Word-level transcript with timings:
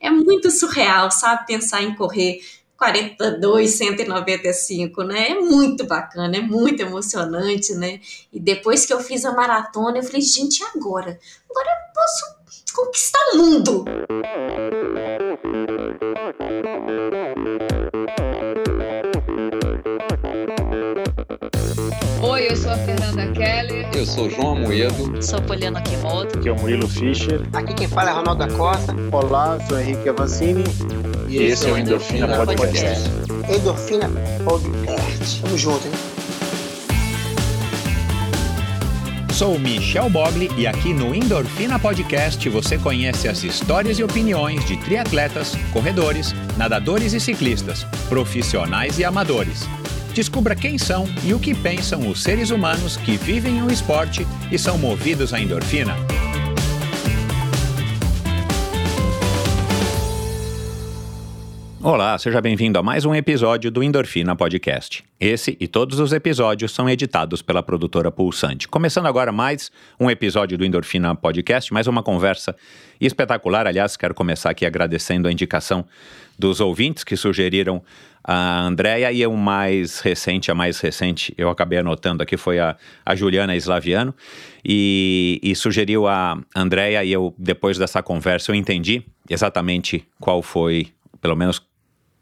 É 0.00 0.10
muito 0.10 0.50
surreal, 0.50 1.10
sabe? 1.10 1.46
Pensar 1.46 1.82
em 1.82 1.94
correr 1.94 2.40
42, 2.76 3.70
195, 3.70 5.02
né? 5.02 5.30
É 5.30 5.34
muito 5.34 5.86
bacana, 5.86 6.36
é 6.36 6.40
muito 6.40 6.80
emocionante, 6.80 7.74
né? 7.74 8.00
E 8.32 8.38
depois 8.40 8.84
que 8.84 8.92
eu 8.92 9.00
fiz 9.00 9.24
a 9.24 9.32
maratona, 9.32 9.98
eu 9.98 10.02
falei, 10.02 10.20
gente, 10.20 10.62
agora? 10.74 11.18
Agora 11.50 11.68
eu 11.68 11.94
posso 11.94 12.74
conquistar 12.74 13.20
o 13.32 13.38
mundo. 13.38 13.84
Eu 24.04 24.08
sou 24.08 24.28
João 24.28 24.52
Amoedo. 24.52 25.22
Sou 25.22 25.40
Poliana 25.40 25.80
Kimoto. 25.80 26.38
Aqui 26.38 26.50
é 26.50 26.52
o 26.52 26.56
Murilo 26.56 26.86
Fischer. 26.86 27.40
Aqui 27.54 27.72
quem 27.72 27.88
fala 27.88 28.10
é 28.10 28.12
Ronaldo 28.12 28.46
da 28.46 28.54
Costa. 28.54 28.94
Olá, 29.10 29.58
sou 29.66 29.80
Henrique 29.80 30.06
Avancini. 30.06 30.62
E, 31.26 31.38
e 31.38 31.42
esse 31.44 31.66
é 31.66 31.72
o 31.72 31.78
Endorfina, 31.78 32.26
Endorfina 32.26 32.44
Podcast. 32.44 33.08
Podcast. 33.08 33.58
Endorfina 33.58 34.10
Podcast. 34.44 35.40
Tamo 35.40 35.56
junto, 35.56 35.86
hein? 35.86 35.92
Sou 39.32 39.58
Michel 39.58 40.10
Bogli 40.10 40.50
e 40.54 40.66
aqui 40.66 40.92
no 40.92 41.14
Endorfina 41.14 41.78
Podcast 41.78 42.46
você 42.50 42.76
conhece 42.76 43.26
as 43.26 43.42
histórias 43.42 43.98
e 43.98 44.04
opiniões 44.04 44.62
de 44.66 44.76
triatletas, 44.76 45.54
corredores, 45.72 46.34
nadadores 46.58 47.14
e 47.14 47.20
ciclistas, 47.20 47.84
profissionais 48.10 48.98
e 48.98 49.04
amadores. 49.04 49.66
Descubra 50.14 50.54
quem 50.54 50.78
são 50.78 51.06
e 51.24 51.34
o 51.34 51.40
que 51.40 51.52
pensam 51.52 52.08
os 52.08 52.22
seres 52.22 52.50
humanos 52.50 52.96
que 52.96 53.16
vivem 53.16 53.60
o 53.64 53.70
esporte 53.70 54.24
e 54.50 54.56
são 54.56 54.78
movidos 54.78 55.34
à 55.34 55.40
endorfina. 55.40 55.96
Olá, 61.82 62.16
seja 62.16 62.40
bem-vindo 62.40 62.78
a 62.78 62.82
mais 62.82 63.04
um 63.04 63.14
episódio 63.14 63.70
do 63.70 63.82
Endorfina 63.82 64.34
Podcast. 64.34 65.04
Esse 65.20 65.56
e 65.60 65.66
todos 65.66 65.98
os 65.98 66.12
episódios 66.12 66.72
são 66.72 66.88
editados 66.88 67.42
pela 67.42 67.62
produtora 67.62 68.10
Pulsante. 68.10 68.66
Começando 68.68 69.06
agora 69.06 69.30
mais 69.30 69.70
um 70.00 70.08
episódio 70.08 70.56
do 70.56 70.64
Endorfina 70.64 71.14
Podcast, 71.14 71.74
mais 71.74 71.86
uma 71.86 72.02
conversa 72.02 72.56
espetacular. 72.98 73.66
Aliás, 73.66 73.98
quero 73.98 74.14
começar 74.14 74.48
aqui 74.48 74.64
agradecendo 74.64 75.28
a 75.28 75.32
indicação 75.32 75.84
dos 76.38 76.60
ouvintes 76.60 77.04
que 77.04 77.16
sugeriram 77.16 77.82
a 78.26 78.62
Andrea 78.62 79.12
e 79.12 79.26
o 79.26 79.36
mais 79.36 80.00
recente, 80.00 80.50
a 80.50 80.54
mais 80.54 80.80
recente, 80.80 81.34
eu 81.36 81.50
acabei 81.50 81.78
anotando 81.78 82.22
aqui, 82.22 82.38
foi 82.38 82.58
a, 82.58 82.74
a 83.04 83.14
Juliana 83.14 83.54
Slaviano, 83.54 84.14
e, 84.64 85.38
e 85.42 85.54
sugeriu 85.54 86.06
a 86.06 86.40
Andrea 86.56 87.04
e 87.04 87.12
eu, 87.12 87.34
depois 87.36 87.76
dessa 87.76 88.02
conversa, 88.02 88.50
eu 88.50 88.54
entendi 88.54 89.02
exatamente 89.28 90.06
qual 90.18 90.42
foi, 90.42 90.88
pelo 91.20 91.36
menos 91.36 91.60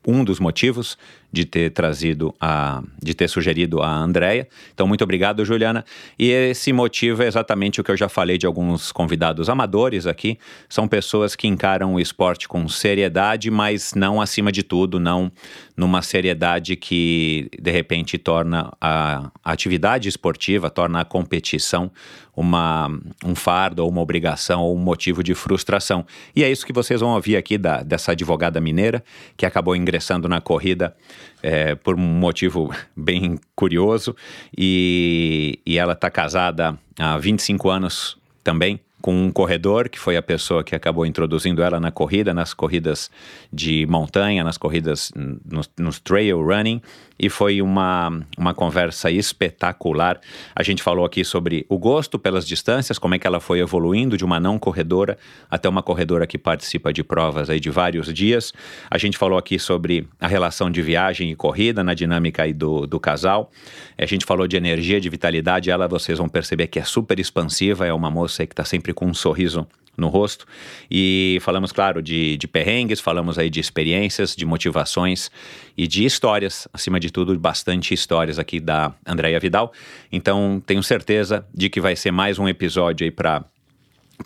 um 0.07 0.25
dos 0.25 0.41
motivos 0.41 0.99
de 1.33 1.47
ter 1.47 1.71
trazido 1.71 2.35
a, 2.39 2.83
de 3.03 3.15
ter 3.15 3.27
sugerido 3.29 3.81
a 3.81 3.91
Andrea. 3.91 4.47
Então, 4.75 4.87
muito 4.87 5.03
obrigado, 5.03 5.45
Juliana. 5.45 5.85
E 6.19 6.29
esse 6.29 6.73
motivo 6.73 7.23
é 7.23 7.27
exatamente 7.27 7.81
o 7.81 7.85
que 7.85 7.91
eu 7.91 7.97
já 7.97 8.09
falei 8.09 8.37
de 8.37 8.47
alguns 8.47 8.93
convidados 8.93 9.49
amadores 9.49 10.07
aqui. 10.07 10.39
São 10.69 10.87
pessoas 10.87 11.35
que 11.35 11.49
encaram 11.49 11.95
o 11.95 12.01
esporte 12.01 12.47
com 12.47 12.69
seriedade, 12.69 13.51
mas 13.51 13.95
não 13.95 14.21
acima 14.21 14.53
de 14.53 14.63
tudo, 14.63 15.01
não 15.01 15.33
numa 15.75 16.03
seriedade 16.03 16.77
que 16.77 17.49
de 17.61 17.71
repente 17.71 18.19
torna 18.19 18.71
a 18.79 19.31
atividade 19.43 20.09
esportiva, 20.09 20.69
torna 20.69 21.01
a 21.01 21.05
competição 21.05 21.91
uma, 22.35 22.89
um 23.25 23.35
fardo 23.35 23.83
ou 23.83 23.91
uma 23.91 24.01
obrigação 24.01 24.63
ou 24.63 24.75
um 24.75 24.79
motivo 24.79 25.23
de 25.23 25.35
frustração. 25.35 26.05
E 26.35 26.43
é 26.43 26.51
isso 26.51 26.67
que 26.67 26.73
vocês 26.73 27.01
vão 27.01 27.11
ouvir 27.11 27.37
aqui 27.37 27.59
da, 27.59 27.83
dessa 27.83 28.13
advogada 28.13 28.61
mineira 28.61 29.05
que 29.37 29.45
acabou 29.45 29.77
ingressando 29.77 30.29
na 30.29 30.41
corrida 30.41 30.95
é, 31.43 31.75
por 31.75 31.95
um 31.95 31.99
motivo 31.99 32.75
bem 32.97 33.39
curioso 33.55 34.15
e, 34.57 35.59
e 35.65 35.79
ela 35.79 35.93
está 35.93 36.11
casada 36.11 36.79
há 36.99 37.19
25 37.19 37.71
anos 37.71 38.19
também 38.43 38.81
com 39.03 39.25
um 39.25 39.33
corredor 39.33 39.89
que 39.89 39.99
foi 39.99 40.17
a 40.17 40.23
pessoa 40.23 40.63
que 40.63 40.77
acabou 40.77 41.05
introduzindo 41.05 41.61
ela 41.61 41.81
na 41.81 41.91
corrida, 41.91 42.33
nas 42.33 42.55
corridas 42.55 43.11
de 43.53 43.85
montanha, 43.87 44.45
nas 44.45 44.57
corridas 44.57 45.13
nos, 45.45 45.69
nos 45.77 45.99
trail 45.99 46.41
running 46.41 46.81
e 47.23 47.31
foi 47.31 47.63
uma, 47.63 48.21
uma 48.37 48.53
conversa 48.53 49.09
espetacular. 49.09 50.21
A 50.57 50.63
gente 50.65 50.83
falou 50.83 51.05
aqui 51.05 51.25
sobre 51.25 51.65
o 51.69 51.79
gosto 51.79 52.19
pelas 52.19 52.45
distâncias, 52.45 52.99
como 52.99 53.15
é 53.15 53.19
que 53.19 53.27
ela 53.29 53.39
foi 53.39 53.61
evoluindo 53.61 54.17
de 54.17 54.25
uma 54.25 54.41
não 54.41 54.59
corredora 54.59 55.17
até 55.49 55.69
uma 55.69 55.85
corredora 55.85 56.27
que 56.27 56.37
participa 56.37 56.93
de 56.93 57.05
provas 57.05 57.49
aí 57.49 57.61
de 57.61 57.71
vários 57.71 58.13
dias. 58.13 58.53
A 58.91 58.99
gente 58.99 59.17
falou 59.17 59.39
aqui 59.39 59.57
sobre 59.57 60.09
a 60.21 60.27
relação 60.27 60.69
de 60.69 60.83
viagem 60.83 61.31
e 61.31 61.37
corrida 61.37 61.85
na 61.85 61.95
dinâmica 61.95 62.43
aí 62.43 62.53
do, 62.53 62.89
do 62.89 62.99
casal. 62.99 63.53
A 63.97 64.05
gente 64.05 64.27
falou 64.27 64.49
de 64.49 64.57
energia, 64.57 65.01
de 65.01 65.09
vitalidade. 65.09 65.71
Ela, 65.71 65.87
vocês 65.87 66.19
vão 66.19 66.29
perceber 66.29 66.67
que 66.67 66.81
é 66.81 66.85
super 66.85 67.21
expansiva, 67.21 67.87
é 67.87 67.93
uma 67.93 68.11
moça 68.11 68.45
que 68.45 68.53
está 68.53 68.65
sempre 68.65 68.93
com 68.93 69.07
um 69.07 69.15
sorriso 69.15 69.65
no 69.97 70.09
rosto. 70.09 70.47
E 70.91 71.39
falamos, 71.43 71.73
claro, 71.73 72.03
de, 72.03 72.37
de 72.37 72.49
perrengues, 72.49 73.01
falamos 73.01 73.39
aí 73.39 73.51
de 73.51 73.61
experiências, 73.61 74.35
de 74.35 74.45
motivações 74.45 75.31
e 75.77 75.87
de 75.87 76.05
histórias, 76.05 76.67
acima 76.73 76.99
de 76.99 77.11
tudo, 77.11 77.39
bastante 77.39 77.95
histórias 77.95 78.39
aqui 78.39 78.61
da 78.61 78.95
Andréia 79.07 79.39
Vidal. 79.39 79.73
Então, 80.11 80.63
tenho 80.65 80.83
certeza 80.83 81.47
de 81.55 81.69
que 81.69 81.81
vai 81.81 81.97
ser 81.97 82.11
mais 82.11 82.39
um 82.39 82.49
episódio 82.49 83.05
aí 83.05 83.11
para 83.11 83.45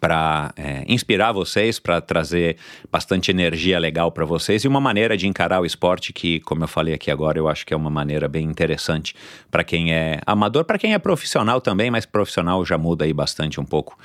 para 0.00 0.52
é, 0.56 0.84
inspirar 0.86 1.32
vocês, 1.32 1.78
para 1.78 2.00
trazer 2.00 2.56
bastante 2.90 3.30
energia 3.30 3.78
legal 3.78 4.10
para 4.12 4.24
vocês 4.24 4.64
e 4.64 4.68
uma 4.68 4.80
maneira 4.80 5.16
de 5.16 5.26
encarar 5.26 5.60
o 5.60 5.66
esporte 5.66 6.12
que, 6.12 6.40
como 6.40 6.64
eu 6.64 6.68
falei 6.68 6.94
aqui 6.94 7.10
agora, 7.10 7.38
eu 7.38 7.48
acho 7.48 7.66
que 7.66 7.72
é 7.72 7.76
uma 7.76 7.90
maneira 7.90 8.28
bem 8.28 8.44
interessante 8.44 9.14
para 9.50 9.64
quem 9.64 9.92
é 9.92 10.20
amador, 10.26 10.64
para 10.64 10.78
quem 10.78 10.94
é 10.94 10.98
profissional 10.98 11.60
também, 11.60 11.90
mas 11.90 12.06
profissional 12.06 12.64
já 12.64 12.78
muda 12.78 13.04
aí 13.04 13.12
bastante 13.12 13.60
um 13.60 13.64
pouco. 13.64 13.98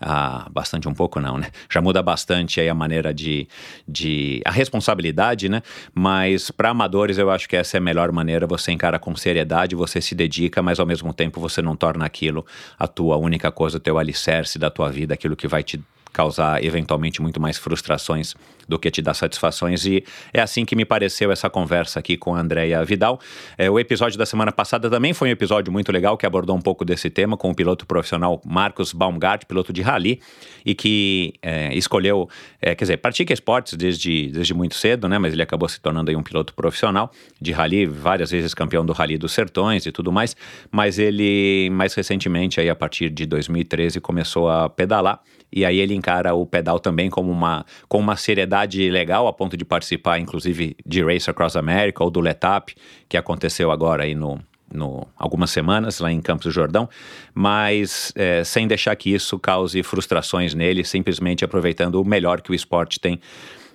Ah, 0.00 0.48
bastante 0.50 0.88
um 0.88 0.92
pouco 0.92 1.20
não, 1.20 1.38
né? 1.38 1.50
Já 1.70 1.80
muda 1.80 2.02
bastante 2.02 2.60
aí 2.60 2.68
a 2.68 2.74
maneira 2.74 3.14
de, 3.14 3.48
de 3.86 4.42
a 4.44 4.50
responsabilidade, 4.50 5.48
né? 5.48 5.62
Mas 5.94 6.50
para 6.50 6.70
amadores 6.70 7.16
eu 7.16 7.30
acho 7.30 7.48
que 7.48 7.56
essa 7.56 7.76
é 7.76 7.78
a 7.78 7.80
melhor 7.80 8.10
maneira, 8.12 8.46
você 8.46 8.72
encara 8.72 8.98
com 8.98 9.14
seriedade, 9.16 9.74
você 9.74 10.00
se 10.00 10.14
dedica, 10.14 10.60
mas 10.62 10.80
ao 10.80 10.86
mesmo 10.86 11.14
tempo 11.14 11.40
você 11.40 11.62
não 11.62 11.76
torna 11.76 12.04
aquilo 12.04 12.44
a 12.78 12.86
tua 12.86 13.16
única 13.16 13.50
coisa, 13.50 13.78
o 13.78 13.80
teu 13.80 13.96
alicerce 13.96 14.58
da 14.58 14.68
tua 14.68 14.90
vida, 14.90 15.14
aquilo 15.14 15.33
que 15.36 15.48
vai 15.48 15.62
te 15.62 15.80
causar 16.14 16.64
eventualmente 16.64 17.20
muito 17.20 17.40
mais 17.40 17.58
frustrações 17.58 18.34
do 18.68 18.78
que 18.78 18.90
te 18.90 19.02
dar 19.02 19.14
satisfações. 19.14 19.84
E 19.84 20.04
é 20.32 20.40
assim 20.40 20.64
que 20.64 20.76
me 20.76 20.84
pareceu 20.84 21.30
essa 21.30 21.50
conversa 21.50 21.98
aqui 21.98 22.16
com 22.16 22.34
a 22.34 22.40
Andrea 22.40 22.82
Vidal. 22.84 23.20
É, 23.58 23.68
o 23.68 23.78
episódio 23.78 24.16
da 24.16 24.24
semana 24.24 24.52
passada 24.52 24.88
também 24.88 25.12
foi 25.12 25.28
um 25.28 25.32
episódio 25.32 25.72
muito 25.72 25.90
legal 25.92 26.16
que 26.16 26.24
abordou 26.24 26.56
um 26.56 26.60
pouco 26.60 26.84
desse 26.84 27.10
tema 27.10 27.36
com 27.36 27.50
o 27.50 27.54
piloto 27.54 27.84
profissional 27.84 28.40
Marcos 28.44 28.92
Baumgart, 28.92 29.44
piloto 29.44 29.72
de 29.72 29.82
rally, 29.82 30.20
e 30.64 30.74
que 30.74 31.34
é, 31.42 31.74
escolheu, 31.74 32.28
é, 32.62 32.74
quer 32.74 32.84
dizer, 32.84 32.96
pratica 32.98 33.32
esportes 33.32 33.74
desde, 33.74 34.28
desde 34.28 34.54
muito 34.54 34.76
cedo, 34.76 35.08
né? 35.08 35.18
Mas 35.18 35.32
ele 35.32 35.42
acabou 35.42 35.68
se 35.68 35.80
tornando 35.80 36.10
aí 36.10 36.16
um 36.16 36.22
piloto 36.22 36.54
profissional 36.54 37.10
de 37.40 37.50
rally, 37.50 37.86
várias 37.86 38.30
vezes 38.30 38.54
campeão 38.54 38.86
do 38.86 38.92
Rally 38.92 39.18
dos 39.18 39.32
Sertões 39.32 39.84
e 39.84 39.92
tudo 39.92 40.12
mais. 40.12 40.36
Mas 40.70 40.98
ele, 40.98 41.68
mais 41.70 41.92
recentemente, 41.92 42.60
aí 42.60 42.70
a 42.70 42.76
partir 42.76 43.10
de 43.10 43.26
2013, 43.26 44.00
começou 44.00 44.48
a 44.48 44.70
pedalar 44.70 45.20
e 45.54 45.64
aí 45.64 45.78
ele 45.78 45.94
encara 45.94 46.34
o 46.34 46.44
pedal 46.44 46.80
também 46.80 47.08
como 47.08 47.30
uma, 47.30 47.64
com 47.88 48.00
uma 48.00 48.16
seriedade 48.16 48.90
legal, 48.90 49.28
a 49.28 49.32
ponto 49.32 49.56
de 49.56 49.64
participar, 49.64 50.18
inclusive, 50.18 50.76
de 50.84 51.04
Race 51.04 51.30
Across 51.30 51.54
America 51.54 52.02
ou 52.02 52.10
do 52.10 52.20
Letap, 52.20 52.74
que 53.08 53.16
aconteceu 53.16 53.70
agora 53.70 54.02
aí 54.02 54.16
no, 54.16 54.40
no, 54.72 55.06
algumas 55.16 55.50
semanas 55.50 56.00
lá 56.00 56.10
em 56.10 56.20
Campos 56.20 56.46
do 56.46 56.50
Jordão, 56.50 56.88
mas 57.32 58.12
é, 58.16 58.42
sem 58.42 58.66
deixar 58.66 58.96
que 58.96 59.14
isso 59.14 59.38
cause 59.38 59.80
frustrações 59.84 60.54
nele, 60.54 60.84
simplesmente 60.84 61.44
aproveitando 61.44 62.02
o 62.02 62.04
melhor 62.04 62.40
que 62.40 62.50
o 62.50 62.54
esporte 62.54 62.98
tem 62.98 63.20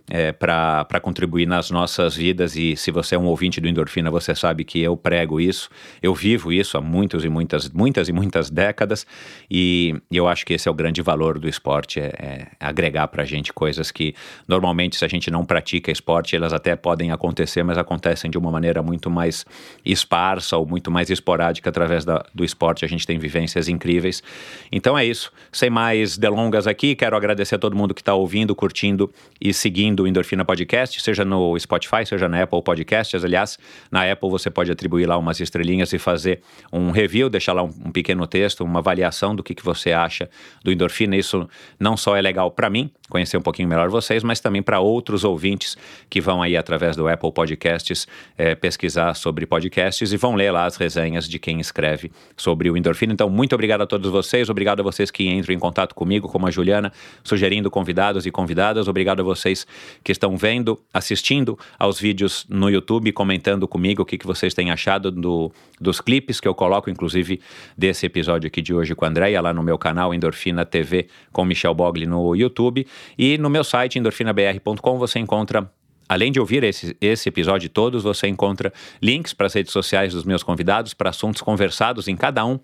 é, 0.09 0.31
para 0.31 0.99
contribuir 1.01 1.45
nas 1.45 1.69
nossas 1.69 2.15
vidas. 2.15 2.55
E 2.55 2.75
se 2.75 2.89
você 2.89 3.15
é 3.15 3.19
um 3.19 3.25
ouvinte 3.25 3.61
do 3.61 3.67
Endorfina, 3.67 4.09
você 4.09 4.33
sabe 4.33 4.63
que 4.63 4.81
eu 4.81 4.97
prego 4.97 5.39
isso, 5.39 5.69
eu 6.01 6.13
vivo 6.15 6.51
isso 6.51 6.77
há 6.77 6.81
muitas 6.81 7.23
e 7.23 7.29
muitas, 7.29 7.69
muitas 7.69 8.09
e 8.09 8.11
muitas 8.11 8.49
décadas. 8.49 9.05
E, 9.49 9.95
eu 10.11 10.27
acho 10.27 10.45
que 10.45 10.53
esse 10.53 10.67
é 10.67 10.71
o 10.71 10.73
grande 10.73 11.01
valor 11.01 11.37
do 11.37 11.47
esporte: 11.47 11.99
é, 11.99 12.11
é 12.17 12.47
agregar 12.59 13.07
para 13.07 13.21
a 13.21 13.25
gente 13.25 13.53
coisas 13.53 13.91
que 13.91 14.15
normalmente, 14.47 14.97
se 14.97 15.05
a 15.05 15.07
gente 15.07 15.29
não 15.29 15.45
pratica 15.45 15.91
esporte, 15.91 16.35
elas 16.35 16.53
até 16.53 16.75
podem 16.75 17.11
acontecer, 17.11 17.63
mas 17.63 17.77
acontecem 17.77 18.31
de 18.31 18.37
uma 18.37 18.49
maneira 18.49 18.81
muito 18.81 19.09
mais 19.09 19.45
esparsa 19.85 20.57
ou 20.57 20.65
muito 20.65 20.89
mais 20.89 21.09
esporádica 21.09 21.69
através 21.69 22.03
da, 22.03 22.25
do 22.33 22.43
esporte. 22.43 22.83
A 22.83 22.87
gente 22.87 23.05
tem 23.05 23.19
vivências 23.19 23.69
incríveis. 23.69 24.23
Então 24.71 24.97
é 24.97 25.05
isso. 25.05 25.31
Sem 25.51 25.69
mais 25.69 26.17
delongas 26.17 26.65
aqui, 26.65 26.95
quero 26.95 27.15
agradecer 27.15 27.55
a 27.55 27.59
todo 27.59 27.75
mundo 27.75 27.93
que 27.93 28.01
está 28.01 28.15
ouvindo, 28.15 28.55
curtindo 28.55 29.11
e 29.39 29.53
seguindo 29.53 29.98
ouvindo 29.99 30.03
o 30.03 30.07
Endorfina 30.07 30.45
Podcast, 30.45 31.01
seja 31.01 31.25
no 31.25 31.57
Spotify, 31.59 32.05
seja 32.05 32.27
na 32.27 32.43
Apple 32.43 32.61
Podcasts. 32.61 33.23
Aliás, 33.23 33.57
na 33.91 34.09
Apple 34.09 34.29
você 34.29 34.49
pode 34.49 34.71
atribuir 34.71 35.05
lá 35.05 35.17
umas 35.17 35.39
estrelinhas 35.39 35.93
e 35.93 35.99
fazer 35.99 36.41
um 36.71 36.91
review, 36.91 37.29
deixar 37.29 37.53
lá 37.53 37.63
um, 37.63 37.71
um 37.85 37.91
pequeno 37.91 38.25
texto, 38.25 38.63
uma 38.63 38.79
avaliação 38.79 39.35
do 39.35 39.43
que, 39.43 39.53
que 39.53 39.63
você 39.63 39.91
acha 39.91 40.29
do 40.63 40.71
Endorfina. 40.71 41.15
Isso 41.15 41.47
não 41.79 41.97
só 41.97 42.15
é 42.15 42.21
legal 42.21 42.51
para 42.51 42.69
mim, 42.69 42.91
conhecer 43.09 43.37
um 43.37 43.41
pouquinho 43.41 43.67
melhor 43.67 43.89
vocês, 43.89 44.23
mas 44.23 44.39
também 44.39 44.61
para 44.61 44.79
outros 44.79 45.23
ouvintes 45.23 45.77
que 46.09 46.21
vão 46.21 46.41
aí 46.41 46.55
através 46.55 46.95
do 46.95 47.07
Apple 47.07 47.31
Podcasts 47.31 48.07
é, 48.37 48.55
pesquisar 48.55 49.13
sobre 49.15 49.45
podcasts 49.45 50.11
e 50.11 50.17
vão 50.17 50.35
ler 50.35 50.51
lá 50.51 50.65
as 50.65 50.75
resenhas 50.75 51.27
de 51.27 51.39
quem 51.39 51.59
escreve 51.59 52.11
sobre 52.37 52.69
o 52.69 52.77
Endorfina. 52.77 53.13
Então, 53.13 53.29
muito 53.29 53.53
obrigado 53.53 53.81
a 53.81 53.87
todos 53.87 54.09
vocês, 54.11 54.49
obrigado 54.49 54.79
a 54.81 54.83
vocês 54.83 55.11
que 55.11 55.27
entram 55.27 55.53
em 55.53 55.59
contato 55.59 55.95
comigo, 55.95 56.29
como 56.29 56.47
a 56.47 56.51
Juliana, 56.51 56.91
sugerindo 57.23 57.69
convidados 57.69 58.25
e 58.25 58.31
convidadas, 58.31 58.87
obrigado 58.87 59.21
a 59.21 59.23
vocês 59.23 59.65
que 60.03 60.11
estão 60.11 60.35
vendo, 60.37 60.79
assistindo 60.93 61.57
aos 61.77 61.99
vídeos 61.99 62.45
no 62.49 62.69
YouTube, 62.69 63.11
comentando 63.11 63.67
comigo 63.67 64.01
o 64.01 64.05
que, 64.05 64.17
que 64.17 64.27
vocês 64.27 64.53
têm 64.53 64.71
achado 64.71 65.11
do, 65.11 65.51
dos 65.79 66.01
clipes 66.01 66.39
que 66.39 66.47
eu 66.47 66.55
coloco, 66.55 66.89
inclusive 66.89 67.39
desse 67.77 68.05
episódio 68.05 68.47
aqui 68.47 68.61
de 68.61 68.73
hoje 68.73 68.95
com 68.95 69.05
a 69.05 69.07
Andréia, 69.07 69.41
lá 69.41 69.53
no 69.53 69.63
meu 69.63 69.77
canal 69.77 70.13
Endorfina 70.13 70.65
TV 70.65 71.07
com 71.31 71.45
Michel 71.45 71.73
Bogli 71.73 72.05
no 72.05 72.35
YouTube. 72.35 72.85
E 73.17 73.37
no 73.37 73.49
meu 73.49 73.63
site, 73.63 73.99
endorfinabr.com, 73.99 74.97
você 74.97 75.19
encontra 75.19 75.69
Além 76.09 76.31
de 76.31 76.39
ouvir 76.39 76.63
esse, 76.63 76.97
esse 76.99 77.29
episódio 77.29 77.69
todos, 77.69 78.01
você 78.01 78.27
encontra 78.27 78.73
links 78.99 79.31
para 79.31 79.45
as 79.45 79.53
redes 79.53 79.71
sociais 79.71 80.11
dos 80.11 80.23
meus 80.23 80.41
convidados, 80.41 80.91
para 80.91 81.11
assuntos 81.11 81.39
conversados 81.39 82.07
em 82.07 82.15
cada 82.15 82.43
um 82.43 82.59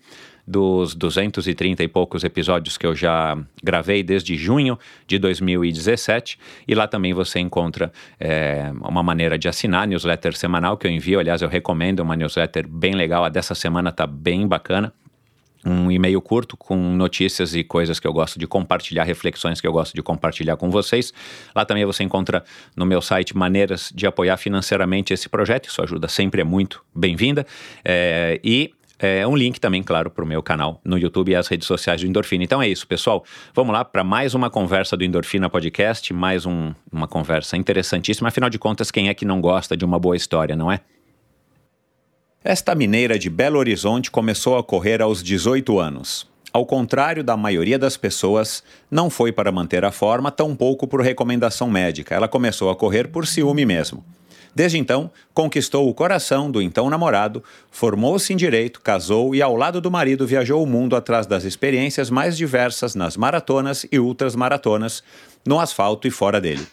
dos 0.46 0.94
230 0.94 1.82
e 1.82 1.88
poucos 1.88 2.22
episódios 2.22 2.78
que 2.78 2.86
eu 2.86 2.94
já 2.94 3.36
gravei 3.62 4.02
desde 4.02 4.36
junho 4.36 4.78
de 5.06 5.18
2017. 5.18 6.38
E 6.68 6.74
lá 6.74 6.86
também 6.86 7.12
você 7.12 7.40
encontra 7.40 7.92
é, 8.20 8.70
uma 8.80 9.02
maneira 9.02 9.36
de 9.38 9.48
assinar 9.48 9.82
a 9.82 9.86
newsletter 9.86 10.36
semanal 10.36 10.76
que 10.76 10.86
eu 10.86 10.90
envio. 10.90 11.18
Aliás, 11.18 11.42
eu 11.42 11.48
recomendo 11.48 12.00
uma 12.00 12.14
newsletter 12.14 12.68
bem 12.68 12.94
legal. 12.94 13.24
A 13.24 13.28
dessa 13.28 13.54
semana 13.54 13.90
está 13.90 14.06
bem 14.06 14.46
bacana 14.46 14.92
um 15.66 15.90
e-mail 15.90 16.20
curto 16.20 16.56
com 16.56 16.76
notícias 16.76 17.54
e 17.54 17.64
coisas 17.64 17.98
que 17.98 18.06
eu 18.06 18.12
gosto 18.12 18.38
de 18.38 18.46
compartilhar, 18.46 19.02
reflexões 19.02 19.60
que 19.60 19.66
eu 19.66 19.72
gosto 19.72 19.94
de 19.94 20.02
compartilhar 20.02 20.56
com 20.56 20.70
vocês. 20.70 21.12
Lá 21.54 21.64
também 21.64 21.84
você 21.84 22.04
encontra 22.04 22.44
no 22.76 22.86
meu 22.86 23.02
site 23.02 23.36
maneiras 23.36 23.90
de 23.92 24.06
apoiar 24.06 24.36
financeiramente 24.36 25.12
esse 25.12 25.28
projeto, 25.28 25.68
isso 25.68 25.82
ajuda 25.82 26.06
sempre, 26.06 26.40
é 26.40 26.44
muito 26.44 26.84
bem-vinda. 26.94 27.44
É, 27.84 28.40
e 28.44 28.72
é 28.98 29.26
um 29.26 29.36
link 29.36 29.60
também, 29.60 29.82
claro, 29.82 30.10
para 30.10 30.24
o 30.24 30.26
meu 30.26 30.42
canal 30.42 30.80
no 30.84 30.96
YouTube 30.96 31.30
e 31.30 31.34
as 31.34 31.48
redes 31.48 31.66
sociais 31.66 32.00
do 32.00 32.06
Endorfina. 32.06 32.44
Então 32.44 32.62
é 32.62 32.68
isso, 32.68 32.86
pessoal. 32.86 33.24
Vamos 33.54 33.72
lá 33.72 33.84
para 33.84 34.02
mais 34.02 34.34
uma 34.34 34.48
conversa 34.48 34.96
do 34.96 35.04
Endorfina 35.04 35.50
Podcast, 35.50 36.12
mais 36.14 36.46
um, 36.46 36.72
uma 36.90 37.06
conversa 37.06 37.56
interessantíssima. 37.56 38.28
Afinal 38.28 38.48
de 38.48 38.58
contas, 38.58 38.90
quem 38.90 39.08
é 39.08 39.14
que 39.14 39.24
não 39.24 39.40
gosta 39.40 39.76
de 39.76 39.84
uma 39.84 39.98
boa 39.98 40.16
história, 40.16 40.56
não 40.56 40.72
é? 40.72 40.80
Esta 42.42 42.74
mineira 42.74 43.18
de 43.18 43.28
Belo 43.28 43.58
Horizonte 43.58 44.10
começou 44.10 44.56
a 44.56 44.62
correr 44.62 45.02
aos 45.02 45.22
18 45.22 45.78
anos. 45.78 46.26
Ao 46.52 46.64
contrário 46.64 47.22
da 47.22 47.36
maioria 47.36 47.78
das 47.78 47.98
pessoas, 47.98 48.62
não 48.90 49.10
foi 49.10 49.30
para 49.30 49.52
manter 49.52 49.84
a 49.84 49.92
forma, 49.92 50.30
tampouco 50.30 50.86
por 50.86 51.02
recomendação 51.02 51.68
médica. 51.68 52.14
Ela 52.14 52.28
começou 52.28 52.70
a 52.70 52.76
correr 52.76 53.08
por 53.08 53.26
ciúme 53.26 53.66
mesmo. 53.66 54.02
Desde 54.56 54.78
então, 54.78 55.10
conquistou 55.34 55.86
o 55.86 55.92
coração 55.92 56.50
do 56.50 56.62
então 56.62 56.88
namorado, 56.88 57.44
formou-se 57.70 58.32
em 58.32 58.36
direito, 58.36 58.80
casou 58.80 59.34
e, 59.34 59.42
ao 59.42 59.54
lado 59.54 59.82
do 59.82 59.90
marido, 59.90 60.26
viajou 60.26 60.62
o 60.62 60.66
mundo 60.66 60.96
atrás 60.96 61.26
das 61.26 61.44
experiências 61.44 62.08
mais 62.08 62.38
diversas 62.38 62.94
nas 62.94 63.18
maratonas 63.18 63.84
e 63.92 63.98
ultrasmaratonas, 63.98 65.02
no 65.44 65.60
asfalto 65.60 66.08
e 66.08 66.10
fora 66.10 66.40
dele. 66.40 66.66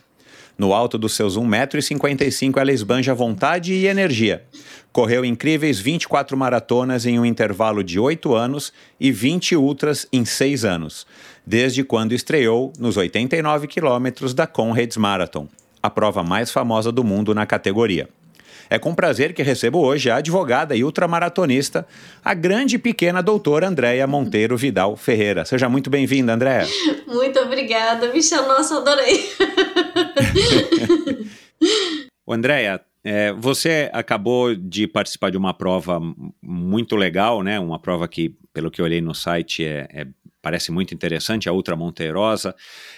No 0.58 0.74
alto 0.74 0.98
dos 0.98 1.12
seus 1.12 1.38
1,55m, 1.38 2.56
ela 2.56 2.72
esbanja 2.72 3.14
vontade 3.14 3.74
e 3.74 3.86
energia. 3.86 4.46
Correu 4.94 5.26
incríveis 5.26 5.78
24 5.78 6.38
maratonas 6.38 7.06
em 7.06 7.20
um 7.20 7.26
intervalo 7.26 7.84
de 7.84 8.00
8 8.00 8.34
anos 8.34 8.72
e 8.98 9.12
20 9.12 9.58
ultras 9.58 10.08
em 10.14 10.24
6 10.24 10.64
anos, 10.64 11.06
desde 11.46 11.84
quando 11.84 12.14
estreou 12.14 12.72
nos 12.80 12.96
89 12.96 13.68
quilômetros 13.68 14.34
da 14.34 14.48
Conrads 14.48 14.96
Marathon, 14.96 15.50
a 15.84 15.90
prova 15.90 16.24
mais 16.24 16.50
famosa 16.50 16.90
do 16.92 17.04
mundo 17.04 17.36
na 17.36 17.46
categoria. 17.46 18.08
É 18.70 18.80
com 18.80 18.96
prazer 18.96 19.34
que 19.34 19.44
recebo 19.44 19.80
hoje 19.80 20.10
a 20.10 20.16
advogada 20.16 20.74
e 20.76 20.84
ultramaratonista, 20.84 21.86
a 22.24 22.34
grande 22.34 22.78
e 22.78 22.80
pequena 22.80 23.22
doutora 23.22 23.68
Andréia 23.68 24.08
Monteiro 24.08 24.56
Vidal 24.56 24.96
Ferreira. 24.96 25.44
Seja 25.44 25.68
muito 25.68 25.90
bem-vinda, 25.90 26.34
Andréia. 26.34 26.66
Muito 27.06 27.38
obrigada, 27.40 28.12
Michel. 28.12 28.48
Nossa, 28.48 28.78
adorei. 28.78 29.30
Andréia, 32.28 32.82
é, 33.04 33.34
você 33.34 33.90
acabou 33.94 34.56
de 34.56 34.88
participar 34.88 35.30
de 35.30 35.38
uma 35.38 35.54
prova 35.54 36.00
muito 36.42 36.96
legal, 36.96 37.44
né? 37.44 37.60
Uma 37.60 37.78
prova 37.78 38.08
que, 38.08 38.36
pelo 38.54 38.72
que 38.72 38.82
eu 38.82 38.86
olhei 38.86 39.02
no 39.02 39.14
site, 39.14 39.64
é, 39.64 39.88
é 39.94 40.08
parece 40.44 40.74
muito 40.74 40.94
interessante, 40.94 41.48
a 41.48 41.54
Ultra 41.54 41.74
Monterosa, 41.74 42.54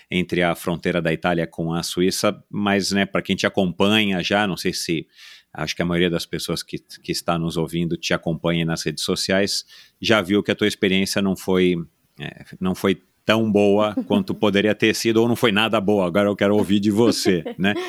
entre 0.09 0.42
a 0.42 0.56
fronteira 0.56 1.00
da 1.00 1.13
Itália 1.13 1.45
com 1.45 1.71
a 1.71 1.83
Suíça, 1.83 2.44
mas, 2.50 2.92
né, 2.92 3.06
para 3.06 3.21
quem 3.21 3.36
te 3.36 3.45
acompanha 3.45 4.24
já, 4.24 4.47
não 4.47 4.57
sei 4.57 4.74
se 4.74 5.07
acho 5.53 5.75
que 5.75 5.81
a 5.83 5.86
maioria 5.86 6.09
das 6.09 6.25
pessoas 6.25 6.63
que, 6.63 6.80
que 6.80 7.12
está 7.12 7.38
nos 7.38 7.56
ouvindo 7.56 7.95
te 7.95 8.15
acompanha 8.15 8.65
nas 8.65 8.83
redes 8.83 9.03
sociais, 9.03 9.63
já 10.01 10.21
viu 10.24 10.42
que 10.42 10.51
a 10.51 10.56
tua 10.56 10.68
experiência 10.68 11.21
não 11.21 11.36
foi, 11.38 11.75
é, 12.19 12.44
não 12.59 12.74
foi 12.74 13.00
tão 13.24 13.50
boa 13.50 13.94
quanto 14.07 14.33
poderia 14.33 14.74
ter 14.74 14.95
sido, 14.95 15.21
ou 15.21 15.27
não 15.27 15.36
foi 15.36 15.51
nada 15.51 15.80
boa. 15.80 16.07
Agora 16.07 16.27
eu 16.27 16.36
quero 16.36 16.57
ouvir 16.57 16.80
de 16.80 16.89
você, 16.89 17.44
né? 17.59 17.75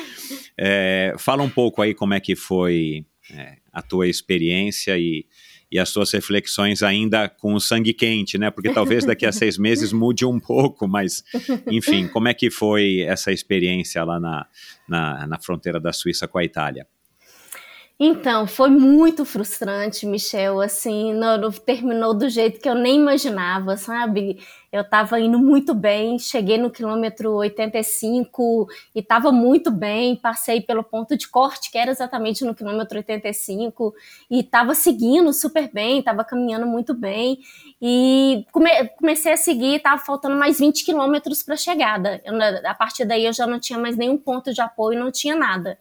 É, 0.59 1.13
fala 1.19 1.43
um 1.43 1.49
pouco 1.51 1.83
aí 1.83 1.93
como 1.93 2.15
é 2.15 2.19
que 2.19 2.35
foi 2.35 3.05
é, 3.31 3.57
a 3.71 3.79
tua 3.79 4.07
experiência 4.07 4.97
e, 4.97 5.23
e 5.71 5.77
as 5.77 5.89
suas 5.89 6.11
reflexões 6.11 6.81
ainda 6.81 7.27
com 7.27 7.53
o 7.53 7.59
sangue 7.59 7.93
quente, 7.93 8.37
né? 8.37 8.49
Porque 8.49 8.71
talvez 8.71 9.05
daqui 9.05 9.25
a 9.25 9.31
seis 9.31 9.57
meses 9.57 9.91
mude 9.91 10.25
um 10.25 10.39
pouco, 10.39 10.87
mas 10.87 11.23
enfim, 11.69 12.07
como 12.07 12.27
é 12.27 12.33
que 12.33 12.49
foi 12.49 13.01
essa 13.01 13.31
experiência 13.31 14.03
lá 14.03 14.19
na, 14.19 14.47
na, 14.87 15.27
na 15.27 15.39
fronteira 15.39 15.79
da 15.79 15.91
Suíça 15.91 16.27
com 16.27 16.37
a 16.37 16.43
Itália? 16.43 16.87
Então, 17.99 18.45
foi 18.45 18.69
muito 18.69 19.25
frustrante, 19.25 20.05
Michel, 20.05 20.61
assim, 20.61 21.15
não, 21.15 21.51
terminou 21.51 22.13
do 22.13 22.29
jeito 22.29 22.59
que 22.59 22.69
eu 22.69 22.75
nem 22.75 22.97
imaginava, 22.97 23.75
sabe? 23.75 24.37
Eu 24.77 24.83
estava 24.83 25.19
indo 25.19 25.39
muito 25.39 25.73
bem, 25.73 26.19
cheguei 26.19 26.57
no 26.57 26.69
quilômetro 26.69 27.33
85 27.33 28.67
e 28.93 28.99
estava 28.99 29.31
muito 29.31 29.71
bem, 29.71 30.15
passei 30.15 30.61
pelo 30.61 30.83
ponto 30.83 31.17
de 31.17 31.27
corte, 31.27 31.71
que 31.71 31.77
era 31.77 31.89
exatamente 31.89 32.45
no 32.45 32.53
quilômetro 32.53 32.97
85, 32.97 33.93
e 34.29 34.41
estava 34.41 34.75
seguindo 34.75 35.33
super 35.33 35.71
bem, 35.73 35.99
estava 35.99 36.23
caminhando 36.23 36.67
muito 36.67 36.93
bem, 36.93 37.39
e 37.81 38.45
come, 38.51 38.69
comecei 38.97 39.33
a 39.33 39.37
seguir, 39.37 39.77
estava 39.77 39.99
faltando 39.99 40.35
mais 40.35 40.59
20 40.59 40.85
quilômetros 40.85 41.41
para 41.41 41.55
a 41.55 41.57
chegada. 41.57 42.21
Eu, 42.23 42.35
a 42.65 42.73
partir 42.75 43.05
daí 43.05 43.25
eu 43.25 43.33
já 43.33 43.47
não 43.47 43.59
tinha 43.59 43.79
mais 43.79 43.97
nenhum 43.97 44.17
ponto 44.17 44.53
de 44.53 44.61
apoio, 44.61 44.99
não 44.99 45.11
tinha 45.11 45.35
nada. 45.35 45.77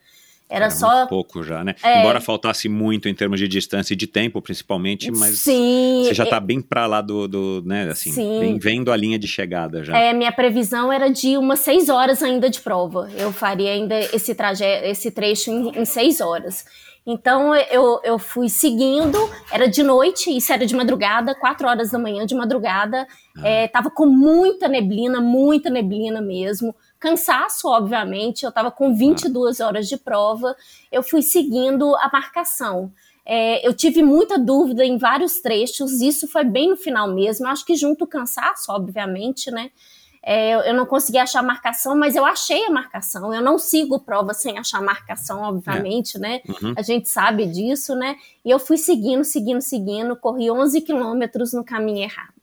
Era, 0.48 0.66
Era 0.66 0.70
só 0.70 1.06
pouco 1.06 1.42
já, 1.42 1.64
né? 1.64 1.74
É... 1.82 2.00
Embora 2.00 2.20
faltasse 2.20 2.68
muito 2.68 3.08
em 3.08 3.14
termos 3.14 3.40
de 3.40 3.48
distância 3.48 3.94
e 3.94 3.96
de 3.96 4.06
tempo, 4.06 4.40
principalmente, 4.40 5.10
mas 5.10 5.40
Sim, 5.40 6.02
você 6.04 6.14
já 6.14 6.22
está 6.22 6.36
é... 6.36 6.40
bem 6.40 6.60
para 6.60 6.86
lá 6.86 7.00
do, 7.00 7.26
do, 7.26 7.62
né? 7.66 7.88
Assim, 7.90 8.12
Sim. 8.12 8.38
bem 8.38 8.58
vendo 8.58 8.92
a 8.92 8.96
linha 8.96 9.18
de 9.18 9.26
chegada 9.26 9.82
já. 9.82 9.96
É, 9.98 10.12
minha 10.12 10.30
previsão 10.30 10.92
era 10.92 11.08
de 11.08 11.36
umas 11.36 11.60
seis 11.60 11.88
horas 11.88 12.22
ainda 12.22 12.48
de 12.48 12.60
prova. 12.60 13.10
Eu 13.16 13.32
faria 13.32 13.72
ainda 13.72 13.98
esse 13.98 14.34
trajeto, 14.34 14.86
esse 14.86 15.10
trecho 15.10 15.50
em, 15.50 15.80
em 15.80 15.84
seis 15.84 16.20
horas. 16.20 16.64
Então 17.04 17.54
eu, 17.54 18.00
eu 18.02 18.18
fui 18.18 18.48
seguindo, 18.48 19.18
era 19.50 19.68
de 19.68 19.82
noite, 19.82 20.36
isso 20.36 20.52
era 20.52 20.66
de 20.66 20.74
madrugada, 20.74 21.34
quatro 21.36 21.68
horas 21.68 21.90
da 21.90 21.98
manhã 21.98 22.24
de 22.26 22.34
madrugada. 22.34 23.06
Ah. 23.36 23.48
É, 23.48 23.68
tava 23.68 23.90
com 23.90 24.06
muita 24.06 24.68
neblina, 24.68 25.20
muita 25.20 25.70
neblina 25.70 26.20
mesmo 26.20 26.74
cansaço, 26.98 27.68
obviamente, 27.68 28.44
eu 28.44 28.48
estava 28.48 28.70
com 28.70 28.94
22 28.94 29.60
horas 29.60 29.88
de 29.88 29.96
prova, 29.96 30.56
eu 30.90 31.02
fui 31.02 31.22
seguindo 31.22 31.94
a 31.96 32.10
marcação. 32.12 32.92
É, 33.24 33.66
eu 33.66 33.74
tive 33.74 34.02
muita 34.02 34.38
dúvida 34.38 34.84
em 34.84 34.98
vários 34.98 35.40
trechos, 35.40 36.00
isso 36.00 36.28
foi 36.28 36.44
bem 36.44 36.70
no 36.70 36.76
final 36.76 37.12
mesmo, 37.12 37.48
acho 37.48 37.64
que 37.64 37.74
junto 37.74 38.04
o 38.04 38.06
cansaço, 38.06 38.70
obviamente, 38.70 39.50
né? 39.50 39.70
É, 40.28 40.68
eu 40.68 40.74
não 40.74 40.84
consegui 40.84 41.18
achar 41.18 41.40
marcação, 41.40 41.96
mas 41.96 42.16
eu 42.16 42.26
achei 42.26 42.66
a 42.66 42.70
marcação. 42.70 43.32
Eu 43.32 43.40
não 43.40 43.60
sigo 43.60 44.00
prova 44.00 44.34
sem 44.34 44.58
achar 44.58 44.82
marcação, 44.82 45.40
obviamente, 45.42 46.16
é. 46.16 46.20
né? 46.20 46.40
Uhum. 46.48 46.74
A 46.76 46.82
gente 46.82 47.08
sabe 47.08 47.46
disso, 47.46 47.94
né? 47.94 48.16
E 48.44 48.50
eu 48.50 48.58
fui 48.58 48.76
seguindo, 48.76 49.22
seguindo, 49.22 49.60
seguindo, 49.60 50.16
corri 50.16 50.50
11 50.50 50.80
quilômetros 50.80 51.52
no 51.52 51.64
caminho 51.64 52.02
errado. 52.02 52.34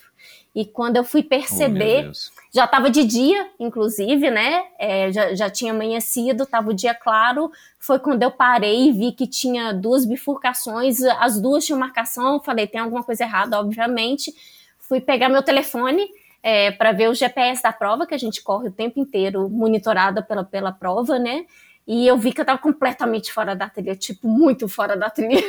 E 0.56 0.66
quando 0.66 0.98
eu 0.98 1.04
fui 1.04 1.24
perceber, 1.24 2.10
oh, 2.10 2.12
já 2.54 2.66
estava 2.66 2.90
de 2.90 3.04
dia, 3.04 3.50
inclusive, 3.60 4.30
né? 4.30 4.64
É, 4.78 5.12
já, 5.12 5.34
já 5.34 5.50
tinha 5.50 5.74
amanhecido, 5.74 6.44
estava 6.44 6.70
o 6.70 6.74
dia 6.74 6.94
claro. 6.94 7.52
Foi 7.80 7.98
quando 7.98 8.22
eu 8.22 8.30
parei 8.30 8.90
e 8.90 8.92
vi 8.92 9.12
que 9.14 9.26
tinha 9.26 9.74
duas 9.74 10.06
bifurcações, 10.06 11.02
as 11.02 11.42
duas 11.42 11.66
tinham 11.66 11.80
marcação. 11.80 12.40
Falei, 12.40 12.68
tem 12.68 12.80
alguma 12.80 13.04
coisa 13.04 13.24
errada, 13.24 13.60
obviamente. 13.60 14.32
Fui 14.78 15.02
pegar 15.02 15.28
meu 15.28 15.42
telefone, 15.42 16.08
é, 16.44 16.70
para 16.72 16.92
ver 16.92 17.10
o 17.10 17.16
GPS 17.16 17.64
da 17.64 17.74
prova, 17.74 18.06
que 18.06 18.14
a 18.14 18.20
gente 18.20 18.44
corre 18.44 18.68
o 18.68 18.72
tempo 18.72 19.00
inteiro 19.00 19.50
monitorada 19.50 20.22
pela, 20.22 20.44
pela 20.44 20.72
prova, 20.72 21.18
né? 21.18 21.46
E 21.86 22.08
eu 22.08 22.18
vi 22.18 22.32
que 22.32 22.40
eu 22.40 22.46
tava 22.46 22.60
completamente 22.60 23.34
fora 23.34 23.56
da 23.56 23.70
trilha, 23.70 23.96
tipo, 23.96 24.28
muito 24.28 24.70
fora 24.70 24.96
da 24.96 25.10
trilha. 25.10 25.44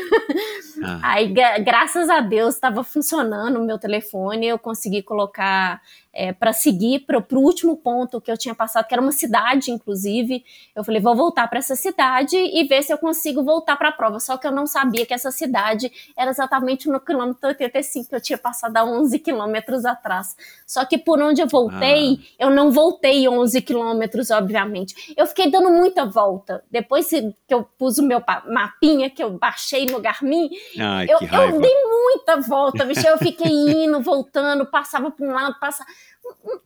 Ah. 0.82 0.98
Aí, 1.12 1.32
graças 1.62 2.10
a 2.10 2.20
Deus, 2.20 2.54
estava 2.54 2.82
funcionando 2.82 3.60
o 3.60 3.64
meu 3.64 3.78
telefone, 3.78 4.48
eu 4.48 4.58
consegui 4.58 5.02
colocar 5.02 5.80
é, 6.14 6.32
para 6.32 6.52
seguir 6.52 7.00
para 7.00 7.18
o 7.18 7.38
último 7.40 7.76
ponto 7.76 8.20
que 8.20 8.30
eu 8.30 8.38
tinha 8.38 8.54
passado, 8.54 8.86
que 8.86 8.94
era 8.94 9.02
uma 9.02 9.12
cidade, 9.12 9.72
inclusive. 9.72 10.44
Eu 10.74 10.84
falei, 10.84 11.00
vou 11.00 11.16
voltar 11.16 11.48
para 11.48 11.58
essa 11.58 11.74
cidade 11.74 12.36
e 12.36 12.64
ver 12.64 12.82
se 12.82 12.92
eu 12.92 12.98
consigo 12.98 13.42
voltar 13.42 13.76
para 13.76 13.88
a 13.88 13.92
prova. 13.92 14.20
Só 14.20 14.36
que 14.36 14.46
eu 14.46 14.52
não 14.52 14.66
sabia 14.66 15.04
que 15.04 15.12
essa 15.12 15.32
cidade 15.32 15.90
era 16.16 16.30
exatamente 16.30 16.88
no 16.88 17.00
quilômetro 17.00 17.48
85, 17.48 18.08
que 18.08 18.14
eu 18.14 18.20
tinha 18.20 18.38
passado 18.38 18.76
há 18.76 18.84
11 18.84 19.18
quilômetros 19.18 19.84
atrás. 19.84 20.36
Só 20.66 20.84
que 20.84 20.96
por 20.96 21.20
onde 21.20 21.42
eu 21.42 21.48
voltei, 21.48 22.20
ah. 22.20 22.44
eu 22.44 22.50
não 22.50 22.70
voltei 22.70 23.28
11 23.28 23.60
quilômetros, 23.62 24.30
obviamente. 24.30 25.14
Eu 25.16 25.26
fiquei 25.26 25.50
dando 25.50 25.70
muita 25.70 26.06
volta. 26.06 26.62
Depois 26.70 27.08
que 27.10 27.34
eu 27.48 27.64
pus 27.76 27.98
o 27.98 28.02
meu 28.02 28.22
mapinha, 28.46 29.10
que 29.10 29.22
eu 29.22 29.30
baixei 29.30 29.86
no 29.86 30.00
Garmin, 30.00 30.48
Ai, 30.78 31.06
eu, 31.08 31.18
eu 31.20 31.60
dei 31.60 31.84
muita 31.84 32.36
volta, 32.40 32.84
bicho. 32.84 33.06
Eu 33.06 33.18
fiquei 33.18 33.50
indo, 33.50 34.00
voltando, 34.00 34.64
passava 34.66 35.10
para 35.10 35.26
um 35.26 35.32
lado, 35.32 35.58
passava 35.58 35.88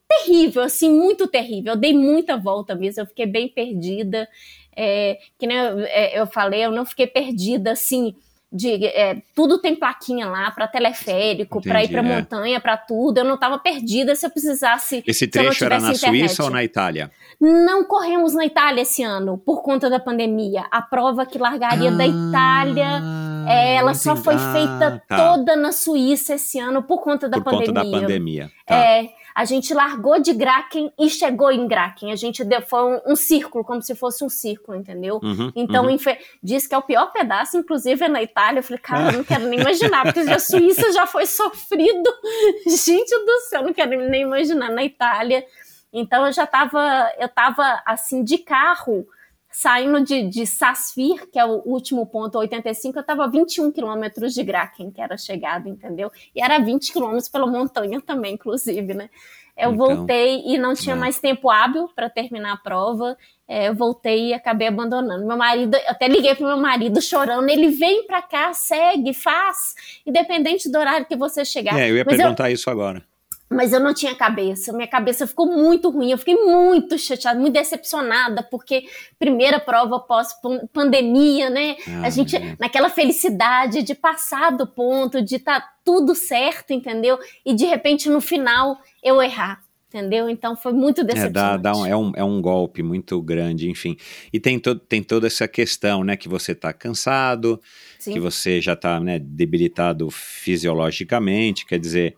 terrível, 0.08 0.62
assim, 0.62 0.90
muito 0.90 1.26
terrível. 1.26 1.72
Eu 1.72 1.78
dei 1.78 1.94
muita 1.94 2.36
volta 2.36 2.74
mesmo, 2.74 3.02
eu 3.02 3.06
fiquei 3.06 3.26
bem 3.26 3.48
perdida. 3.48 4.28
É, 4.76 5.18
que 5.38 5.46
nem 5.46 5.56
eu, 5.56 5.80
é, 5.80 6.20
eu 6.20 6.26
falei, 6.26 6.64
eu 6.64 6.70
não 6.70 6.86
fiquei 6.86 7.06
perdida 7.06 7.72
assim 7.72 8.14
de 8.50 8.86
é, 8.86 9.20
tudo 9.34 9.58
tem 9.58 9.76
plaquinha 9.76 10.26
lá 10.26 10.50
para 10.50 10.66
teleférico, 10.66 11.60
para 11.60 11.84
ir 11.84 11.88
para 11.88 11.98
é. 11.98 12.02
montanha, 12.02 12.60
para 12.60 12.76
tudo. 12.78 13.18
Eu 13.18 13.24
não 13.24 13.34
estava 13.34 13.58
perdida 13.58 14.14
se 14.14 14.24
eu 14.24 14.30
precisasse. 14.30 15.02
Esse 15.06 15.26
trecho 15.26 15.64
era 15.64 15.78
na 15.78 15.92
internet. 15.92 16.28
Suíça 16.28 16.44
ou 16.44 16.50
na 16.50 16.64
Itália? 16.64 17.10
Não 17.38 17.84
corremos 17.84 18.34
na 18.34 18.46
Itália 18.46 18.82
esse 18.82 19.02
ano 19.02 19.36
por 19.36 19.62
conta 19.62 19.90
da 19.90 20.00
pandemia. 20.00 20.64
A 20.70 20.80
prova 20.80 21.26
que 21.26 21.38
largaria 21.38 21.90
ah, 21.90 21.94
da 21.94 22.06
Itália, 22.06 23.02
é, 23.46 23.74
ela 23.74 23.92
só 23.92 24.16
foi 24.16 24.36
feita 24.38 24.86
ah, 24.86 25.02
tá. 25.06 25.16
toda 25.16 25.54
na 25.54 25.70
Suíça 25.70 26.34
esse 26.34 26.58
ano 26.58 26.82
por 26.82 27.02
conta 27.02 27.28
da 27.28 27.36
por 27.36 27.44
pandemia. 27.44 27.66
Por 27.66 27.74
conta 27.74 27.90
da 27.90 28.00
pandemia. 28.00 28.50
Tá. 28.66 28.76
É, 28.76 29.10
a 29.38 29.44
gente 29.44 29.72
largou 29.72 30.20
de 30.20 30.32
Graken 30.32 30.92
e 30.98 31.08
chegou 31.08 31.52
em 31.52 31.68
Graken. 31.68 32.10
A 32.10 32.16
gente 32.16 32.44
deu, 32.44 32.60
foi 32.60 32.82
um, 32.82 33.12
um 33.12 33.14
círculo, 33.14 33.62
como 33.62 33.80
se 33.80 33.94
fosse 33.94 34.24
um 34.24 34.28
círculo, 34.28 34.76
entendeu? 34.76 35.20
Uhum, 35.22 35.52
então, 35.54 35.86
uhum. 35.86 35.96
diz 36.42 36.66
que 36.66 36.74
é 36.74 36.78
o 36.78 36.82
pior 36.82 37.12
pedaço, 37.12 37.56
inclusive 37.56 38.04
é 38.04 38.08
na 38.08 38.20
Itália. 38.20 38.58
Eu 38.58 38.64
falei, 38.64 38.80
cara, 38.80 39.12
eu 39.12 39.18
não 39.18 39.22
quero 39.22 39.46
nem 39.46 39.60
imaginar, 39.60 40.02
porque 40.02 40.28
a 40.28 40.40
Suíça 40.40 40.90
já 40.90 41.06
foi 41.06 41.24
sofrido. 41.24 42.10
Gente 42.66 43.16
do 43.16 43.40
céu, 43.48 43.62
não 43.62 43.72
quero 43.72 44.10
nem 44.10 44.22
imaginar. 44.22 44.72
Na 44.72 44.82
Itália. 44.82 45.46
Então, 45.92 46.26
eu 46.26 46.32
já 46.32 46.44
tava, 46.44 47.08
eu 47.16 47.28
tava 47.28 47.80
assim, 47.86 48.24
de 48.24 48.38
carro 48.38 49.06
saindo 49.50 50.04
de, 50.04 50.28
de 50.28 50.46
Sasfir, 50.46 51.28
que 51.30 51.38
é 51.38 51.44
o 51.44 51.62
último 51.64 52.06
ponto, 52.06 52.38
85, 52.38 52.98
eu 52.98 53.00
estava 53.00 53.28
21 53.28 53.72
quilômetros 53.72 54.34
de 54.34 54.42
Graken, 54.42 54.90
que 54.90 55.00
era 55.00 55.14
a 55.14 55.18
chegada, 55.18 55.68
entendeu? 55.68 56.10
E 56.34 56.42
era 56.42 56.58
20 56.58 56.92
quilômetros 56.92 57.28
pela 57.28 57.46
montanha 57.46 58.00
também, 58.00 58.34
inclusive, 58.34 58.94
né? 58.94 59.08
Eu 59.56 59.72
então, 59.72 59.96
voltei 59.96 60.44
e 60.46 60.56
não 60.56 60.72
tinha 60.72 60.94
é. 60.94 60.98
mais 60.98 61.18
tempo 61.18 61.50
hábil 61.50 61.88
para 61.88 62.08
terminar 62.08 62.52
a 62.52 62.56
prova. 62.56 63.16
É, 63.48 63.68
eu 63.68 63.74
voltei 63.74 64.28
e 64.28 64.34
acabei 64.34 64.68
abandonando. 64.68 65.26
Meu 65.26 65.36
marido, 65.36 65.76
eu 65.76 65.90
até 65.90 66.06
liguei 66.06 66.36
pro 66.36 66.46
meu 66.46 66.58
marido 66.58 67.02
chorando. 67.02 67.48
Ele 67.48 67.68
vem 67.68 68.06
para 68.06 68.22
cá, 68.22 68.52
segue, 68.52 69.12
faz, 69.12 69.74
independente 70.06 70.70
do 70.70 70.78
horário 70.78 71.06
que 71.06 71.16
você 71.16 71.44
chegar. 71.44 71.76
É, 71.76 71.90
eu 71.90 71.96
ia 71.96 72.04
Mas 72.06 72.16
perguntar 72.16 72.50
eu, 72.50 72.54
isso 72.54 72.70
agora 72.70 73.02
mas 73.50 73.72
eu 73.72 73.80
não 73.80 73.94
tinha 73.94 74.14
cabeça. 74.14 74.72
Minha 74.72 74.86
cabeça 74.86 75.26
ficou 75.26 75.46
muito 75.46 75.88
ruim. 75.88 76.10
Eu 76.10 76.18
fiquei 76.18 76.34
muito 76.34 76.98
chateada, 76.98 77.38
muito 77.38 77.54
decepcionada, 77.54 78.42
porque 78.42 78.84
primeira 79.18 79.58
prova 79.58 79.98
pós-pandemia, 80.00 81.48
né? 81.48 81.76
Ah, 81.86 82.06
a 82.06 82.10
gente, 82.10 82.36
é. 82.36 82.56
naquela 82.58 82.90
felicidade 82.90 83.82
de 83.82 83.94
passar 83.94 84.50
do 84.50 84.66
ponto, 84.66 85.22
de 85.22 85.36
estar 85.36 85.60
tá 85.60 85.72
tudo 85.84 86.14
certo, 86.14 86.72
entendeu? 86.72 87.18
E 87.44 87.54
de 87.54 87.64
repente 87.64 88.10
no 88.10 88.20
final 88.20 88.78
eu 89.02 89.22
errar. 89.22 89.62
Entendeu? 89.88 90.28
Então 90.28 90.54
foi 90.54 90.74
muito 90.74 91.02
decepcionante. 91.02 91.38
É, 91.38 91.40
dá, 91.40 91.56
dá 91.56 91.72
um, 91.74 91.86
é, 91.86 91.96
um, 91.96 92.12
é 92.16 92.22
um 92.22 92.42
golpe 92.42 92.82
muito 92.82 93.22
grande, 93.22 93.70
enfim. 93.70 93.96
E 94.30 94.38
tem, 94.38 94.58
to, 94.58 94.74
tem 94.74 95.02
toda 95.02 95.26
essa 95.26 95.48
questão, 95.48 96.04
né? 96.04 96.14
Que 96.14 96.28
você 96.28 96.52
está 96.52 96.74
cansado, 96.74 97.58
Sim. 97.98 98.12
que 98.12 98.20
você 98.20 98.60
já 98.60 98.74
está 98.74 99.00
né, 99.00 99.18
debilitado 99.18 100.10
fisiologicamente, 100.10 101.64
quer 101.64 101.78
dizer, 101.78 102.16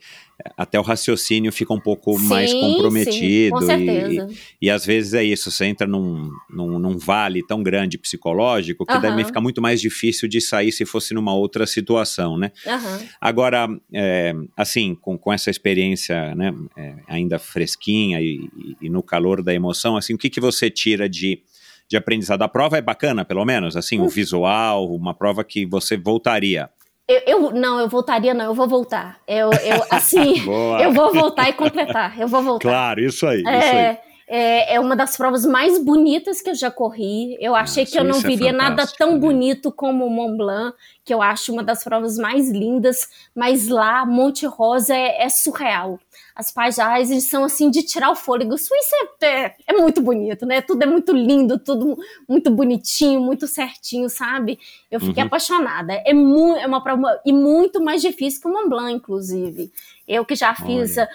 até 0.57 0.79
o 0.79 0.83
raciocínio 0.83 1.53
fica 1.53 1.73
um 1.73 1.81
pouco 1.81 2.19
sim, 2.19 2.27
mais 2.27 2.53
comprometido. 2.53 3.13
Sim, 3.13 3.51
com 3.51 3.61
certeza. 3.63 4.29
E, 4.61 4.67
e, 4.67 4.71
às 4.71 4.85
vezes 4.85 5.15
é 5.15 5.25
isso, 5.25 5.51
você 5.51 5.67
entra 5.67 5.87
num, 5.87 6.31
num, 6.49 6.79
num 6.79 6.99
vale 6.99 7.43
tão 7.43 7.63
grande 7.63 7.99
psicológico 7.99 8.85
que 8.87 8.95
uhum. 8.95 9.01
deve 9.01 9.25
ficar 9.25 9.41
muito 9.41 9.61
mais 9.61 9.81
difícil 9.81 10.29
de 10.29 10.41
sair 10.41 10.73
se 10.73 10.85
fosse 10.85 11.15
numa 11.15 11.35
outra 11.35 11.67
situação, 11.67 12.37
né? 12.39 12.53
Uhum. 12.67 13.07
Agora, 13.21 13.69
é, 13.93 14.35
assim, 14.57 14.95
com, 14.95 15.19
com 15.19 15.33
essa 15.33 15.51
experiência 15.51 16.35
né, 16.35 16.55
é, 16.77 16.95
ainda 17.09 17.39
fresquinha 17.39 18.21
e, 18.21 18.49
e, 18.81 18.89
no 18.89 19.03
calor 19.03 19.43
da 19.43 19.55
emoção, 19.55 19.97
assim, 19.97 20.15
o 20.15 20.19
que, 20.19 20.31
que 20.31 20.41
você 20.41 20.71
tira 20.71 21.09
de 21.09 21.43
de 21.91 21.97
aprendizado. 21.97 22.43
A 22.43 22.49
prova 22.49 22.79
é 22.79 22.81
bacana, 22.81 23.25
pelo 23.25 23.45
menos, 23.45 23.77
assim, 23.77 23.99
o 23.99 24.09
visual, 24.09 24.95
uma 24.95 25.13
prova 25.13 25.43
que 25.43 25.67
você 25.67 25.97
voltaria. 25.97 26.71
Eu, 27.11 27.23
eu, 27.27 27.51
não, 27.51 27.81
eu 27.81 27.89
voltaria, 27.89 28.33
não, 28.33 28.45
eu 28.45 28.55
vou 28.55 28.69
voltar. 28.69 29.19
Eu, 29.27 29.51
eu 29.51 29.85
assim, 29.91 30.35
eu 30.81 30.93
vou 30.93 31.13
voltar 31.13 31.49
e 31.49 31.53
completar. 31.53 32.17
Eu 32.17 32.29
vou 32.29 32.41
voltar. 32.41 32.69
Claro, 32.69 33.01
isso 33.01 33.27
aí. 33.27 33.43
É, 33.45 33.59
isso 33.59 33.77
aí. 33.77 34.11
É, 34.33 34.75
é 34.77 34.81
uma 34.81 34.95
das 34.95 35.17
provas 35.17 35.45
mais 35.45 35.77
bonitas 35.83 36.41
que 36.41 36.51
eu 36.51 36.55
já 36.55 36.71
corri. 36.71 37.37
Eu 37.41 37.57
achei 37.57 37.83
ah, 37.83 37.87
que 37.87 37.99
eu 37.99 38.05
não 38.05 38.21
viria 38.21 38.51
é 38.51 38.53
nada 38.53 38.87
tão 38.97 39.15
né? 39.15 39.19
bonito 39.19 39.73
como 39.73 40.07
o 40.07 40.11
Mont 40.11 40.37
Blanc, 40.37 40.77
que 41.05 41.13
eu 41.13 41.21
acho 41.21 41.53
uma 41.53 41.65
das 41.65 41.83
provas 41.83 42.17
mais 42.17 42.49
lindas, 42.49 43.09
mas 43.35 43.67
lá, 43.67 44.07
Monte 44.07 44.47
Rosa 44.47 44.95
é, 44.95 45.25
é 45.25 45.29
surreal 45.29 45.99
as 46.35 46.51
paisagens 46.51 47.25
são 47.25 47.45
assim 47.45 47.71
de 47.71 47.83
tirar 47.83 48.11
o 48.11 48.17
fôlego. 48.17 48.57
Suíça 48.57 48.97
é, 49.23 49.27
é, 49.27 49.55
é, 49.69 49.73
muito 49.73 50.01
bonito, 50.01 50.47
né? 50.47 50.61
Tudo 50.61 50.83
é 50.83 50.87
muito 50.87 51.13
lindo, 51.13 51.59
tudo 51.59 51.99
muito 52.29 52.51
bonitinho, 52.51 53.21
muito 53.21 53.47
certinho, 53.47 54.09
sabe? 54.09 54.59
Eu 54.91 55.01
fiquei 55.01 55.23
uhum. 55.23 55.27
apaixonada. 55.27 55.93
É, 56.05 56.13
mu 56.13 56.57
é 56.57 56.67
uma 56.67 56.83
prova 56.83 57.21
e 57.25 57.33
muito 57.33 57.83
mais 57.83 58.01
difícil 58.01 58.41
que 58.41 58.49
o 58.49 58.53
Mont 58.53 58.69
Blanc, 58.69 58.93
inclusive. 58.93 59.73
Eu 60.07 60.25
que 60.25 60.35
já 60.35 60.55
fiz 60.55 60.97
é, 60.99 61.09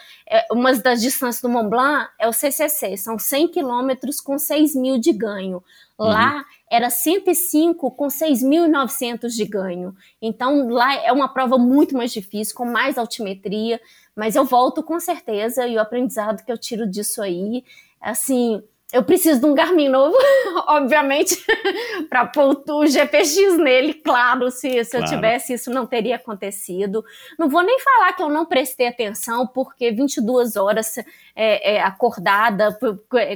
uma 0.52 0.74
das 0.74 1.02
distâncias 1.02 1.42
do 1.42 1.50
Mont 1.50 1.70
Blanc 1.70 2.10
é 2.18 2.30
o 2.30 2.34
CCC, 2.34 2.96
são 2.96 3.20
100 3.20 3.50
quilômetros 3.50 4.22
com 4.22 4.38
6 4.38 4.74
mil 4.76 4.98
de 4.98 5.12
ganho. 5.12 5.62
Lá 5.98 6.38
uhum. 6.38 6.44
era 6.70 6.90
105 6.90 7.90
com 7.92 8.08
6.900 8.08 9.30
de 9.30 9.46
ganho. 9.46 9.96
Então 10.22 10.68
lá 10.70 10.94
é 10.96 11.12
uma 11.12 11.30
prova 11.30 11.58
muito 11.58 11.96
mais 11.96 12.12
difícil, 12.12 12.56
com 12.56 12.66
mais 12.66 12.98
altimetria. 12.98 13.80
Mas 14.16 14.36
eu 14.36 14.46
volto 14.46 14.82
com 14.82 15.00
certeza 15.00 15.68
e 15.68 15.76
o 15.76 15.82
aprendizado 15.82 16.44
que 16.44 16.52
eu 16.52 16.58
tiro 16.58 16.90
disso 16.90 17.22
aí, 17.22 17.64
assim, 18.00 18.64
eu 18.94 19.04
preciso 19.04 19.42
de 19.42 19.46
um 19.46 19.54
Garmin 19.54 19.90
novo, 19.90 20.16
obviamente, 20.70 21.36
para 22.08 22.26
pôr 22.28 22.64
o 22.70 22.86
GPX 22.86 23.58
nele. 23.58 23.96
Claro, 23.96 24.50
se, 24.52 24.84
se 24.86 24.92
claro. 24.92 25.06
eu 25.06 25.10
tivesse, 25.10 25.54
isso 25.54 25.72
não 25.72 25.86
teria 25.86 26.16
acontecido. 26.16 27.04
Não 27.38 27.50
vou 27.50 27.62
nem 27.62 27.78
falar 27.80 28.14
que 28.14 28.24
eu 28.24 28.30
não 28.30 28.46
prestei 28.46 28.88
atenção, 28.88 29.48
porque 29.48 29.92
22 29.92 30.56
horas 30.56 30.98
é, 31.36 31.76
é, 31.76 31.82
acordada, 31.82 32.78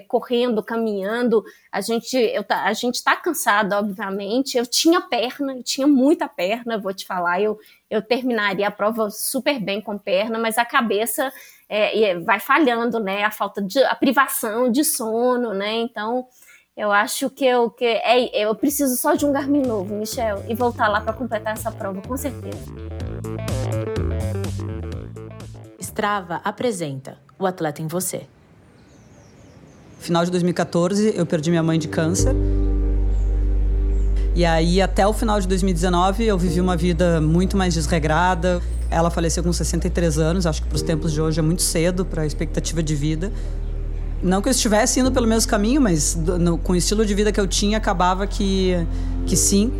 correndo, 0.08 0.64
caminhando, 0.64 1.44
a 1.72 1.82
gente 1.82 2.18
eu, 2.18 2.44
a 2.50 2.74
gente 2.74 2.96
está 2.96 3.16
cansado, 3.16 3.74
obviamente. 3.74 4.58
Eu 4.58 4.66
tinha 4.66 5.02
perna, 5.02 5.54
eu 5.54 5.64
tinha 5.64 5.88
muita 5.88 6.28
perna, 6.28 6.80
vou 6.80 6.94
te 6.94 7.06
falar. 7.06 7.42
Eu, 7.42 7.60
eu 7.90 8.02
terminaria 8.02 8.68
a 8.68 8.72
prova 8.72 9.10
super 9.12 9.60
bem 9.60 9.80
com 9.80 9.98
perna, 9.98 10.40
mas 10.40 10.58
a 10.58 10.66
cabeça 10.66 11.32
é, 11.68 12.18
vai 12.20 12.40
falhando, 12.40 13.00
né? 13.00 13.24
A 13.24 13.32
falta 13.32 13.62
de 13.62 13.84
a 13.84 13.96
privação 13.96 14.72
de 14.72 14.84
sono, 14.84 15.54
né? 15.54 15.76
Então 15.76 16.28
eu 16.76 16.92
acho 16.92 17.30
que 17.30 17.46
eu 17.46 17.70
que 17.70 17.86
é, 17.86 18.30
eu 18.36 18.56
preciso 18.56 18.96
só 18.96 19.14
de 19.14 19.26
um 19.26 19.32
Garmin 19.32 19.62
novo, 19.62 19.94
Michel, 19.94 20.44
e 20.48 20.56
voltar 20.56 20.88
lá 20.88 21.02
para 21.02 21.14
completar 21.14 21.54
essa 21.54 21.72
prova, 21.72 22.02
com 22.02 22.18
certeza. 22.18 22.66
Strava 25.80 26.42
apresenta 26.44 27.20
o 27.38 27.46
atleta 27.46 27.82
em 27.82 27.88
você. 27.88 28.28
Final 30.00 30.24
de 30.24 30.32
2014, 30.32 31.14
eu 31.16 31.26
perdi 31.26 31.50
minha 31.50 31.62
mãe 31.62 31.78
de 31.78 31.88
câncer. 31.88 32.34
E 34.34 34.46
aí, 34.46 34.82
até 34.82 35.06
o 35.06 35.12
final 35.12 35.40
de 35.42 35.48
2019, 35.48 36.24
eu 36.24 36.38
vivi 36.38 36.62
uma 36.62 36.78
vida 36.78 37.20
muito 37.20 37.58
mais 37.58 37.74
desregrada. 37.74 38.62
Ela 38.90 39.10
faleceu 39.10 39.44
com 39.44 39.52
63 39.52 40.18
anos, 40.18 40.46
acho 40.46 40.62
que 40.62 40.68
para 40.70 40.78
os 40.78 40.82
tempos 40.82 41.12
de 41.12 41.22
hoje 41.22 41.40
é 41.40 41.44
muito 41.44 41.62
cedo 41.62 42.06
para 42.06 42.22
a 42.22 42.26
expectativa 42.26 42.82
de 42.82 42.96
vida. 42.96 43.32
Não 44.24 44.42
que 44.42 44.48
eu 44.48 44.52
estivesse 44.52 45.00
indo 45.02 45.12
pelo 45.12 45.28
mesmo 45.28 45.50
caminho, 45.50 45.82
mas 45.82 46.16
no, 46.16 46.58
com 46.58 46.74
o 46.74 46.76
estilo 46.76 47.06
de 47.06 47.14
vida 47.14 47.32
que 47.32 47.40
eu 47.40 47.48
tinha, 47.48 47.78
acabava 47.78 48.26
que, 48.26 48.76
que 49.26 49.36
sim. 49.36 49.72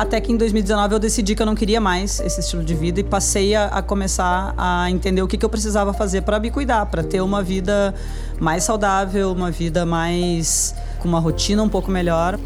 Até 0.00 0.18
que 0.18 0.32
em 0.32 0.36
2019 0.38 0.94
eu 0.94 0.98
decidi 0.98 1.34
que 1.34 1.42
eu 1.42 1.46
não 1.46 1.54
queria 1.54 1.78
mais 1.78 2.20
esse 2.20 2.40
estilo 2.40 2.64
de 2.64 2.74
vida 2.74 3.00
e 3.00 3.04
passei 3.04 3.54
a, 3.54 3.66
a 3.66 3.82
começar 3.82 4.54
a 4.56 4.90
entender 4.90 5.20
o 5.20 5.28
que, 5.28 5.36
que 5.36 5.44
eu 5.44 5.48
precisava 5.50 5.92
fazer 5.92 6.22
para 6.22 6.40
me 6.40 6.50
cuidar, 6.50 6.86
para 6.86 7.04
ter 7.04 7.20
uma 7.20 7.42
vida 7.42 7.94
mais 8.40 8.64
saudável, 8.64 9.30
uma 9.30 9.50
vida 9.50 9.84
mais 9.84 10.74
com 11.00 11.06
uma 11.06 11.20
rotina 11.20 11.62
um 11.62 11.68
pouco 11.68 11.90
melhor. 11.90 12.40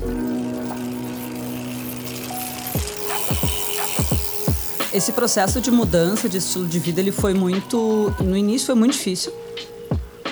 Esse 4.93 5.13
processo 5.13 5.61
de 5.61 5.71
mudança 5.71 6.29
de 6.29 6.39
estilo 6.39 6.67
de 6.67 6.81
vida, 6.81 7.01
ele 7.01 7.13
foi 7.13 7.35
muito, 7.35 8.13
no 8.19 8.37
início 8.37 8.67
foi 8.67 8.75
muito 8.75 8.95
difícil. 8.95 9.33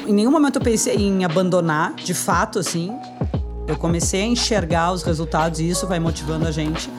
Em 0.09 0.13
nenhum 0.13 0.33
momento 0.33 0.57
eu 0.57 0.63
pensei 0.63 0.97
em 0.97 1.25
abandonar, 1.25 1.95
de 1.95 2.15
fato, 2.15 2.59
assim. 2.59 2.93
Eu 3.67 3.77
comecei 3.77 4.23
a 4.23 4.27
enxergar 4.27 4.93
os 4.93 5.03
resultados 5.03 5.61
e 5.61 5.69
isso 5.69 5.87
vai 5.87 6.01
motivando 6.01 6.47
a 6.47 6.51
gente. 6.51 6.91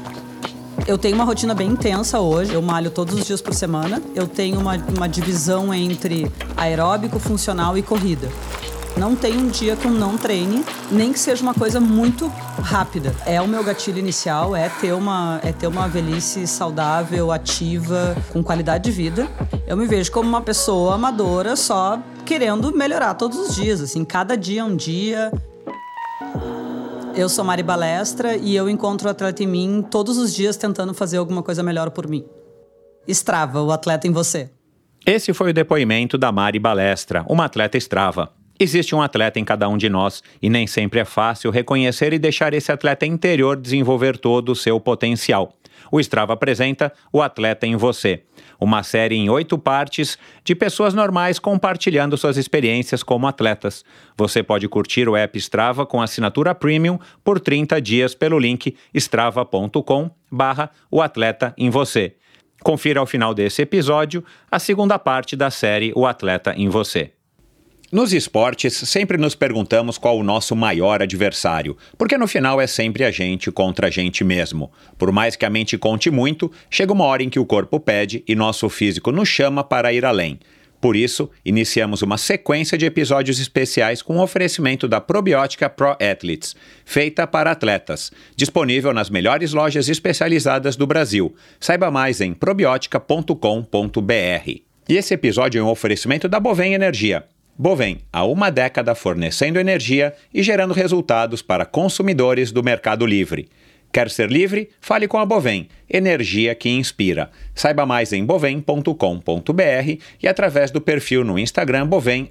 Eu 0.85 0.97
tenho 0.97 1.15
uma 1.15 1.23
rotina 1.23 1.53
bem 1.53 1.69
intensa 1.69 2.19
hoje. 2.19 2.53
Eu 2.53 2.61
malho 2.61 2.89
todos 2.89 3.13
os 3.15 3.25
dias 3.25 3.41
por 3.41 3.53
semana. 3.53 4.01
Eu 4.13 4.27
tenho 4.27 4.59
uma, 4.59 4.75
uma 4.75 5.07
divisão 5.07 5.73
entre 5.73 6.29
aeróbico, 6.57 7.19
funcional 7.19 7.77
e 7.77 7.81
corrida. 7.81 8.27
Não 8.97 9.15
tem 9.15 9.35
um 9.37 9.47
dia 9.47 9.75
que 9.75 9.85
eu 9.85 9.91
não 9.91 10.17
treine, 10.17 10.63
nem 10.91 11.11
que 11.11 11.19
seja 11.19 11.41
uma 11.41 11.53
coisa 11.53 11.79
muito 11.79 12.27
rápida. 12.61 13.15
É 13.25 13.41
o 13.41 13.47
meu 13.47 13.63
gatilho 13.63 13.97
inicial, 13.97 14.55
é 14.55 14.69
ter 14.69 14.93
uma, 14.93 15.39
é 15.43 15.51
ter 15.51 15.65
uma 15.65 15.87
velhice 15.87 16.45
saudável, 16.45 17.31
ativa, 17.31 18.15
com 18.31 18.43
qualidade 18.43 18.83
de 18.83 18.91
vida. 18.91 19.27
Eu 19.65 19.75
me 19.75 19.87
vejo 19.87 20.11
como 20.11 20.29
uma 20.29 20.41
pessoa 20.41 20.93
amadora, 20.93 21.55
só 21.55 21.99
querendo 22.23 22.71
melhorar 22.71 23.15
todos 23.15 23.37
os 23.39 23.55
dias, 23.55 23.81
assim, 23.81 24.05
cada 24.05 24.37
dia 24.37 24.61
é 24.61 24.63
um 24.63 24.75
dia. 24.75 25.31
Eu 27.15 27.29
sou 27.29 27.45
Mari 27.45 27.61
Balestra 27.61 28.35
e 28.35 28.55
eu 28.55 28.67
encontro 28.67 29.07
o 29.07 29.11
atleta 29.11 29.43
em 29.43 29.47
mim 29.47 29.85
todos 29.89 30.17
os 30.17 30.33
dias 30.33 30.57
tentando 30.57 30.95
fazer 30.95 31.17
alguma 31.17 31.43
coisa 31.43 31.61
melhor 31.61 31.91
por 31.91 32.07
mim. 32.07 32.25
Strava, 33.07 33.61
o 33.61 33.71
atleta 33.71 34.07
em 34.07 34.11
você. 34.11 34.49
Esse 35.05 35.31
foi 35.31 35.51
o 35.51 35.53
depoimento 35.53 36.17
da 36.17 36.31
Mari 36.31 36.57
Balestra, 36.57 37.23
uma 37.29 37.45
atleta 37.45 37.77
Strava. 37.77 38.33
Existe 38.59 38.95
um 38.95 39.01
atleta 39.01 39.39
em 39.39 39.45
cada 39.45 39.69
um 39.69 39.77
de 39.77 39.89
nós 39.89 40.23
e 40.41 40.49
nem 40.49 40.65
sempre 40.65 41.01
é 41.01 41.05
fácil 41.05 41.51
reconhecer 41.51 42.13
e 42.13 42.19
deixar 42.19 42.51
esse 42.53 42.71
atleta 42.71 43.05
interior 43.05 43.57
desenvolver 43.57 44.17
todo 44.17 44.51
o 44.51 44.55
seu 44.55 44.79
potencial. 44.79 45.53
O 45.93 45.99
Strava 45.99 46.33
apresenta 46.33 46.91
O 47.11 47.21
Atleta 47.21 47.67
em 47.67 47.75
Você, 47.75 48.23
uma 48.59 48.81
série 48.81 49.13
em 49.13 49.29
oito 49.29 49.59
partes 49.59 50.17
de 50.43 50.55
pessoas 50.55 50.91
normais 50.91 51.37
compartilhando 51.37 52.17
suas 52.17 52.35
experiências 52.35 53.03
como 53.03 53.27
atletas. 53.27 53.85
Você 54.17 54.41
pode 54.41 54.67
curtir 54.67 55.07
o 55.07 55.15
app 55.15 55.37
Strava 55.37 55.85
com 55.85 56.01
assinatura 56.01 56.55
premium 56.55 56.97
por 57.23 57.39
30 57.39 57.79
dias 57.79 58.15
pelo 58.15 58.39
link 58.39 58.75
strava.com 58.91 60.09
barra 60.31 60.71
o 60.89 60.99
atleta 60.99 61.53
em 61.55 61.69
você. 61.69 62.15
Confira 62.63 62.99
ao 62.99 63.05
final 63.05 63.31
desse 63.31 63.61
episódio 63.61 64.25
a 64.49 64.57
segunda 64.57 64.97
parte 64.97 65.35
da 65.35 65.51
série 65.51 65.93
O 65.95 66.07
Atleta 66.07 66.55
em 66.57 66.69
Você. 66.69 67.13
Nos 67.93 68.11
esportes, 68.11 68.73
sempre 68.73 69.19
nos 69.19 69.35
perguntamos 69.35 69.99
qual 69.99 70.17
o 70.17 70.23
nosso 70.23 70.55
maior 70.55 71.03
adversário, 71.03 71.77
porque 71.95 72.17
no 72.17 72.25
final 72.25 72.59
é 72.59 72.65
sempre 72.65 73.03
a 73.03 73.11
gente 73.11 73.51
contra 73.51 73.85
a 73.85 73.89
gente 73.91 74.23
mesmo. 74.23 74.71
Por 74.97 75.11
mais 75.11 75.35
que 75.35 75.45
a 75.45 75.49
mente 75.51 75.77
conte 75.77 76.09
muito, 76.09 76.51
chega 76.71 76.91
uma 76.91 77.05
hora 77.05 77.21
em 77.21 77.29
que 77.29 77.37
o 77.37 77.45
corpo 77.45 77.79
pede 77.79 78.23
e 78.27 78.33
nosso 78.33 78.67
físico 78.67 79.11
nos 79.11 79.29
chama 79.29 79.63
para 79.63 79.93
ir 79.93 80.05
além. 80.05 80.39
Por 80.81 80.95
isso, 80.95 81.29
iniciamos 81.45 82.01
uma 82.01 82.17
sequência 82.17 82.79
de 82.79 82.87
episódios 82.87 83.39
especiais 83.39 84.01
com 84.01 84.17
o 84.17 84.23
oferecimento 84.23 84.87
da 84.87 84.99
probiótica 84.99 85.69
Pro 85.69 85.91
Athletes, 85.91 86.55
feita 86.83 87.27
para 87.27 87.51
atletas, 87.51 88.11
disponível 88.35 88.91
nas 88.91 89.11
melhores 89.11 89.53
lojas 89.53 89.87
especializadas 89.87 90.75
do 90.75 90.87
Brasil. 90.87 91.35
Saiba 91.59 91.91
mais 91.91 92.21
em 92.21 92.33
probiotica.com.br. 92.33 94.49
E 94.89 94.97
esse 94.97 95.13
episódio 95.13 95.59
é 95.59 95.63
um 95.63 95.69
oferecimento 95.69 96.27
da 96.27 96.39
Bovem 96.39 96.73
Energia. 96.73 97.23
Bovem, 97.55 97.99
há 98.11 98.25
uma 98.25 98.49
década 98.49 98.95
fornecendo 98.95 99.59
energia 99.59 100.15
e 100.33 100.41
gerando 100.41 100.73
resultados 100.73 101.43
para 101.43 101.67
consumidores 101.67 102.51
do 102.51 102.63
Mercado 102.63 103.05
Livre. 103.05 103.47
Quer 103.91 104.09
ser 104.09 104.31
livre? 104.31 104.71
Fale 104.81 105.07
com 105.07 105.19
a 105.19 105.25
Bovem, 105.25 105.69
energia 105.87 106.55
que 106.55 106.67
inspira. 106.67 107.29
Saiba 107.53 107.85
mais 107.85 108.11
em 108.11 108.25
bovem.com.br 108.25 110.01
e 110.21 110.27
através 110.27 110.71
do 110.71 110.81
perfil 110.81 111.23
no 111.23 111.37
Instagram 111.37 111.85
Bovem 111.85 112.27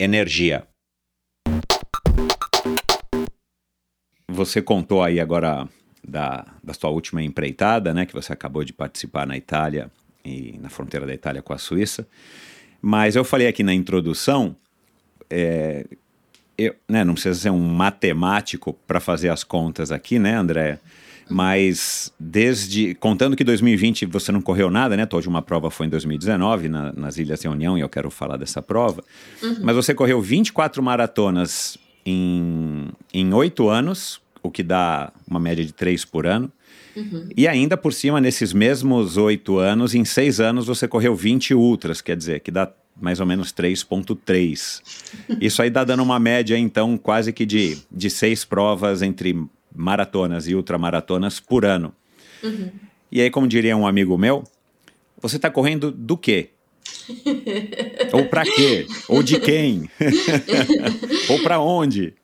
Energia. 0.00 0.64
Você 4.28 4.60
contou 4.60 5.00
aí 5.00 5.20
agora 5.20 5.68
da, 6.02 6.44
da 6.62 6.74
sua 6.74 6.90
última 6.90 7.22
empreitada, 7.22 7.94
né, 7.94 8.04
que 8.04 8.12
você 8.12 8.32
acabou 8.32 8.64
de 8.64 8.72
participar 8.72 9.28
na 9.28 9.36
Itália 9.36 9.88
e 10.24 10.58
na 10.60 10.68
fronteira 10.68 11.06
da 11.06 11.14
Itália 11.14 11.40
com 11.40 11.52
a 11.52 11.58
Suíça. 11.58 12.04
Mas 12.80 13.16
eu 13.16 13.24
falei 13.24 13.46
aqui 13.46 13.62
na 13.62 13.74
introdução, 13.74 14.56
é, 15.28 15.86
eu, 16.56 16.74
né, 16.88 17.04
não 17.04 17.14
precisa 17.14 17.38
ser 17.38 17.50
um 17.50 17.68
matemático 17.68 18.76
para 18.86 19.00
fazer 19.00 19.28
as 19.28 19.44
contas 19.44 19.90
aqui, 19.92 20.18
né, 20.18 20.36
André? 20.36 20.78
Mas 21.28 22.12
desde. 22.18 22.94
Contando 22.96 23.36
que 23.36 23.44
2020 23.44 24.04
você 24.06 24.32
não 24.32 24.40
correu 24.40 24.68
nada, 24.68 24.96
né? 24.96 25.06
Tua 25.06 25.18
última 25.18 25.40
prova 25.40 25.70
foi 25.70 25.86
em 25.86 25.88
2019, 25.88 26.68
na, 26.68 26.92
nas 26.92 27.18
Ilhas 27.18 27.40
Reunião, 27.40 27.78
e 27.78 27.80
eu 27.80 27.88
quero 27.88 28.10
falar 28.10 28.36
dessa 28.36 28.60
prova. 28.60 29.04
Uhum. 29.40 29.58
Mas 29.62 29.76
você 29.76 29.94
correu 29.94 30.20
24 30.20 30.82
maratonas 30.82 31.78
em 32.04 33.32
oito 33.32 33.68
anos, 33.68 34.20
o 34.42 34.50
que 34.50 34.62
dá 34.62 35.12
uma 35.28 35.38
média 35.38 35.64
de 35.64 35.72
três 35.72 36.04
por 36.04 36.26
ano. 36.26 36.50
Uhum. 36.96 37.28
E 37.36 37.46
ainda 37.46 37.76
por 37.76 37.92
cima, 37.92 38.20
nesses 38.20 38.52
mesmos 38.52 39.16
oito 39.16 39.58
anos, 39.58 39.94
em 39.94 40.04
seis 40.04 40.40
anos 40.40 40.66
você 40.66 40.88
correu 40.88 41.14
20 41.14 41.54
ultras, 41.54 42.00
quer 42.00 42.16
dizer, 42.16 42.40
que 42.40 42.50
dá 42.50 42.72
mais 43.00 43.20
ou 43.20 43.26
menos 43.26 43.52
3,3. 43.52 44.82
Isso 45.40 45.62
aí 45.62 45.70
dá 45.70 45.84
dando 45.84 46.02
uma 46.02 46.18
média, 46.18 46.58
então, 46.58 46.98
quase 46.98 47.32
que 47.32 47.46
de, 47.46 47.78
de 47.90 48.10
seis 48.10 48.44
provas 48.44 49.02
entre 49.02 49.36
maratonas 49.74 50.46
e 50.48 50.54
ultramaratonas 50.54 51.40
por 51.40 51.64
ano. 51.64 51.94
Uhum. 52.42 52.70
E 53.10 53.20
aí, 53.20 53.30
como 53.30 53.48
diria 53.48 53.76
um 53.76 53.86
amigo 53.86 54.16
meu, 54.18 54.44
você 55.20 55.36
está 55.36 55.50
correndo 55.50 55.90
do 55.90 56.16
quê? 56.16 56.50
Ou 58.12 58.26
para 58.26 58.44
quê? 58.44 58.86
Ou 59.08 59.22
de 59.22 59.38
quem? 59.38 59.88
Ou 61.28 61.42
para 61.42 61.60
onde? 61.60 62.14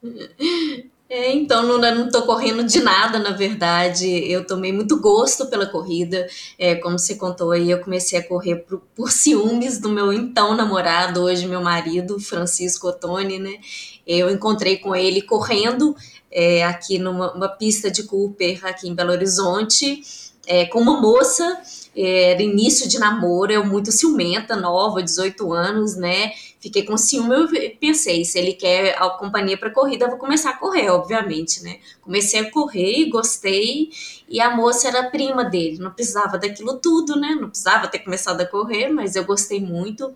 É, 1.09 1.31
então 1.31 1.63
não, 1.63 2.09
tô 2.11 2.23
correndo 2.23 2.65
de 2.65 2.81
nada, 2.81 3.17
na 3.17 3.31
verdade. 3.31 4.05
Eu 4.29 4.45
tomei 4.45 4.73
muito 4.73 4.99
gosto 4.99 5.45
pela 5.45 5.65
corrida. 5.65 6.27
É, 6.59 6.75
como 6.75 6.99
você 6.99 7.15
contou 7.15 7.51
aí, 7.51 7.71
eu 7.71 7.79
comecei 7.79 8.19
a 8.19 8.27
correr 8.27 8.57
por, 8.57 8.81
por 8.93 9.09
ciúmes 9.09 9.79
do 9.79 9.89
meu 9.89 10.11
então 10.11 10.53
namorado, 10.53 11.21
hoje 11.21 11.47
meu 11.47 11.61
marido, 11.61 12.19
Francisco 12.19 12.89
Ottoni, 12.89 13.39
né? 13.39 13.57
Eu 14.05 14.29
encontrei 14.29 14.77
com 14.77 14.93
ele 14.93 15.21
correndo 15.21 15.95
é, 16.29 16.65
aqui 16.65 16.99
numa 16.99 17.47
pista 17.47 17.89
de 17.89 18.03
Cooper, 18.03 18.65
aqui 18.65 18.89
em 18.89 18.93
Belo 18.95 19.11
Horizonte, 19.11 20.01
é, 20.45 20.65
com 20.65 20.79
uma 20.79 20.99
moça. 20.99 21.61
É, 21.95 22.31
era 22.31 22.43
início 22.43 22.87
de 22.87 22.99
namoro, 22.99 23.51
eu 23.51 23.65
muito 23.65 23.91
ciumenta, 23.91 24.55
nova, 24.55 25.01
18 25.01 25.53
anos, 25.53 25.95
né? 25.95 26.31
Fiquei 26.59 26.83
com 26.83 26.97
ciúme, 26.97 27.35
eu 27.35 27.47
pensei, 27.79 28.25
se 28.25 28.37
ele 28.39 28.53
quer 28.53 28.95
a 29.01 29.09
companhia 29.11 29.57
para 29.57 29.69
corrida, 29.69 30.05
eu 30.05 30.09
vou 30.09 30.17
começar 30.17 30.51
a 30.51 30.57
correr, 30.57 30.89
obviamente, 30.89 31.61
né? 31.63 31.79
Comecei 32.01 32.39
a 32.39 32.51
correr, 32.51 33.09
gostei, 33.09 33.89
e 34.27 34.41
a 34.41 34.55
moça 34.55 34.87
era 34.87 35.09
prima 35.09 35.45
dele, 35.45 35.77
não 35.77 35.91
precisava 35.91 36.37
daquilo 36.37 36.79
tudo, 36.79 37.15
né? 37.15 37.37
Não 37.39 37.49
precisava 37.49 37.87
ter 37.87 37.99
começado 37.99 38.41
a 38.41 38.45
correr, 38.45 38.89
mas 38.89 39.15
eu 39.15 39.23
gostei 39.23 39.61
muito. 39.61 40.11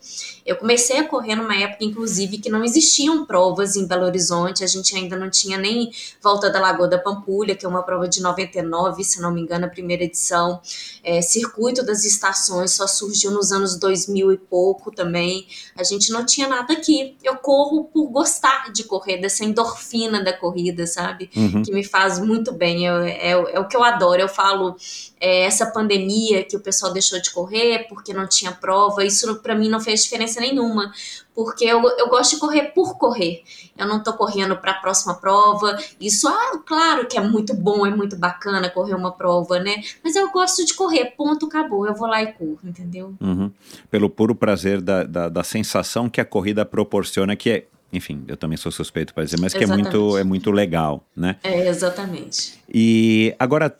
Eu 0.45 0.55
comecei 0.57 0.97
a 0.97 1.07
correr 1.07 1.35
numa 1.35 1.55
época, 1.55 1.83
inclusive, 1.85 2.39
que 2.39 2.49
não 2.49 2.63
existiam 2.63 3.25
provas 3.25 3.75
em 3.75 3.85
Belo 3.85 4.05
Horizonte, 4.05 4.63
a 4.63 4.67
gente 4.67 4.95
ainda 4.95 5.15
não 5.15 5.29
tinha 5.29 5.57
nem 5.57 5.91
Volta 6.21 6.49
da 6.49 6.59
Lagoa 6.59 6.87
da 6.87 6.97
Pampulha, 6.97 7.55
que 7.55 7.65
é 7.65 7.69
uma 7.69 7.83
prova 7.83 8.07
de 8.07 8.21
99, 8.21 9.03
se 9.03 9.21
não 9.21 9.31
me 9.31 9.41
engano, 9.41 9.65
a 9.65 9.69
primeira 9.69 10.03
edição. 10.03 10.61
É, 11.03 11.21
Circuito 11.21 11.83
das 11.83 12.03
Estações 12.03 12.71
só 12.71 12.87
surgiu 12.87 13.31
nos 13.31 13.51
anos 13.51 13.77
2000 13.77 14.33
e 14.33 14.37
pouco 14.37 14.91
também. 14.91 15.47
A 15.75 15.83
gente 15.83 16.11
não 16.11 16.25
tinha 16.31 16.47
nada 16.47 16.73
aqui. 16.73 17.15
Eu 17.23 17.37
corro 17.37 17.85
por 17.85 18.07
gostar 18.07 18.71
de 18.71 18.83
correr, 18.83 19.17
dessa 19.17 19.43
endorfina 19.43 20.23
da 20.23 20.33
corrida, 20.33 20.87
sabe? 20.87 21.29
Uhum. 21.35 21.63
Que 21.63 21.71
me 21.71 21.83
faz 21.83 22.19
muito 22.19 22.51
bem. 22.51 22.85
Eu, 22.85 23.03
é, 23.03 23.29
é 23.29 23.59
o 23.59 23.67
que 23.67 23.75
eu 23.75 23.83
adoro. 23.83 24.21
Eu 24.21 24.29
falo, 24.29 24.75
é, 25.19 25.41
essa 25.43 25.65
pandemia 25.65 26.43
que 26.43 26.55
o 26.55 26.59
pessoal 26.59 26.91
deixou 26.91 27.21
de 27.21 27.31
correr 27.31 27.87
porque 27.87 28.13
não 28.13 28.27
tinha 28.27 28.51
prova, 28.51 29.03
isso 29.03 29.35
para 29.41 29.55
mim 29.55 29.69
não 29.69 29.79
fez 29.79 30.03
diferença 30.03 30.39
nenhuma 30.39 30.91
porque 31.33 31.65
eu, 31.65 31.81
eu 31.97 32.09
gosto 32.09 32.35
de 32.35 32.39
correr 32.39 32.73
por 32.73 32.97
correr. 32.97 33.43
Eu 33.77 33.87
não 33.87 34.03
tô 34.03 34.13
correndo 34.13 34.55
para 34.57 34.71
a 34.71 34.75
próxima 34.75 35.15
prova. 35.15 35.77
Isso, 35.99 36.27
ah, 36.27 36.59
claro 36.65 37.07
que 37.07 37.17
é 37.17 37.21
muito 37.21 37.53
bom, 37.53 37.85
é 37.85 37.89
muito 37.89 38.15
bacana 38.15 38.69
correr 38.69 38.93
uma 38.93 39.11
prova, 39.11 39.59
né? 39.59 39.81
Mas 40.03 40.15
eu 40.15 40.29
gosto 40.31 40.65
de 40.65 40.73
correr, 40.73 41.13
ponto, 41.17 41.45
acabou. 41.45 41.87
Eu 41.87 41.95
vou 41.95 42.07
lá 42.07 42.21
e 42.21 42.33
corro, 42.33 42.59
entendeu? 42.63 43.13
Uhum. 43.19 43.51
Pelo 43.89 44.09
puro 44.09 44.35
prazer 44.35 44.81
da, 44.81 45.03
da, 45.03 45.29
da 45.29 45.43
sensação 45.43 46.09
que 46.09 46.19
a 46.19 46.25
corrida 46.25 46.65
proporciona, 46.65 47.35
que 47.35 47.49
é 47.49 47.65
enfim, 47.93 48.23
eu 48.27 48.37
também 48.37 48.57
sou 48.57 48.71
suspeito 48.71 49.13
para 49.13 49.25
dizer, 49.25 49.37
mas 49.37 49.53
exatamente. 49.53 49.89
que 49.89 49.95
é 49.95 49.99
muito, 49.99 50.17
é 50.17 50.23
muito 50.23 50.49
legal, 50.49 51.03
né? 51.13 51.35
É, 51.43 51.67
exatamente. 51.67 52.57
E 52.73 53.35
agora, 53.37 53.75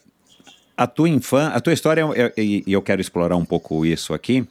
a 0.75 0.85
tua 0.85 1.07
infância, 1.07 1.55
a 1.55 1.61
tua 1.61 1.71
história, 1.71 2.05
e 2.35 2.63
eu, 2.67 2.73
eu 2.73 2.81
quero 2.81 2.99
explorar 2.99 3.37
um 3.37 3.45
pouco 3.45 3.85
isso 3.85 4.13
aqui, 4.13 4.45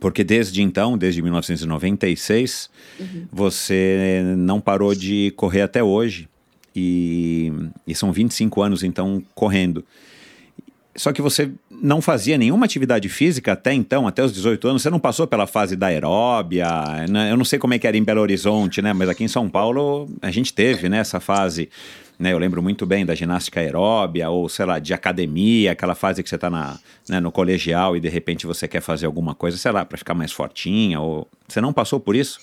porque 0.00 0.24
desde 0.24 0.62
então, 0.62 0.98
desde 0.98 1.22
1996, 1.22 2.70
uhum. 2.98 3.26
você 3.32 4.22
não 4.36 4.60
parou 4.60 4.94
de 4.94 5.32
correr 5.36 5.62
até 5.62 5.82
hoje. 5.82 6.28
E, 6.76 7.52
e 7.86 7.94
são 7.94 8.12
25 8.12 8.60
anos, 8.60 8.82
então, 8.82 9.22
correndo. 9.34 9.84
Só 10.96 11.12
que 11.12 11.22
você 11.22 11.50
não 11.70 12.00
fazia 12.00 12.38
nenhuma 12.38 12.66
atividade 12.66 13.08
física 13.08 13.52
até 13.52 13.72
então, 13.72 14.06
até 14.06 14.24
os 14.24 14.32
18 14.32 14.68
anos. 14.68 14.82
Você 14.82 14.90
não 14.90 15.00
passou 15.00 15.26
pela 15.26 15.46
fase 15.46 15.74
da 15.74 15.88
aeróbia. 15.88 16.68
Né? 17.08 17.32
Eu 17.32 17.36
não 17.36 17.44
sei 17.44 17.58
como 17.58 17.74
é 17.74 17.78
que 17.78 17.86
era 17.86 17.96
em 17.96 18.02
Belo 18.04 18.20
Horizonte, 18.20 18.80
né? 18.80 18.92
Mas 18.92 19.08
aqui 19.08 19.24
em 19.24 19.28
São 19.28 19.48
Paulo 19.48 20.08
a 20.22 20.30
gente 20.30 20.52
teve 20.52 20.88
né, 20.88 20.98
essa 20.98 21.18
fase. 21.18 21.68
Né, 22.24 22.32
eu 22.32 22.38
lembro 22.38 22.62
muito 22.62 22.86
bem 22.86 23.04
da 23.04 23.14
ginástica 23.14 23.60
aeróbia 23.60 24.30
ou, 24.30 24.48
sei 24.48 24.64
lá, 24.64 24.78
de 24.78 24.94
academia, 24.94 25.72
aquela 25.72 25.94
fase 25.94 26.22
que 26.22 26.28
você 26.30 26.36
está 26.36 26.48
né, 27.06 27.20
no 27.20 27.30
colegial 27.30 27.94
e 27.94 28.00
de 28.00 28.08
repente 28.08 28.46
você 28.46 28.66
quer 28.66 28.80
fazer 28.80 29.04
alguma 29.04 29.34
coisa, 29.34 29.58
sei 29.58 29.70
lá, 29.70 29.84
para 29.84 29.98
ficar 29.98 30.14
mais 30.14 30.32
fortinha. 30.32 30.98
Ou... 31.02 31.28
Você 31.46 31.60
não 31.60 31.70
passou 31.70 32.00
por 32.00 32.16
isso? 32.16 32.40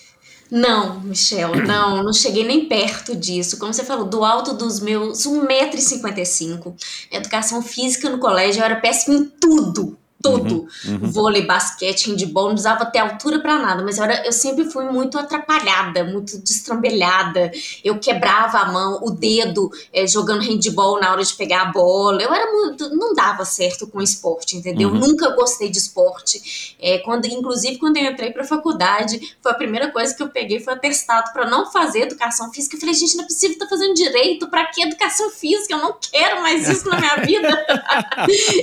Não, 0.48 1.00
Michel, 1.00 1.56
não, 1.66 2.00
não 2.04 2.12
cheguei 2.12 2.44
nem 2.44 2.66
perto 2.66 3.16
disso. 3.16 3.58
Como 3.58 3.74
você 3.74 3.82
falou, 3.82 4.04
do 4.04 4.24
alto 4.24 4.54
dos 4.54 4.78
meus 4.78 5.26
1,55m, 5.26 6.74
educação 7.10 7.60
física 7.60 8.08
no 8.08 8.18
colégio, 8.18 8.60
eu 8.60 8.64
era 8.64 8.76
péssima 8.76 9.16
em 9.16 9.24
tudo 9.24 9.98
tudo. 10.22 10.66
Uhum, 10.84 10.92
uhum. 11.02 11.10
Vôlei, 11.10 11.42
basquete, 11.44 12.10
handball, 12.10 12.48
não 12.48 12.54
usava 12.54 12.84
até 12.84 13.00
altura 13.00 13.40
para 13.40 13.58
nada, 13.58 13.82
mas 13.82 13.98
eu, 13.98 14.04
era, 14.04 14.24
eu 14.24 14.32
sempre 14.32 14.64
fui 14.64 14.84
muito 14.84 15.18
atrapalhada, 15.18 16.04
muito 16.04 16.38
destrambelhada. 16.38 17.50
Eu 17.84 17.98
quebrava 17.98 18.58
a 18.58 18.72
mão, 18.72 19.00
o 19.02 19.10
dedo, 19.10 19.70
é, 19.92 20.06
jogando 20.06 20.42
handball 20.42 21.00
na 21.00 21.12
hora 21.12 21.24
de 21.24 21.34
pegar 21.34 21.62
a 21.62 21.64
bola. 21.66 22.22
Eu 22.22 22.32
era 22.32 22.50
muito. 22.52 22.88
Não 22.94 23.14
dava 23.14 23.44
certo 23.44 23.86
com 23.86 24.00
esporte, 24.00 24.56
entendeu? 24.56 24.90
Uhum. 24.90 24.98
Nunca 24.98 25.34
gostei 25.34 25.68
de 25.68 25.78
esporte. 25.78 26.76
É, 26.80 26.98
quando, 26.98 27.26
inclusive, 27.26 27.78
quando 27.78 27.96
eu 27.96 28.10
entrei 28.10 28.30
pra 28.30 28.44
faculdade, 28.44 29.36
foi 29.42 29.52
a 29.52 29.54
primeira 29.54 29.90
coisa 29.90 30.14
que 30.14 30.22
eu 30.22 30.28
peguei, 30.28 30.60
foi 30.60 30.74
atestado 30.74 31.32
para 31.32 31.48
não 31.48 31.70
fazer 31.70 32.02
educação 32.02 32.52
física. 32.52 32.76
Eu 32.76 32.80
falei, 32.80 32.94
gente, 32.94 33.16
não 33.16 33.24
é 33.24 33.26
possível 33.26 33.54
estar 33.54 33.66
tá 33.66 33.70
fazendo 33.70 33.94
direito, 33.94 34.48
para 34.48 34.66
que 34.66 34.82
educação 34.82 35.30
física? 35.30 35.74
Eu 35.74 35.78
não 35.78 35.96
quero 36.00 36.42
mais 36.42 36.68
isso 36.68 36.88
na 36.88 36.98
minha 36.98 37.16
vida. 37.16 37.66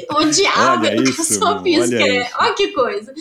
eu 0.09 0.15
odiava 0.29 0.85
Olha 0.85 0.95
educação 0.95 1.48
física. 1.63 2.03
Olha, 2.03 2.13
né? 2.13 2.29
olha 2.39 2.53
que 2.53 2.67
coisa. 2.69 3.13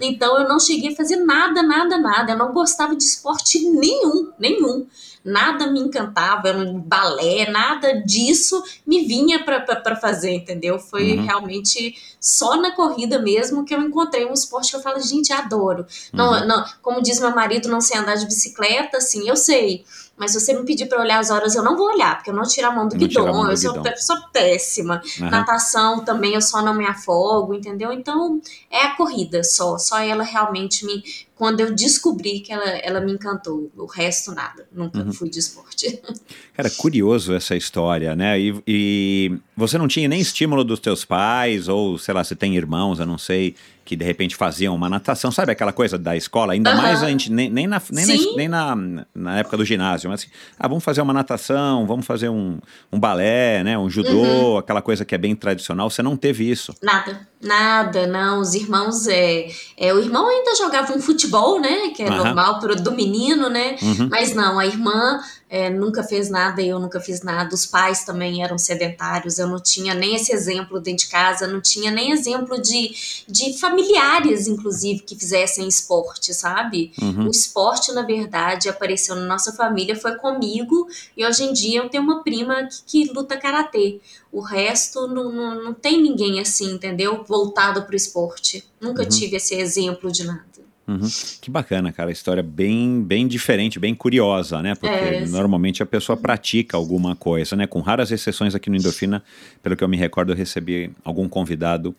Então 0.00 0.38
eu 0.38 0.48
não 0.48 0.58
cheguei 0.58 0.92
a 0.92 0.96
fazer 0.96 1.16
nada, 1.16 1.62
nada, 1.62 1.98
nada. 1.98 2.32
Eu 2.32 2.38
não 2.38 2.52
gostava 2.52 2.96
de 2.96 3.04
esporte 3.04 3.58
nenhum, 3.60 4.32
nenhum. 4.38 4.86
Nada 5.24 5.68
me 5.68 5.80
encantava, 5.80 6.52
balé, 6.84 7.50
nada 7.50 8.02
disso 8.02 8.62
me 8.86 9.06
vinha 9.06 9.42
para 9.42 9.96
fazer, 9.96 10.32
entendeu? 10.34 10.78
Foi 10.78 11.16
uhum. 11.16 11.24
realmente 11.24 11.94
só 12.20 12.56
na 12.60 12.72
corrida 12.72 13.18
mesmo 13.18 13.64
que 13.64 13.74
eu 13.74 13.80
encontrei 13.80 14.26
um 14.26 14.34
esporte 14.34 14.70
que 14.70 14.76
eu 14.76 14.82
falo, 14.82 15.00
gente, 15.00 15.32
adoro. 15.32 15.86
Uhum. 16.12 16.18
Não, 16.18 16.46
não, 16.46 16.64
como 16.82 17.02
diz 17.02 17.20
meu 17.20 17.34
marido, 17.34 17.70
não 17.70 17.80
sei 17.80 17.98
andar 17.98 18.16
de 18.16 18.26
bicicleta, 18.26 18.98
assim, 18.98 19.26
eu 19.26 19.36
sei 19.36 19.84
mas 20.16 20.30
se 20.30 20.40
você 20.40 20.54
me 20.54 20.64
pedir 20.64 20.86
para 20.86 21.00
olhar 21.00 21.18
as 21.18 21.30
horas, 21.30 21.54
eu 21.54 21.62
não 21.62 21.76
vou 21.76 21.86
olhar, 21.86 22.16
porque 22.16 22.30
eu 22.30 22.34
não 22.34 22.44
tiro 22.44 22.68
a 22.68 22.70
mão 22.70 22.86
do 22.86 22.96
guidão. 22.96 23.26
Mão 23.26 23.44
do 23.44 23.50
eu 23.50 23.56
sou, 23.56 23.82
sou, 23.96 24.16
péssima. 24.32 25.02
Uhum. 25.20 25.28
Natação 25.28 26.04
também 26.04 26.34
eu 26.34 26.40
só 26.40 26.62
não 26.62 26.72
me 26.72 26.86
afogo, 26.86 27.52
entendeu? 27.52 27.92
Então 27.92 28.40
é 28.70 28.82
a 28.82 28.94
corrida 28.94 29.42
só. 29.42 29.76
Só 29.76 29.98
ela 29.98 30.22
realmente 30.22 30.86
me. 30.86 31.02
Quando 31.36 31.60
eu 31.60 31.74
descobri 31.74 32.40
que 32.40 32.52
ela, 32.52 32.68
ela 32.78 33.00
me 33.00 33.12
encantou, 33.12 33.70
o 33.76 33.86
resto 33.86 34.32
nada. 34.32 34.66
Nunca 34.72 35.00
uhum. 35.00 35.12
fui 35.12 35.28
de 35.28 35.40
esporte. 35.40 36.00
Cara, 36.54 36.70
curioso 36.70 37.34
essa 37.34 37.56
história, 37.56 38.14
né? 38.14 38.38
E, 38.38 38.62
e 38.66 39.36
você 39.56 39.76
não 39.76 39.88
tinha 39.88 40.08
nem 40.08 40.20
estímulo 40.20 40.62
dos 40.62 40.78
teus 40.78 41.04
pais, 41.04 41.66
ou 41.66 41.98
sei 41.98 42.14
lá, 42.14 42.22
você 42.22 42.36
tem 42.36 42.56
irmãos, 42.56 43.00
eu 43.00 43.06
não 43.06 43.18
sei 43.18 43.56
que 43.84 43.94
de 43.94 44.04
repente 44.04 44.34
faziam 44.34 44.74
uma 44.74 44.88
natação, 44.88 45.30
sabe 45.30 45.52
aquela 45.52 45.72
coisa 45.72 45.98
da 45.98 46.16
escola? 46.16 46.54
Ainda 46.54 46.70
uhum. 46.70 46.76
mais 46.80 47.02
a 47.02 47.08
gente, 47.08 47.30
nem, 47.30 47.50
nem, 47.50 47.66
na, 47.66 47.82
nem, 47.90 48.06
na, 48.06 48.36
nem 48.36 48.48
na, 48.48 49.06
na, 49.14 49.38
época 49.38 49.56
do 49.56 49.64
ginásio, 49.64 50.08
mas 50.08 50.20
assim, 50.20 50.30
ah, 50.58 50.66
vamos 50.66 50.82
fazer 50.82 51.02
uma 51.02 51.12
natação, 51.12 51.86
vamos 51.86 52.06
fazer 52.06 52.30
um, 52.30 52.58
um 52.90 52.98
balé, 52.98 53.62
né? 53.62 53.76
Um 53.76 53.90
judô, 53.90 54.22
uhum. 54.22 54.58
aquela 54.58 54.80
coisa 54.80 55.04
que 55.04 55.14
é 55.14 55.18
bem 55.18 55.34
tradicional. 55.36 55.90
Você 55.90 56.02
não 56.02 56.16
teve 56.16 56.50
isso? 56.50 56.74
Nada, 56.82 57.28
nada, 57.44 58.06
não. 58.06 58.40
Os 58.40 58.54
irmãos, 58.54 59.06
é, 59.06 59.48
é 59.76 59.92
o 59.94 59.98
irmão 59.98 60.28
ainda 60.28 60.56
jogava 60.56 60.92
um 60.92 61.00
futebol, 61.00 61.60
né? 61.60 61.90
Que 61.90 62.02
é 62.02 62.10
uhum. 62.10 62.16
normal 62.16 62.58
pro, 62.58 62.74
do 62.74 62.92
menino, 62.92 63.48
né? 63.48 63.76
Uhum. 63.80 64.08
Mas 64.10 64.34
não, 64.34 64.58
a 64.58 64.66
irmã 64.66 65.20
é, 65.54 65.70
nunca 65.70 66.02
fez 66.02 66.28
nada 66.28 66.60
e 66.60 66.68
eu 66.68 66.80
nunca 66.80 66.98
fiz 66.98 67.22
nada. 67.22 67.54
Os 67.54 67.64
pais 67.64 68.04
também 68.04 68.42
eram 68.42 68.58
sedentários, 68.58 69.38
eu 69.38 69.46
não 69.46 69.60
tinha 69.60 69.94
nem 69.94 70.16
esse 70.16 70.32
exemplo 70.32 70.80
dentro 70.80 71.04
de 71.04 71.10
casa, 71.12 71.46
não 71.46 71.60
tinha 71.60 71.92
nem 71.92 72.10
exemplo 72.10 72.60
de, 72.60 73.22
de 73.28 73.56
familiares, 73.56 74.48
inclusive, 74.48 75.04
que 75.04 75.14
fizessem 75.14 75.68
esporte, 75.68 76.34
sabe? 76.34 76.92
Uhum. 77.00 77.28
O 77.28 77.30
esporte, 77.30 77.92
na 77.92 78.02
verdade, 78.02 78.68
apareceu 78.68 79.14
na 79.14 79.26
nossa 79.26 79.52
família, 79.52 79.94
foi 79.94 80.16
comigo, 80.16 80.88
e 81.16 81.24
hoje 81.24 81.44
em 81.44 81.52
dia 81.52 81.82
eu 81.82 81.88
tenho 81.88 82.02
uma 82.02 82.24
prima 82.24 82.64
que, 82.64 83.04
que 83.04 83.12
luta 83.12 83.36
karatê. 83.36 84.00
O 84.32 84.40
resto 84.40 85.06
não, 85.06 85.30
não, 85.30 85.64
não 85.66 85.72
tem 85.72 86.02
ninguém 86.02 86.40
assim, 86.40 86.72
entendeu? 86.72 87.22
Voltado 87.28 87.82
para 87.82 87.92
o 87.92 87.96
esporte. 87.96 88.64
Nunca 88.80 89.04
uhum. 89.04 89.08
tive 89.08 89.36
esse 89.36 89.54
exemplo 89.54 90.10
de 90.10 90.24
nada. 90.24 90.53
Uhum. 90.86 91.08
Que 91.40 91.50
bacana, 91.50 91.92
cara. 91.92 92.10
História 92.12 92.42
bem, 92.42 93.02
bem 93.02 93.26
diferente, 93.26 93.78
bem 93.78 93.94
curiosa, 93.94 94.62
né? 94.62 94.74
Porque 94.74 94.94
é, 94.94 95.26
normalmente 95.26 95.82
a 95.82 95.86
pessoa 95.86 96.16
pratica 96.16 96.76
alguma 96.76 97.16
coisa, 97.16 97.56
né? 97.56 97.66
Com 97.66 97.80
raras 97.80 98.10
exceções 98.10 98.54
aqui 98.54 98.68
no 98.68 98.76
Endorfina, 98.76 99.22
pelo 99.62 99.76
que 99.76 99.82
eu 99.82 99.88
me 99.88 99.96
recordo, 99.96 100.32
eu 100.32 100.36
recebi 100.36 100.90
algum 101.02 101.28
convidado 101.28 101.94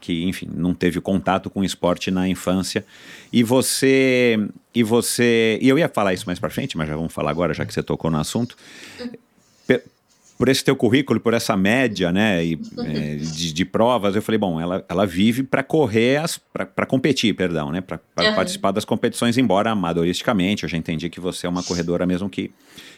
que, 0.00 0.24
enfim, 0.24 0.48
não 0.54 0.72
teve 0.72 0.98
contato 1.00 1.50
com 1.50 1.62
esporte 1.62 2.10
na 2.10 2.26
infância. 2.26 2.84
E 3.30 3.42
você. 3.42 4.38
E 4.74 4.82
você. 4.82 5.58
E 5.60 5.68
eu 5.68 5.78
ia 5.78 5.88
falar 5.88 6.14
isso 6.14 6.24
mais 6.26 6.38
para 6.38 6.48
frente, 6.48 6.78
mas 6.78 6.88
já 6.88 6.96
vamos 6.96 7.12
falar 7.12 7.30
agora, 7.30 7.52
já 7.52 7.66
que 7.66 7.74
você 7.74 7.82
tocou 7.82 8.10
no 8.10 8.18
assunto 8.18 8.56
por 10.40 10.48
esse 10.48 10.64
teu 10.64 10.74
currículo, 10.74 11.20
por 11.20 11.34
essa 11.34 11.54
média, 11.54 12.10
né, 12.10 12.42
e, 12.42 12.58
é, 12.78 13.16
de, 13.20 13.52
de, 13.52 13.64
provas, 13.66 14.16
eu 14.16 14.22
falei, 14.22 14.38
bom, 14.38 14.58
ela, 14.58 14.82
ela 14.88 15.06
vive 15.06 15.42
para 15.42 15.62
correr, 15.62 16.18
para 16.74 16.86
competir, 16.86 17.34
perdão, 17.34 17.70
né, 17.70 17.82
para 17.82 18.00
uhum. 18.18 18.34
participar 18.34 18.70
das 18.70 18.86
competições, 18.86 19.36
embora 19.36 19.70
amadoristicamente, 19.70 20.62
eu 20.62 20.68
já 20.70 20.78
entendi 20.78 21.10
que 21.10 21.20
você 21.20 21.46
é 21.46 21.50
uma 21.50 21.62
corredora 21.62 22.06
mesmo 22.06 22.30
que, 22.30 22.50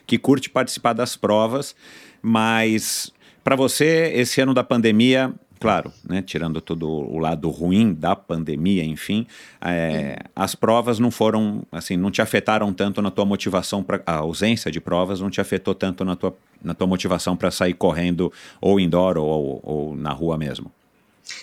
que 0.06 0.18
curte 0.18 0.48
participar 0.48 0.92
das 0.92 1.16
provas, 1.16 1.74
mas 2.22 3.12
para 3.42 3.56
você, 3.56 4.12
esse 4.14 4.40
ano 4.40 4.54
da 4.54 4.62
pandemia, 4.62 5.34
claro, 5.62 5.92
né, 6.08 6.20
tirando 6.20 6.60
todo 6.60 6.88
o 6.88 7.18
lado 7.18 7.48
ruim 7.48 7.94
da 7.94 8.16
pandemia, 8.16 8.84
enfim, 8.84 9.26
é, 9.60 10.18
as 10.34 10.54
provas 10.54 10.98
não 10.98 11.10
foram, 11.10 11.62
assim, 11.70 11.96
não 11.96 12.10
te 12.10 12.20
afetaram 12.20 12.72
tanto 12.72 13.00
na 13.00 13.10
tua 13.10 13.24
motivação 13.24 13.82
para 13.82 14.02
a 14.04 14.16
ausência 14.16 14.70
de 14.70 14.80
provas 14.80 15.20
não 15.20 15.30
te 15.30 15.40
afetou 15.40 15.74
tanto 15.74 16.04
na 16.04 16.16
tua, 16.16 16.36
na 16.62 16.74
tua 16.74 16.86
motivação 16.86 17.36
para 17.36 17.50
sair 17.50 17.74
correndo 17.74 18.32
ou 18.60 18.80
indoor 18.80 19.16
ou, 19.16 19.26
ou, 19.26 19.60
ou 19.62 19.96
na 19.96 20.12
rua 20.12 20.36
mesmo. 20.36 20.70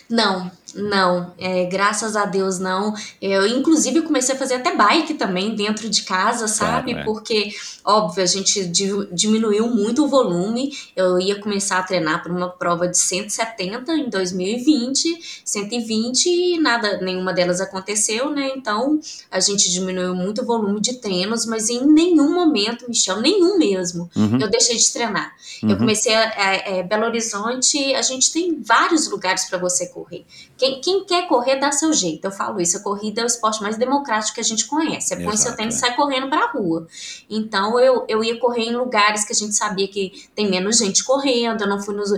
Não, 0.10 0.52
não, 0.76 1.34
é, 1.38 1.66
graças 1.66 2.16
a 2.16 2.26
Deus 2.26 2.60
não. 2.60 2.94
Eu, 3.22 3.46
inclusive, 3.48 4.02
comecei 4.02 4.36
a 4.36 4.38
fazer 4.38 4.56
até 4.56 4.76
bike 4.76 5.16
também 5.16 5.56
dentro 5.56 5.90
de 5.90 6.04
casa, 6.04 6.48
sabe? 6.48 6.92
Claro, 6.92 7.00
é. 7.00 7.04
Porque, 7.04 7.52
óbvio, 7.84 8.24
a 8.24 8.28
gente 8.28 8.66
diminuiu 9.12 9.68
muito 9.68 10.06
o 10.06 10.08
volume. 10.08 10.72
Eu 10.96 11.20
ia 11.20 11.40
começar 11.40 11.80
a 11.80 11.84
treinar 11.84 12.24
para 12.24 12.32
uma 12.32 12.50
prova 12.50 12.88
de 12.88 12.98
170 12.98 13.94
em 13.94 14.10
2020, 14.10 15.42
120 15.44 16.26
e 16.28 16.60
nada, 16.60 17.00
nenhuma 17.02 17.34
delas 17.34 17.62
aconteceu, 17.62 18.30
né? 18.30 18.52
Então, 18.56 19.00
a 19.32 19.40
gente 19.40 19.72
diminuiu 19.72 20.16
muito 20.16 20.42
o 20.42 20.46
volume 20.46 20.80
de 20.82 20.96
treinos, 20.96 21.46
mas 21.46 21.70
em 21.70 21.86
nenhum 21.86 22.34
momento, 22.34 22.86
Michel, 22.88 23.22
nenhum 23.22 23.58
mesmo, 23.58 24.10
uhum. 24.16 24.40
eu 24.40 24.50
deixei 24.50 24.78
de 24.78 24.92
treinar. 24.92 25.34
Uhum. 25.64 25.72
Eu 25.72 25.78
comecei 25.78 26.14
a, 26.14 26.24
a, 26.24 26.50
a, 26.50 26.56
é, 26.56 26.84
Belo 26.84 27.06
Horizonte, 27.06 27.94
a 27.94 28.02
gente 28.02 28.32
tem 28.32 28.62
vários 28.62 29.10
lugares 29.10 29.46
para 29.50 29.58
você 29.58 29.88
correr. 29.88 30.26
Quem, 30.60 30.82
quem, 30.82 31.06
quer 31.06 31.26
correr 31.28 31.56
dá 31.56 31.72
seu 31.72 31.94
jeito. 31.94 32.26
Eu 32.26 32.32
falo 32.32 32.60
isso. 32.60 32.76
A 32.78 32.82
corrida 32.82 33.22
é 33.22 33.24
o 33.24 33.28
esporte 33.28 33.62
mais 33.62 33.78
democrático 33.78 34.36
que 34.36 34.42
a 34.42 34.44
gente 34.44 34.66
conhece. 34.66 35.14
É 35.14 35.24
põe 35.24 35.38
seu 35.38 35.56
tênis 35.56 35.76
e 35.76 35.78
é. 35.78 35.80
sai 35.80 35.96
correndo 35.96 36.30
para 36.30 36.44
a 36.44 36.52
rua. 36.52 36.86
Então 37.30 37.80
eu, 37.80 38.06
eu 38.10 38.22
ia 38.22 38.38
correr 38.38 38.64
em 38.64 38.76
lugares 38.76 39.24
que 39.24 39.32
a 39.32 39.36
gente 39.36 39.56
sabia 39.56 39.88
que 39.88 40.28
tem 40.36 40.50
menos 40.50 40.78
gente 40.78 41.04
correndo. 41.06 41.62
Eu 41.62 41.68
não 41.70 41.82
fui 41.82 41.96
nos, 41.96 42.12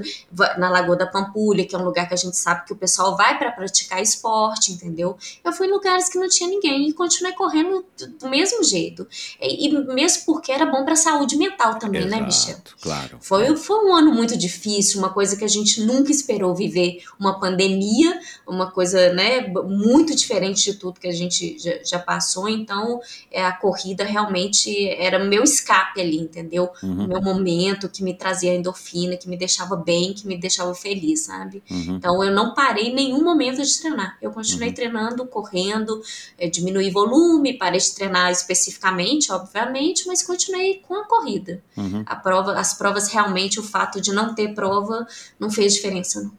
na 0.58 0.70
Lagoa 0.72 0.96
da 0.96 1.06
Pampulha, 1.06 1.66
que 1.66 1.76
é 1.76 1.78
um 1.78 1.84
lugar 1.84 2.08
que 2.08 2.16
a 2.16 2.18
gente 2.18 2.36
sabe 2.36 2.66
que 2.66 2.74
o 2.74 2.76
pessoal 2.76 3.16
vai 3.16 3.38
para 3.38 3.52
praticar 3.52 4.02
esporte, 4.02 4.72
entendeu? 4.72 5.16
Eu 5.44 5.54
fui 5.54 5.68
em 5.68 5.72
lugares 5.72 6.10
que 6.10 6.18
não 6.18 6.28
tinha 6.28 6.50
ninguém 6.50 6.90
e 6.90 6.94
continuei 6.94 7.34
correndo 7.34 7.86
do 8.20 8.28
mesmo 8.28 8.64
jeito. 8.64 9.08
E, 9.40 9.68
e 9.68 9.72
mesmo 9.94 10.26
porque 10.26 10.52
era 10.52 10.66
bom 10.66 10.84
para 10.84 10.94
a 10.94 10.98
saúde 10.98 11.38
mental 11.38 11.78
também, 11.78 12.06
né, 12.06 12.08
Exato, 12.08 12.22
né, 12.22 12.26
Michel? 12.26 12.58
Claro. 12.82 13.18
Foi, 13.22 13.56
foi 13.56 13.86
um 13.86 13.94
ano 13.94 14.12
muito 14.12 14.36
difícil, 14.36 15.00
uma 15.00 15.10
coisa 15.10 15.36
que 15.36 15.44
a 15.44 15.48
gente 15.48 15.82
nunca 15.82 16.12
esperou 16.12 16.56
viver, 16.56 17.04
uma 17.20 17.40
pandemia, 17.40 18.20
uma 18.48 18.72
coisa 18.72 19.14
né, 19.14 19.48
muito 19.66 20.16
diferente 20.16 20.72
de 20.72 20.78
tudo 20.78 21.00
que 21.00 21.08
a 21.08 21.12
gente 21.12 21.58
já, 21.60 21.84
já 21.84 22.00
passou. 22.00 22.48
Então, 22.48 23.00
é, 23.32 23.44
a 23.44 23.52
corrida 23.52 24.04
realmente 24.04 24.88
era 24.90 25.20
meu 25.20 25.44
escape 25.44 26.02
ali, 26.02 26.18
entendeu? 26.18 26.70
Uhum. 26.84 27.06
O 27.06 27.08
meu 27.08 27.22
momento 27.22 27.90
que 27.90 28.04
me 28.04 28.14
trazia 28.14 28.54
endorfina, 28.54 29.18
que 29.18 29.28
me 29.30 29.38
deixava 29.38 29.76
bem, 29.76 30.14
que 30.14 30.28
me 30.28 30.38
deixava 30.38 30.74
feliz, 30.74 31.22
sabe? 31.22 31.64
Uhum. 31.70 31.96
Então, 31.96 32.24
eu 32.24 32.32
não 32.32 32.54
parei 32.54 32.88
em 32.88 32.96
nenhum 32.96 33.24
momento 33.24 33.62
de 33.62 33.80
treinar. 33.80 34.18
Eu 34.22 34.32
continuei 34.32 34.70
Uhum. 34.70 34.76
treinando, 34.76 35.26
correndo, 35.26 36.02
é, 36.38 36.48
diminuí 36.48 36.90
volume, 36.90 37.58
parei 37.58 37.80
de 37.80 37.94
treinar 37.94 38.32
especificamente, 38.32 39.32
obviamente, 39.32 40.08
mas 40.08 40.24
continuei 40.24 40.82
com 40.88 40.96
a 40.96 41.06
corrida. 41.06 41.62
Uhum. 41.76 42.04
A 42.06 42.16
prova, 42.16 42.54
as 42.54 42.74
provas 42.74 43.08
realmente, 43.08 43.60
o 43.60 43.64
fato 43.64 44.00
de 44.02 44.12
não 44.12 44.34
ter 44.34 44.54
prova 44.54 45.08
não 45.40 45.50
fez 45.50 45.74
diferença, 45.74 46.22
não. 46.22 46.32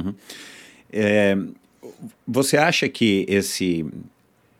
Uhum. 0.00 0.14
É, 0.92 1.36
você 2.26 2.56
acha 2.56 2.88
que 2.88 3.24
esse. 3.28 3.86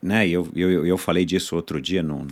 Né, 0.01 0.27
eu, 0.29 0.47
eu, 0.55 0.87
eu 0.87 0.97
falei 0.97 1.25
disso 1.25 1.55
outro 1.55 1.81
dia 1.81 2.01
no, 2.01 2.25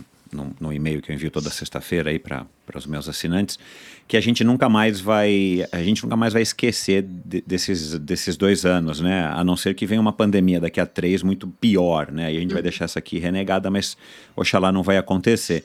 no, 0.60 0.72
e-mail 0.72 1.02
que 1.02 1.10
eu 1.10 1.14
envio 1.14 1.30
toda 1.30 1.50
sexta-feira 1.50 2.10
aí 2.10 2.18
para 2.18 2.46
os 2.74 2.86
meus 2.86 3.08
assinantes, 3.08 3.58
que 4.06 4.16
a 4.16 4.20
gente 4.20 4.42
nunca 4.44 4.68
mais 4.68 5.00
vai. 5.00 5.66
A 5.72 5.82
gente 5.82 6.02
nunca 6.02 6.16
mais 6.16 6.32
vai 6.32 6.42
esquecer 6.42 7.02
de, 7.02 7.42
desses, 7.46 7.98
desses 7.98 8.36
dois 8.36 8.64
anos, 8.64 9.00
né? 9.00 9.26
A 9.26 9.42
não 9.44 9.56
ser 9.56 9.74
que 9.74 9.86
venha 9.86 10.00
uma 10.00 10.12
pandemia 10.12 10.60
daqui 10.60 10.80
a 10.80 10.86
três 10.86 11.22
muito 11.22 11.46
pior, 11.46 12.10
né? 12.10 12.32
E 12.32 12.36
a 12.36 12.40
gente 12.40 12.52
vai 12.52 12.62
deixar 12.62 12.84
essa 12.84 12.98
aqui 12.98 13.18
renegada, 13.18 13.70
mas 13.70 13.96
oxalá 14.36 14.72
não 14.72 14.82
vai 14.82 14.96
acontecer. 14.96 15.64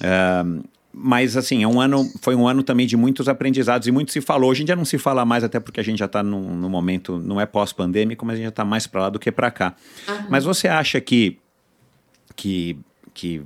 É, 0.00 0.44
mas 0.92 1.36
assim, 1.36 1.62
é 1.62 1.68
um 1.68 1.80
ano, 1.80 2.04
foi 2.20 2.34
um 2.34 2.48
ano 2.48 2.62
também 2.62 2.86
de 2.86 2.96
muitos 2.96 3.28
aprendizados 3.28 3.86
e 3.86 3.92
muito 3.92 4.10
se 4.12 4.20
falou. 4.20 4.50
Hoje 4.50 4.62
em 4.62 4.66
dia 4.66 4.74
não 4.74 4.84
se 4.84 4.98
fala 4.98 5.24
mais, 5.24 5.44
até 5.44 5.60
porque 5.60 5.80
a 5.80 5.84
gente 5.84 5.98
já 5.98 6.06
está 6.06 6.22
num, 6.22 6.54
num 6.54 6.68
momento, 6.68 7.18
não 7.18 7.40
é 7.40 7.46
pós-pandêmico, 7.46 8.26
mas 8.26 8.34
a 8.34 8.36
gente 8.36 8.44
já 8.44 8.50
está 8.50 8.64
mais 8.64 8.86
para 8.86 9.02
lá 9.02 9.10
do 9.10 9.18
que 9.18 9.30
para 9.30 9.50
cá. 9.50 9.74
Aham. 10.08 10.26
Mas 10.28 10.44
você 10.44 10.66
acha 10.66 11.00
que, 11.00 11.38
que, 12.34 12.76
que 13.14 13.42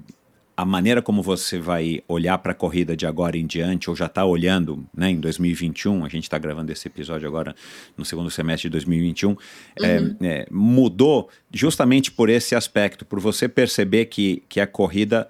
a 0.57 0.65
maneira 0.65 1.03
como 1.03 1.21
você 1.23 1.59
vai 1.59 2.01
olhar 2.07 2.39
para 2.39 2.53
a 2.53 2.55
corrida 2.55 2.97
de 2.97 3.07
agora 3.07 3.37
em 3.37 3.47
diante, 3.47 3.91
ou 3.91 3.97
já 3.97 4.07
está 4.07 4.25
olhando 4.25 4.87
né, 4.97 5.11
em 5.11 5.21
2021, 5.21 6.05
a 6.05 6.09
gente 6.09 6.25
está 6.25 6.39
gravando 6.39 6.71
esse 6.71 6.87
episódio 6.87 7.29
agora 7.29 7.55
no 7.97 8.05
segundo 8.05 8.31
semestre 8.31 8.69
de 8.69 8.73
2021, 8.73 9.37
é, 9.83 9.99
Uhum. 9.99 10.17
é, 10.23 10.47
mudou 10.51 11.29
justamente 11.53 12.11
por 12.11 12.31
esse 12.31 12.55
aspecto, 12.55 13.05
por 13.05 13.21
você 13.21 13.49
perceber 13.49 14.07
que, 14.07 14.43
que 14.49 14.61
a 14.61 14.67
corrida 14.67 15.29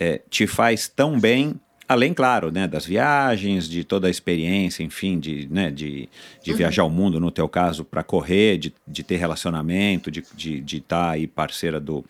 é, 0.00 0.20
te 0.30 0.46
faz 0.46 0.88
tão 0.88 1.18
bem, 1.18 1.54
além, 1.88 2.12
claro, 2.12 2.50
né, 2.50 2.66
das 2.66 2.84
viagens, 2.84 3.68
de 3.68 3.84
toda 3.84 4.08
a 4.08 4.10
experiência, 4.10 4.82
enfim, 4.82 5.18
de, 5.20 5.46
né, 5.50 5.70
de, 5.70 6.08
de 6.42 6.50
Uhum. 6.50 6.56
viajar 6.56 6.82
o 6.84 6.90
mundo, 6.90 7.20
no 7.20 7.30
teu 7.30 7.48
caso, 7.48 7.84
para 7.84 8.02
correr, 8.02 8.58
de, 8.58 8.74
de 8.86 9.02
ter 9.04 9.16
relacionamento, 9.16 10.10
de 10.10 10.20
estar 10.20 10.34
de, 10.36 10.60
de 10.60 10.80
tá 10.80 11.10
aí 11.10 11.26
parceira 11.28 11.78
do, 11.78 12.04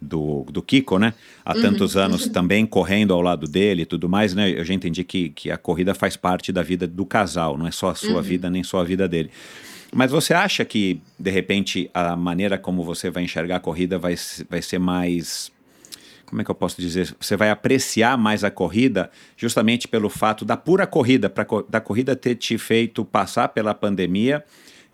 do, 0.00 0.44
do 0.50 0.62
Kiko, 0.62 0.98
né? 0.98 1.12
Há 1.44 1.54
Uhum. 1.54 1.60
tantos 1.60 1.96
anos 1.96 2.28
também 2.28 2.64
correndo 2.66 3.12
ao 3.12 3.20
lado 3.20 3.46
dele 3.48 3.82
e 3.82 3.86
tudo 3.86 4.08
mais, 4.08 4.32
né? 4.34 4.48
Eu 4.50 4.64
já 4.64 4.72
entendi 4.74 5.02
que, 5.02 5.30
que 5.30 5.50
a 5.50 5.56
corrida 5.56 5.94
faz 5.94 6.16
parte 6.16 6.52
da 6.52 6.62
vida 6.62 6.86
do 6.86 7.04
casal, 7.04 7.56
não 7.58 7.66
é 7.66 7.70
só 7.72 7.90
a 7.90 7.94
sua 7.94 8.16
Uhum. 8.16 8.22
vida, 8.22 8.48
nem 8.50 8.62
só 8.62 8.80
a 8.80 8.84
vida 8.84 9.08
dele. 9.08 9.30
Mas 9.92 10.10
você 10.10 10.34
acha 10.34 10.64
que, 10.64 11.00
de 11.18 11.30
repente, 11.30 11.90
a 11.94 12.14
maneira 12.16 12.58
como 12.58 12.82
você 12.84 13.08
vai 13.10 13.22
enxergar 13.24 13.56
a 13.56 13.60
corrida 13.60 13.98
vai, 13.98 14.14
vai 14.48 14.60
ser 14.62 14.78
mais. 14.78 15.50
Como 16.26 16.42
é 16.42 16.44
que 16.44 16.50
eu 16.50 16.54
posso 16.54 16.80
dizer? 16.80 17.14
Você 17.18 17.36
vai 17.36 17.50
apreciar 17.50 18.18
mais 18.18 18.42
a 18.44 18.50
corrida 18.50 19.10
justamente 19.36 19.86
pelo 19.86 20.10
fato 20.10 20.44
da 20.44 20.56
pura 20.56 20.86
corrida, 20.86 21.30
pra, 21.30 21.46
da 21.68 21.80
corrida 21.80 22.16
ter 22.16 22.34
te 22.34 22.58
feito 22.58 23.04
passar 23.04 23.48
pela 23.48 23.72
pandemia 23.72 24.44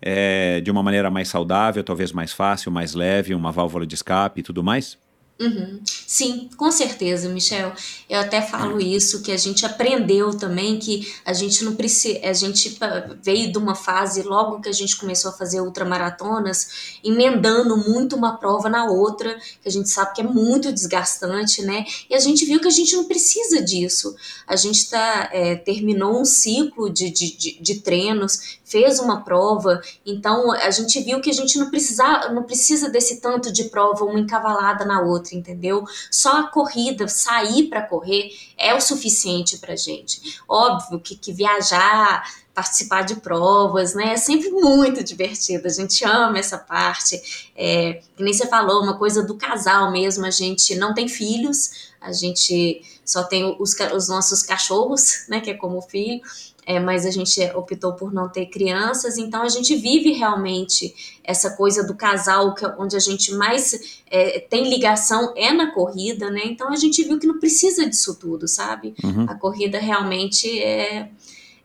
eh, 0.01 0.61
de 0.61 0.69
uma 0.69 0.83
maneira 0.83 1.09
mais 1.09 1.27
saudável, 1.27 1.83
talvez 1.83 2.11
mais 2.11 2.31
fácil, 2.31 2.71
mais 2.71 2.93
leve, 2.93 3.33
uma 3.33 3.51
válvula 3.51 3.85
de 3.85 3.95
escape 3.95 4.41
e 4.41 4.43
tudo 4.43 4.63
mais? 4.63 4.97
Uhum. 5.39 5.81
Sim, 5.85 6.47
com 6.55 6.71
certeza, 6.71 7.27
Michel. 7.27 7.73
Eu 8.07 8.19
até 8.19 8.41
falo 8.41 8.79
isso, 8.79 9.23
que 9.23 9.31
a 9.31 9.37
gente 9.37 9.65
aprendeu 9.65 10.37
também 10.37 10.77
que 10.77 11.11
a 11.25 11.33
gente 11.33 11.65
não 11.65 11.75
precisa. 11.75 12.19
A 12.23 12.33
gente 12.33 12.77
veio 13.21 13.51
de 13.51 13.57
uma 13.57 13.73
fase, 13.73 14.21
logo 14.21 14.61
que 14.61 14.69
a 14.69 14.73
gente 14.73 14.95
começou 14.95 15.31
a 15.31 15.33
fazer 15.33 15.59
ultramaratonas, 15.59 16.97
emendando 17.03 17.75
muito 17.75 18.15
uma 18.15 18.37
prova 18.37 18.69
na 18.69 18.85
outra, 18.85 19.35
que 19.61 19.67
a 19.67 19.71
gente 19.71 19.89
sabe 19.89 20.13
que 20.13 20.21
é 20.21 20.23
muito 20.23 20.71
desgastante, 20.71 21.63
né? 21.63 21.83
E 22.09 22.15
a 22.15 22.19
gente 22.19 22.45
viu 22.45 22.59
que 22.59 22.67
a 22.67 22.71
gente 22.71 22.95
não 22.95 23.05
precisa 23.05 23.61
disso. 23.61 24.15
A 24.47 24.55
gente 24.55 24.87
tá, 24.89 25.29
é, 25.33 25.55
terminou 25.55 26.21
um 26.21 26.25
ciclo 26.25 26.91
de, 26.91 27.09
de, 27.09 27.35
de, 27.35 27.59
de 27.59 27.75
treinos, 27.81 28.59
fez 28.73 28.97
uma 28.97 29.23
prova, 29.23 29.79
então 30.03 30.51
a 30.51 30.71
gente 30.71 30.99
viu 30.99 31.21
que 31.21 31.29
a 31.29 31.33
gente 31.33 31.59
não 31.59 31.69
precisa, 31.69 32.29
não 32.31 32.41
precisa 32.41 32.89
desse 32.89 33.21
tanto 33.21 33.53
de 33.53 33.65
prova, 33.65 34.03
uma 34.03 34.19
encavalada 34.19 34.83
na 34.83 34.99
outra, 34.99 35.35
entendeu? 35.35 35.85
Só 36.09 36.39
a 36.39 36.47
corrida, 36.47 37.07
sair 37.07 37.69
para 37.69 37.83
correr 37.83 38.31
é 38.57 38.73
o 38.73 38.81
suficiente 38.81 39.59
pra 39.59 39.75
gente. 39.75 40.39
Óbvio 40.49 40.99
que, 40.99 41.15
que 41.15 41.31
viajar, 41.31 42.23
participar 42.51 43.03
de 43.03 43.17
provas, 43.17 43.93
né? 43.93 44.13
É 44.13 44.17
sempre 44.17 44.49
muito 44.49 45.03
divertido. 45.03 45.67
A 45.67 45.71
gente 45.71 46.03
ama 46.03 46.39
essa 46.39 46.57
parte. 46.57 47.51
É, 47.55 48.01
que 48.15 48.23
nem 48.23 48.33
você 48.33 48.47
falou, 48.47 48.81
uma 48.81 48.97
coisa 48.97 49.23
do 49.23 49.35
casal 49.35 49.91
mesmo. 49.91 50.25
A 50.25 50.31
gente 50.31 50.75
não 50.75 50.95
tem 50.95 51.07
filhos, 51.07 51.91
a 52.01 52.11
gente 52.11 52.81
só 53.05 53.23
tem 53.23 53.55
os, 53.59 53.75
os 53.95 54.07
nossos 54.07 54.41
cachorros, 54.41 55.25
né? 55.27 55.41
Que 55.41 55.51
é 55.51 55.53
como 55.53 55.81
filho. 55.81 56.21
É, 56.65 56.79
mas 56.79 57.05
a 57.05 57.11
gente 57.11 57.41
optou 57.55 57.93
por 57.93 58.13
não 58.13 58.29
ter 58.29 58.45
crianças, 58.45 59.17
então 59.17 59.41
a 59.41 59.49
gente 59.49 59.75
vive 59.75 60.11
realmente 60.11 60.93
essa 61.23 61.51
coisa 61.51 61.85
do 61.85 61.95
casal, 61.95 62.53
que, 62.55 62.65
é 62.65 62.75
onde 62.77 62.95
a 62.95 62.99
gente 62.99 63.33
mais 63.33 64.01
é, 64.09 64.39
tem 64.39 64.69
ligação 64.69 65.33
é 65.35 65.51
na 65.51 65.71
corrida, 65.73 66.29
né? 66.29 66.41
Então 66.45 66.69
a 66.71 66.75
gente 66.75 67.03
viu 67.03 67.19
que 67.19 67.27
não 67.27 67.39
precisa 67.39 67.85
disso 67.87 68.15
tudo, 68.15 68.47
sabe? 68.47 68.93
Uhum. 69.03 69.25
A 69.27 69.35
corrida 69.35 69.79
realmente 69.79 70.47
é, 70.59 70.73
é- 70.97 71.09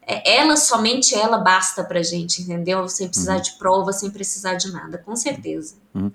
ela, 0.09 0.57
somente 0.57 1.15
ela 1.15 1.37
basta 1.39 1.85
pra 1.85 2.03
gente, 2.03 2.41
entendeu? 2.43 2.89
Sem 2.89 3.09
precisar 3.09 3.37
Uhum. 3.37 3.43
de 3.43 3.53
prova, 3.59 3.93
sem 3.93 4.11
precisar 4.11 4.55
de 4.55 4.73
nada, 4.73 4.97
com 4.99 5.15
certeza. 5.15 5.75
Uhum. 5.95 6.11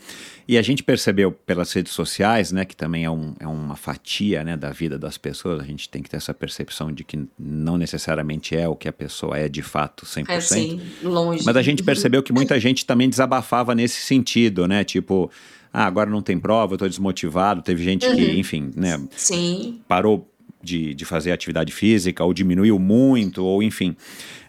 E 0.47 0.57
a 0.57 0.61
gente 0.61 0.81
percebeu 0.83 1.31
pelas 1.31 1.71
redes 1.73 1.93
sociais, 1.93 2.51
né, 2.51 2.65
que 2.65 2.75
também 2.75 3.05
é, 3.05 3.09
um, 3.11 3.35
é 3.39 3.45
uma 3.47 3.75
fatia, 3.75 4.43
né, 4.43 4.57
da 4.57 4.71
vida 4.71 4.97
das 4.97 5.17
pessoas, 5.17 5.59
a 5.61 5.63
gente 5.63 5.87
tem 5.89 6.01
que 6.01 6.09
ter 6.09 6.17
essa 6.17 6.33
percepção 6.33 6.91
de 6.91 7.03
que 7.03 7.27
não 7.37 7.77
necessariamente 7.77 8.55
é 8.55 8.67
o 8.67 8.75
que 8.75 8.87
a 8.87 8.93
pessoa 8.93 9.37
é 9.37 9.47
de 9.47 9.61
fato 9.61 10.05
100%. 10.05 10.29
É 10.29 10.35
assim, 10.37 10.81
longe. 11.03 11.43
Mas 11.45 11.55
a 11.55 11.61
gente 11.61 11.83
percebeu 11.83 12.23
que 12.23 12.33
muita 12.33 12.57
gente 12.59 12.85
também 12.85 13.07
desabafava 13.09 13.75
nesse 13.75 14.01
sentido, 14.01 14.67
né, 14.67 14.83
tipo, 14.83 15.29
ah, 15.71 15.85
agora 15.85 16.09
não 16.09 16.21
tem 16.21 16.39
prova, 16.39 16.73
eu 16.73 16.77
tô 16.77 16.87
desmotivado, 16.87 17.61
teve 17.61 17.83
gente 17.83 18.05
que, 18.07 18.21
Uhum. 18.25 18.35
enfim, 18.37 18.71
né, 18.75 18.99
Sim, 19.15 19.81
parou 19.87 20.27
de, 20.63 20.93
de 20.93 21.05
fazer 21.05 21.31
atividade 21.31 21.73
física 21.73 22.23
ou 22.23 22.33
diminuiu 22.33 22.79
muito, 22.79 23.43
ou 23.43 23.61
enfim. 23.61 23.95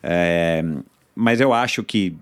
É, 0.03 0.64
mas 1.14 1.40
eu 1.40 1.53
acho 1.53 1.83
que 1.83 2.16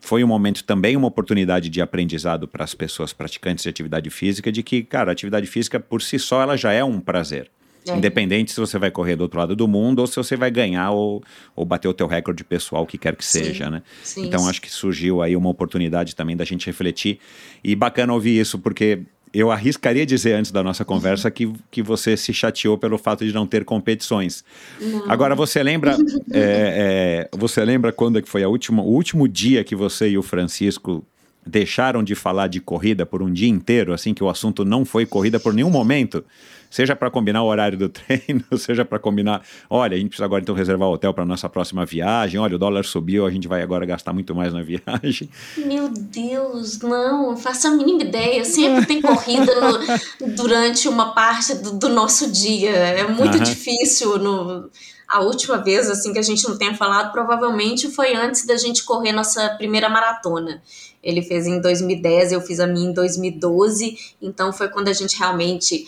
foi 0.00 0.24
um 0.24 0.26
momento 0.26 0.64
também, 0.64 0.96
uma 0.96 1.08
oportunidade 1.08 1.68
de 1.68 1.80
aprendizado 1.80 2.48
para 2.48 2.64
as 2.64 2.74
pessoas 2.74 3.12
praticantes 3.12 3.64
de 3.64 3.68
atividade 3.68 4.08
física, 4.10 4.50
de 4.50 4.62
que, 4.62 4.82
cara, 4.82 5.10
a 5.10 5.12
atividade 5.12 5.46
física 5.46 5.78
por 5.78 6.02
si 6.02 6.18
só 6.18 6.42
ela 6.42 6.56
já 6.56 6.72
é 6.72 6.82
um 6.82 7.00
prazer. 7.00 7.50
É. 7.88 7.96
Independente 7.96 8.52
se 8.52 8.60
você 8.60 8.78
vai 8.78 8.90
correr 8.90 9.16
do 9.16 9.22
outro 9.22 9.38
lado 9.38 9.56
do 9.56 9.66
mundo 9.66 10.00
ou 10.00 10.06
se 10.06 10.16
você 10.16 10.36
vai 10.36 10.50
ganhar 10.50 10.90
ou, 10.90 11.22
ou 11.56 11.64
bater 11.64 11.88
o 11.88 11.94
teu 11.94 12.06
recorde 12.06 12.44
pessoal, 12.44 12.82
o 12.82 12.86
que 12.86 12.98
quer 12.98 13.16
que 13.16 13.24
Sim. 13.24 13.44
seja, 13.44 13.70
né? 13.70 13.82
sim. 14.02 14.26
Então 14.26 14.46
acho 14.48 14.60
que 14.60 14.70
surgiu 14.70 15.22
aí 15.22 15.34
uma 15.34 15.48
oportunidade 15.48 16.14
também 16.14 16.36
da 16.36 16.44
gente 16.44 16.66
refletir. 16.66 17.18
E 17.64 17.74
bacana 17.74 18.12
ouvir 18.12 18.38
isso, 18.38 18.58
porque 18.58 19.00
eu 19.32 19.50
arriscaria 19.50 20.04
dizer 20.04 20.34
antes 20.34 20.50
da 20.50 20.62
nossa 20.62 20.84
conversa 20.84 21.30
que, 21.30 21.52
que 21.70 21.82
você 21.82 22.16
se 22.16 22.32
chateou 22.32 22.76
pelo 22.76 22.98
fato 22.98 23.24
de 23.24 23.32
não 23.32 23.46
ter 23.46 23.64
competições. 23.64 24.44
Não. 24.80 25.10
Agora 25.10 25.34
você 25.34 25.62
lembra, 25.62 25.96
é, 26.32 27.28
é, 27.32 27.36
você 27.36 27.64
lembra 27.64 27.92
quando 27.92 28.18
é 28.18 28.22
que 28.22 28.28
foi 28.28 28.42
a 28.42 28.48
última, 28.48 28.82
o 28.82 28.88
último 28.90 29.28
dia 29.28 29.62
que 29.62 29.76
você 29.76 30.08
e 30.10 30.18
o 30.18 30.22
Francisco 30.22 31.04
deixaram 31.46 32.02
de 32.02 32.14
falar 32.14 32.48
de 32.48 32.60
corrida 32.60 33.06
por 33.06 33.22
um 33.22 33.32
dia 33.32 33.48
inteiro, 33.48 33.92
assim 33.92 34.12
que 34.12 34.22
o 34.22 34.28
assunto 34.28 34.64
não 34.64 34.84
foi 34.84 35.06
corrida 35.06 35.38
por 35.38 35.54
nenhum 35.54 35.70
momento? 35.70 36.24
Seja 36.70 36.94
para 36.94 37.10
combinar 37.10 37.42
o 37.42 37.46
horário 37.46 37.76
do 37.76 37.88
treino, 37.90 38.44
seja 38.56 38.84
para 38.84 38.98
combinar, 38.98 39.42
olha, 39.68 39.94
a 39.96 39.98
gente 39.98 40.08
precisa 40.10 40.24
agora 40.24 40.40
então 40.40 40.54
reservar 40.54 40.88
o 40.88 40.92
hotel 40.92 41.12
para 41.12 41.26
nossa 41.26 41.48
próxima 41.48 41.84
viagem. 41.84 42.38
Olha, 42.38 42.54
o 42.54 42.58
dólar 42.58 42.84
subiu, 42.84 43.26
a 43.26 43.30
gente 43.30 43.48
vai 43.48 43.60
agora 43.60 43.84
gastar 43.84 44.12
muito 44.12 44.34
mais 44.34 44.52
na 44.54 44.62
viagem. 44.64 45.28
Meu 45.56 45.88
Deus, 45.88 46.78
não, 46.80 47.36
faço 47.36 47.66
a 47.66 47.70
mínima 47.72 48.02
ideia. 48.02 48.44
Sempre 48.44 48.86
tem 48.86 49.02
corrida 49.02 49.52
no- 49.60 49.80
durante 50.36 50.88
uma 50.88 51.12
parte 51.12 51.54
do, 51.56 51.72
do 51.72 51.88
nosso 51.88 52.30
dia. 52.30 52.70
É 52.70 53.06
muito 53.08 53.34
Aham. 53.36 53.42
difícil. 53.44 54.16
No, 54.18 54.70
a 55.08 55.20
última 55.22 55.56
vez 55.56 55.90
assim 55.90 56.12
que 56.12 56.20
a 56.20 56.22
gente 56.22 56.48
não 56.48 56.56
tenha 56.56 56.74
falado, 56.74 57.10
provavelmente 57.10 57.90
foi 57.90 58.14
antes 58.14 58.46
da 58.46 58.56
gente 58.56 58.84
correr 58.84 59.10
nossa 59.12 59.48
primeira 59.56 59.88
maratona. 59.88 60.62
Ele 61.02 61.22
fez 61.22 61.46
em 61.46 61.60
2010, 61.60 62.32
eu 62.32 62.40
fiz 62.40 62.60
a 62.60 62.66
minha 62.66 62.90
em 62.90 62.92
2012. 62.92 64.14
Então 64.20 64.52
foi 64.52 64.68
quando 64.68 64.88
a 64.88 64.92
gente 64.92 65.18
realmente 65.18 65.86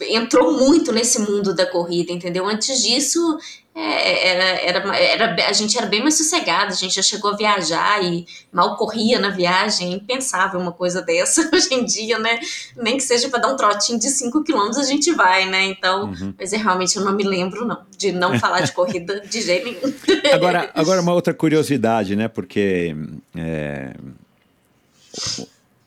entrou 0.00 0.58
muito 0.58 0.92
nesse 0.92 1.20
mundo 1.20 1.54
da 1.54 1.66
corrida, 1.66 2.10
entendeu? 2.10 2.46
Antes 2.46 2.82
disso, 2.82 3.38
é, 3.74 4.28
era, 4.28 4.44
era, 4.60 4.96
era, 4.96 5.48
a 5.48 5.52
gente 5.52 5.78
era 5.78 5.86
bem 5.86 6.02
mais 6.02 6.16
sossegada, 6.16 6.72
a 6.72 6.76
gente 6.76 6.94
já 6.94 7.02
chegou 7.02 7.30
a 7.30 7.36
viajar 7.36 8.02
e 8.02 8.26
mal 8.52 8.76
corria 8.76 9.18
na 9.18 9.30
viagem, 9.30 9.92
é 9.92 9.96
impensável 9.96 10.60
uma 10.60 10.72
coisa 10.72 11.00
dessa 11.00 11.48
hoje 11.54 11.72
em 11.72 11.84
dia, 11.84 12.18
né? 12.18 12.38
Nem 12.76 12.96
que 12.96 13.02
seja 13.02 13.28
para 13.28 13.40
dar 13.40 13.48
um 13.48 13.56
trotinho 13.56 13.98
de 13.98 14.08
5 14.08 14.42
quilômetros 14.42 14.78
a 14.78 14.84
gente 14.84 15.12
vai, 15.12 15.48
né? 15.48 15.64
Então, 15.66 16.06
uhum. 16.06 16.34
mas 16.38 16.52
é, 16.52 16.56
realmente 16.56 16.96
eu 16.96 17.04
não 17.04 17.14
me 17.14 17.24
lembro, 17.24 17.66
não, 17.66 17.78
de 17.96 18.12
não 18.12 18.36
falar 18.40 18.60
de 18.60 18.72
corrida 18.72 19.20
de 19.20 19.40
jeito 19.40 19.64
nenhum. 19.64 19.94
Agora, 20.32 20.70
agora 20.74 21.00
uma 21.00 21.14
outra 21.14 21.32
curiosidade, 21.32 22.16
né? 22.16 22.28
Porque 22.28 22.94
é, 23.34 23.94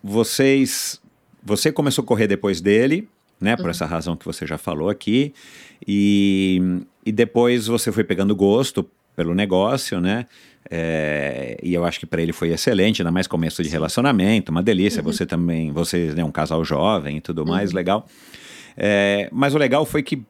vocês. 0.04 1.02
Você 1.44 1.72
começou 1.72 2.04
a 2.04 2.06
correr 2.06 2.28
depois 2.28 2.62
dele, 2.62 3.08
né? 3.40 3.56
Por 3.56 3.66
uhum. 3.66 3.72
essa 3.72 3.86
razão 3.86 4.16
que 4.16 4.26
você 4.26 4.46
já 4.46 4.58
falou 4.58 4.90
aqui. 4.90 5.34
E, 5.88 6.82
e 7.06 7.12
depois 7.12 7.68
você 7.68 7.92
foi 7.92 8.04
pegando 8.04 8.36
gosto 8.36 8.90
pelo 9.16 9.34
negócio, 9.34 10.02
né? 10.02 10.26
É, 10.70 11.58
e 11.62 11.74
eu 11.74 11.86
acho 11.86 12.00
que 12.00 12.06
para 12.06 12.22
ele 12.22 12.34
foi 12.34 12.50
excelente, 12.50 13.02
ainda 13.02 13.12
mais 13.12 13.28
começo 13.28 13.62
de 13.62 13.70
relacionamento, 13.70 14.52
uma 14.52 14.64
delícia. 14.64 15.02
Uhum. 15.02 15.12
Você 15.12 15.26
também, 15.26 15.72
você 15.72 16.08
é 16.08 16.16
né, 16.16 16.24
um 16.24 16.32
casal 16.32 16.64
jovem 16.66 17.18
e 17.18 17.22
tudo 17.22 17.46
mais, 17.46 17.70
uhum. 17.70 17.76
legal. 17.76 18.08
É, 18.76 19.30
mas 19.32 19.54
o 19.54 19.58
legal 19.58 19.86
foi 19.86 20.04
que 20.04 20.22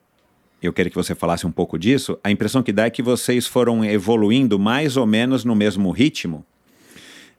eu 0.61 0.73
queria 0.73 0.89
que 0.89 0.95
você 0.95 1.15
falasse 1.15 1.45
um 1.45 1.51
pouco 1.51 1.77
disso. 1.77 2.17
A 2.23 2.31
impressão 2.31 2.63
que 2.63 2.71
dá 2.71 2.85
é 2.85 2.89
que 2.89 3.01
vocês 3.01 3.47
foram 3.47 3.83
evoluindo 3.83 4.57
mais 4.57 4.97
ou 4.97 5.05
menos 5.05 5.45
no 5.45 5.55
mesmo 5.55 5.91
ritmo. 5.91 6.45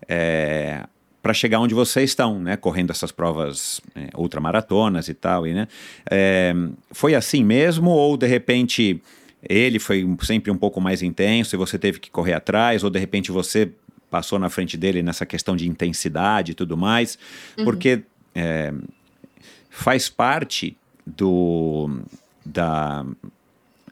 É, 0.09 0.85
para 1.27 1.35
chegar 1.35 1.59
onde 1.59 1.75
vocês 1.75 2.11
estão, 2.11 2.39
né? 2.39 2.57
Correndo 2.57 2.93
essas 2.93 3.11
provas 3.11 3.81
é, 3.97 4.11
ultramaratonas 4.17 5.09
e 5.09 5.15
tal, 5.15 5.45
e, 5.45 5.53
né? 5.53 5.67
É, 6.09 6.55
foi 6.93 7.17
assim 7.17 7.43
mesmo 7.43 7.91
ou 7.91 8.17
de 8.17 8.29
repente 8.29 9.03
ele 9.43 9.81
foi 9.81 10.09
sempre 10.23 10.53
um 10.53 10.57
pouco 10.57 10.81
mais 10.81 11.03
intenso 11.03 11.57
e 11.57 11.59
você 11.59 11.81
teve 11.81 11.99
que 11.99 12.13
correr 12.13 12.35
atrás 12.35 12.85
ou 12.85 12.91
de 12.91 13.01
repente 13.01 13.33
você 13.33 13.73
passou 14.09 14.39
na 14.39 14.49
frente 14.49 14.77
dele 14.77 15.03
nessa 15.03 15.27
questão 15.27 15.57
de 15.57 15.69
intensidade 15.69 16.53
e 16.53 16.55
tudo 16.55 16.77
mais? 16.77 17.19
Uhum. 17.59 17.65
Porque 17.65 18.03
é, 18.33 18.73
faz 19.69 20.09
parte 20.09 20.77
do 21.05 21.91
da 22.45 23.05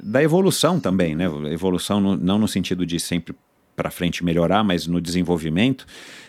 da 0.01 0.23
evolução 0.23 0.79
também, 0.79 1.17
né? 1.17 1.25
Evolução 1.51 1.99
no, 1.99 2.17
não 2.17 2.39
no 2.39 2.47
sentido 2.47 2.87
de 2.87 3.01
sempre 3.01 3.35
para 3.75 3.91
frente 3.91 4.25
melhorar, 4.25 4.63
mas 4.63 4.87
no 4.87 5.01
desenvolvimento 5.01 5.85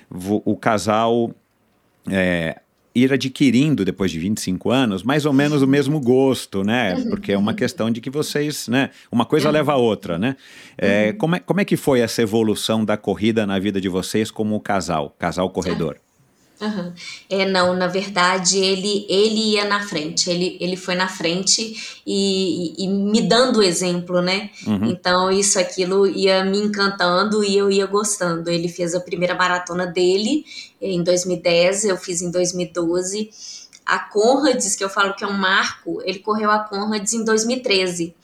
o 0.09 0.55
casal 0.55 1.31
é, 2.09 2.59
ir 2.95 3.11
adquirindo, 3.11 3.83
depois 3.83 4.09
de 4.09 4.17
25 4.17 4.71
anos, 4.71 5.03
mais 5.03 5.25
ou 5.25 5.33
menos 5.33 5.61
o 5.61 5.67
mesmo 5.67 5.99
gosto, 5.99 6.63
né? 6.63 6.95
Porque 7.09 7.33
é 7.33 7.37
uma 7.37 7.53
questão 7.53 7.91
de 7.91 7.99
que 7.99 8.09
vocês, 8.09 8.69
né? 8.69 8.89
Uma 9.11 9.25
coisa 9.25 9.51
leva 9.51 9.73
a 9.73 9.75
outra, 9.75 10.17
né? 10.17 10.37
É, 10.77 11.11
como, 11.13 11.35
é, 11.35 11.39
como 11.39 11.59
é 11.59 11.65
que 11.65 11.75
foi 11.75 11.99
essa 11.99 12.21
evolução 12.21 12.85
da 12.85 12.95
corrida 12.95 13.45
na 13.45 13.59
vida 13.59 13.81
de 13.81 13.89
vocês 13.89 14.31
como 14.31 14.57
casal, 14.61 15.13
casal 15.19 15.49
corredor? 15.49 15.97
Uhum. 16.59 16.93
É, 17.29 17.45
não, 17.45 17.75
na 17.75 17.87
verdade, 17.87 18.57
ele, 18.57 19.05
ele 19.09 19.53
ia 19.53 19.65
na 19.65 19.81
frente, 19.81 20.29
ele, 20.29 20.57
ele 20.61 20.77
foi 20.77 20.95
na 20.95 21.07
frente 21.07 22.01
e, 22.05 22.75
e, 22.77 22.85
e 22.85 22.87
me 22.87 23.21
dando 23.21 23.61
exemplo, 23.61 24.21
né? 24.21 24.49
Uhum. 24.65 24.85
Então, 24.85 25.31
isso, 25.31 25.59
aquilo 25.59 26.07
ia 26.07 26.43
me 26.45 26.57
encantando 26.57 27.43
e 27.43 27.57
eu 27.57 27.69
ia 27.69 27.85
gostando. 27.85 28.49
Ele 28.49 28.69
fez 28.69 28.95
a 28.95 28.99
primeira 28.99 29.35
maratona 29.35 29.85
dele 29.85 30.45
em 30.81 31.03
2010, 31.03 31.85
eu 31.85 31.97
fiz 31.97 32.21
em 32.21 32.31
2012. 32.31 33.29
A 33.85 33.99
Conrads, 33.99 34.75
que 34.75 34.83
eu 34.83 34.89
falo 34.89 35.13
que 35.13 35.23
é 35.23 35.27
um 35.27 35.37
marco, 35.37 36.01
ele 36.03 36.19
correu 36.19 36.49
a 36.49 36.59
Conrads 36.59 37.13
em 37.13 37.23
2013 37.23 38.15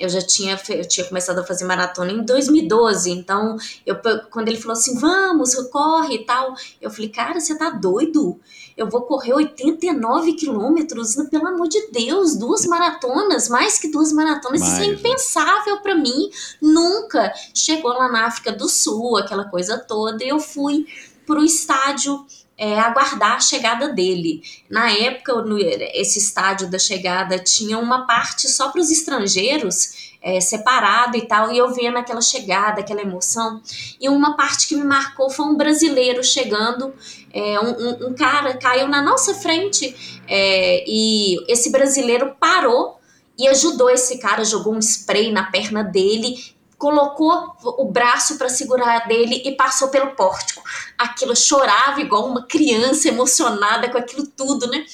eu 0.00 0.08
já 0.08 0.22
tinha, 0.22 0.58
eu 0.70 0.88
tinha 0.88 1.06
começado 1.06 1.38
a 1.38 1.44
fazer 1.44 1.66
maratona 1.66 2.10
em 2.10 2.24
2012, 2.24 3.10
então 3.10 3.58
eu, 3.84 3.96
quando 4.30 4.48
ele 4.48 4.56
falou 4.56 4.72
assim, 4.72 4.98
vamos, 4.98 5.54
corre 5.70 6.14
e 6.14 6.24
tal, 6.24 6.54
eu 6.80 6.90
falei, 6.90 7.10
cara, 7.10 7.38
você 7.38 7.56
tá 7.56 7.68
doido? 7.68 8.40
Eu 8.74 8.88
vou 8.88 9.02
correr 9.02 9.34
89 9.34 10.32
quilômetros, 10.32 11.14
pelo 11.30 11.48
amor 11.48 11.68
de 11.68 11.88
Deus, 11.92 12.34
duas 12.34 12.64
maratonas, 12.64 13.50
mais 13.50 13.76
que 13.76 13.88
duas 13.88 14.10
maratonas, 14.10 14.62
mais, 14.62 14.72
isso 14.72 14.82
é 14.82 14.86
né? 14.86 14.94
impensável 14.94 15.82
para 15.82 15.94
mim, 15.94 16.30
nunca. 16.62 17.30
Chegou 17.54 17.92
lá 17.92 18.10
na 18.10 18.26
África 18.26 18.50
do 18.52 18.70
Sul, 18.70 19.18
aquela 19.18 19.44
coisa 19.44 19.78
toda, 19.78 20.24
e 20.24 20.30
eu 20.30 20.40
fui 20.40 20.86
pro 21.26 21.44
estádio 21.44 22.24
é, 22.60 22.78
aguardar 22.78 23.36
a 23.36 23.40
chegada 23.40 23.88
dele. 23.88 24.42
Na 24.68 24.92
época, 24.92 25.32
no, 25.40 25.58
esse 25.58 26.18
estádio 26.18 26.70
da 26.70 26.78
chegada 26.78 27.38
tinha 27.38 27.78
uma 27.78 28.06
parte 28.06 28.50
só 28.50 28.68
para 28.68 28.82
os 28.82 28.90
estrangeiros, 28.90 30.12
é, 30.20 30.38
separado 30.42 31.16
e 31.16 31.22
tal, 31.22 31.50
e 31.50 31.56
eu 31.56 31.72
vendo 31.72 31.96
aquela 31.96 32.20
chegada, 32.20 32.82
aquela 32.82 33.00
emoção. 33.00 33.62
E 33.98 34.10
uma 34.10 34.36
parte 34.36 34.68
que 34.68 34.76
me 34.76 34.84
marcou 34.84 35.30
foi 35.30 35.46
um 35.46 35.56
brasileiro 35.56 36.22
chegando, 36.22 36.92
é, 37.32 37.58
um, 37.58 38.08
um, 38.08 38.14
cara 38.14 38.54
caiu 38.58 38.86
na 38.88 39.00
nossa 39.00 39.32
frente 39.32 40.20
é, 40.28 40.84
e 40.86 41.42
esse 41.50 41.72
brasileiro 41.72 42.36
parou 42.38 43.00
e 43.38 43.48
ajudou 43.48 43.88
esse 43.88 44.18
cara, 44.18 44.44
jogou 44.44 44.74
um 44.74 44.80
spray 44.80 45.32
na 45.32 45.44
perna 45.44 45.82
dele 45.82 46.36
colocou 46.80 47.54
o 47.62 47.84
braço 47.84 48.38
para 48.38 48.48
segurar 48.48 49.06
dele 49.06 49.42
e 49.44 49.52
passou 49.52 49.88
pelo 49.88 50.12
pórtico. 50.12 50.62
Aquilo 50.96 51.36
chorava 51.36 52.00
igual 52.00 52.26
uma 52.26 52.46
criança 52.46 53.08
emocionada 53.08 53.90
com 53.90 53.98
aquilo 53.98 54.26
tudo, 54.26 54.66
né? 54.66 54.86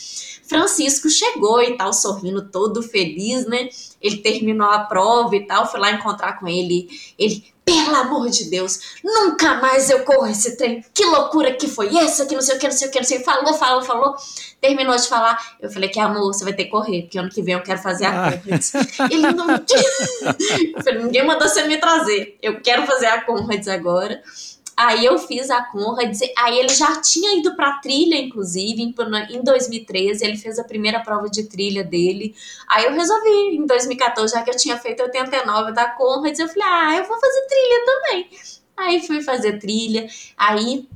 Francisco 0.48 1.08
chegou 1.08 1.62
e 1.62 1.76
tal, 1.76 1.92
sorrindo 1.92 2.50
todo 2.50 2.82
feliz, 2.82 3.46
né? 3.46 3.68
Ele 4.02 4.16
terminou 4.16 4.68
a 4.68 4.80
prova 4.80 5.36
e 5.36 5.46
tal, 5.46 5.70
fui 5.70 5.78
lá 5.78 5.92
encontrar 5.92 6.40
com 6.40 6.48
ele. 6.48 6.88
Ele, 7.16 7.44
pelo 7.66 7.96
amor 7.96 8.30
de 8.30 8.44
Deus, 8.44 8.96
nunca 9.02 9.54
mais 9.54 9.90
eu 9.90 10.04
corro 10.04 10.28
esse 10.28 10.56
trem. 10.56 10.84
Que 10.94 11.04
loucura 11.04 11.52
que 11.52 11.66
foi 11.66 11.96
essa, 11.96 12.24
que 12.24 12.34
não 12.36 12.40
sei 12.40 12.54
o 12.54 12.58
que, 12.60 12.68
não 12.68 12.72
sei 12.72 12.86
o 12.86 12.90
que, 12.92 12.98
não 12.98 13.04
sei 13.04 13.16
o 13.16 13.20
que. 13.20 13.26
Falou, 13.26 13.54
falou, 13.54 13.82
falou. 13.82 14.14
Terminou 14.60 14.94
de 14.94 15.08
falar. 15.08 15.56
Eu 15.60 15.68
falei 15.68 15.88
que 15.88 15.98
amor, 15.98 16.32
você 16.32 16.44
vai 16.44 16.52
ter 16.52 16.66
que 16.66 16.70
correr, 16.70 17.02
porque 17.02 17.18
ano 17.18 17.28
que 17.28 17.42
vem 17.42 17.54
eu 17.54 17.62
quero 17.62 17.82
fazer 17.82 18.06
a 18.06 18.38
Conrads. 18.38 18.72
Ele 19.10 19.32
não. 19.32 19.48
eu 20.76 20.84
falei, 20.84 21.02
ninguém 21.02 21.26
mandou 21.26 21.48
você 21.48 21.64
me 21.64 21.76
trazer. 21.78 22.38
Eu 22.40 22.60
quero 22.60 22.86
fazer 22.86 23.06
a 23.06 23.22
Conrads 23.22 23.66
agora. 23.66 24.22
Aí 24.76 25.06
eu 25.06 25.18
fiz 25.18 25.48
a 25.48 25.62
Conrads, 25.62 26.20
aí 26.36 26.58
ele 26.58 26.68
já 26.68 27.00
tinha 27.00 27.38
ido 27.38 27.56
para 27.56 27.78
trilha, 27.78 28.16
inclusive, 28.16 28.82
em 28.82 29.42
2013, 29.42 30.22
ele 30.22 30.36
fez 30.36 30.58
a 30.58 30.64
primeira 30.64 31.00
prova 31.00 31.30
de 31.30 31.44
trilha 31.44 31.82
dele. 31.82 32.34
Aí 32.68 32.84
eu 32.84 32.92
resolvi, 32.92 33.56
em 33.56 33.64
2014, 33.64 34.34
já 34.34 34.42
que 34.42 34.50
eu 34.50 34.56
tinha 34.56 34.76
feito 34.76 35.02
89 35.02 35.72
da 35.72 35.88
Conrads, 35.88 36.38
eu 36.38 36.48
falei, 36.48 36.68
ah, 36.68 36.96
eu 36.98 37.04
vou 37.04 37.18
fazer 37.18 37.46
trilha 37.46 37.84
também. 37.86 38.30
Aí 38.76 39.06
fui 39.06 39.22
fazer 39.22 39.58
trilha, 39.58 40.06
aí 40.36 40.86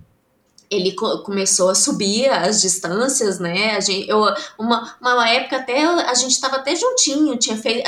ele 0.70 0.92
co 0.92 1.18
começou 1.24 1.68
a 1.68 1.74
subir 1.74 2.30
as 2.30 2.62
distâncias, 2.62 3.40
né? 3.40 3.72
A 3.72 3.80
gente, 3.80 4.09
eu, 4.09 4.20
uma, 4.56 4.94
uma 5.00 5.28
época 5.28 5.56
até 5.56 5.85
a 5.85 6.14
gente 6.14 6.30
estava 6.30 6.56
até 6.56 6.76
juntinho, 6.76 7.37
tinha 7.37 7.56
feito, 7.56 7.83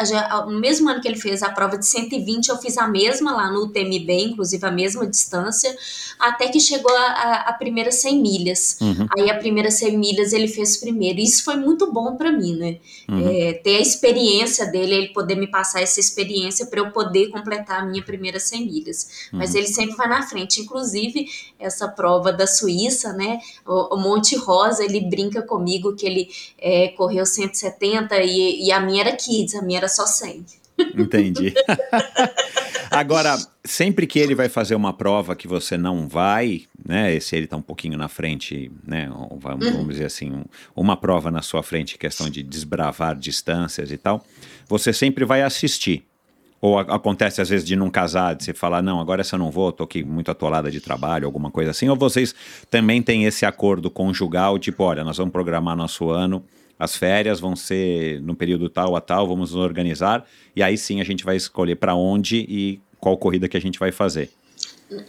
no 0.47 0.59
mesmo 0.59 0.90
ano 0.90 1.01
que 1.01 1.07
ele 1.07 1.16
fez 1.16 1.45
a 1.45 1.51
prova 1.51 1.79
de 1.79 1.87
120, 1.87 2.49
eu 2.49 2.59
fiz 2.59 2.77
a 2.77 2.88
mesma 2.88 3.37
lá 3.37 3.53
no 3.53 3.66
UTMB, 3.66 4.11
inclusive 4.11 4.66
a 4.66 4.71
mesma 4.73 5.07
distância, 5.07 5.75
até 6.18 6.49
que 6.49 6.59
chegou 6.59 6.92
a, 6.97 7.03
a, 7.03 7.35
a 7.51 7.53
primeira 7.53 7.92
100 7.92 8.21
milhas. 8.21 8.79
Uhum. 8.81 9.07
Aí 9.16 9.31
a 9.31 9.38
primeira 9.38 9.71
100 9.71 9.97
milhas 9.97 10.33
ele 10.33 10.49
fez 10.49 10.77
primeiro, 10.77 11.21
e 11.21 11.25
isso 11.25 11.45
foi 11.45 11.55
muito 11.55 11.92
bom 11.92 12.16
para 12.16 12.33
mim, 12.33 12.57
né? 12.57 12.79
Uhum. 13.09 13.29
É, 13.29 13.53
ter 13.53 13.77
a 13.77 13.81
experiência 13.81 14.66
dele, 14.66 14.95
ele 14.95 15.09
poder 15.12 15.37
me 15.37 15.47
passar 15.47 15.81
essa 15.83 16.01
experiência 16.01 16.66
para 16.66 16.81
eu 16.81 16.90
poder 16.90 17.29
completar 17.29 17.83
a 17.83 17.85
minha 17.85 18.03
primeira 18.03 18.40
100 18.40 18.66
milhas. 18.66 19.29
Uhum. 19.33 19.38
Mas 19.38 19.55
ele 19.55 19.68
sempre 19.68 19.95
vai 19.95 20.09
na 20.09 20.23
frente, 20.27 20.61
inclusive 20.61 21.29
essa 21.61 21.87
prova 21.87 22.33
da 22.33 22.45
Suíça 22.45 22.71
Suíça, 22.72 23.12
né? 23.12 23.38
O, 23.66 23.96
o, 23.96 24.00
Monte 24.00 24.37
Rosa, 24.37 24.85
ele 24.85 25.00
brinca 25.00 25.42
comigo 25.42 25.94
que 25.94 26.06
ele 26.06 26.28
é, 26.58 26.88
correu 26.88 27.26
170 27.26 28.20
e, 28.22 28.66
e 28.66 28.72
a 28.72 28.80
minha 28.80 29.02
era 29.02 29.16
kids, 29.16 29.54
a 29.54 29.62
minha 29.62 29.78
era 29.78 29.88
só 29.88 30.06
100. 30.06 30.44
Entendi. 30.96 31.54
Agora, 32.90 33.38
sempre 33.64 34.06
que 34.06 34.18
ele 34.18 34.35
vai 34.35 34.48
fazer 34.48 34.74
uma 34.74 34.92
prova 34.92 35.35
que 35.35 35.48
você 35.48 35.78
não 35.78 36.06
vai, 36.06 36.64
né? 36.87 37.18
Se 37.20 37.37
ele 37.37 37.44
está 37.44 37.56
um 37.56 37.62
pouquinho 37.62 37.96
na 37.96 38.08
frente, 38.08 38.70
né? 38.87 39.11
Vamos, 39.38 39.66
uhum. 39.66 39.72
vamos 39.72 39.88
dizer 39.88 40.06
assim, 40.06 40.44
uma 40.76 40.96
prova 40.96 41.30
na 41.30 41.40
sua 41.40 41.62
frente, 41.62 41.96
questão 41.96 42.28
de 42.28 42.42
desbravar 42.42 43.16
distâncias 43.16 43.90
e 43.90 43.96
tal, 43.96 44.24
você 44.68 44.92
sempre 44.92 45.24
vai 45.24 45.42
assistir. 45.42 46.04
Ou 46.62 46.79
a, 46.79 46.83
acontece 46.83 47.42
às 47.42 47.48
vezes 47.48 47.66
de 47.66 47.75
não 47.75 47.90
casar, 47.90 48.37
de 48.37 48.44
você 48.44 48.55
falar, 48.55 48.81
não, 48.81 49.01
agora 49.01 49.20
essa 49.20 49.35
eu 49.35 49.38
não 49.38 49.51
vou, 49.51 49.72
tô 49.72 49.83
aqui 49.83 50.05
muito 50.05 50.31
atolada 50.31 50.70
de 50.70 50.81
trabalho, 50.81 51.27
alguma 51.27 51.51
coisa 51.51 51.72
assim, 51.72 51.88
ou 51.88 51.96
vocês 51.96 52.35
também 52.70 53.03
têm 53.03 53.25
esse 53.25 53.44
acordo 53.44 53.90
conjugal, 53.90 54.59
tipo, 54.61 54.85
olha, 54.85 55.03
nós 55.03 55.16
vamos 55.18 55.33
programar 55.33 55.77
nosso 55.77 56.09
ano, 56.09 56.44
as 56.79 56.96
férias 56.96 57.40
vão 57.40 57.57
ser 57.57 58.22
no 58.22 58.35
período 58.35 58.68
tal 58.70 58.94
a 58.94 59.01
tal, 59.01 59.27
vamos 59.27 59.51
nos 59.51 59.61
organizar, 59.61 60.25
e 60.55 60.62
aí 60.62 60.79
sim 60.79 61.01
a 61.01 61.05
gente 61.05 61.25
vai 61.25 61.37
escolher 61.37 61.77
para 61.77 61.94
onde 61.96 62.37
e 62.48 62.81
qual 62.98 63.16
corrida 63.16 63.48
que 63.48 63.57
a 63.57 63.61
gente 63.61 63.79
vai 63.79 63.90
fazer. 63.90 64.31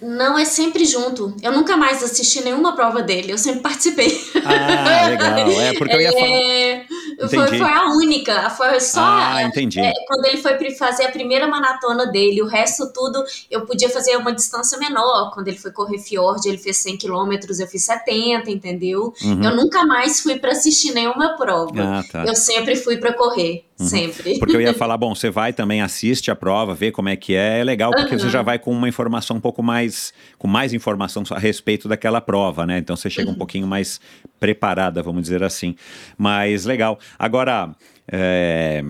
Não, 0.02 0.38
é 0.38 0.46
sempre 0.46 0.86
junto. 0.86 1.36
Eu 1.42 1.52
nunca 1.52 1.76
mais 1.76 2.04
assisti 2.04 2.44
nenhuma 2.44 2.76
prova 2.76 3.02
dele, 3.02 3.32
eu 3.32 3.38
sempre 3.38 3.62
participei. 3.62 4.22
Ah, 4.46 5.08
legal. 5.08 5.62
É 5.62 5.74
porque 5.74 5.96
eu 5.96 6.02
ia 6.02 6.12
falar. 6.12 6.28
É... 6.28 6.86
Foi, 7.30 7.48
foi, 7.48 7.62
a 7.62 7.86
única, 7.92 8.50
foi 8.50 8.80
só 8.80 9.02
ah, 9.02 9.44
entendi. 9.44 9.80
É, 9.80 9.92
quando 10.08 10.26
ele 10.26 10.38
foi 10.38 10.58
fazer 10.72 11.06
a 11.06 11.12
primeira 11.12 11.48
maratona 11.48 12.08
dele, 12.08 12.42
o 12.42 12.48
resto 12.48 12.92
tudo 12.92 13.24
eu 13.50 13.66
podia 13.66 13.90
fazer 13.90 14.18
uma 14.18 14.34
distância 14.34 14.78
menor. 14.78 15.32
Quando 15.34 15.48
ele 15.48 15.58
foi 15.58 15.72
correr 15.72 16.00
Fjord, 16.00 16.48
ele 16.48 16.58
fez 16.58 16.78
100 16.78 16.98
quilômetros, 16.98 17.60
eu 17.60 17.68
fiz 17.68 17.84
70, 17.84 18.50
entendeu? 18.50 19.14
Uhum. 19.22 19.44
Eu 19.44 19.56
nunca 19.56 19.86
mais 19.86 20.22
fui 20.22 20.40
para 20.40 20.52
assistir 20.52 20.94
nenhuma 20.94 21.38
prova. 21.38 21.72
Ah, 21.78 22.04
tá. 22.12 22.26
Eu 22.26 22.36
sempre 22.36 22.76
fui 22.76 22.98
para 22.98 23.14
correr. 23.14 23.66
Uhum. 23.80 23.86
Sempre. 23.88 24.38
Porque 24.40 24.56
eu 24.56 24.62
ia 24.62 24.74
falar, 24.76 24.98
bom, 24.98 25.14
você 25.14 25.30
vai 25.30 25.54
também, 25.54 25.82
assiste 25.82 26.30
a 26.30 26.36
prova, 26.36 26.74
vê 26.74 26.92
como 26.92 27.10
é 27.10 27.16
que 27.16 27.36
é, 27.36 27.60
é 27.60 27.64
legal, 27.64 27.92
porque 27.92 28.14
uhum. 28.14 28.20
você 28.20 28.30
já 28.30 28.42
vai 28.42 28.60
com 28.60 28.72
uma 28.72 28.88
informação 28.88 29.38
um 29.38 29.42
pouco 29.42 29.64
mais, 29.64 30.14
com 30.38 30.48
mais 30.48 30.74
informação 30.74 31.24
a 31.32 31.40
respeito 31.40 31.88
daquela 31.88 32.22
prova, 32.22 32.66
né? 32.66 32.78
Então 32.78 32.96
você 32.96 33.10
chega 33.10 33.30
um 33.30 33.34
uhum. 33.34 33.38
pouquinho 33.38 33.68
mais 33.68 34.00
preparada, 34.40 35.02
vamos 35.02 35.24
dizer 35.24 35.44
assim. 35.44 35.76
Mas 36.18 36.66
legal. 36.66 37.00
Agora, 37.18 37.76
é, 38.12 38.84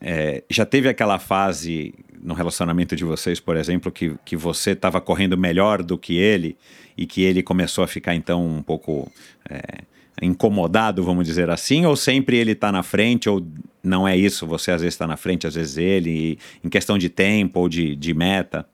é, 0.00 0.42
já 0.48 0.64
teve 0.64 0.88
aquela 0.88 1.18
fase 1.18 1.94
no 2.22 2.34
relacionamento 2.34 2.94
de 2.94 3.04
vocês, 3.04 3.40
por 3.40 3.56
exemplo, 3.56 3.90
que, 3.90 4.14
que 4.24 4.36
você 4.36 4.72
estava 4.72 5.00
correndo 5.00 5.36
melhor 5.36 5.82
do 5.82 5.96
que 5.96 6.16
ele 6.16 6.56
e 6.96 7.06
que 7.06 7.22
ele 7.22 7.42
começou 7.42 7.82
a 7.82 7.86
ficar 7.86 8.14
então 8.14 8.46
um 8.46 8.62
pouco 8.62 9.10
é, 9.48 9.82
incomodado, 10.20 11.02
vamos 11.02 11.26
dizer 11.26 11.50
assim, 11.50 11.86
ou 11.86 11.96
sempre 11.96 12.36
ele 12.36 12.52
está 12.52 12.70
na 12.70 12.82
frente, 12.82 13.28
ou 13.28 13.44
não 13.82 14.06
é 14.06 14.16
isso, 14.16 14.46
você 14.46 14.70
às 14.70 14.80
vezes 14.80 14.94
está 14.94 15.06
na 15.06 15.16
frente, 15.16 15.46
às 15.46 15.54
vezes 15.54 15.76
ele, 15.76 16.38
em 16.62 16.68
questão 16.68 16.98
de 16.98 17.08
tempo 17.08 17.60
ou 17.60 17.68
de, 17.68 17.96
de 17.96 18.12
meta? 18.12 18.66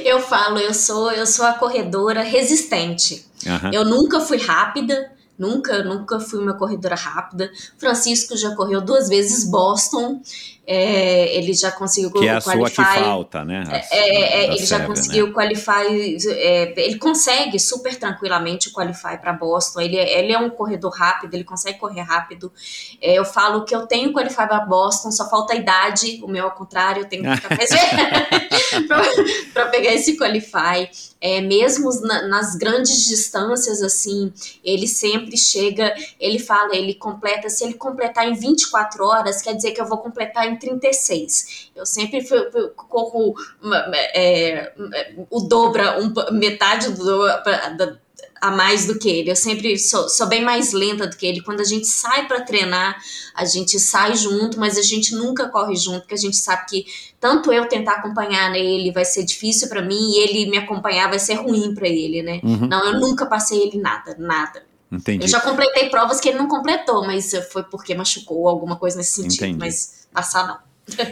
eu 0.06 0.20
falo, 0.20 0.58
eu 0.60 0.74
sou, 0.74 1.12
eu 1.12 1.26
sou 1.26 1.46
a 1.46 1.54
corredora 1.54 2.22
resistente. 2.24 3.26
Uhum. 3.46 3.72
Eu 3.72 3.86
nunca 3.86 4.20
fui 4.20 4.38
rápida, 4.38 5.12
Nunca, 5.38 5.84
nunca 5.84 6.20
fui 6.20 6.40
uma 6.40 6.54
corredora 6.54 6.96
rápida. 6.96 7.52
Francisco 7.78 8.38
já 8.38 8.56
correu 8.56 8.80
duas 8.80 9.10
vezes 9.10 9.50
Boston. 9.50 10.22
É, 10.66 11.36
ele 11.36 11.54
já 11.54 11.72
conseguiu 11.72 12.10
que 12.10 12.26
é 12.26 12.36
a 12.36 12.42
qualify, 12.42 12.76
sua 12.76 12.86
que 12.86 13.00
falta, 13.00 13.44
né? 13.44 13.64
A, 13.68 13.76
é, 13.76 13.84
é, 13.98 14.44
ele 14.46 14.66
já 14.66 14.86
conseguiu 14.86 15.28
né? 15.28 15.34
qualify. 15.34 16.18
É, 16.30 16.74
ele 16.78 16.98
consegue 16.98 17.60
super 17.60 17.94
tranquilamente 17.98 18.72
qualify 18.72 19.18
para 19.20 19.34
Boston. 19.34 19.82
Ele, 19.82 19.98
é, 19.98 20.20
ele 20.20 20.32
é 20.32 20.40
um 20.40 20.50
corredor 20.50 20.94
rápido, 20.94 21.34
ele 21.34 21.44
consegue 21.44 21.78
correr 21.78 22.02
rápido. 22.02 22.50
É, 23.02 23.14
eu 23.14 23.26
falo 23.26 23.66
que 23.66 23.76
eu 23.76 23.86
tenho 23.86 24.14
qualify 24.14 24.48
para 24.48 24.62
Boston, 24.62 25.12
só 25.12 25.30
falta 25.30 25.52
a 25.54 25.58
idade. 25.58 26.22
O 26.24 26.30
meu 26.30 26.46
ao 26.46 26.52
contrário, 26.52 27.02
eu 27.02 27.10
tenho 27.10 27.24
que 27.24 27.36
ficar 27.36 27.58
para 29.54 29.66
pegar 29.66 29.94
esse 29.94 30.16
qualify. 30.16 30.90
É, 31.20 31.40
mesmo 31.42 31.90
na, 32.02 32.28
nas 32.28 32.56
grandes 32.56 33.06
distâncias, 33.06 33.82
assim, 33.82 34.32
ele 34.64 34.88
sempre 34.88 35.38
chega, 35.38 35.94
ele 36.20 36.38
fala, 36.38 36.76
ele 36.76 36.94
completa, 36.94 37.50
se 37.50 37.64
ele 37.64 37.76
completar 37.76 38.28
em 38.28 38.34
24 38.34 39.06
horas, 39.06 39.42
quer 39.42 39.56
dizer 39.56 39.72
que 39.72 39.80
eu 39.80 39.86
vou 39.86 40.00
completar 40.00 40.46
em 40.46 40.53
em 40.54 40.58
36. 40.58 41.72
Eu 41.76 41.86
sempre 41.86 42.26
fui, 42.26 42.52
fui, 42.52 42.70
corro 42.76 43.36
é, 44.16 44.74
o 45.30 45.42
dobro, 45.42 45.84
um, 46.00 46.38
metade 46.38 46.92
do, 46.92 47.24
a 48.44 48.52
mais 48.52 48.86
do 48.86 49.00
que 49.00 49.10
ele. 49.10 49.32
Eu 49.32 49.36
sempre 49.38 49.80
sou, 49.80 50.10
sou, 50.10 50.28
bem 50.28 50.44
mais 50.44 50.74
lenta 50.74 51.08
do 51.08 51.16
que 51.16 51.26
ele. 51.26 51.42
Quando 51.42 51.62
a 51.62 51.64
gente 51.64 51.88
sai 51.88 52.28
para 52.28 52.42
treinar, 52.42 53.02
a 53.34 53.46
gente 53.46 53.80
sai 53.80 54.16
junto, 54.16 54.60
mas 54.60 54.78
a 54.78 54.82
gente 54.82 55.16
nunca 55.16 55.48
corre 55.48 55.78
junto, 55.78 56.02
porque 56.02 56.14
a 56.14 56.18
gente 56.18 56.36
sabe 56.36 56.66
que 56.68 56.86
tanto 57.22 57.54
eu 57.54 57.68
tentar 57.70 57.94
acompanhar 57.94 58.54
ele 58.54 58.92
vai 58.92 59.06
ser 59.06 59.24
difícil 59.24 59.70
para 59.70 59.82
mim 59.82 60.12
e 60.12 60.20
ele 60.20 60.50
me 60.52 60.58
acompanhar 60.58 61.10
vai 61.10 61.20
ser 61.20 61.36
ruim 61.36 61.74
para 61.74 61.88
ele, 61.88 62.22
né? 62.22 62.42
Uhum. 62.44 62.68
Não, 62.68 62.86
eu 62.86 63.00
nunca 63.00 63.26
passei 63.26 63.62
ele 63.62 63.78
nada, 63.78 64.14
nada. 64.20 64.64
Entendi. 64.92 65.24
Eu 65.24 65.28
já 65.30 65.40
completei 65.40 65.90
provas 65.90 66.20
que 66.20 66.30
ele 66.30 66.38
não 66.38 66.48
completou, 66.48 67.06
mas 67.06 67.32
foi 67.52 67.64
porque 67.64 67.96
machucou 67.96 68.48
alguma 68.48 68.76
coisa 68.76 68.98
nesse 68.98 69.22
sentido. 69.22 69.46
Entendi. 69.46 69.58
Mas 69.58 70.03
passar 70.14 70.48
não. 70.48 70.58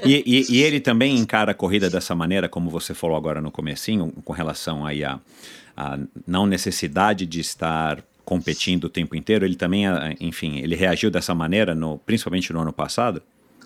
e, 0.05 0.23
e, 0.25 0.57
e, 0.57 0.61
ele 0.63 0.79
também 0.79 1.17
encara 1.17 1.51
a 1.51 1.55
corrida 1.55 1.89
dessa 1.89 2.15
maneira, 2.15 2.47
como 2.47 2.69
você 2.69 2.93
falou 2.93 3.17
agora 3.17 3.41
no 3.41 3.51
comecinho, 3.51 4.11
com 4.23 4.33
relação 4.33 4.85
aí 4.85 5.03
a, 5.03 5.19
a 5.75 5.97
não 6.27 6.45
necessidade 6.45 7.25
de 7.25 7.39
estar 7.39 8.03
competindo 8.23 8.85
o 8.85 8.89
tempo 8.89 9.15
inteiro, 9.15 9.43
ele 9.43 9.55
também, 9.55 9.85
enfim, 10.19 10.59
ele 10.59 10.75
reagiu 10.75 11.09
dessa 11.09 11.33
maneira, 11.35 11.75
no, 11.75 11.97
principalmente 11.97 12.53
no 12.53 12.61
ano 12.61 12.71
passado? 12.71 13.21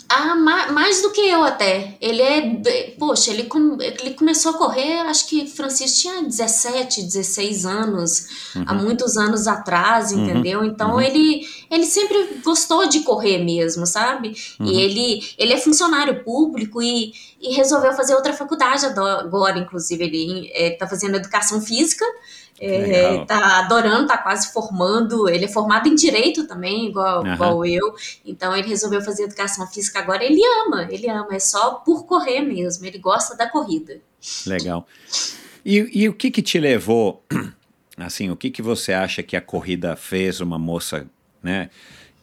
Ah, 0.08 0.36
mais 0.36 1.02
do 1.02 1.12
que 1.12 1.22
eu 1.22 1.44
até. 1.44 1.98
Ele 2.00 2.22
é. 2.22 2.96
Poxa, 2.98 3.32
ele, 3.32 3.50
ele 3.82 4.14
começou 4.14 4.52
a 4.52 4.58
correr, 4.58 5.00
acho 5.02 5.28
que 5.28 5.48
Francisco 5.48 6.00
tinha 6.00 6.22
17, 6.22 7.04
16 7.04 7.66
anos, 7.66 8.28
uhum. 8.56 8.64
há 8.68 8.74
muitos 8.74 9.18
anos 9.18 9.48
atrás, 9.48 10.12
uhum. 10.12 10.24
entendeu? 10.24 10.64
Então 10.64 10.94
uhum. 10.94 11.02
ele, 11.02 11.48
ele 11.72 11.86
sempre 11.86 12.40
gostou 12.44 12.88
de 12.88 13.00
correr 13.00 13.40
mesmo, 13.44 13.88
sabe? 13.88 14.36
E 14.60 14.64
uhum. 14.64 14.80
ele, 14.80 15.28
ele 15.40 15.54
é 15.54 15.58
funcionário 15.58 16.24
público 16.24 16.82
e, 16.84 17.12
e 17.42 17.56
resolveu 17.56 17.94
fazer 17.94 18.14
outra 18.14 18.34
faculdade 18.34 18.86
agora, 18.86 19.58
inclusive. 19.58 20.04
Ele 20.04 20.52
está 20.54 20.86
é, 20.86 20.90
fazendo 20.90 21.16
educação 21.16 21.60
física. 21.62 22.06
É, 22.60 23.26
tá 23.26 23.60
adorando, 23.60 24.08
tá 24.08 24.18
quase 24.18 24.54
formando. 24.54 25.28
Ele 25.28 25.46
é 25.46 25.48
formado 25.48 25.88
em 25.88 25.96
direito 25.96 26.48
também, 26.48 26.88
igual, 26.88 27.24
uhum. 27.24 27.34
igual 27.34 27.66
eu. 27.66 27.94
Então 28.26 28.56
ele 28.56 28.68
resolveu 28.68 29.02
fazer 29.02 29.24
educação 29.24 29.68
física 29.68 30.00
agora. 30.00 30.24
Ele 30.24 30.42
ama, 30.66 30.88
ele 30.90 31.10
ama. 31.10 31.36
É 31.36 31.40
só 31.40 31.76
por 31.76 32.06
correr 32.06 32.42
mesmo. 32.42 32.86
Ele 32.86 32.98
gosta 32.98 33.36
da 33.36 33.50
corrida. 33.50 34.00
Legal. 34.46 34.88
E, 35.66 35.90
e 35.94 36.10
o 36.10 36.14
que 36.14 36.32
que 36.32 36.42
te 36.42 36.60
levou, 36.60 37.24
assim, 37.98 38.30
o 38.30 38.36
que 38.36 38.50
que 38.50 38.62
você 38.62 38.94
acha 38.94 39.22
que 39.22 39.36
a 39.36 39.42
corrida 39.42 39.96
fez 39.96 40.40
uma 40.40 40.58
moça, 40.58 41.08
né? 41.44 41.70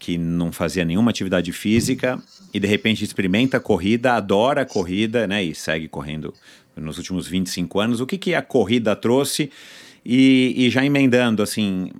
que 0.02 0.18
não 0.18 0.50
fazia 0.50 0.84
nenhuma 0.84 1.12
atividade 1.12 1.52
física 1.52 2.20
e 2.52 2.58
de 2.58 2.66
repente 2.66 3.04
experimenta 3.04 3.58
a 3.58 3.60
corrida, 3.60 4.14
adora 4.14 4.62
a 4.62 4.66
corrida, 4.66 5.28
né, 5.28 5.44
e 5.44 5.54
segue 5.54 5.86
correndo 5.86 6.34
nos 6.74 6.98
últimos 6.98 7.28
25 7.28 7.78
anos. 7.78 8.00
O 8.00 8.06
que 8.06 8.18
que 8.18 8.34
a 8.34 8.42
corrida 8.42 8.96
trouxe 8.96 9.48
e, 10.04 10.54
e 10.56 10.70
já 10.70 10.84
emendando, 10.84 11.42
assim, 11.42 11.90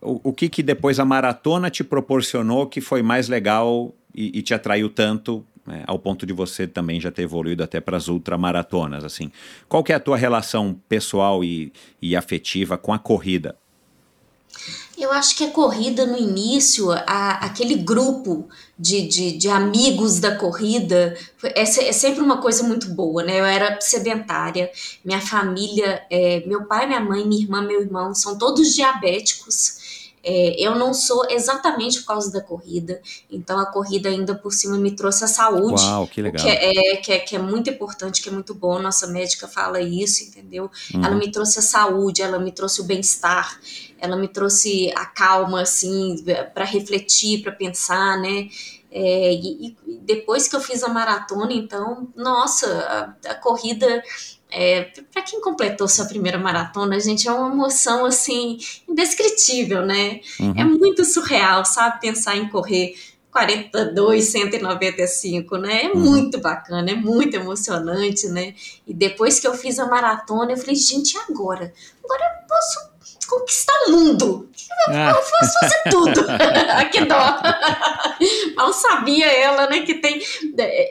o, 0.00 0.30
o, 0.30 0.32
que, 0.32 0.48
que 0.48 0.62
depois 0.62 0.98
a 0.98 1.04
maratona 1.04 1.70
te 1.70 1.84
proporcionou 1.84 2.66
que 2.66 2.80
foi 2.80 3.02
mais 3.02 3.28
legal 3.28 3.94
e, 4.14 4.38
e 4.38 4.42
te 4.42 4.54
atraiu 4.54 4.88
tanto 4.88 5.44
né, 5.66 5.84
ao 5.86 5.98
ponto 5.98 6.26
de 6.26 6.32
você 6.32 6.66
também 6.66 7.00
já 7.00 7.10
ter 7.10 7.22
evoluído 7.22 7.62
até 7.62 7.80
para 7.80 7.96
as 7.96 8.08
ultramaratonas, 8.08 9.04
assim. 9.04 9.30
Qual 9.68 9.84
que 9.84 9.92
é 9.92 9.96
a 9.96 10.00
tua 10.00 10.16
relação 10.16 10.78
pessoal 10.88 11.44
e, 11.44 11.72
e 12.00 12.16
afetiva 12.16 12.78
com 12.78 12.92
a 12.92 12.98
corrida? 12.98 13.56
Eu 15.00 15.10
acho 15.12 15.34
que 15.34 15.44
a 15.44 15.50
corrida 15.50 16.04
no 16.04 16.16
início, 16.16 16.92
a, 16.92 17.46
aquele 17.46 17.74
grupo 17.74 18.48
de, 18.78 19.08
de, 19.08 19.32
de, 19.32 19.48
amigos 19.48 20.20
da 20.20 20.36
corrida, 20.36 21.16
é, 21.42 21.62
é, 21.62 21.92
sempre 21.92 22.20
uma 22.20 22.40
coisa 22.40 22.62
muito 22.62 22.90
boa, 22.90 23.22
né? 23.22 23.40
Eu 23.40 23.44
era 23.44 23.80
sedentária, 23.80 24.70
minha 25.04 25.20
família, 25.20 26.02
é, 26.10 26.44
meu 26.46 26.66
pai, 26.66 26.86
minha 26.86 27.00
mãe, 27.00 27.26
minha 27.26 27.42
irmã, 27.42 27.62
meu 27.62 27.80
irmão, 27.80 28.14
são 28.14 28.36
todos 28.36 28.74
diabéticos. 28.74 29.80
É, 30.22 30.54
eu 30.60 30.74
não 30.74 30.92
sou 30.92 31.26
exatamente 31.30 32.00
por 32.00 32.08
causa 32.08 32.30
da 32.30 32.42
corrida, 32.42 33.00
então 33.30 33.58
a 33.58 33.64
corrida 33.64 34.10
ainda 34.10 34.34
por 34.34 34.52
cima 34.52 34.76
me 34.76 34.90
trouxe 34.90 35.24
a 35.24 35.26
saúde. 35.26 35.82
Uau, 35.82 36.06
que 36.06 36.20
legal. 36.20 36.44
Que 36.44 36.50
é, 36.50 36.96
que 36.96 37.12
é, 37.12 37.18
que 37.18 37.36
é 37.36 37.38
muito 37.38 37.70
importante, 37.70 38.20
que 38.20 38.28
é 38.28 38.32
muito 38.32 38.54
bom. 38.54 38.78
Nossa 38.78 39.06
médica 39.06 39.48
fala 39.48 39.80
isso, 39.80 40.22
entendeu? 40.22 40.70
Uhum. 40.94 41.04
Ela 41.04 41.14
me 41.14 41.32
trouxe 41.32 41.58
a 41.58 41.62
saúde, 41.62 42.20
ela 42.20 42.38
me 42.38 42.52
trouxe 42.52 42.82
o 42.82 42.84
bem-estar, 42.84 43.58
ela 44.00 44.16
me 44.16 44.28
trouxe 44.28 44.92
a 44.96 45.04
calma, 45.04 45.62
assim, 45.62 46.24
para 46.54 46.64
refletir, 46.64 47.42
para 47.42 47.52
pensar, 47.52 48.18
né? 48.18 48.48
É, 48.90 49.32
e, 49.32 49.76
e, 49.86 49.98
depois 50.02 50.48
que 50.48 50.56
eu 50.56 50.60
fiz 50.60 50.82
a 50.82 50.88
maratona, 50.88 51.52
então, 51.52 52.08
nossa, 52.16 53.16
a, 53.24 53.30
a 53.30 53.34
corrida 53.36 54.02
é, 54.50 54.82
para 55.12 55.22
quem 55.22 55.40
completou 55.40 55.86
sua 55.86 56.06
primeira 56.06 56.38
maratona, 56.38 56.98
gente, 56.98 57.28
é 57.28 57.32
uma 57.32 57.52
emoção 57.52 58.04
assim 58.04 58.58
indescritível, 58.88 59.86
né? 59.86 60.20
Uhum. 60.40 60.54
É 60.56 60.64
muito 60.64 61.04
surreal, 61.04 61.64
sabe? 61.64 62.00
Pensar 62.00 62.36
em 62.36 62.48
correr 62.48 62.94
42, 63.30 64.24
195, 64.24 65.56
né? 65.56 65.84
É 65.84 65.88
uhum. 65.88 66.00
muito 66.00 66.40
bacana, 66.40 66.90
é 66.90 66.94
muito 66.94 67.34
emocionante, 67.36 68.28
né? 68.28 68.54
E 68.86 68.92
depois 68.92 69.38
que 69.38 69.46
eu 69.46 69.54
fiz 69.54 69.78
a 69.78 69.86
maratona, 69.86 70.52
eu 70.52 70.56
falei, 70.56 70.74
gente, 70.74 71.16
agora? 71.16 71.72
Agora 72.02 72.22
eu 72.24 72.48
posso 72.48 72.89
conquistar 73.30 73.72
o 73.86 73.92
mundo. 73.92 74.50
Ah. 74.88 75.10
Eu 75.10 75.14
posso 75.14 75.58
fazer 75.60 75.82
tudo. 75.90 76.26
que 76.90 77.04
dó. 77.04 77.38
Mal 78.56 78.72
sabia 78.72 79.26
ela, 79.26 79.68
né, 79.68 79.80
que 79.80 79.94
tem... 79.94 80.20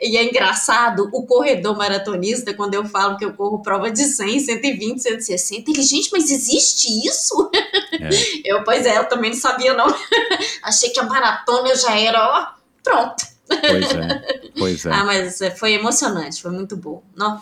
E 0.02 0.16
é 0.16 0.24
engraçado, 0.24 1.08
o 1.12 1.26
corredor 1.26 1.76
maratonista, 1.76 2.54
quando 2.54 2.74
eu 2.74 2.84
falo 2.86 3.18
que 3.18 3.24
eu 3.24 3.34
corro 3.34 3.62
prova 3.62 3.90
de 3.90 4.04
100, 4.04 4.40
120, 4.40 4.98
160, 4.98 5.70
ele, 5.70 5.82
gente, 5.82 6.10
mas 6.12 6.30
existe 6.30 6.88
isso? 7.06 7.50
É. 7.92 8.08
Eu, 8.44 8.64
pois 8.64 8.86
é, 8.86 8.96
eu 8.96 9.08
também 9.08 9.30
não 9.30 9.38
sabia, 9.38 9.74
não. 9.74 9.86
Achei 10.62 10.90
que 10.90 11.00
a 11.00 11.04
maratona 11.04 11.74
já 11.76 11.98
era, 11.98 12.18
ó, 12.18 12.46
pronto. 12.82 13.30
Pois 13.48 13.92
é, 13.92 14.40
pois 14.56 14.86
é. 14.86 14.92
Ah, 14.92 15.04
mas 15.04 15.38
foi 15.58 15.72
emocionante, 15.72 16.40
foi 16.40 16.52
muito 16.52 16.76
bom. 16.76 17.02
Não? 17.16 17.40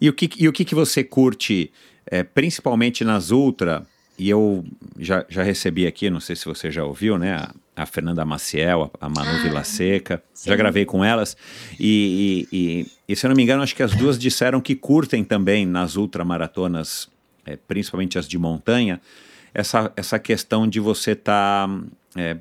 E 0.00 0.08
o 0.08 0.12
que, 0.12 0.28
e 0.36 0.48
o 0.48 0.52
que, 0.52 0.64
que 0.64 0.74
você 0.74 1.04
curte, 1.04 1.72
é, 2.06 2.22
principalmente 2.22 3.04
nas 3.04 3.30
ultra 3.30 3.86
e 4.18 4.28
eu 4.28 4.64
já, 4.98 5.24
já 5.28 5.42
recebi 5.42 5.86
aqui, 5.86 6.10
não 6.10 6.20
sei 6.20 6.34
se 6.36 6.44
você 6.44 6.70
já 6.70 6.84
ouviu, 6.84 7.16
né? 7.18 7.34
A, 7.34 7.54
a 7.82 7.86
Fernanda 7.86 8.24
Maciel, 8.24 8.90
a, 9.00 9.06
a 9.06 9.08
Manu 9.08 9.30
Ah, 9.38 9.42
Vila 9.42 9.64
Seca. 9.64 10.22
sim. 10.34 10.50
Já 10.50 10.56
gravei 10.56 10.84
com 10.84 11.04
elas. 11.04 11.36
E, 11.78 12.46
e, 12.52 12.56
e- 12.56 12.86
e, 13.08 13.16
se 13.16 13.24
eu 13.24 13.28
não 13.28 13.36
me 13.36 13.42
engano, 13.44 13.62
acho 13.62 13.74
que 13.76 13.82
as 13.82 13.94
duas 13.94 14.18
disseram 14.18 14.60
que 14.60 14.74
curtem 14.74 15.22
também 15.24 15.64
nas 15.64 15.94
ultramaratonas, 15.96 17.08
é, 17.46 17.56
principalmente 17.56 18.18
as 18.18 18.26
de 18.28 18.36
montanha, 18.38 19.00
essa, 19.54 19.92
essa 19.96 20.18
questão 20.18 20.66
de 20.68 20.80
você 20.80 21.12
estar 21.12 21.68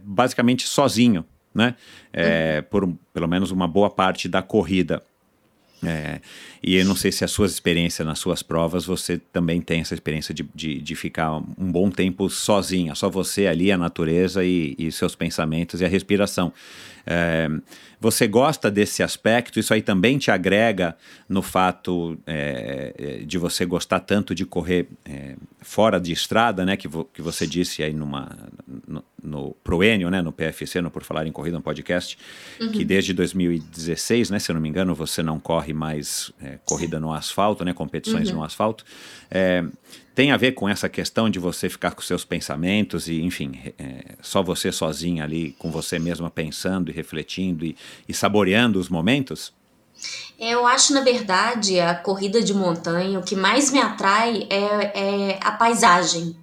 basicamente 0.04 0.68
sozinho, 0.68 1.24
né? 1.54 1.76
É, 2.12 2.62
Por 2.62 2.84
um- 2.84 2.98
pelo 3.14 3.28
menos 3.28 3.52
uma 3.52 3.68
boa 3.68 3.90
parte 3.90 4.28
da 4.28 4.42
corrida. 4.42 5.02
É, 5.84 6.20
e 6.62 6.76
eu 6.76 6.86
não 6.86 6.96
sei 6.96 7.12
se 7.12 7.24
as 7.24 7.32
suas 7.32 7.52
experiências 7.52 8.06
nas 8.06 8.20
suas 8.20 8.42
provas, 8.44 8.86
você 8.86 9.18
também 9.18 9.62
tem 9.62 9.82
essa 9.82 9.94
experiência 9.94 10.34
de, 10.34 10.46
de, 10.54 10.82
de 10.82 10.96
ficar 10.96 11.38
um 11.38 11.72
bom 11.72 11.90
tempo 11.90 12.30
sozinha, 12.30 12.96
só 12.96 13.10
você 13.10 13.48
ali, 13.48 13.72
a 13.72 13.78
natureza 13.78 14.44
e, 14.44 14.76
e 14.78 14.92
seus 14.92 15.16
pensamentos 15.16 15.82
e 15.82 15.86
a 15.86 15.88
respiração. 15.88 16.54
É, 17.10 17.48
você 18.02 18.28
gosta 18.28 18.70
desse 18.70 19.02
aspecto? 19.02 19.60
Isso 19.60 19.74
aí 19.74 19.82
também 19.82 20.18
te 20.18 20.30
agrega 20.30 20.96
no 21.28 21.42
fato 21.42 22.20
é, 22.28 23.24
de 23.26 23.38
você 23.38 23.66
gostar 23.66 24.02
tanto 24.02 24.36
de 24.36 24.46
correr 24.46 24.88
é, 25.06 25.36
fora 25.62 26.00
de 26.00 26.12
estrada, 26.12 26.66
né? 26.66 26.76
Que, 26.76 26.88
vo, 26.88 27.06
que 27.06 27.22
você 27.22 27.48
disse 27.48 27.82
aí 27.82 27.94
numa, 27.94 28.30
no, 28.86 29.04
no 29.24 29.56
Proenio, 29.64 30.10
né? 30.12 30.22
No 30.22 30.34
PFC, 30.34 30.82
no 30.82 30.92
Por 30.92 31.02
Falar 31.04 31.26
em 31.26 31.32
Corrida, 31.32 31.58
no 31.58 31.64
podcast, 31.64 32.18
Uhum. 32.60 32.72
que 32.72 32.84
desde 32.84 33.14
2016, 33.14 34.30
né? 34.32 34.40
Se 34.40 34.52
eu 34.52 34.56
não 34.56 34.62
me 34.62 34.68
engano, 34.70 34.94
você 34.94 35.24
não 35.24 35.40
corre 35.40 35.74
mais 35.74 36.32
é, 36.48 36.60
corrida 36.66 37.00
no 37.00 37.14
asfalto, 37.14 37.66
né? 37.66 37.74
Competições 37.74 38.30
Uhum. 38.30 38.38
no 38.38 38.44
asfalto. 38.44 38.86
É, 39.30 39.64
tem 40.16 40.32
a 40.32 40.38
ver 40.38 40.54
com 40.54 40.68
essa 40.68 40.90
questão 40.90 41.30
de 41.30 41.40
você 41.40 41.70
ficar 41.70 41.92
com 41.92 42.02
seus 42.02 42.26
pensamentos 42.26 43.08
e, 43.08 43.22
enfim, 43.22 43.60
é, 43.78 44.16
só 44.22 44.42
você 44.42 44.72
sozinha 44.72 45.24
ali 45.24 45.56
com 45.60 45.70
você 45.70 46.00
mesma 46.00 46.30
pensando 46.30 46.90
e 46.90 46.94
refletindo 46.94 47.66
e, 47.66 47.76
e 48.08 48.14
saboreando 48.14 48.80
os 48.80 48.90
momentos? 48.90 49.54
Eu 50.40 50.66
acho, 50.68 50.94
na 50.94 51.02
verdade, 51.02 51.80
a 51.80 51.96
corrida 51.96 52.42
de 52.42 52.54
montanha, 52.54 53.20
o 53.20 53.24
que 53.24 53.36
mais 53.36 53.72
me 53.72 53.80
atrai 53.80 54.48
é, 54.50 55.00
é 55.34 55.40
a 55.42 55.52
paisagem. 55.52 56.36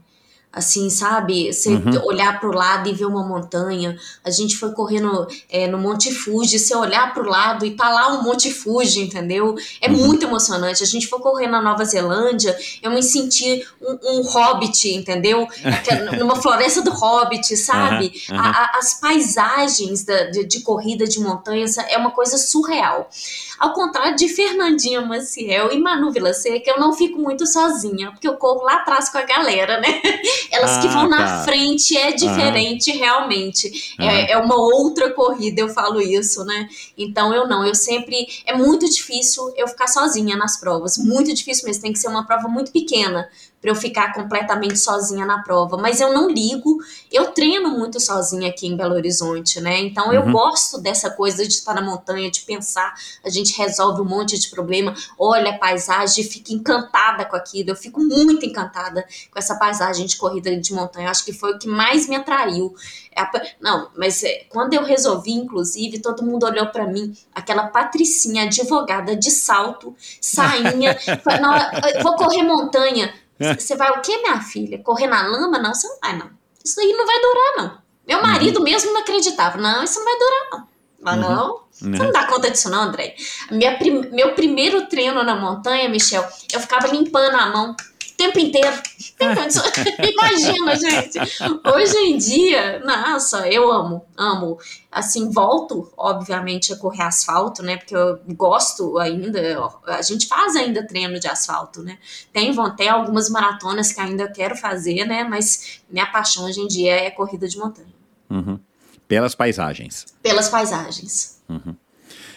Assim, 0.55 0.89
sabe? 0.89 1.53
Você 1.53 1.71
Uhum. 1.71 2.05
olhar 2.07 2.39
para 2.39 2.49
o 2.49 2.53
lado 2.55 2.89
e 2.89 2.93
ver 2.95 3.07
uma 3.07 3.25
montanha. 3.27 3.99
A 4.23 4.31
gente 4.31 4.57
foi 4.57 4.71
correr 4.73 5.01
no, 5.01 5.27
é, 5.51 5.67
no 5.67 5.79
Monte 5.79 6.15
Fuji, 6.15 6.59
você 6.61 6.77
olhar 6.77 7.13
para 7.13 7.23
o 7.25 7.27
lado 7.27 7.67
e 7.67 7.73
tá 7.73 7.89
lá 7.91 8.15
o 8.15 8.23
Monte 8.23 8.53
Fuji, 8.53 9.01
entendeu? 9.01 9.57
É 9.81 9.89
Uhum. 9.91 10.07
muito 10.07 10.25
emocionante. 10.25 10.83
A 10.83 10.87
gente 10.87 11.09
foi 11.09 11.19
correr 11.19 11.49
na 11.49 11.61
Nova 11.61 11.85
Zelândia, 11.85 12.57
eu 12.83 12.91
me 12.93 13.03
senti 13.03 13.67
um, 13.83 14.21
um 14.21 14.23
hobbit, 14.23 14.89
entendeu? 14.95 15.49
Aquela- 15.65 16.13
Numa 16.25 16.37
floresta 16.37 16.83
do 16.83 16.91
hobbit, 16.93 17.57
sabe? 17.57 18.13
Aham, 18.31 18.41
A- 18.41 18.51
a- 18.51 18.79
as 18.79 19.01
paisagens 19.01 20.05
da- 20.05 20.25
de, 20.31 20.45
de 20.45 20.61
corrida 20.61 21.07
de 21.07 21.19
montanha 21.21 21.65
é 21.89 21.99
uma 21.99 22.13
coisa 22.13 22.39
surreal. 22.39 23.11
Ao 23.59 23.73
contrário 23.73 24.17
de 24.17 24.29
Fernandinha 24.29 25.01
Maciel 25.01 25.73
e 25.73 25.79
Manu 25.79 26.11
Vila 26.11 26.33
Seca, 26.33 26.71
eu 26.71 26.81
não 26.81 26.93
fico 26.93 27.19
muito 27.19 27.47
sozinha, 27.47 28.11
porque 28.11 28.27
eu 28.27 28.37
corro 28.37 28.63
lá 28.63 28.75
atrás 28.77 29.09
com 29.09 29.19
a 29.19 29.23
galera, 29.23 29.81
né? 29.81 30.03
Elas 30.51 30.79
que 30.79 30.89
Ah, 30.89 30.91
vão 30.91 31.09
na 31.09 31.19
tá. 31.19 31.45
frente 31.45 31.97
é 31.97 32.13
diferente, 32.13 32.91
realmente. 32.93 33.95
É, 33.99 34.33
é 34.33 34.39
uma 34.39 34.57
outra 34.57 35.11
corrida, 35.13 35.61
eu 35.61 35.69
falo 35.69 36.01
isso, 36.01 36.45
né? 36.45 36.69
Então 36.97 37.33
eu 37.33 37.47
não, 37.47 37.65
eu 37.65 37.75
sempre. 37.75 38.27
É 38.45 38.55
muito 38.57 38.89
difícil 38.91 39.53
eu 39.57 39.69
ficar 39.69 39.87
sozinha 39.87 40.37
nas 40.37 40.59
provas. 40.59 40.99
Muito 40.99 41.33
difícil 41.33 41.67
mesmo. 41.67 41.83
Tem 41.83 41.93
que 41.93 41.99
ser 41.99 42.09
uma 42.09 42.27
prova 42.27 42.49
muito 42.49 42.73
pequena 42.73 43.29
para 43.65 43.71
eu 43.71 43.75
ficar 43.75 44.13
completamente 44.13 44.79
sozinha 44.79 45.25
na 45.25 45.43
prova. 45.43 45.79
Mas 45.79 45.99
eu 45.99 46.13
não 46.13 46.29
ligo. 46.29 46.77
Eu 47.11 47.33
treino 47.33 47.71
muito 47.71 47.99
sozinha 47.99 48.51
aqui 48.51 48.67
em 48.67 48.77
Belo 48.77 48.95
Horizonte, 48.95 49.59
né? 49.59 49.81
Então 49.81 50.13
eu 50.13 50.21
Uhum. 50.21 50.33
gosto 50.33 50.79
dessa 50.79 51.09
coisa 51.09 51.49
de 51.49 51.55
estar 51.55 51.73
na 51.73 51.81
montanha, 51.81 52.31
de 52.31 52.43
pensar. 52.43 52.93
A 53.25 53.31
gente 53.31 53.57
resolve 53.57 54.03
um 54.03 54.05
monte 54.05 54.39
de 54.39 54.51
problema, 54.51 54.93
olha 55.19 55.53
a 55.53 55.57
paisagem, 55.59 56.23
fica 56.25 56.53
encantada 56.53 57.25
com 57.25 57.37
aquilo. 57.37 57.71
Eu 57.71 57.77
fico 57.77 58.01
muito 58.05 58.45
encantada 58.45 59.03
com 59.31 59.39
essa 59.39 59.55
paisagem 59.55 60.05
de 60.05 60.19
corrida 60.19 60.55
de 60.55 60.75
montanha. 60.75 61.09
Acho 61.11 61.25
que 61.25 61.33
foi 61.33 61.55
o 61.55 61.59
que 61.59 61.67
mais 61.67 62.07
me 62.07 62.17
atraiu. 62.17 62.75
É 63.17 63.25
Não, 63.61 63.89
mas 63.97 64.23
é, 64.25 64.45
quando 64.51 64.75
eu 64.75 64.85
resolvi, 64.85 65.33
inclusive, 65.33 66.01
todo 66.01 66.23
mundo 66.25 66.45
olhou 66.45 66.67
pra 66.67 66.85
mim, 66.87 67.17
aquela 67.35 67.69
patricinha 67.69 68.43
advogada 68.43 69.15
de 69.17 69.31
salto, 69.31 69.95
sainha, 70.21 70.99
falou, 71.25 71.41
"Não, 71.41 71.57
eu 71.95 72.03
vou 72.03 72.17
correr 72.17 72.43
montanha. 72.43 73.15
Você 73.39 73.77
vai 73.77 73.91
o 73.91 74.01
quê, 74.01 74.17
minha 74.19 74.41
filha? 74.41 74.79
Correr 74.83 75.07
na 75.07 75.27
lama? 75.27 75.59
Não, 75.59 75.75
você 75.75 75.87
não 75.89 75.99
vai, 76.01 76.17
não. 76.17 76.31
Isso 76.65 76.81
aí 76.81 76.93
não 76.93 77.07
vai 77.07 77.21
durar, 77.21 77.53
não. 77.59 77.79
Meu 78.07 78.23
marido 78.23 78.61
mesmo 78.63 78.93
não 78.93 79.01
acreditava. 79.01 79.59
Não, 79.59 79.83
isso 79.83 79.99
não 79.99 80.05
vai 80.05 80.19
durar, 80.19 80.49
não. 80.53 80.69
Ah, 81.07 81.15
Uhum. 81.15 81.21
não? 81.21 81.61
Você 81.71 81.85
não 81.89 82.13
dá 82.13 82.27
conta 82.27 82.51
disso, 82.51 82.71
não, 82.71 82.83
André? 82.85 83.15
Minha 83.51 83.77
prim- 83.77 84.09
Meu 84.11 84.35
primeiro 84.35 84.87
treino 84.87 85.23
na 85.23 85.35
montanha, 85.35 85.89
Michel, 85.89 86.27
eu 86.53 86.61
ficava 86.61 86.87
limpando 86.87 87.35
a 87.35 87.47
mão 87.47 87.77
tempo 88.25 88.39
inteiro. 88.39 88.75
Imagina, 90.13 90.77
gente. 90.77 91.19
Hoje 91.65 91.97
em 91.99 92.17
dia, 92.19 92.81
nossa, 92.81 93.49
eu 93.49 93.71
amo, 93.71 94.05
amo. 94.17 94.59
Assim, 94.91 95.31
volto, 95.31 95.93
obviamente, 95.97 96.73
a 96.73 96.77
correr 96.77 97.03
asfalto, 97.03 97.63
né? 97.63 97.77
Porque 97.77 97.95
eu 97.95 98.21
gosto 98.29 98.99
ainda. 98.99 99.41
A 99.87 100.03
gente 100.03 100.27
faz 100.27 100.57
ainda 100.57 100.87
treino 100.87 101.19
de 101.19 101.29
asfalto, 101.29 101.83
né? 101.83 101.99
Tem, 102.33 102.53
vão 102.53 102.75
ter 102.75 102.89
algumas 102.89 103.29
maratonas 103.29 103.93
que 103.93 104.01
ainda 104.01 104.29
quero 104.31 104.57
fazer, 104.57 105.05
né? 105.05 105.25
Mas 105.25 105.81
minha 105.91 106.07
paixão 106.07 106.45
hoje 106.45 106.61
em 106.61 106.67
dia 106.67 106.95
é 106.95 107.11
corrida 107.11 107.49
de 107.49 107.59
montanha. 107.59 107.95
Uhum. 108.31 108.59
Pelas 109.07 109.35
paisagens. 109.35 110.07
Pelas 110.23 110.49
paisagens. 110.49 111.43
Uhum. 111.49 111.77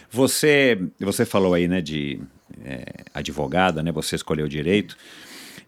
Você, 0.10 0.80
você 1.00 1.26
falou 1.26 1.54
aí, 1.54 1.68
né, 1.68 1.82
de 1.82 2.22
é, 2.64 3.04
advogada, 3.14 3.84
né? 3.84 3.92
Você 3.92 4.16
escolheu 4.16 4.48
direito. 4.48 4.98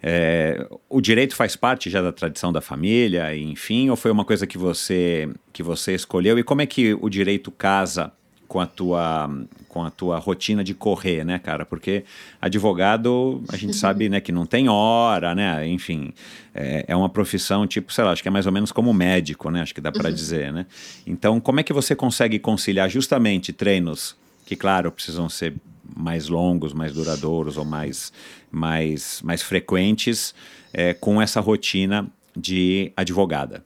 É, 0.01 0.65
o 0.89 1.01
direito 1.01 1.35
faz 1.35 1.55
parte 1.55 1.89
já 1.89 2.01
da 2.01 2.11
tradição 2.11 2.53
da 2.53 2.61
família, 2.61 3.35
enfim, 3.35 3.89
ou 3.89 3.95
foi 3.97 4.11
uma 4.11 4.23
coisa 4.23 4.47
que 4.47 4.57
você 4.57 5.29
que 5.51 5.61
você 5.61 5.93
escolheu? 5.93 6.39
E 6.39 6.43
como 6.43 6.61
é 6.61 6.65
que 6.65 6.93
o 6.93 7.09
direito 7.09 7.51
casa 7.51 8.11
com 8.47 8.59
a 8.59 8.65
tua 8.65 9.29
com 9.67 9.83
a 9.83 9.91
tua 9.91 10.17
rotina 10.17 10.63
de 10.63 10.73
correr, 10.73 11.23
né, 11.25 11.37
cara? 11.37 11.65
Porque 11.65 12.03
advogado 12.41 13.43
a 13.49 13.57
gente 13.57 13.75
sabe, 13.75 14.09
né, 14.09 14.19
que 14.19 14.31
não 14.31 14.45
tem 14.45 14.67
hora, 14.69 15.35
né? 15.35 15.67
Enfim, 15.67 16.13
é, 16.55 16.85
é 16.87 16.95
uma 16.95 17.09
profissão 17.09 17.67
tipo, 17.67 17.91
sei 17.93 18.03
lá, 18.03 18.11
acho 18.11 18.21
que 18.23 18.27
é 18.27 18.31
mais 18.31 18.45
ou 18.45 18.51
menos 18.51 18.71
como 18.71 18.93
médico, 18.93 19.51
né? 19.51 19.61
Acho 19.61 19.75
que 19.75 19.81
dá 19.81 19.91
para 19.91 20.09
Uhum. 20.09 20.15
dizer, 20.15 20.51
né? 20.53 20.65
Então, 21.05 21.39
como 21.39 21.59
é 21.59 21.63
que 21.63 21.73
você 21.73 21.93
consegue 21.95 22.39
conciliar 22.39 22.89
justamente 22.89 23.53
treinos 23.53 24.15
que, 24.45 24.55
claro, 24.55 24.91
precisam 24.91 25.29
ser 25.29 25.53
mais 25.95 26.27
longos, 26.29 26.73
mais 26.73 26.93
duradouros 26.93 27.57
ou 27.57 27.65
mais, 27.65 28.11
mais, 28.51 29.21
mais 29.23 29.41
frequentes 29.41 30.33
é, 30.73 30.93
com 30.93 31.21
essa 31.21 31.39
rotina 31.39 32.07
de 32.35 32.91
advogada? 32.95 33.63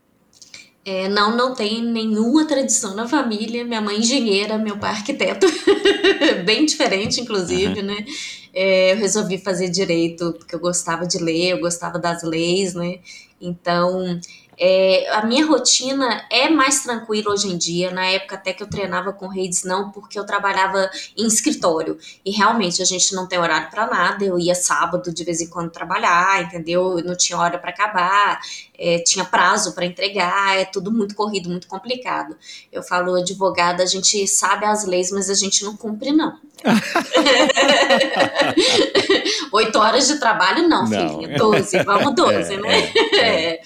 É, 0.85 1.07
não, 1.07 1.35
não 1.37 1.53
tem 1.53 1.81
nenhuma 1.81 2.45
tradição 2.45 2.93
na 2.93 3.07
família. 3.07 3.63
Minha 3.63 3.79
mãe 3.79 3.95
é 3.95 3.99
engenheira, 3.99 4.57
meu 4.57 4.77
pai 4.77 4.91
é 4.91 4.95
arquiteto. 4.95 5.47
Bem 6.45 6.65
diferente, 6.65 7.21
inclusive, 7.21 7.79
Uhum. 7.79 7.85
né? 7.85 8.05
É, 8.53 8.91
eu 8.91 8.97
resolvi 8.97 9.37
fazer 9.37 9.69
direito 9.69 10.33
porque 10.37 10.53
eu 10.55 10.59
gostava 10.59 11.07
de 11.07 11.17
ler, 11.17 11.51
eu 11.51 11.59
gostava 11.59 11.97
das 11.97 12.21
leis, 12.23 12.73
né? 12.73 12.99
Então, 13.41 14.19
é, 14.57 15.07
a 15.11 15.25
minha 15.25 15.45
rotina 15.45 16.25
é 16.29 16.49
mais 16.49 16.83
tranquila 16.83 17.31
hoje 17.31 17.47
em 17.47 17.57
dia. 17.57 17.91
Na 17.91 18.05
época 18.05 18.35
até 18.35 18.53
que 18.53 18.63
eu 18.63 18.69
treinava 18.69 19.11
com 19.13 19.27
redes, 19.27 19.63
não, 19.63 19.91
porque 19.91 20.17
eu 20.17 20.25
trabalhava 20.25 20.89
em 21.17 21.25
escritório. 21.25 21.97
E 22.25 22.31
realmente 22.31 22.81
a 22.81 22.85
gente 22.85 23.13
não 23.15 23.27
tem 23.27 23.39
horário 23.39 23.69
para 23.69 23.87
nada. 23.87 24.23
Eu 24.23 24.37
ia 24.39 24.55
sábado 24.55 25.13
de 25.13 25.23
vez 25.23 25.41
em 25.41 25.49
quando 25.49 25.71
trabalhar, 25.71 26.43
entendeu? 26.43 26.99
Eu 26.99 27.05
não 27.05 27.15
tinha 27.15 27.37
hora 27.37 27.57
para 27.57 27.71
acabar, 27.71 28.39
é, 28.77 28.99
tinha 28.99 29.25
prazo 29.25 29.73
para 29.73 29.85
entregar, 29.85 30.57
é 30.57 30.65
tudo 30.65 30.91
muito 30.91 31.15
corrido, 31.15 31.49
muito 31.49 31.67
complicado. 31.67 32.35
Eu 32.71 32.83
falo, 32.83 33.15
advogada, 33.15 33.83
a 33.83 33.87
gente 33.87 34.27
sabe 34.27 34.65
as 34.65 34.85
leis, 34.85 35.11
mas 35.11 35.29
a 35.29 35.33
gente 35.33 35.63
não 35.63 35.75
cumpre, 35.75 36.11
não. 36.11 36.37
Oito 39.51 39.77
horas 39.79 40.07
de 40.07 40.19
trabalho, 40.19 40.67
não, 40.67 40.87
Não. 40.87 41.19
filhinha. 41.19 41.37
Doze, 41.37 41.83
vamos 41.83 42.13
doze, 42.15 42.53
É, 42.53 42.57
né? 42.57 43.59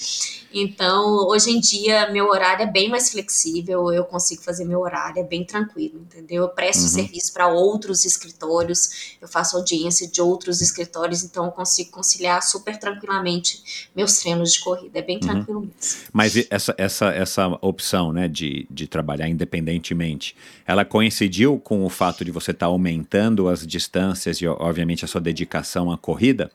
Então, 0.53 1.27
hoje 1.27 1.51
em 1.51 1.59
dia, 1.59 2.09
meu 2.11 2.27
horário 2.29 2.63
é 2.63 2.65
bem 2.71 2.89
mais 2.89 3.09
flexível, 3.11 3.91
eu 3.91 4.03
consigo 4.05 4.41
fazer 4.41 4.65
meu 4.65 4.79
horário, 4.79 5.19
é 5.19 5.23
bem 5.23 5.43
tranquilo, 5.43 5.99
entendeu? 5.99 6.43
Eu 6.43 6.49
presto 6.49 6.83
Uhum. 6.83 6.87
serviço 6.87 7.33
para 7.33 7.47
outros 7.47 8.05
escritórios, 8.05 9.17
eu 9.21 9.27
faço 9.27 9.57
audiência 9.57 10.07
de 10.07 10.21
outros 10.21 10.61
escritórios, 10.61 11.23
então 11.23 11.45
eu 11.45 11.51
consigo 11.51 11.91
conciliar 11.91 12.41
super 12.41 12.77
tranquilamente 12.79 13.89
meus 13.95 14.17
treinos 14.19 14.53
de 14.53 14.59
corrida, 14.61 14.99
é 14.99 15.01
bem 15.01 15.15
Uhum. 15.17 15.21
tranquilo 15.21 15.59
mesmo. 15.61 15.97
Mas 16.13 16.33
essa, 16.49 16.73
essa, 16.77 17.07
essa 17.09 17.47
opção 17.61 18.11
né, 18.13 18.27
de, 18.27 18.65
de 18.69 18.87
trabalhar 18.87 19.27
independentemente, 19.27 20.35
ela 20.65 20.85
coincidiu 20.85 21.59
com 21.59 21.85
o 21.85 21.89
fato 21.89 22.23
de 22.23 22.31
você 22.31 22.51
estar 22.51 22.67
aumentando 22.67 23.47
as 23.49 23.65
distâncias 23.65 24.37
e, 24.41 24.47
obviamente, 24.47 25.03
a 25.03 25.07
sua 25.07 25.21
dedicação 25.21 25.91
à 25.91 25.97
corrida? 25.97 26.49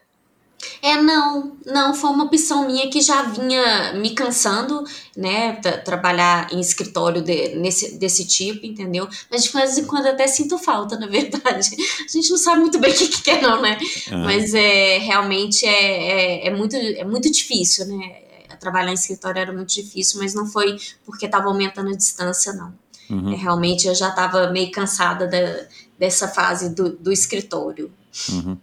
É, 0.81 1.01
não, 1.01 1.57
não, 1.67 1.95
foi 1.95 2.11
uma 2.11 2.25
opção 2.25 2.67
minha 2.67 2.89
que 2.91 3.01
já 3.01 3.23
vinha 3.23 3.93
me 3.95 4.11
cansando, 4.11 4.85
né, 5.17 5.55
trabalhar 5.85 6.53
em 6.53 6.61
escritório 6.61 7.23
de, 7.23 7.57
nesse, 7.57 7.97
desse 7.99 8.27
tipo, 8.27 8.67
entendeu? 8.67 9.09
Mas 9.31 9.45
de 9.45 9.51
vez 9.51 9.79
em 9.79 9.85
quando 9.85 10.07
até 10.07 10.27
sinto 10.27 10.59
falta, 10.59 10.99
na 10.99 11.07
verdade. 11.07 11.71
A 12.05 12.13
gente 12.13 12.31
não 12.31 12.39
sabe 12.39 12.61
muito 12.61 12.79
bem 12.79 12.93
o 12.93 12.97
que, 12.97 13.09
que 13.09 13.23
quer, 13.23 13.43
não, 13.43 13.61
né? 13.61 13.79
Uhum. 14.11 14.25
Mas 14.25 14.55
é, 14.55 14.99
realmente 14.99 15.67
é, 15.67 16.45
é, 16.45 16.47
é, 16.49 16.51
muito, 16.51 16.77
é 16.77 17.05
muito 17.05 17.31
difícil, 17.31 17.87
né? 17.87 18.23
Trabalhar 18.61 18.91
em 18.91 18.95
escritório 18.95 19.41
era 19.41 19.53
muito 19.53 19.75
difícil, 19.75 20.21
mas 20.21 20.35
não 20.35 20.47
foi 20.47 20.77
porque 21.05 21.27
estava 21.27 21.49
aumentando 21.49 21.91
a 21.91 21.97
distância, 21.97 22.53
não. 22.53 22.73
Uhum. 23.11 23.33
É, 23.33 23.37
realmente 23.37 23.89
eu 23.89 23.95
já 23.95 24.09
estava 24.09 24.51
meio 24.51 24.71
cansada 24.71 25.27
da, 25.27 25.67
dessa 25.99 26.29
fase 26.29 26.75
do, 26.75 26.91
do 26.91 27.13
escritório. 27.13 27.93
Uhum. 28.29 28.57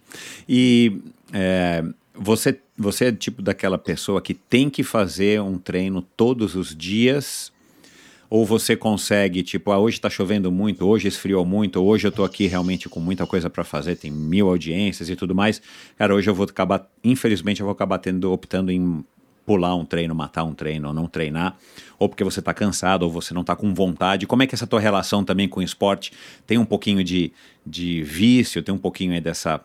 E 0.48 1.02
é, 1.32 1.84
você, 2.14 2.60
você 2.76 3.06
é 3.06 3.12
tipo 3.12 3.42
daquela 3.42 3.78
pessoa 3.78 4.20
que 4.20 4.34
tem 4.34 4.68
que 4.68 4.82
fazer 4.82 5.40
um 5.40 5.58
treino 5.58 6.02
todos 6.02 6.54
os 6.54 6.74
dias? 6.74 7.52
Ou 8.28 8.46
você 8.46 8.76
consegue, 8.76 9.42
tipo, 9.42 9.72
ah, 9.72 9.78
hoje 9.78 9.96
está 9.96 10.08
chovendo 10.08 10.52
muito, 10.52 10.86
hoje 10.86 11.08
esfriou 11.08 11.44
muito, 11.44 11.82
hoje 11.82 12.06
eu 12.06 12.10
estou 12.10 12.24
aqui 12.24 12.46
realmente 12.46 12.88
com 12.88 13.00
muita 13.00 13.26
coisa 13.26 13.50
para 13.50 13.64
fazer, 13.64 13.96
tem 13.96 14.08
mil 14.08 14.48
audiências 14.48 15.10
e 15.10 15.16
tudo 15.16 15.34
mais. 15.34 15.60
Cara, 15.98 16.14
hoje 16.14 16.30
eu 16.30 16.34
vou 16.34 16.44
acabar, 16.44 16.88
infelizmente, 17.02 17.60
eu 17.60 17.66
vou 17.66 17.72
acabar 17.72 17.98
tendo, 17.98 18.30
optando 18.30 18.70
em 18.70 19.04
pular 19.44 19.74
um 19.74 19.84
treino, 19.84 20.14
matar 20.14 20.44
um 20.44 20.54
treino 20.54 20.86
ou 20.86 20.94
não 20.94 21.08
treinar, 21.08 21.56
ou 21.98 22.08
porque 22.08 22.22
você 22.22 22.38
está 22.38 22.54
cansado 22.54 23.02
ou 23.02 23.10
você 23.10 23.34
não 23.34 23.40
está 23.40 23.56
com 23.56 23.74
vontade. 23.74 24.24
Como 24.24 24.44
é 24.44 24.46
que 24.46 24.54
é 24.54 24.56
essa 24.56 24.66
tua 24.66 24.78
relação 24.78 25.24
também 25.24 25.48
com 25.48 25.58
o 25.58 25.62
esporte 25.62 26.12
tem 26.46 26.56
um 26.56 26.64
pouquinho 26.64 27.02
de, 27.02 27.32
de 27.66 28.00
vício, 28.04 28.62
tem 28.62 28.72
um 28.72 28.78
pouquinho 28.78 29.12
aí 29.12 29.20
dessa 29.20 29.60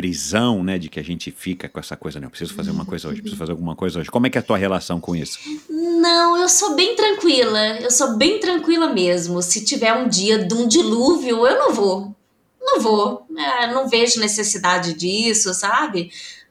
prisão, 0.00 0.64
né, 0.64 0.78
de 0.78 0.88
que 0.88 0.98
a 0.98 1.04
gente 1.04 1.30
fica 1.30 1.68
com 1.68 1.78
essa 1.78 1.94
coisa, 1.94 2.18
né, 2.18 2.24
eu 2.24 2.30
preciso 2.30 2.54
fazer 2.54 2.70
uma 2.70 2.86
coisa 2.86 3.06
hoje, 3.06 3.20
preciso 3.20 3.38
fazer 3.38 3.52
alguma 3.52 3.76
coisa 3.76 4.00
hoje. 4.00 4.10
Como 4.10 4.26
é 4.26 4.30
que 4.30 4.38
é 4.38 4.40
a 4.40 4.42
tua 4.42 4.56
relação 4.56 4.98
com 4.98 5.14
isso? 5.14 5.38
Não, 5.68 6.38
eu 6.38 6.48
sou 6.48 6.74
bem 6.74 6.96
tranquila, 6.96 7.78
eu 7.80 7.90
sou 7.90 8.16
bem 8.16 8.40
tranquila 8.40 8.94
mesmo. 8.94 9.42
Se 9.42 9.62
tiver 9.62 9.92
um 9.92 10.08
dia 10.08 10.42
de 10.42 10.54
um 10.54 10.66
dilúvio, 10.66 11.46
eu 11.46 11.58
não 11.58 11.74
vou. 11.74 12.16
Não 12.58 12.80
vou, 12.80 13.26
é, 13.36 13.66
não 13.66 13.88
vejo 13.88 14.20
necessidade 14.20 14.94
disso, 14.94 15.52
sabe? 15.52 16.10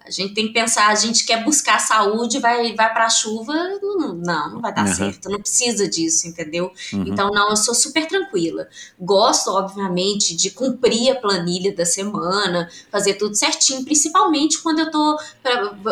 A 0.10 0.12
gente 0.12 0.34
tem 0.34 0.48
que 0.48 0.54
pensar, 0.54 0.88
a 0.88 0.96
gente 0.96 1.24
quer 1.24 1.44
buscar 1.44 1.80
saúde, 1.80 2.40
vai, 2.40 2.74
vai 2.74 2.92
para 2.92 3.06
a 3.06 3.10
chuva, 3.10 3.54
não, 3.80 4.16
não 4.16 4.60
vai 4.60 4.74
dar 4.74 4.88
uhum. 4.88 4.94
certo, 4.94 5.30
não 5.30 5.40
precisa 5.40 5.88
disso, 5.88 6.28
entendeu? 6.28 6.72
Uhum. 6.92 7.04
Então, 7.06 7.30
não, 7.30 7.52
eu 7.52 7.56
sou 7.56 7.76
super 7.76 8.08
tranquila. 8.08 8.68
Gosto, 9.00 9.52
obviamente, 9.52 10.36
de 10.36 10.50
cumprir 10.50 11.12
a 11.12 11.16
planilha 11.16 11.76
da 11.76 11.86
semana, 11.86 12.68
fazer 12.92 13.14
tudo 13.14 13.36
certinho, 13.36 13.86
principalmente 13.86 14.60
quando 14.64 14.80
eu 14.80 14.90
tô, 14.90 15.20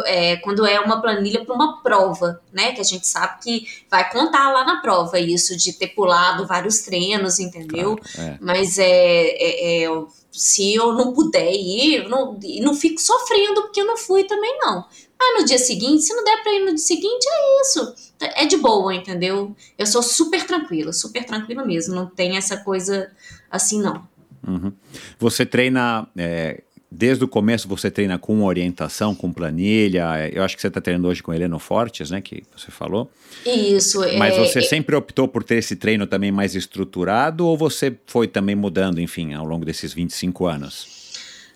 é, 0.06 0.38
quando 0.38 0.66
é 0.66 0.80
uma 0.80 1.00
planilha 1.00 1.46
para 1.46 1.54
uma 1.54 1.84
prova, 1.84 2.42
né? 2.52 2.72
Que 2.72 2.82
a 2.82 2.84
gente 2.84 3.08
sabe 3.08 3.40
que 3.44 3.68
vai 3.90 4.10
contar 4.12 4.52
lá 4.52 4.66
na 4.66 4.82
prova 4.82 5.20
isso 5.20 5.56
de 5.56 5.74
ter 5.74 5.90
pulado 5.90 6.48
vários 6.48 6.80
treinos, 6.80 7.40
entendeu? 7.40 7.98
Claro, 7.98 8.30
é. 8.32 8.38
Mas 8.42 8.80
é, 8.80 8.88
é, 8.88 9.84
é 9.84 9.90
se 10.38 10.76
eu 10.76 10.94
não 10.94 11.14
puder 11.14 11.52
ir, 11.52 12.08
não, 12.08 12.38
não 12.62 12.76
fico 12.76 13.02
sofrendo 13.02 13.64
porque 13.64 13.82
eu 13.82 13.88
não 13.88 13.98
fui 14.08 14.24
também, 14.24 14.58
não. 14.60 14.86
Ah, 15.20 15.40
no 15.40 15.46
dia 15.46 15.58
seguinte, 15.58 16.04
se 16.04 16.14
não 16.16 16.24
der 16.24 16.42
pra 16.42 16.54
ir 16.54 16.60
no 16.62 16.68
dia 16.68 16.78
seguinte, 16.78 17.28
é 17.30 17.62
isso. 17.62 17.96
É 18.36 18.46
de 18.46 18.58
boa, 18.58 18.96
entendeu? 18.96 19.56
Eu 19.78 19.86
sou 19.86 20.02
super 20.02 20.46
tranquila, 20.48 20.94
super 20.94 21.26
tranquila 21.26 21.66
mesmo. 21.66 21.94
Não 21.94 22.08
tem 22.08 22.38
essa 22.38 22.58
coisa 22.58 23.12
assim, 23.52 23.82
não. 23.82 24.08
Uhum. 24.48 24.72
Você 25.20 25.46
treina 25.46 26.08
é, 26.16 26.62
desde 26.90 27.24
o 27.24 27.28
começo 27.28 27.68
você 27.68 27.92
treina 27.92 28.18
com 28.18 28.44
orientação, 28.44 29.14
com 29.14 29.32
planilha. 29.32 30.30
Eu 30.32 30.44
acho 30.44 30.56
que 30.56 30.62
você 30.62 30.68
está 30.68 30.80
treinando 30.80 31.08
hoje 31.08 31.22
com 31.22 31.34
Heleno 31.34 31.60
Fortes, 31.60 32.10
né? 32.10 32.22
Que 32.22 32.44
você 32.56 32.72
falou. 32.72 33.12
Isso. 33.46 34.00
Mas 34.18 34.36
é, 34.36 34.40
você 34.40 34.60
é... 34.60 34.62
sempre 34.62 34.96
optou 34.96 35.28
por 35.28 35.44
ter 35.44 35.56
esse 35.56 35.76
treino 35.76 36.08
também 36.08 36.32
mais 36.32 36.56
estruturado 36.56 37.46
ou 37.46 37.58
você 37.58 37.96
foi 38.06 38.28
também 38.28 38.56
mudando, 38.56 39.00
enfim, 39.00 39.34
ao 39.34 39.46
longo 39.46 39.66
desses 39.66 39.94
25 39.94 40.46
anos? 40.46 40.97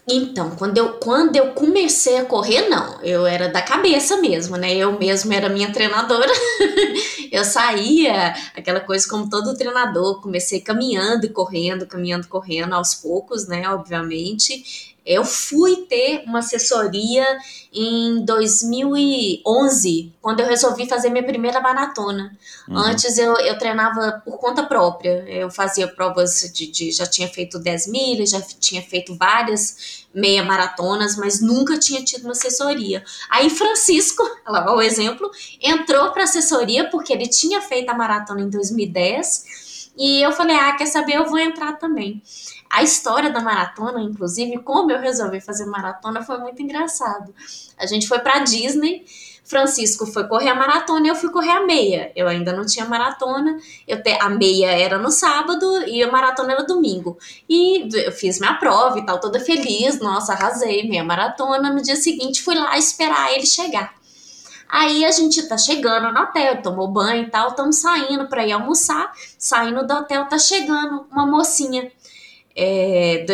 Então, 0.08 0.52
quando 0.52 0.78
eu, 0.78 0.94
quando 0.94 1.36
eu 1.36 1.54
comecei 1.54 2.18
a 2.18 2.26
correr, 2.26 2.68
não, 2.68 3.00
eu 3.02 3.26
era 3.26 3.48
da 3.48 3.62
cabeça 3.62 4.18
mesmo, 4.18 4.58
né? 4.58 4.74
Eu 4.76 4.98
mesmo 4.98 5.32
era 5.32 5.48
minha 5.48 5.72
treinadora. 5.72 6.32
eu 7.32 7.46
saía, 7.46 8.34
aquela 8.56 8.80
coisa 8.80 9.08
como 9.08 9.30
todo 9.30 9.56
treinador, 9.56 10.20
comecei 10.22 10.60
caminhando 10.60 11.26
e 11.26 11.30
correndo, 11.30 11.86
caminhando, 11.86 12.28
correndo 12.28 12.74
aos 12.74 12.96
poucos, 12.96 13.48
né? 13.48 13.70
Obviamente. 13.70 14.91
Eu 15.06 15.26
fui 15.26 15.88
ter 15.88 16.24
uma 16.28 16.40
assessoria 16.40 17.26
em 17.74 18.24
2011, 18.24 20.14
quando 20.22 20.42
eu 20.42 20.48
resolvi 20.48 20.88
fazer 20.88 21.10
minha 21.10 21.26
primeira 21.26 21.60
maratona. 21.60 22.38
Uhum. 22.68 22.78
Antes 22.78 23.18
eu, 23.18 23.36
eu 23.38 23.58
treinava 23.58 24.22
por 24.24 24.38
conta 24.38 24.64
própria. 24.64 25.24
Eu 25.28 25.50
fazia 25.50 25.88
provas 25.88 26.52
de, 26.54 26.68
de, 26.68 26.92
Já 26.92 27.08
tinha 27.08 27.28
feito 27.28 27.58
10 27.58 27.88
milhas, 27.88 28.30
já 28.30 28.42
tinha 28.42 28.82
feito 28.82 29.16
várias 29.16 30.06
meia 30.14 30.44
maratonas, 30.44 31.16
mas 31.16 31.42
nunca 31.42 31.80
tinha 31.80 32.04
tido 32.04 32.24
uma 32.26 32.34
assessoria. 32.34 33.04
Aí 33.30 33.50
Francisco, 33.50 34.24
lá 34.46 34.76
o 34.76 34.82
exemplo, 34.82 35.32
entrou 35.62 36.12
para 36.12 36.24
assessoria 36.24 36.90
porque 36.90 37.14
ele 37.14 37.28
tinha 37.28 37.62
feito 37.62 37.90
a 37.90 37.94
maratona 37.94 38.42
em 38.42 38.50
2010. 38.50 39.61
E 39.98 40.22
eu 40.22 40.32
falei: 40.32 40.56
ah, 40.56 40.76
quer 40.76 40.86
saber? 40.86 41.16
Eu 41.16 41.26
vou 41.26 41.40
entrar 41.40 41.74
também. 41.74 42.22
A 42.70 42.84
história 42.84 43.30
da 43.30 43.42
maratona, 43.42 44.02
inclusive, 44.02 44.58
como 44.60 44.92
eu 44.92 45.00
resolvi 45.00 45.42
fazer 45.42 45.66
maratona, 45.66 46.24
foi 46.24 46.38
muito 46.38 46.62
engraçado. 46.62 47.34
A 47.78 47.86
gente 47.86 48.08
foi 48.08 48.20
para 48.20 48.40
Disney, 48.40 49.06
Francisco 49.44 50.06
foi 50.06 50.26
correr 50.26 50.48
a 50.48 50.56
maratona 50.56 51.08
e 51.08 51.10
eu 51.10 51.16
fui 51.16 51.30
correr 51.30 51.50
a 51.50 51.66
meia. 51.66 52.14
Eu 52.16 52.30
ainda 52.30 52.54
não 52.54 52.66
tinha 52.66 52.86
maratona, 52.86 53.58
eu 53.86 54.02
te, 54.02 54.12
a 54.12 54.30
meia 54.30 54.72
era 54.72 54.98
no 54.98 55.12
sábado 55.12 55.86
e 55.86 56.02
a 56.02 56.10
maratona 56.10 56.54
era 56.54 56.64
domingo. 56.64 57.18
E 57.50 57.90
eu 57.94 58.12
fiz 58.14 58.40
minha 58.40 58.54
prova 58.54 58.98
e 59.00 59.06
tal, 59.06 59.20
toda 59.20 59.40
feliz, 59.42 60.00
nossa, 60.00 60.32
arrasei, 60.32 60.88
meia 60.88 61.04
maratona. 61.04 61.74
No 61.74 61.82
dia 61.82 61.98
seguinte 61.98 62.42
fui 62.42 62.56
lá 62.56 62.78
esperar 62.78 63.34
ele 63.34 63.46
chegar. 63.46 63.94
Aí 64.72 65.04
a 65.04 65.12
gente 65.12 65.44
tá 65.44 65.58
chegando 65.58 66.14
no 66.14 66.22
hotel, 66.22 66.62
tomou 66.62 66.88
banho 66.88 67.24
e 67.24 67.30
tal, 67.30 67.50
estamos 67.50 67.82
saindo 67.82 68.28
para 68.30 68.48
ir 68.48 68.54
almoçar. 68.54 69.12
Saindo 69.38 69.86
do 69.86 69.94
hotel, 69.94 70.26
tá 70.28 70.40
chegando 70.40 71.06
uma 71.12 71.26
mocinha 71.26 71.92
é, 72.56 73.26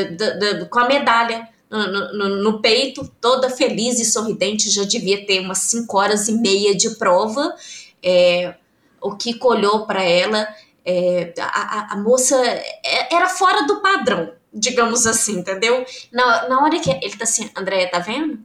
com 0.68 0.80
a 0.80 0.88
medalha 0.88 1.48
no, 1.70 2.14
no, 2.14 2.30
no, 2.44 2.62
peito, 2.62 3.08
toda 3.22 3.52
feliz 3.52 4.00
e 4.00 4.06
sorridente, 4.06 4.72
já 4.72 4.84
devia 4.84 5.26
ter 5.28 5.40
umas 5.40 5.60
5 5.60 5.98
horas 5.98 6.28
e 6.28 6.34
meia 6.34 6.76
de 6.76 6.92
prova. 6.96 7.56
É, 8.02 8.56
o 9.00 9.16
que 9.16 9.38
olhou 9.44 9.86
para 9.86 10.02
ela, 10.02 10.48
é, 10.84 11.34
a, 11.40 11.94
a, 11.94 11.98
moça 11.98 12.36
é, 12.36 13.14
era 13.14 13.28
fora 13.30 13.68
do 13.68 13.80
padrão, 13.80 14.34
digamos 14.52 15.06
assim, 15.06 15.40
entendeu? 15.40 15.86
Na, 16.12 16.48
na 16.48 16.64
hora 16.64 16.80
que 16.80 16.90
ele 16.90 17.16
tá 17.16 17.26
assim, 17.26 17.50
Andréia, 17.56 17.92
tá 17.92 18.00
vendo? 18.00 18.40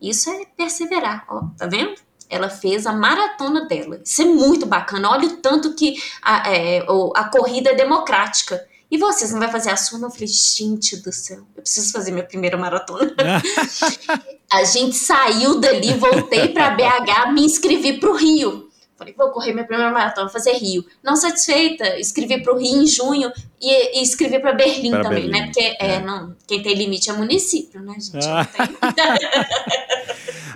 Isso 0.00 0.30
é 0.30 0.44
perseverar, 0.56 1.24
ó, 1.28 1.44
tá 1.56 1.66
vendo? 1.66 2.05
Ela 2.28 2.48
fez 2.48 2.86
a 2.86 2.92
maratona 2.92 3.66
dela. 3.66 4.00
Isso 4.04 4.22
é 4.22 4.24
muito 4.24 4.66
bacana. 4.66 5.10
Olha 5.10 5.28
o 5.28 5.36
tanto 5.36 5.74
que 5.74 5.94
a, 6.22 6.52
é, 6.52 6.84
a 7.14 7.24
corrida 7.24 7.70
é 7.70 7.74
democrática. 7.74 8.64
E 8.90 8.98
vocês 8.98 9.32
não 9.32 9.40
vai 9.40 9.50
fazer 9.50 9.70
a 9.70 9.76
sua? 9.76 9.98
Eu 9.98 10.10
falei, 10.10 10.28
gente 10.28 10.96
do 10.96 11.12
céu, 11.12 11.38
eu 11.56 11.62
preciso 11.62 11.92
fazer 11.92 12.12
minha 12.12 12.24
primeira 12.24 12.56
maratona. 12.56 13.14
a 14.50 14.64
gente 14.64 14.94
saiu 14.96 15.58
dali, 15.58 15.92
voltei 15.94 16.48
para 16.48 16.70
BH, 16.70 17.32
me 17.32 17.44
inscrevi 17.44 17.98
para 17.98 18.10
o 18.10 18.16
Rio. 18.16 18.66
Falei, 18.96 19.12
vou 19.12 19.30
correr 19.30 19.52
minha 19.52 19.66
primeira 19.66 19.92
maratona, 19.92 20.30
fazer 20.30 20.52
Rio. 20.52 20.84
Não 21.02 21.16
satisfeita, 21.16 21.98
escrevi 21.98 22.42
para 22.42 22.54
o 22.54 22.58
Rio 22.58 22.82
em 22.82 22.86
junho 22.86 23.30
e, 23.60 23.98
e 23.98 24.02
escrevi 24.02 24.38
para 24.38 24.52
Berlim 24.52 24.90
pra 24.90 25.02
também, 25.02 25.28
né? 25.28 25.32
Berlim. 25.32 25.40
né? 25.40 25.46
Porque 25.46 25.60
é. 25.60 25.76
É, 25.96 26.00
não, 26.00 26.34
quem 26.46 26.62
tem 26.62 26.74
limite 26.74 27.10
é 27.10 27.12
município, 27.12 27.82
né, 27.82 27.94
gente? 27.98 28.26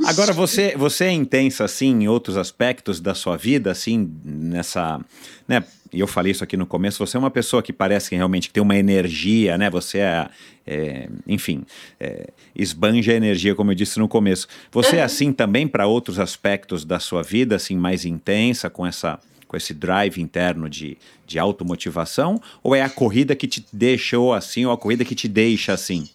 Agora, 0.05 0.33
você, 0.33 0.75
você 0.77 1.05
é 1.05 1.13
intensa, 1.13 1.65
assim, 1.65 2.03
em 2.03 2.09
outros 2.09 2.37
aspectos 2.37 3.01
da 3.01 3.15
sua 3.15 3.37
vida, 3.37 3.71
assim, 3.71 4.11
nessa, 4.25 5.01
né, 5.47 5.65
e 5.93 6.01
eu 6.01 6.07
falei 6.07 6.33
isso 6.33 6.45
aqui 6.45 6.57
no 6.57 6.67
começo, 6.67 7.05
você 7.05 7.17
é 7.17 7.21
uma 7.21 7.31
pessoa 7.31 7.63
que 7.63 7.73
parece 7.73 8.09
que 8.09 8.17
realmente 8.17 8.51
tem 8.51 8.63
uma 8.63 8.77
energia, 8.77 9.59
né, 9.59 9.69
você 9.69 9.99
é, 9.99 10.29
é 10.67 11.09
enfim, 11.27 11.65
é, 11.99 12.29
esbanja 12.55 13.13
a 13.13 13.17
energia, 13.17 13.55
como 13.55 13.73
eu 13.73 13.75
disse 13.75 13.99
no 13.99 14.09
começo. 14.09 14.47
Você 14.73 14.97
é 14.97 15.03
assim 15.03 15.33
também 15.33 15.67
para 15.67 15.87
outros 15.87 16.19
aspectos 16.19 16.85
da 16.85 16.99
sua 16.99 17.23
vida, 17.23 17.57
assim, 17.57 17.77
mais 17.77 18.05
intensa, 18.05 18.71
com 18.71 18.87
essa 18.87 19.19
com 19.51 19.57
esse 19.57 19.75
drive 19.75 20.21
interno 20.21 20.71
de, 20.71 20.97
de 21.27 21.37
automotivação? 21.37 22.41
Ou 22.63 22.73
é 22.73 22.83
a 22.83 22.89
corrida 22.89 23.35
que 23.35 23.49
te 23.49 23.67
deixou 23.73 24.33
assim, 24.33 24.65
ou 24.65 24.71
a 24.71 24.79
corrida 24.79 25.05
que 25.05 25.13
te 25.13 25.27
deixa 25.27 25.73
assim? 25.73 26.09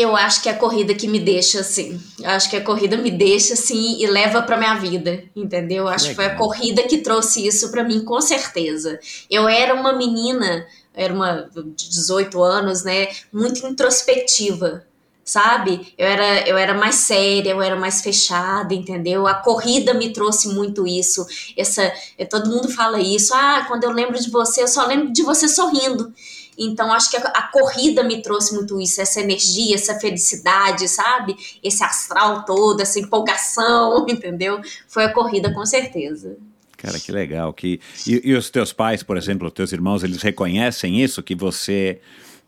Eu 0.00 0.16
acho 0.16 0.42
que 0.42 0.48
é 0.48 0.52
a 0.52 0.56
corrida 0.56 0.94
que 0.94 1.06
me 1.06 1.20
deixa 1.20 1.60
assim. 1.60 2.00
Eu 2.18 2.30
acho 2.30 2.48
que 2.48 2.56
a 2.56 2.64
corrida 2.64 2.96
me 2.96 3.10
deixa 3.10 3.52
assim 3.52 4.00
e 4.00 4.06
leva 4.06 4.40
para 4.42 4.56
minha 4.56 4.74
vida, 4.74 5.24
entendeu? 5.36 5.84
Eu 5.84 5.88
acho 5.88 6.08
Legal. 6.08 6.10
que 6.10 6.14
foi 6.14 6.24
a 6.26 6.38
corrida 6.38 6.82
que 6.84 6.98
trouxe 6.98 7.46
isso 7.46 7.70
para 7.70 7.84
mim, 7.84 8.04
com 8.04 8.20
certeza. 8.20 8.98
Eu 9.30 9.48
era 9.48 9.74
uma 9.74 9.92
menina, 9.92 10.66
era 10.94 11.12
uma 11.12 11.50
de 11.76 11.90
18 11.90 12.42
anos, 12.42 12.82
né, 12.82 13.08
muito 13.32 13.66
introspectiva, 13.66 14.86
sabe? 15.22 15.92
Eu 15.98 16.06
era, 16.06 16.48
eu 16.48 16.56
era 16.56 16.74
mais 16.74 16.96
séria, 16.96 17.50
eu 17.50 17.60
era 17.62 17.76
mais 17.76 18.00
fechada, 18.00 18.74
entendeu? 18.74 19.26
A 19.26 19.34
corrida 19.34 19.94
me 19.94 20.12
trouxe 20.12 20.48
muito 20.48 20.86
isso. 20.86 21.26
Essa, 21.56 21.92
é, 22.18 22.24
todo 22.24 22.50
mundo 22.50 22.70
fala 22.70 22.98
isso. 23.00 23.32
Ah, 23.34 23.64
quando 23.68 23.84
eu 23.84 23.90
lembro 23.92 24.18
de 24.18 24.30
você, 24.30 24.62
eu 24.62 24.68
só 24.68 24.86
lembro 24.86 25.12
de 25.12 25.22
você 25.22 25.46
sorrindo. 25.46 26.12
Então, 26.58 26.92
acho 26.92 27.10
que 27.10 27.16
a, 27.16 27.20
a, 27.20 27.42
corrida 27.48 28.02
me 28.02 28.22
trouxe 28.22 28.54
muito 28.54 28.80
isso, 28.80 29.00
essa 29.00 29.20
energia, 29.20 29.74
essa 29.74 29.98
felicidade, 29.98 30.88
sabe? 30.88 31.36
Esse 31.62 31.82
astral 31.82 32.44
todo, 32.44 32.80
essa 32.80 32.98
empolgação, 32.98 34.06
entendeu? 34.08 34.60
Foi 34.88 35.04
a 35.04 35.12
corrida, 35.12 35.52
com 35.52 35.64
certeza. 35.64 36.36
Cara, 36.76 36.98
que 36.98 37.12
legal. 37.12 37.52
Que... 37.52 37.80
E, 38.06 38.30
e 38.30 38.34
os 38.34 38.50
teus 38.50 38.72
pais, 38.72 39.02
por 39.02 39.16
exemplo, 39.16 39.46
os 39.46 39.52
teus 39.52 39.72
irmãos, 39.72 40.02
eles 40.02 40.22
reconhecem 40.22 41.02
isso, 41.02 41.22
que 41.22 41.34
você, 41.34 42.00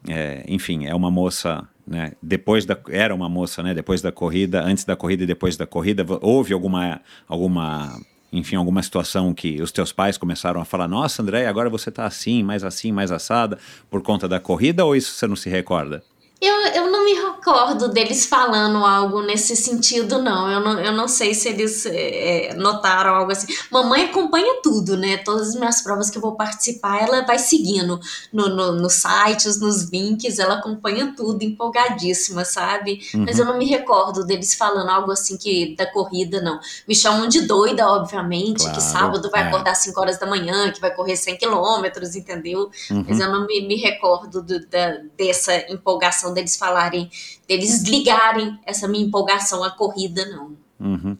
é, 0.08 0.44
enfim, 0.46 0.86
é 0.86 0.94
uma 0.94 1.10
moça 1.10 1.68
né? 1.86 2.12
Depois 2.22 2.64
da 2.64 2.78
era 2.88 3.14
uma 3.14 3.28
moça, 3.28 3.62
né? 3.62 3.74
Depois 3.74 4.00
da 4.00 4.12
corrida, 4.12 4.62
antes 4.62 4.84
da 4.84 4.94
corrida 4.94 5.24
e 5.24 5.26
depois 5.26 5.56
da 5.56 5.66
corrida, 5.66 6.06
houve 6.20 6.52
alguma 6.52 7.00
alguma 7.26 8.00
enfim, 8.32 8.56
alguma 8.56 8.82
situação 8.82 9.34
que 9.34 9.60
os 9.60 9.70
teus 9.70 9.92
pais 9.92 10.16
começaram 10.16 10.60
a 10.60 10.64
falar: 10.64 10.88
"Nossa, 10.88 11.22
André, 11.22 11.46
agora 11.46 11.68
você 11.68 11.90
está 11.90 12.06
assim, 12.06 12.42
mais 12.42 12.64
assim, 12.64 12.90
mais 12.90 13.12
assada 13.12 13.58
por 13.90 14.02
conta 14.02 14.26
da 14.28 14.40
corrida" 14.40 14.84
ou 14.84 14.96
isso 14.96 15.12
você 15.12 15.26
não 15.26 15.36
se 15.36 15.50
recorda? 15.50 16.02
Eu, 16.42 16.56
eu 16.74 16.90
não 16.90 17.04
me 17.04 17.14
recordo 17.14 17.86
deles 17.86 18.26
falando 18.26 18.84
algo 18.84 19.22
nesse 19.22 19.54
sentido, 19.54 20.20
não. 20.20 20.50
Eu 20.50 20.58
não, 20.58 20.80
eu 20.80 20.92
não 20.92 21.06
sei 21.06 21.34
se 21.34 21.48
eles 21.48 21.86
é, 21.86 22.52
notaram 22.56 23.14
algo 23.14 23.30
assim. 23.30 23.46
Mamãe 23.70 24.06
acompanha 24.06 24.60
tudo, 24.60 24.96
né? 24.96 25.18
Todas 25.18 25.50
as 25.50 25.54
minhas 25.54 25.80
provas 25.82 26.10
que 26.10 26.18
eu 26.18 26.22
vou 26.22 26.34
participar, 26.34 27.00
ela 27.00 27.24
vai 27.24 27.38
seguindo 27.38 28.00
no, 28.32 28.48
no, 28.48 28.72
nos 28.72 28.94
sites, 28.94 29.60
nos 29.60 29.84
links, 29.84 30.40
ela 30.40 30.54
acompanha 30.54 31.14
tudo, 31.16 31.44
empolgadíssima, 31.44 32.44
sabe? 32.44 32.98
Uhum. 33.14 33.24
Mas 33.24 33.38
eu 33.38 33.44
não 33.44 33.56
me 33.56 33.66
recordo 33.66 34.26
deles 34.26 34.52
falando 34.52 34.90
algo 34.90 35.12
assim 35.12 35.36
que 35.36 35.76
da 35.76 35.86
corrida, 35.92 36.40
não. 36.40 36.58
Me 36.88 36.96
chamam 36.96 37.28
de 37.28 37.42
doida, 37.42 37.86
obviamente, 37.86 38.64
claro, 38.64 38.74
que 38.74 38.82
sábado 38.82 39.30
vai 39.30 39.44
é. 39.44 39.46
acordar 39.46 39.70
às 39.70 39.78
5 39.78 40.00
horas 40.00 40.18
da 40.18 40.26
manhã, 40.26 40.72
que 40.72 40.80
vai 40.80 40.92
correr 40.92 41.14
100 41.14 41.36
quilômetros, 41.36 42.16
entendeu? 42.16 42.68
Uhum. 42.90 43.04
Mas 43.08 43.20
eu 43.20 43.30
não 43.30 43.46
me, 43.46 43.60
me 43.64 43.76
recordo 43.76 44.42
do, 44.42 44.58
da, 44.66 44.96
dessa 45.16 45.54
empolgação 45.70 46.31
deles 46.32 46.56
falarem, 46.56 47.10
deles 47.46 47.82
ligarem 47.82 48.58
essa 48.64 48.88
minha 48.88 49.04
empolgação 49.04 49.62
à 49.62 49.70
corrida, 49.70 50.24
não. 50.26 50.56
Uhum. 50.80 51.16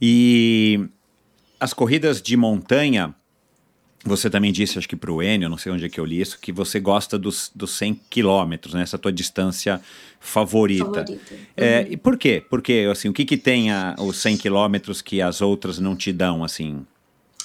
E 0.00 0.88
as 1.58 1.72
corridas 1.72 2.22
de 2.22 2.36
montanha, 2.36 3.14
você 4.04 4.30
também 4.30 4.52
disse, 4.52 4.78
acho 4.78 4.88
que 4.88 4.96
para 4.96 5.12
o 5.12 5.22
Enio, 5.22 5.48
não 5.48 5.58
sei 5.58 5.72
onde 5.72 5.84
é 5.84 5.88
que 5.88 5.98
eu 5.98 6.04
li 6.04 6.20
isso, 6.20 6.38
que 6.40 6.52
você 6.52 6.78
gosta 6.78 7.18
dos, 7.18 7.50
dos 7.54 7.72
100 7.72 8.00
quilômetros, 8.08 8.74
né? 8.74 8.82
Essa 8.82 8.98
tua 8.98 9.12
distância 9.12 9.80
favorita. 10.20 10.84
favorita. 10.84 11.34
É, 11.56 11.80
uhum. 11.80 11.86
e 11.92 11.96
por 11.96 12.16
quê? 12.16 12.44
Porque, 12.48 12.88
assim, 12.90 13.08
o 13.08 13.12
que 13.12 13.24
que 13.24 13.36
tem 13.36 13.70
a, 13.72 13.96
os 13.98 14.18
100 14.18 14.38
quilômetros 14.38 15.02
que 15.02 15.20
as 15.20 15.40
outras 15.40 15.78
não 15.78 15.96
te 15.96 16.12
dão, 16.12 16.44
assim? 16.44 16.86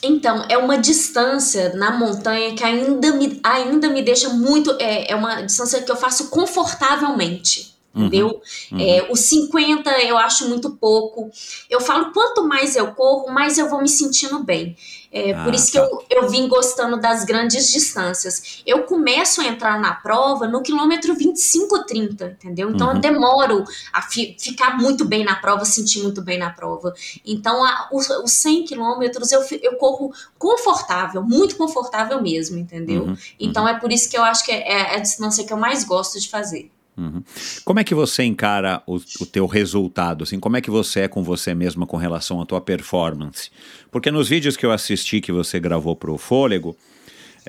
Então, 0.03 0.45
é 0.49 0.57
uma 0.57 0.77
distância 0.77 1.73
na 1.75 1.91
montanha 1.91 2.53
que 2.53 2.63
ainda 2.63 3.13
me, 3.13 3.39
ainda 3.41 3.89
me 3.89 4.01
deixa 4.01 4.29
muito. 4.29 4.75
É, 4.79 5.11
é 5.11 5.15
uma 5.15 5.41
distância 5.41 5.81
que 5.81 5.89
eu 5.89 5.95
faço 5.95 6.29
confortavelmente. 6.29 7.73
Uhum, 7.95 8.05
entendeu? 8.05 8.41
Uhum. 8.71 8.79
É, 8.79 9.07
os 9.11 9.19
50 9.21 9.89
eu 10.01 10.17
acho 10.17 10.49
muito 10.49 10.71
pouco. 10.71 11.29
Eu 11.69 11.79
falo, 11.79 12.11
quanto 12.11 12.43
mais 12.43 12.75
eu 12.75 12.91
corro, 12.93 13.31
mais 13.31 13.57
eu 13.57 13.69
vou 13.69 13.81
me 13.81 13.89
sentindo 13.89 14.43
bem. 14.43 14.75
É, 15.11 15.31
ah, 15.31 15.43
por 15.43 15.53
isso 15.53 15.71
tá. 15.71 15.71
que 15.73 15.77
eu, 15.77 16.23
eu 16.23 16.29
vim 16.29 16.47
gostando 16.47 16.99
das 16.99 17.23
grandes 17.23 17.71
distâncias. 17.71 18.63
Eu 18.65 18.83
começo 18.83 19.41
a 19.41 19.45
entrar 19.45 19.79
na 19.79 19.93
prova 19.93 20.47
no 20.47 20.63
quilômetro 20.63 21.13
25, 21.13 21.85
30, 21.85 22.25
entendeu? 22.25 22.71
Então 22.71 22.87
uhum. 22.87 22.95
eu 22.95 22.99
demoro 22.99 23.63
a 23.93 24.01
fi, 24.01 24.35
ficar 24.39 24.75
muito 24.75 25.05
bem 25.05 25.23
na 25.23 25.35
prova, 25.35 25.63
sentir 25.63 26.01
muito 26.01 26.19
bem 26.23 26.39
na 26.39 26.49
prova. 26.49 26.95
Então 27.23 27.63
a, 27.63 27.89
os, 27.91 28.09
os 28.09 28.31
100 28.31 28.65
quilômetros 28.65 29.31
eu, 29.31 29.45
eu 29.61 29.75
corro 29.75 30.11
confortável, 30.39 31.21
muito 31.21 31.55
confortável 31.57 32.19
mesmo, 32.19 32.57
entendeu? 32.57 33.03
Uhum. 33.03 33.17
Então 33.39 33.63
uhum. 33.63 33.69
é 33.69 33.79
por 33.79 33.91
isso 33.91 34.09
que 34.09 34.17
eu 34.17 34.23
acho 34.23 34.43
que 34.43 34.51
é, 34.51 34.67
é 34.67 34.95
a 34.95 34.99
distância 34.99 35.45
que 35.45 35.53
eu 35.53 35.57
mais 35.57 35.83
gosto 35.83 36.19
de 36.19 36.27
fazer. 36.27 36.71
Uhum. 36.95 37.23
Como 37.65 37.79
é 37.79 37.83
que 37.83 37.95
você 37.95 38.23
encara 38.23 38.81
o, 38.85 38.95
o 38.95 39.25
teu 39.25 39.45
resultado? 39.47 40.23
Assim, 40.23 40.39
como 40.39 40.57
é 40.57 40.61
que 40.61 40.69
você 40.69 41.01
é 41.01 41.07
com 41.07 41.23
você 41.23 41.53
mesma 41.55 41.87
com 41.87 41.97
relação 41.97 42.41
à 42.41 42.45
tua 42.45 42.61
performance? 42.61 43.49
Porque 43.91 44.11
nos 44.11 44.29
vídeos 44.29 44.55
que 44.55 44.65
eu 44.65 44.71
assisti 44.71 45.19
que 45.19 45.31
você 45.31 45.59
gravou 45.59 45.95
para 45.95 46.11
o 46.11 46.17
Fôlego, 46.17 46.77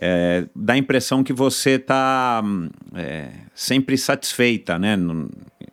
é, 0.00 0.46
dá 0.54 0.72
a 0.72 0.78
impressão 0.78 1.22
que 1.22 1.32
você 1.32 1.72
está 1.72 2.42
é, 2.94 3.30
sempre 3.54 3.96
satisfeita, 3.96 4.78
né? 4.78 4.98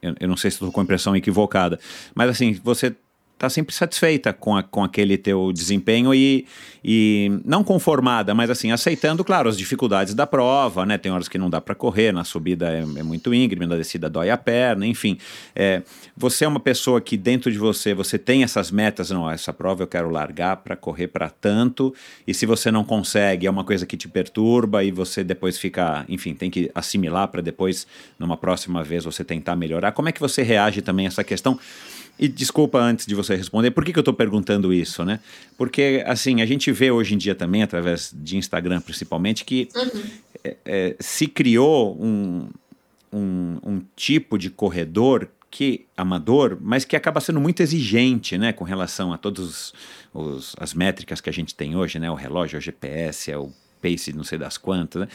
Eu, 0.02 0.16
eu 0.20 0.28
não 0.28 0.38
sei 0.38 0.52
se 0.52 0.56
estou 0.56 0.72
com 0.72 0.82
a 0.82 0.84
impressão 0.84 1.16
equivocada, 1.16 1.80
mas 2.14 2.30
assim, 2.30 2.60
você 2.64 2.96
tá 3.42 3.50
sempre 3.50 3.74
satisfeita 3.74 4.32
com, 4.32 4.56
a, 4.56 4.62
com 4.62 4.84
aquele 4.84 5.18
teu 5.18 5.52
desempenho 5.52 6.14
e, 6.14 6.46
e 6.86 7.42
não 7.44 7.64
conformada, 7.64 8.36
mas 8.36 8.52
assim, 8.52 8.72
aceitando, 8.72 9.24
claro, 9.24 9.50
as 9.50 9.58
dificuldades 9.58 10.14
da 10.14 10.28
prova, 10.28 10.86
né? 10.86 10.96
Tem 10.96 11.12
horas 11.12 11.28
que 11.28 11.40
não 11.40 11.50
dá 11.50 11.60
para 11.60 11.74
correr, 11.74 12.12
na 12.12 12.24
subida 12.24 12.70
é, 12.70 12.82
é, 12.82 13.02
muito 13.02 13.34
íngreme, 13.34 13.66
na 13.66 13.76
descida 13.76 14.08
dói 14.08 14.30
a 14.30 14.38
perna, 14.38 14.86
enfim. 14.86 15.18
É, 15.56 15.82
você 16.16 16.46
é 16.46 16.48
uma 16.48 16.60
pessoa 16.60 17.02
que 17.02 17.18
dentro 17.18 17.52
de 17.52 17.58
você, 17.58 17.96
você 17.96 18.20
tem 18.20 18.44
essas 18.44 18.70
metas, 18.70 19.10
não, 19.10 19.28
essa 19.28 19.52
prova 19.52 19.82
eu 19.82 19.88
quero 19.88 20.12
largar 20.12 20.58
para 20.58 20.76
correr 20.76 21.08
para 21.08 21.28
tanto, 21.28 21.96
e 22.28 22.36
se 22.36 22.46
você 22.46 22.70
não 22.70 22.84
consegue, 22.84 23.48
é 23.48 23.50
uma 23.50 23.64
coisa 23.64 23.88
que 23.88 23.98
te 23.98 24.08
perturba 24.08 24.84
e 24.84 24.92
você 24.92 25.24
depois 25.24 25.58
fica, 25.58 26.06
enfim, 26.08 26.36
tem 26.36 26.52
que 26.52 26.70
assimilar 26.76 27.28
para 27.30 27.42
depois, 27.42 27.88
numa 28.20 28.38
próxima 28.38 28.84
vez, 28.84 29.04
você 29.04 29.24
tentar 29.24 29.56
melhorar. 29.56 29.94
Como 29.94 30.10
é 30.10 30.12
que 30.12 30.20
você 30.20 30.44
reage 30.44 30.84
também 30.84 31.08
a 31.08 31.10
essa 31.10 31.24
questão? 31.24 31.58
E 32.20 32.28
desculpa 32.28 32.80
antes 32.80 33.06
de 33.06 33.16
você 33.16 33.36
responder, 33.36 33.72
por 33.72 33.84
que, 33.84 33.92
que 33.92 34.00
eu 34.00 34.02
estou 34.02 34.14
perguntando 34.14 34.74
isso, 34.74 35.04
né? 35.04 35.20
Porque, 35.58 36.04
assim, 36.06 36.42
a 36.42 36.46
gente 36.46 36.72
vê 36.72 36.92
hoje 36.92 37.16
em 37.16 37.18
dia 37.18 37.34
também, 37.34 37.64
através 37.64 38.14
de 38.14 38.38
Instagram 38.38 38.80
principalmente, 38.82 39.44
que 39.44 39.70
uhum. 39.76 40.04
é, 40.44 40.58
é, 40.66 40.96
se 41.00 41.28
criou 41.28 41.98
um, 42.00 42.48
um, 43.12 43.58
um 43.64 43.82
tipo 43.96 44.38
de 44.38 44.50
corredor 44.50 45.28
que 45.50 45.86
amador, 45.98 46.58
mas 46.62 46.86
que 46.86 46.96
acaba 46.96 47.20
sendo 47.20 47.42
muito 47.42 47.62
exigente, 47.62 48.38
né, 48.38 48.54
com 48.54 48.64
relação 48.64 49.12
a 49.12 49.18
todas 49.18 49.74
as 50.58 50.74
métricas 50.74 51.20
que 51.20 51.30
a 51.30 51.34
gente 51.34 51.54
tem 51.54 51.76
hoje, 51.76 52.00
né, 52.00 52.10
o 52.10 52.16
relógio, 52.16 52.58
o 52.58 52.62
GPS, 52.62 53.30
é 53.30 53.38
o 53.38 53.52
pace, 53.82 54.14
não 54.14 54.24
sei 54.24 54.38
das 54.38 54.58
quantas, 54.58 55.02
né? 55.02 55.08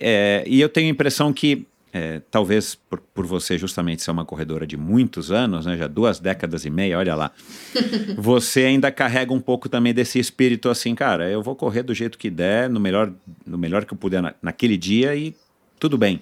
é, 0.00 0.42
e 0.46 0.60
eu 0.60 0.68
tenho 0.68 0.88
a 0.88 0.90
impressão 0.90 1.32
que 1.32 1.66
é, 1.94 2.20
talvez 2.28 2.74
por, 2.74 2.98
por, 2.98 3.24
você 3.24 3.56
justamente 3.56 4.02
ser 4.02 4.10
uma 4.10 4.24
corredora 4.24 4.66
de 4.66 4.76
muitos 4.76 5.30
anos, 5.30 5.64
né, 5.64 5.76
já 5.76 5.86
duas 5.86 6.18
décadas 6.18 6.64
e 6.64 6.70
meia, 6.70 6.98
olha 6.98 7.14
lá, 7.14 7.30
você 8.18 8.64
ainda 8.64 8.90
carrega 8.90 9.32
um 9.32 9.40
pouco 9.40 9.68
também 9.68 9.94
desse 9.94 10.18
espírito 10.18 10.68
assim, 10.68 10.92
cara, 10.92 11.30
eu 11.30 11.40
vou 11.40 11.54
correr 11.54 11.84
do 11.84 11.94
jeito 11.94 12.18
que 12.18 12.28
der, 12.28 12.68
no 12.68 12.80
melhor, 12.80 13.12
no 13.46 13.56
melhor 13.56 13.84
que 13.84 13.94
eu 13.94 13.96
puder 13.96 14.20
na, 14.20 14.34
naquele 14.42 14.76
dia 14.76 15.14
e 15.14 15.36
tudo 15.78 15.96
bem. 15.96 16.20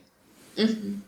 Uhum. 0.59 0.99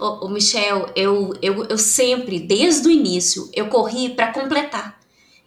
Ô, 0.00 0.26
ô 0.26 0.28
Michel, 0.28 0.90
eu, 0.96 1.32
eu, 1.40 1.64
eu 1.66 1.78
sempre, 1.78 2.40
desde 2.40 2.88
o 2.88 2.90
início, 2.90 3.48
eu 3.54 3.68
corri 3.68 4.08
para 4.08 4.32
completar. 4.32 5.00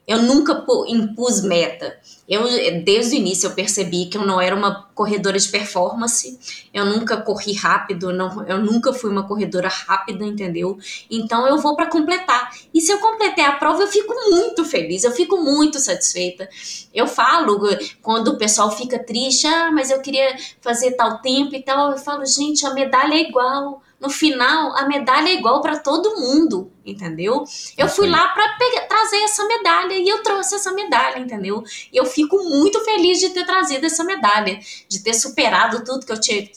Eu 0.09 0.23
nunca 0.23 0.65
impus 0.87 1.43
meta. 1.43 1.99
Eu, 2.27 2.43
desde 2.83 3.15
o 3.15 3.19
início, 3.19 3.45
eu 3.45 3.53
percebi 3.53 4.07
que 4.07 4.17
eu 4.17 4.25
não 4.25 4.41
era 4.41 4.55
uma 4.55 4.89
corredora 4.95 5.37
de 5.37 5.47
performance. 5.47 6.65
Eu 6.73 6.83
nunca 6.83 7.17
corri 7.17 7.53
rápido, 7.53 8.11
não, 8.11 8.43
eu 8.47 8.57
nunca 8.57 8.91
fui 8.91 9.11
uma 9.11 9.27
corredora 9.27 9.67
rápida, 9.67 10.25
entendeu? 10.25 10.79
Então 11.11 11.47
eu 11.47 11.59
vou 11.59 11.75
para 11.75 11.85
completar. 11.85 12.51
E 12.73 12.81
se 12.81 12.91
eu 12.91 12.97
completei 12.97 13.43
a 13.45 13.51
prova, 13.51 13.83
eu 13.83 13.87
fico 13.87 14.11
muito 14.31 14.65
feliz, 14.65 15.03
eu 15.03 15.11
fico 15.11 15.37
muito 15.37 15.77
satisfeita. 15.77 16.49
Eu 16.91 17.05
falo 17.05 17.61
quando 18.01 18.29
o 18.29 18.37
pessoal 18.39 18.71
fica 18.71 18.97
triste, 18.97 19.45
ah, 19.45 19.71
mas 19.71 19.91
eu 19.91 20.01
queria 20.01 20.35
fazer 20.59 20.93
tal 20.93 21.21
tempo 21.21 21.53
e 21.53 21.61
tal. 21.61 21.91
Eu 21.91 21.99
falo, 21.99 22.25
gente, 22.25 22.65
a 22.65 22.73
medalha 22.73 23.13
é 23.13 23.29
igual 23.29 23.79
no 23.99 24.09
final 24.09 24.75
a 24.77 24.87
medalha 24.87 25.29
é 25.29 25.33
igual 25.33 25.61
para 25.61 25.77
todo 25.77 26.19
mundo, 26.19 26.71
entendeu? 26.85 27.43
Eu 27.77 27.89
fui 27.89 28.07
lá 28.07 28.29
para 28.29 28.57
trazer 28.87 29.17
essa 29.23 29.45
medalha 29.45 29.93
e 29.93 30.07
eu 30.07 30.23
trouxe 30.23 30.55
essa 30.55 30.71
medalha, 30.71 31.19
entendeu? 31.19 31.63
E 31.91 31.97
eu 31.97 32.05
fico 32.05 32.37
muito 32.37 32.79
feliz 32.83 33.19
de 33.19 33.29
ter 33.29 33.45
trazido 33.45 33.85
essa 33.85 34.03
medalha, 34.03 34.59
de 34.87 35.03
ter 35.03 35.13
superado 35.13 35.83
tudo 35.83 36.05
que 36.05 36.11
eu 36.11 36.19
tinha 36.19 36.49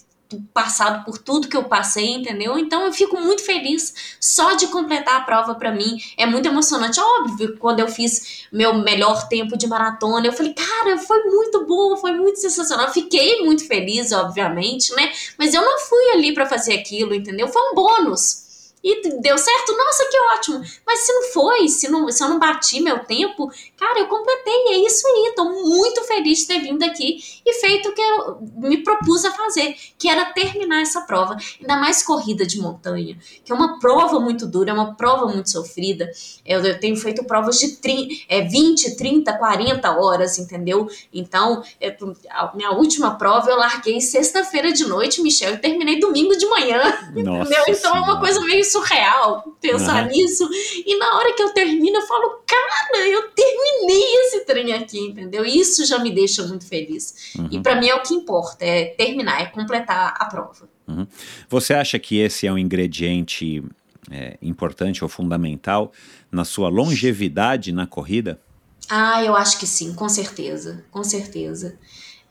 passado 0.53 1.05
por 1.05 1.18
tudo 1.18 1.49
que 1.49 1.57
eu 1.57 1.64
passei, 1.64 2.11
entendeu? 2.11 2.59
Então 2.59 2.85
eu 2.85 2.93
fico 2.93 3.20
muito 3.20 3.45
feliz 3.45 4.16
só 4.20 4.55
de 4.55 4.66
completar 4.68 5.16
a 5.16 5.24
prova 5.24 5.55
para 5.55 5.72
mim. 5.72 5.99
É 6.16 6.26
muito 6.26 6.47
emocionante, 6.47 7.01
óbvio, 7.01 7.57
quando 7.59 7.80
eu 7.80 7.89
fiz 7.89 8.47
meu 8.53 8.74
melhor 8.74 9.28
tempo 9.28 9.57
de 9.57 9.66
maratona, 9.66 10.26
eu 10.26 10.33
falei, 10.33 10.55
cara, 10.55 10.99
foi 10.99 11.22
muito 11.24 11.64
bom, 11.66 11.97
foi 11.97 12.12
muito 12.12 12.39
sensacional. 12.39 12.93
Fiquei 12.93 13.45
muito 13.45 13.66
feliz, 13.66 14.12
obviamente, 14.12 14.95
né? 14.95 15.12
Mas 15.39 15.55
eu 15.55 15.62
não 15.62 15.78
fui 15.80 16.11
ali 16.12 16.35
para 16.35 16.47
fazer 16.47 16.74
aquilo, 16.74 17.14
entendeu? 17.14 17.49
Foi 17.49 17.62
um 17.70 17.74
bônus. 17.74 18.41
E 18.83 19.20
deu 19.20 19.39
certo, 19.39 19.76
nossa, 19.76 20.09
que 20.11 20.18
ótimo. 20.35 20.62
Mas 20.85 21.01
se 21.01 21.12
não 21.12 21.22
foi, 21.33 21.68
se, 21.68 21.89
não, 21.89 22.11
se 22.11 22.22
eu 22.22 22.28
não 22.28 22.39
bati 22.39 22.80
meu 22.80 22.99
tempo, 23.05 23.51
cara, 23.78 24.01
eu 24.01 24.09
completei, 24.09 24.68
é 24.68 24.78
isso 24.78 25.07
aí. 25.07 25.33
Tô 25.37 25.45
muito 25.45 26.03
feliz 26.05 26.41
de 26.41 26.47
ter 26.47 26.61
vindo 26.61 26.83
aqui 26.83 27.18
e 27.47 27.53
feito 27.55 27.91
o 27.91 27.95
que 27.95 28.01
eu 28.01 28.39
me 28.57 28.78
propus 28.78 29.24
a 29.24 29.30
fazer, 29.30 29.76
que 29.97 30.09
era 30.09 30.24
terminar 30.33 30.83
essa 30.83 31.03
prova. 31.03 31.37
Ainda 31.61 31.76
mais 31.76 32.03
corrida 32.03 32.45
de 32.45 32.61
montanha, 32.61 33.16
que 33.45 33.53
é 33.53 33.55
uma 33.55 33.78
prova 33.78 34.18
muito 34.18 34.47
dura, 34.47 34.70
é 34.70 34.74
uma 34.74 34.95
prova 34.95 35.26
muito 35.26 35.51
sofrida. 35.51 36.11
Eu, 36.45 36.61
eu 36.64 36.80
tenho 36.80 36.97
feito 36.97 37.22
provas 37.24 37.59
de 37.59 37.76
30, 37.76 38.14
é, 38.28 38.43
20, 38.43 38.97
30, 38.97 39.33
40 39.33 39.91
horas, 39.93 40.39
entendeu? 40.39 40.89
Então, 41.12 41.62
é, 41.80 41.97
a 42.30 42.53
minha 42.55 42.72
última 42.72 43.14
prova 43.16 43.49
eu 43.49 43.57
larguei 43.57 44.01
sexta-feira 44.01 44.72
de 44.72 44.85
noite, 44.87 45.22
Michel, 45.22 45.55
e 45.55 45.59
terminei 45.59 46.01
domingo 46.01 46.37
de 46.37 46.47
manhã. 46.47 46.83
Nossa 47.14 47.53
entendeu? 47.53 47.64
Então 47.68 47.93
Senhora. 47.93 47.99
é 47.99 48.03
uma 48.03 48.20
coisa 48.20 48.41
meio 48.41 48.64
surreal 48.72 49.56
pensar 49.60 50.04
Uhum. 50.04 50.08
nisso. 50.10 50.48
E 50.86 50.96
na 50.98 51.16
hora 51.16 51.32
que 51.34 51.42
eu 51.42 51.50
termino, 51.52 51.96
eu 51.98 52.06
falo, 52.06 52.42
cara, 52.46 53.06
eu 53.08 53.28
terminei 53.30 54.14
esse 54.26 54.44
trem 54.44 54.72
aqui, 54.72 54.98
entendeu? 54.98 55.44
Isso 55.44 55.84
já 55.86 55.98
me 55.98 56.10
deixa 56.10 56.42
muito 56.46 56.66
feliz. 56.66 57.34
E 57.50 57.56
Uhum. 57.56 57.62
pra 57.62 57.74
mim 57.76 57.88
é 57.88 57.94
o 57.94 58.02
que 58.02 58.14
importa, 58.14 58.64
é 58.64 58.86
terminar, 58.86 59.40
é 59.42 59.46
completar 59.46 60.14
a 60.18 60.24
prova. 60.26 60.68
Uhum. 60.88 61.06
Você 61.48 61.74
acha 61.74 61.98
que 61.98 62.18
esse 62.18 62.46
é 62.46 62.52
um 62.52 62.58
ingrediente 62.58 63.62
é, 64.10 64.36
importante 64.42 65.02
ou 65.04 65.08
fundamental 65.08 65.92
na 66.30 66.44
sua 66.44 66.68
longevidade 66.68 67.72
na 67.72 67.86
corrida? 67.86 68.40
Ah, 68.88 69.22
eu 69.24 69.34
acho 69.36 69.58
que 69.58 69.66
sim, 69.66 69.94
com 69.94 70.08
certeza, 70.08 70.84
com 70.90 71.04
certeza. 71.04 71.78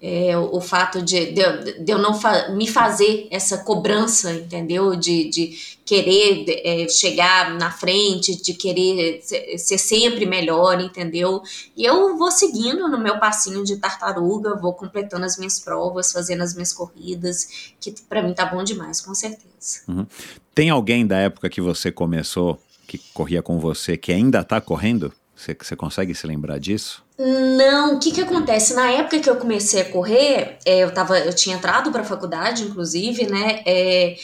É, 0.04 0.36
o, 0.36 0.60
fato 0.60 0.99
de, 0.99 1.32
de, 1.32 1.84
de 1.84 1.91
eu 1.91 1.99
não 1.99 2.16
fa- 2.20 2.49
me 2.49 2.68
fazer 2.68 3.28
essa 3.30 3.60
cobrança, 3.60 4.32
entendeu? 4.34 4.95
De, 4.95 5.30
de 5.30 5.56
querer 5.86 6.45
é, 6.66 6.88
chegar 6.89 7.54
na 7.54 7.70
frente, 7.70 8.41
de 8.41 8.56
querer 8.56 9.22
ser, 9.22 9.58
ser 9.60 9.78
sempre 9.78 10.26
melhor, 10.26 10.82
entendeu? 10.82 11.43
E 11.78 11.86
eu 11.86 12.18
vou 12.18 12.32
seguindo 12.32 12.88
no 12.89 12.97
meu 12.97 13.20
passinho 13.20 13.64
de 13.64 13.78
tartaruga, 13.78 14.56
vou 14.56 14.74
completando 14.74 15.24
as 15.24 15.38
minhas 15.38 15.60
provas, 15.60 16.12
fazendo 16.12 16.41
as 16.41 16.56
minhas 16.56 16.74
corridas, 16.74 17.74
que 17.80 17.93
pra 18.10 18.24
mim 18.24 18.34
tá 18.34 18.45
bom 18.47 18.64
demais, 18.64 19.02
com 19.02 19.14
certeza. 19.14 19.82
Uhum. 19.88 20.08
Tem 20.56 20.72
alguém 20.72 21.06
da 21.06 21.18
época 21.18 21.47
que 21.47 21.62
você 21.62 21.91
começou, 21.91 22.60
que 22.88 22.97
corria 23.14 23.43
com 23.43 23.60
você, 23.60 23.95
que 23.97 24.12
ainda 24.12 24.39
está 24.39 24.60
correndo? 24.60 25.14
Você, 25.41 25.75
consegue 25.75 26.13
se 26.13 26.27
lembrar 26.27 26.59
disso? 26.59 27.03
Não, 27.17 27.95
o 27.95 27.99
que 27.99 28.11
que 28.11 28.21
acontece? 28.21 28.75
Na 28.75 28.91
época 28.91 29.19
que 29.19 29.29
eu 29.29 29.37
comecei 29.37 29.81
a 29.81 29.89
correr, 29.89 30.59
é, 30.63 30.83
eu 30.83 30.93
tava, 30.93 31.17
eu 31.17 31.33
tinha 31.33 31.55
entrado 31.55 31.91
para 31.91 32.01
a 32.01 32.05
faculdade, 32.05 32.63
inclusive, 32.63 33.25
né? 33.25 33.63
é, 33.65 34.15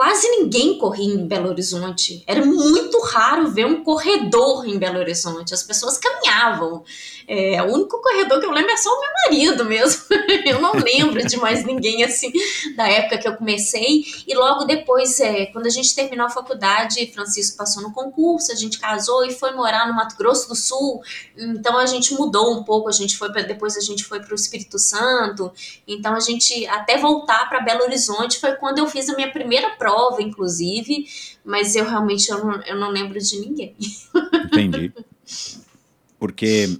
quase 0.00 0.26
ninguém 0.30 0.78
corria 0.78 1.12
em 1.12 1.26
Belo 1.26 1.50
Horizonte. 1.50 2.24
Era 2.26 2.42
muito 2.42 2.98
raro 3.02 3.50
ver 3.50 3.66
um 3.66 3.84
corredor 3.84 4.66
em 4.66 4.78
Belo 4.78 4.98
Horizonte. 4.98 5.52
As 5.52 5.62
pessoas 5.62 5.98
caminhavam. 5.98 6.82
É, 7.28 7.62
o 7.62 7.66
único 7.66 8.00
corredor 8.00 8.40
que 8.40 8.46
eu 8.46 8.50
lembro 8.50 8.72
é 8.72 8.78
só 8.78 8.88
o 8.88 8.98
meu 8.98 9.10
marido 9.24 9.64
mesmo. 9.66 10.02
eu 10.46 10.58
não 10.58 10.72
lembro 10.72 11.24
de 11.24 11.36
mais 11.36 11.66
ninguém 11.66 12.02
assim 12.02 12.32
da 12.74 12.88
época 12.88 13.18
que 13.18 13.28
eu 13.28 13.36
comecei. 13.36 14.02
E 14.26 14.34
logo 14.34 14.64
depois, 14.64 15.20
é, 15.20 15.46
quando 15.46 15.66
a 15.66 15.70
gente 15.70 15.94
terminou 15.94 16.24
a 16.24 16.30
faculdade, 16.30 17.12
Francisco 17.12 17.58
passou 17.58 17.82
no 17.82 17.92
concurso, 17.92 18.50
a 18.50 18.54
gente 18.54 18.78
casou 18.78 19.26
e 19.26 19.30
foi 19.30 19.52
morar 19.52 19.86
no 19.86 19.94
Mato 19.94 20.16
Grosso 20.16 20.48
do 20.48 20.56
Sul. 20.56 21.02
Então 21.36 21.76
a 21.76 21.84
gente 21.84 22.14
mudou 22.14 22.58
um 22.58 22.64
pouco, 22.64 22.88
a 22.88 22.92
gente 22.92 23.18
foi 23.18 23.30
pra, 23.30 23.42
depois 23.42 23.76
a 23.76 23.80
gente 23.80 24.02
foi 24.02 24.18
para 24.18 24.32
o 24.32 24.34
Espírito 24.34 24.78
Santo. 24.78 25.52
Então 25.86 26.14
a 26.14 26.20
gente 26.20 26.66
até 26.68 26.96
voltar 26.96 27.50
para 27.50 27.60
Belo 27.60 27.82
Horizonte 27.82 28.40
foi 28.40 28.56
quando 28.56 28.78
eu 28.78 28.86
fiz 28.86 29.10
a 29.10 29.14
minha 29.14 29.30
primeira 29.30 29.76
prova, 29.90 30.22
inclusive, 30.22 31.06
mas 31.44 31.74
eu 31.74 31.84
realmente 31.84 32.30
eu 32.30 32.44
não, 32.44 32.62
eu 32.62 32.78
não 32.78 32.90
lembro 32.90 33.18
de 33.18 33.40
ninguém. 33.40 33.74
Entendi. 34.46 34.92
Porque 36.18 36.78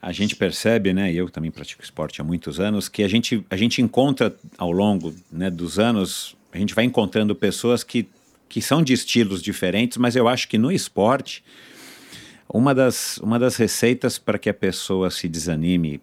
a 0.00 0.12
gente 0.12 0.36
percebe, 0.36 0.92
né, 0.92 1.12
e 1.12 1.16
eu 1.16 1.28
também 1.28 1.50
pratico 1.50 1.82
esporte 1.82 2.20
há 2.20 2.24
muitos 2.24 2.60
anos, 2.60 2.88
que 2.88 3.02
a 3.02 3.08
gente, 3.08 3.44
a 3.50 3.56
gente 3.56 3.82
encontra 3.82 4.34
ao 4.56 4.70
longo 4.70 5.14
né, 5.30 5.50
dos 5.50 5.78
anos, 5.78 6.36
a 6.52 6.58
gente 6.58 6.74
vai 6.74 6.84
encontrando 6.84 7.34
pessoas 7.34 7.82
que, 7.82 8.08
que 8.48 8.60
são 8.62 8.82
de 8.82 8.92
estilos 8.92 9.42
diferentes, 9.42 9.98
mas 9.98 10.14
eu 10.14 10.28
acho 10.28 10.48
que 10.48 10.58
no 10.58 10.70
esporte, 10.70 11.42
uma 12.48 12.74
das, 12.74 13.16
uma 13.18 13.38
das 13.38 13.56
receitas 13.56 14.18
para 14.18 14.38
que 14.38 14.48
a 14.48 14.54
pessoa 14.54 15.10
se 15.10 15.28
desanime 15.28 16.00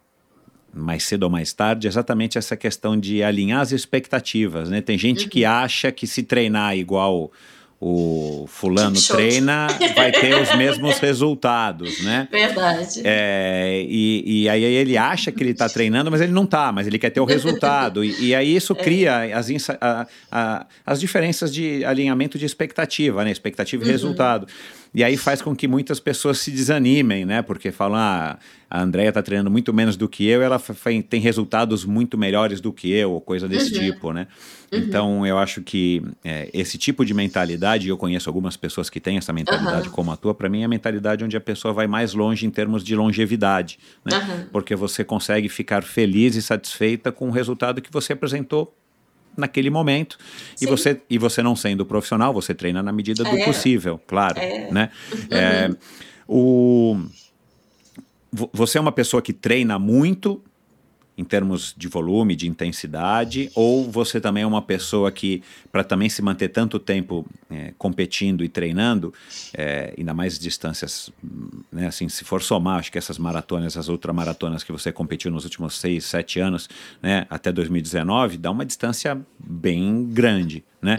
mais 0.74 1.04
cedo 1.04 1.24
ou 1.24 1.30
mais 1.30 1.52
tarde 1.54 1.88
é 1.88 1.90
exatamente 1.90 2.38
essa 2.38 2.56
questão 2.56 2.98
de 3.00 3.22
alinhar 3.24 3.62
as 3.62 3.72
expectativas, 3.72 4.70
né? 4.70 4.82
Tem 4.82 4.98
gente 4.98 5.28
que 5.28 5.44
acha 5.46 5.92
que 5.92 6.08
se 6.08 6.24
treinar 6.24 6.78
igual 6.78 7.32
o 7.84 8.46
fulano 8.48 8.96
treina, 9.02 9.66
vai 9.96 10.12
ter 10.12 10.40
os 10.40 10.54
mesmos 10.56 11.00
resultados, 11.00 12.00
né? 12.04 12.28
Verdade. 12.32 13.02
É, 13.04 13.84
e, 13.88 14.44
e 14.44 14.50
aí 14.50 14.64
ele 14.64 14.96
acha 14.98 15.32
que 15.32 15.42
ele 15.42 15.50
está 15.50 15.68
treinando, 15.68 16.12
mas 16.12 16.22
ele 16.22 16.32
não 16.32 16.44
está, 16.44 16.72
mas 16.72 16.86
ele 16.86 17.00
quer 17.00 17.10
ter 17.10 17.20
o 17.20 17.26
resultado. 17.26 18.06
E, 18.06 18.28
e 18.28 18.36
aí 18.36 18.56
isso 18.56 18.76
cria 18.78 19.36
as, 19.36 19.50
a- 19.82 20.08
a- 20.32 20.66
as 20.86 21.00
diferenças 21.00 21.52
de 21.52 21.84
alinhamento 21.84 22.38
de 22.38 22.46
expectativa, 22.46 23.24
né? 23.24 23.32
Expectativa 23.32 23.84
e 23.84 23.88
resultado. 23.88 24.48
E 24.94 25.04
aí 25.04 25.16
faz 25.16 25.42
com 25.42 25.56
que 25.56 25.68
muitas 25.68 26.00
pessoas 26.00 26.40
se 26.40 26.52
desanimem, 26.52 27.26
né? 27.26 27.42
Porque 27.42 27.72
falam, 27.72 27.98
ah, 27.98 28.38
a 28.70 28.82
Andrea 28.82 29.08
está 29.08 29.22
treinando 29.22 29.50
muito 29.50 29.74
menos 29.74 29.96
do 29.96 30.08
que 30.08 30.28
eu, 30.28 30.42
ela 30.42 30.62
tem 31.10 31.22
resultados 31.22 31.86
muito 31.86 32.18
melhores 32.18 32.60
do 32.60 32.74
que 32.74 32.92
eu, 32.92 33.12
ou 33.12 33.22
coisa 33.22 33.48
desse 33.48 33.72
tipo, 33.72 34.12
né? 34.12 34.28
Então 34.72 35.26
eu 35.26 35.38
acho 35.38 35.62
que 35.62 36.02
é, 36.24 36.50
esse 36.54 36.78
tipo 36.78 37.06
de 37.06 37.14
mentalidade, 37.14 37.88
e 37.88 37.90
eu 37.90 37.98
conheço 37.98 38.30
algumas 38.30 38.56
pessoas 38.58 38.90
que 38.90 39.00
têm 39.00 39.18
essa 39.18 39.34
mentalidade 39.34 39.88
Aham. 39.88 39.92
como 39.92 40.12
a 40.12 40.18
tua, 40.18 40.34
para 40.34 40.50
mim 40.50 40.62
é 40.62 40.66
a 40.66 40.70
mentalidade 40.70 41.24
onde 41.24 41.36
a 41.36 41.42
pessoa 41.42 41.74
vai 41.74 41.88
mais 41.88 42.14
longe 42.14 42.46
em 42.46 42.50
termos 42.50 42.84
de 42.84 42.96
longevidade, 42.96 43.80
né? 44.06 44.48
Porque 44.52 44.76
você 44.76 45.04
consegue 45.04 45.50
ficar 45.50 45.84
feliz 45.84 46.36
e 46.36 46.42
satisfeita 46.42 47.12
com 47.12 47.28
o 47.28 47.32
resultado 47.32 47.82
que 47.82 47.92
você 47.92 48.14
apresentou 48.14 48.74
naquele 49.38 49.70
momento. 49.70 50.18
E 50.56 50.60
Sim. 50.60 50.66
você, 50.68 51.02
e 51.10 51.18
você 51.18 51.42
não 51.44 51.56
sendo 51.56 51.86
profissional, 51.86 52.34
você 52.34 52.54
treina 52.54 52.82
na 52.84 52.92
medida 52.92 53.24
do 53.24 53.30
É. 53.36 53.46
possível, 53.46 54.00
claro. 54.08 54.40
É. 54.40 54.72
Né? 54.72 54.90
É, 55.30 55.70
o, 56.28 56.98
vo- 58.32 58.50
você 58.54 58.78
é 58.78 58.82
uma 58.82 58.92
pessoa 58.92 59.22
que 59.22 59.34
treina 59.34 59.78
muito 59.80 60.42
em 61.18 61.24
termos 61.24 61.74
de 61.78 61.88
volume, 61.88 62.36
de 62.36 62.48
intensidade, 62.48 63.52
ou 63.54 63.90
você 63.90 64.20
também 64.20 64.44
é 64.44 64.48
uma 64.48 64.62
pessoa 64.62 65.12
que, 65.12 65.44
para 65.72 65.84
também 65.84 66.10
se 66.10 66.22
manter 66.22 66.50
tanto 66.50 66.80
tempo 66.80 67.26
é, 67.50 67.74
competindo 67.78 68.44
e 68.44 68.50
treinando, 68.50 69.14
é, 69.54 69.94
ainda 69.98 70.14
mais 70.14 70.40
distâncias, 70.40 71.12
né, 71.72 71.88
assim, 71.88 72.08
se 72.10 72.24
for 72.24 72.42
somar, 72.42 72.80
acho 72.80 72.92
que 72.92 72.98
essas 72.98 73.18
maratonas, 73.18 73.78
as 73.78 73.88
ultramaratonas 73.88 74.64
que 74.64 74.72
você 74.72 74.92
competiu 74.92 75.30
nos 75.30 75.44
últimos 75.44 75.78
seis, 75.78 76.06
sete 76.06 76.40
anos, 76.40 76.70
né, 77.02 77.26
até 77.30 77.52
2019, 77.52 78.38
dá 78.38 78.50
uma 78.50 78.66
distância 78.66 79.20
bem 79.40 80.06
grande, 80.06 80.64
né? 80.82 80.98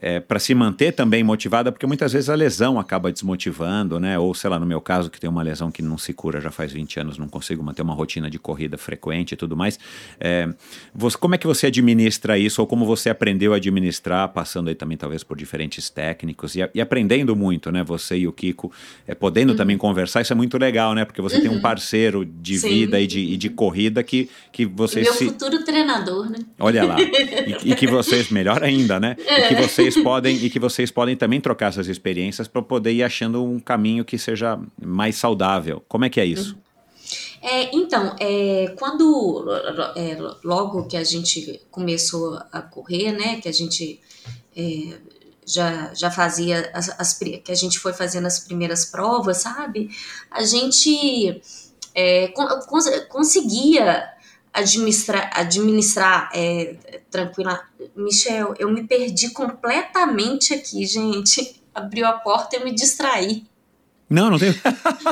É, 0.00 0.20
para 0.20 0.38
se 0.38 0.54
manter 0.54 0.92
também 0.92 1.24
motivada, 1.24 1.72
porque 1.72 1.84
muitas 1.84 2.12
vezes 2.12 2.30
a 2.30 2.34
lesão 2.36 2.78
acaba 2.78 3.10
desmotivando, 3.10 3.98
né? 3.98 4.16
Ou 4.16 4.32
sei 4.32 4.48
lá, 4.48 4.56
no 4.56 4.66
meu 4.66 4.80
caso, 4.80 5.10
que 5.10 5.18
tem 5.18 5.28
uma 5.28 5.42
lesão 5.42 5.72
que 5.72 5.82
não 5.82 5.98
se 5.98 6.12
cura 6.12 6.40
já 6.40 6.52
faz 6.52 6.70
20 6.72 7.00
anos, 7.00 7.18
não 7.18 7.26
consigo 7.26 7.64
manter 7.64 7.82
uma 7.82 7.94
rotina 7.94 8.30
de 8.30 8.38
corrida 8.38 8.78
frequente 8.78 9.32
e 9.32 9.36
tudo 9.36 9.56
mais. 9.56 9.76
É, 10.20 10.48
você- 10.94 11.18
como 11.18 11.34
é 11.34 11.38
que 11.38 11.48
você 11.48 11.66
administra 11.66 12.38
isso, 12.38 12.60
ou 12.60 12.66
como 12.68 12.86
você 12.86 13.10
aprendeu 13.10 13.52
a 13.52 13.56
administrar, 13.56 14.28
passando 14.28 14.68
aí 14.68 14.74
também 14.76 14.96
talvez 14.96 15.24
por 15.24 15.36
diferentes 15.36 15.90
técnicos 15.90 16.54
e, 16.54 16.60
e 16.74 16.80
aprendendo 16.80 17.34
muito, 17.34 17.72
né? 17.72 17.82
Você 17.82 18.18
e 18.18 18.28
o 18.28 18.32
Kiko, 18.32 18.70
é, 19.04 19.16
podendo 19.16 19.56
também 19.56 19.76
conversar, 19.76 20.20
isso 20.20 20.32
é 20.32 20.36
muito 20.36 20.56
legal, 20.58 20.94
né? 20.94 21.04
Porque 21.04 21.20
você 21.20 21.40
tem 21.40 21.50
um 21.50 21.60
parceiro 21.60 22.24
de 22.24 22.56
Sim. 22.58 22.68
vida 22.68 23.00
e 23.00 23.06
de, 23.06 23.18
e 23.20 23.36
de 23.36 23.48
corrida 23.48 24.00
que, 24.04 24.30
que 24.52 24.62
E 24.62 24.66
vocês 24.66 25.04
meu 25.06 25.14
se. 25.14 25.24
futuro 25.24 25.64
treinador, 25.64 26.30
né? 26.30 26.38
Olha 26.60 26.84
lá. 26.84 26.98
E, 27.64 27.72
e 27.72 27.74
que 27.74 27.86
vocês, 27.86 28.27
melhor 28.30 28.62
ainda, 28.62 28.98
né? 29.00 29.16
E 29.18 29.48
que 29.48 29.54
vocês 29.54 29.96
podem, 30.02 30.36
e 30.36 30.50
que 30.50 30.58
vocês 30.58 30.90
podem 30.90 31.16
também 31.16 31.40
trocar 31.40 31.68
essas 31.68 31.88
experiências 31.88 32.48
para 32.48 32.62
poder 32.62 32.92
ir 32.92 33.02
achando 33.02 33.42
um 33.44 33.58
caminho 33.58 34.04
que 34.04 34.18
seja 34.18 34.58
mais 34.80 35.16
saudável. 35.16 35.82
Como 35.88 36.04
é 36.04 36.08
que 36.08 36.20
é 36.20 36.24
isso? 36.24 36.56
É, 37.40 37.74
então, 37.74 38.16
é, 38.18 38.74
quando 38.78 39.46
é, 39.96 40.16
logo 40.44 40.86
que 40.86 40.96
a 40.96 41.04
gente 41.04 41.60
começou 41.70 42.38
a 42.52 42.60
correr, 42.60 43.12
né, 43.12 43.40
que 43.40 43.48
a 43.48 43.52
gente 43.52 44.00
é, 44.56 44.98
já, 45.46 45.94
já 45.94 46.10
fazia 46.10 46.68
as, 46.74 46.88
as 47.00 47.14
que 47.14 47.42
a 47.50 47.54
gente 47.54 47.78
foi 47.78 47.92
fazendo 47.92 48.26
as 48.26 48.40
primeiras 48.40 48.84
provas, 48.84 49.38
sabe? 49.38 49.88
A 50.30 50.42
gente 50.42 51.40
é, 51.94 52.28
con- 52.28 52.60
cons- 52.68 53.06
conseguia 53.08 54.04
administrar, 54.58 55.30
administrar 55.34 56.30
é, 56.34 56.76
tranquila. 57.10 57.60
Michel, 57.96 58.54
eu 58.58 58.70
me 58.70 58.84
perdi 58.84 59.30
completamente 59.30 60.54
aqui, 60.54 60.84
gente. 60.86 61.60
Abriu 61.74 62.06
a 62.06 62.12
porta 62.12 62.56
e 62.56 62.60
eu 62.60 62.64
me 62.64 62.72
distraí. 62.74 63.44
Não, 64.10 64.30
não 64.30 64.38
tem. 64.38 64.54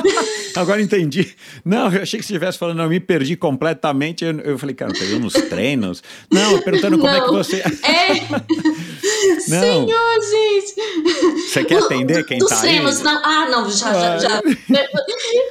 Agora 0.55 0.81
entendi. 0.81 1.35
Não, 1.63 1.91
eu 1.93 2.01
achei 2.01 2.19
que 2.19 2.25
você 2.25 2.33
estivesse 2.33 2.57
falando, 2.57 2.77
não, 2.77 2.85
eu 2.85 2.89
me 2.89 2.99
perdi 2.99 3.35
completamente. 3.35 4.25
Eu, 4.25 4.39
eu 4.39 4.57
falei, 4.57 4.73
cara, 4.73 4.91
perdeu 4.91 5.19
nos 5.19 5.33
treinos. 5.33 6.01
Não, 6.31 6.59
perguntando 6.61 6.97
como 6.97 7.09
é 7.09 7.19
que 7.21 7.27
Não. 7.27 7.33
você. 7.33 7.57
É. 7.57 8.27
Não. 9.47 9.61
Senhor, 9.87 10.21
gente. 10.21 11.47
Você 11.47 11.63
quer 11.63 11.77
atender 11.83 12.25
quem 12.25 12.37
Dos 12.39 12.49
tá 12.49 12.59
treinos, 12.59 12.97
aí? 12.97 13.03
não. 13.03 13.21
Ah, 13.23 13.49
não, 13.49 13.69
já, 13.69 13.89
Ah. 13.89 14.17
já, 14.17 14.29
já. 14.29 14.41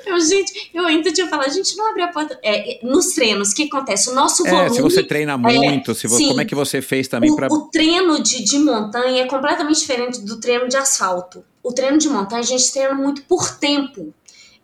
Eu, 0.07 0.20
gente, 0.20 0.70
eu 0.72 0.86
ainda 0.86 1.12
tinha 1.12 1.28
falado, 1.28 1.53
gente, 1.53 1.76
não 1.76 1.90
abre 1.90 2.03
a 2.03 2.09
porta. 2.09 2.38
É, 2.42 2.78
nos 2.82 3.09
treinos, 3.09 3.51
o 3.51 3.55
que 3.55 3.64
acontece? 3.64 4.09
O 4.09 4.14
nosso 4.14 4.47
É, 4.47 4.51
volume. 4.51 4.70
se 4.74 4.80
você 4.80 5.03
treina 5.03 5.36
muito, 5.36 5.94
se 5.94 6.07
você, 6.07 6.18
sim. 6.22 6.28
como 6.28 6.40
é 6.40 6.44
que 6.44 6.55
você 6.55 6.80
fez 6.80 7.07
também 7.09 7.34
para 7.34 7.53
o 7.53 7.68
treino 7.68 8.22
de, 8.22 8.42
de 8.44 8.59
montanha 8.59 9.24
é 9.24 9.26
completamente 9.26 9.80
diferente 9.80 10.20
do 10.22 10.40
treino 10.40 10.68
de 10.68 10.76
asfalto. 10.76 11.44
O 11.67 11.73
treino 11.73 11.99
de 11.99 12.09
montanha 12.09 12.43
a 12.43 12.45
gente 12.45 12.71
treina 12.73 12.95
muito 12.95 13.23
por 13.25 13.57
tempo. 13.59 14.14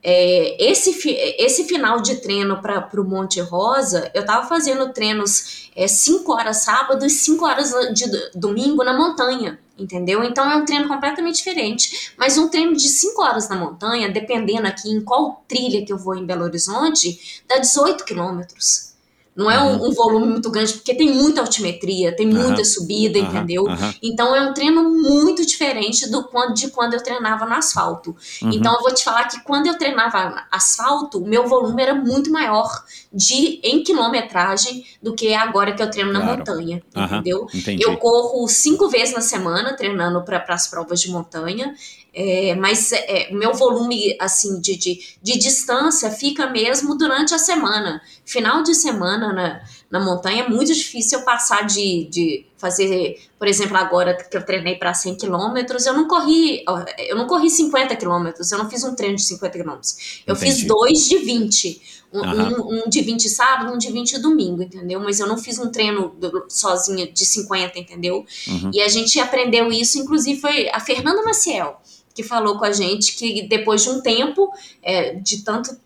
É, 0.04 0.70
esse, 0.70 0.90
esse 1.36 1.64
final 1.64 2.00
de 2.00 2.16
treino 2.16 2.62
para 2.62 3.00
o 3.00 3.04
Monte 3.04 3.40
Rosa, 3.40 4.08
eu 4.14 4.24
tava 4.24 4.46
fazendo 4.48 4.92
treinos 4.92 5.70
5 5.88 6.32
horas 6.32 6.58
sábado 6.58 7.04
e 7.04 7.10
5 7.10 7.44
horas 7.44 7.72
de 7.92 8.08
do- 8.08 8.30
domingo 8.36 8.84
na 8.84 8.96
montanha, 8.96 9.58
entendeu? 9.76 10.22
Então 10.22 10.48
é 10.48 10.54
um 10.56 10.64
treino 10.64 10.86
completamente 10.86 11.36
diferente. 11.36 12.12
Mas 12.16 12.38
um 12.38 12.48
treino 12.48 12.76
de 12.76 12.88
5 12.88 13.20
horas 13.20 13.48
na 13.48 13.56
montanha, 13.56 14.08
dependendo 14.08 14.68
aqui 14.68 14.88
em 14.88 15.00
qual 15.00 15.44
trilha 15.48 15.84
que 15.84 15.92
eu 15.92 15.98
vou 15.98 16.14
em 16.14 16.24
Belo 16.24 16.44
Horizonte, 16.44 17.42
dá 17.48 17.58
18 17.58 18.04
quilômetros. 18.04 18.91
Não 19.34 19.50
é 19.50 19.58
um, 19.62 19.86
um 19.86 19.92
volume 19.92 20.26
muito 20.26 20.50
grande, 20.50 20.74
porque 20.74 20.94
tem 20.94 21.10
muita 21.10 21.40
altimetria, 21.40 22.14
tem 22.14 22.26
muita 22.26 22.62
subida, 22.64 23.18
Aham, 23.18 23.28
entendeu? 23.28 23.64
Então 24.02 24.36
é 24.36 24.42
um 24.42 24.52
treino 24.52 24.84
muito 24.84 25.44
diferente 25.46 26.10
do 26.10 26.24
quando, 26.24 26.52
de 26.52 26.70
quando 26.70 26.94
eu 26.94 27.02
treinava 27.02 27.46
no 27.46 27.54
asfalto. 27.54 28.14
Uhum. 28.42 28.50
Então 28.52 28.74
eu 28.74 28.80
vou 28.80 28.92
te 28.92 29.02
falar 29.02 29.24
que 29.24 29.42
quando 29.42 29.68
eu 29.68 29.78
treinava 29.78 30.44
asfalto, 30.50 31.18
o 31.18 31.26
meu 31.26 31.48
volume 31.48 31.82
era 31.82 31.94
muito 31.94 32.30
maior 32.30 32.84
de 33.10 33.58
em 33.62 33.82
quilometragem 33.82 34.84
do 35.02 35.14
que 35.14 35.32
agora 35.34 35.72
que 35.72 35.82
eu 35.82 35.90
treino 35.90 36.12
na 36.12 36.20
Claro. 36.20 36.38
montanha, 36.38 36.82
entendeu? 36.94 37.46
entendi. 37.54 37.82
Eu 37.82 37.96
corro 37.96 38.46
cinco 38.48 38.88
vezes 38.88 39.14
na 39.14 39.22
semana 39.22 39.74
treinando 39.74 40.22
para 40.22 40.44
as 40.48 40.66
provas 40.66 41.00
de 41.00 41.10
montanha, 41.10 41.74
é, 42.14 42.54
mas 42.54 42.92
é, 42.92 43.28
o 43.30 43.34
meu 43.34 43.54
volume 43.54 44.14
assim 44.20 44.60
de, 44.60 44.76
de, 44.76 45.00
de 45.22 45.38
distância 45.38 46.10
fica 46.10 46.46
mesmo 46.46 46.96
durante 46.96 47.34
a 47.34 47.38
semana. 47.38 48.02
Final 48.24 48.62
de 48.62 48.74
semana 48.74 49.32
na, 49.32 49.62
na 49.90 49.98
montanha 49.98 50.42
é 50.44 50.48
muito 50.48 50.74
difícil 50.74 51.20
eu 51.20 51.24
passar 51.24 51.66
de, 51.66 52.04
de 52.10 52.46
fazer, 52.58 53.18
por 53.38 53.48
exemplo, 53.48 53.76
agora 53.78 54.14
que 54.14 54.36
eu 54.36 54.44
treinei 54.44 54.76
para 54.76 54.92
100 54.92 55.16
quilômetros, 55.16 55.86
eu 55.86 55.94
não 55.94 56.06
corri, 56.06 56.62
eu 56.98 57.16
não 57.16 57.26
corri 57.26 57.48
50 57.48 57.96
quilômetros, 57.96 58.52
eu 58.52 58.58
não 58.58 58.68
fiz 58.68 58.84
um 58.84 58.94
treino 58.94 59.16
de 59.16 59.22
50 59.22 59.58
quilômetros. 59.58 60.22
Eu 60.26 60.34
Entendi. 60.36 60.52
fiz 60.52 60.66
dois 60.66 61.08
de 61.08 61.16
20. 61.18 62.02
Um, 62.12 62.22
Aham. 62.22 62.56
um- 62.84 62.90
de 62.90 63.00
20 63.00 63.26
sábado, 63.30 63.72
um 63.72 63.78
de 63.78 63.90
20 63.90 64.18
domingo, 64.18 64.62
entendeu? 64.62 65.00
Mas 65.00 65.18
eu 65.18 65.26
não 65.26 65.38
fiz 65.38 65.58
um 65.58 65.70
treino 65.70 66.14
sozinha 66.46 67.10
de 67.10 67.24
50, 67.24 67.78
entendeu? 67.78 68.26
Uhum. 68.46 68.70
E 68.70 68.82
a 68.82 68.88
gente 68.88 69.18
aprendeu 69.18 69.72
isso, 69.72 69.98
inclusive 69.98 70.38
foi 70.38 70.68
a 70.68 70.78
Fernanda 70.78 71.22
Maciel 71.22 71.80
que 72.14 72.22
falou 72.22 72.58
com 72.58 72.64
a 72.64 72.72
gente 72.72 73.16
que 73.16 73.46
depois 73.48 73.82
de 73.82 73.90
um 73.90 74.00
tempo, 74.00 74.50
é, 74.82 75.14
de 75.14 75.42
tanto. 75.42 75.76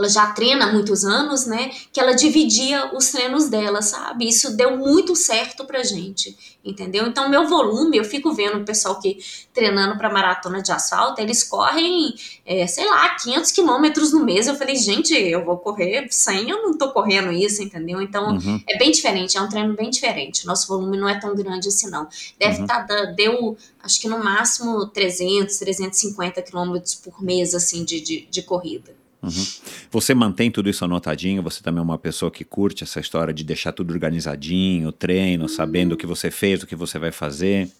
Ela 0.00 0.08
já 0.08 0.26
treina 0.32 0.64
há 0.66 0.72
muitos 0.72 1.04
anos, 1.04 1.44
né? 1.46 1.70
Que 1.92 2.00
ela 2.00 2.12
dividia 2.14 2.90
os 2.96 3.10
treinos 3.10 3.48
dela, 3.50 3.82
sabe? 3.82 4.26
Isso 4.26 4.56
deu 4.56 4.78
muito 4.78 5.14
certo 5.14 5.64
pra 5.66 5.82
gente, 5.82 6.34
entendeu? 6.64 7.06
Então, 7.06 7.28
meu 7.28 7.46
volume, 7.46 7.98
eu 7.98 8.04
fico 8.04 8.32
vendo 8.32 8.58
o 8.58 8.64
pessoal 8.64 8.98
que 8.98 9.18
treinando 9.52 9.98
pra 9.98 10.08
maratona 10.10 10.62
de 10.62 10.72
asfalto, 10.72 11.20
eles 11.20 11.44
correm, 11.44 12.14
é, 12.46 12.66
sei 12.66 12.86
lá, 12.86 13.10
500 13.16 13.52
quilômetros 13.52 14.12
no 14.12 14.24
mês. 14.24 14.46
Eu 14.46 14.54
falei, 14.54 14.74
gente, 14.76 15.12
eu 15.14 15.44
vou 15.44 15.58
correr 15.58 16.06
100, 16.10 16.48
eu 16.48 16.62
não 16.62 16.78
tô 16.78 16.90
correndo 16.92 17.30
isso, 17.30 17.62
entendeu? 17.62 18.00
Então, 18.00 18.30
Uhum. 18.36 18.62
é 18.66 18.78
bem 18.78 18.90
diferente, 18.90 19.36
é 19.36 19.40
um 19.42 19.48
treino 19.48 19.74
bem 19.76 19.90
diferente. 19.90 20.46
Nosso 20.46 20.66
volume 20.66 20.96
não 20.96 21.08
é 21.08 21.20
tão 21.20 21.34
grande 21.34 21.68
assim, 21.68 21.90
não. 21.90 22.08
Deve 22.38 22.56
Uhum. 22.58 22.62
estar, 22.64 22.86
deu, 23.14 23.56
acho 23.82 24.00
que 24.00 24.08
no 24.08 24.18
máximo 24.24 24.86
300, 24.86 25.58
350 25.58 26.40
quilômetros 26.40 26.94
por 26.94 27.22
mês, 27.22 27.54
assim, 27.54 27.84
de, 27.84 28.00
de, 28.00 28.26
de 28.30 28.42
corrida. 28.42 28.98
Uhum. 29.22 29.46
Você 29.90 30.14
mantém 30.14 30.50
tudo 30.50 30.70
isso 30.70 30.84
anotadinho? 30.84 31.42
Você 31.42 31.62
também 31.62 31.80
é 31.80 31.82
uma 31.82 31.98
pessoa 31.98 32.30
que 32.30 32.44
curte 32.44 32.84
essa 32.84 33.00
história 33.00 33.34
de 33.34 33.44
deixar 33.44 33.72
tudo 33.72 33.92
organizadinho, 33.92 34.90
treino, 34.92 35.48
sabendo 35.48 35.92
o 35.92 35.96
que 35.96 36.06
você 36.06 36.30
fez, 36.30 36.62
o 36.62 36.66
que 36.66 36.74
você 36.76 36.98
vai 36.98 37.12
fazer? 37.12 37.70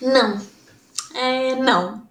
Não, 0.00 0.40
é, 1.14 1.54
não. 1.56 2.06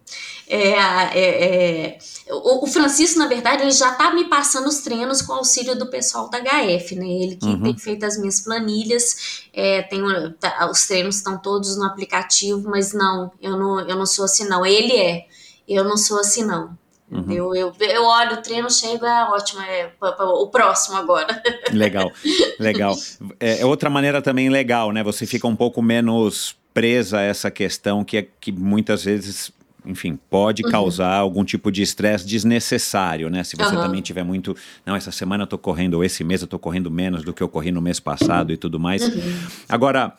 É, 0.47 0.71
é, 0.73 1.19
é, 1.19 1.97
o, 2.29 2.63
o 2.65 2.67
Francisco, 2.67 3.17
na 3.17 3.27
verdade, 3.27 3.63
ele 3.63 3.71
já 3.71 3.93
tá 3.95 4.13
me 4.13 4.25
passando 4.25 4.67
os 4.67 4.79
treinos 4.79 5.21
com 5.21 5.33
auxílio 5.33 5.75
do 5.75 5.87
pessoal 5.87 6.29
da 6.29 6.37
HF, 6.39 6.95
né? 6.95 7.07
Ele 7.07 7.35
que 7.35 7.45
Uhum. 7.47 7.63
tem 7.63 7.77
feito 7.77 8.05
as 8.05 8.15
minhas 8.19 8.41
planilhas, 8.41 9.41
é, 9.53 9.81
tem, 9.83 10.01
tá- 10.39 10.69
os 10.71 10.85
treinos 10.85 11.15
estão 11.15 11.37
todos 11.39 11.75
no 11.77 11.83
aplicativo, 11.85 12.69
mas 12.69 12.93
não, 12.93 13.31
eu 13.41 13.57
não, 13.57 13.79
eu 13.87 13.95
não 13.95 14.05
sou 14.05 14.25
assim, 14.25 14.47
não. 14.47 14.63
Ele 14.63 14.95
é, 14.95 15.25
eu 15.67 15.83
não 15.83 15.97
sou 15.97 16.19
assim, 16.19 16.43
não. 16.45 16.77
Uhum. 17.11 17.19
Entendeu? 17.19 17.55
Eu, 17.55 17.73
eu 17.79 18.03
olho 18.03 18.33
o 18.33 18.41
treino, 18.41 18.69
chego, 18.71 19.05
é 19.05 19.23
ótimo, 19.29 19.61
é 19.61 19.87
pa- 19.99 20.11
pa- 20.13 20.23
o 20.25 20.47
próximo 20.47 20.97
agora. 20.97 21.41
Legal, 21.71 22.11
legal. 22.59 22.95
É 23.39 23.61
é 23.61 23.65
outra 23.65 23.89
maneira 23.89 24.21
também 24.21 24.49
legal, 24.49 24.91
né? 24.91 25.03
Você 25.03 25.25
fica 25.25 25.47
um 25.47 25.55
pouco 25.55 25.81
menos 25.81 26.55
presa 26.73 27.19
a 27.19 27.21
essa 27.21 27.49
questão 27.51 28.03
que, 28.03 28.17
é, 28.17 28.27
que 28.41 28.51
muitas 28.51 29.03
vezes, 29.03 29.51
enfim, 29.85 30.19
pode 30.29 30.63
Uhum. 30.63 30.69
causar 30.71 31.13
algum 31.15 31.45
tipo 31.45 31.71
de 31.71 31.81
estresse 31.83 32.25
desnecessário, 32.25 33.29
né? 33.29 33.43
Se 33.43 33.55
você 33.55 33.75
Aham. 33.75 33.83
também 33.83 34.01
tiver 34.01 34.23
muito, 34.23 34.55
não, 34.85 34.95
essa 34.95 35.11
semana 35.11 35.43
eu 35.43 35.47
tô 35.47 35.57
correndo, 35.57 35.93
ou 35.95 36.03
esse 36.03 36.23
mês 36.23 36.41
eu 36.41 36.47
tô 36.47 36.57
correndo 36.59 36.89
menos 36.89 37.23
do 37.23 37.31
que 37.33 37.41
eu 37.43 37.47
corri 37.47 37.71
no 37.71 37.81
mês 37.81 37.99
passado 37.99 38.51
e 38.51 38.57
tudo 38.57 38.79
mais. 38.79 39.03
Uhum. 39.07 39.47
Agora, 39.69 40.13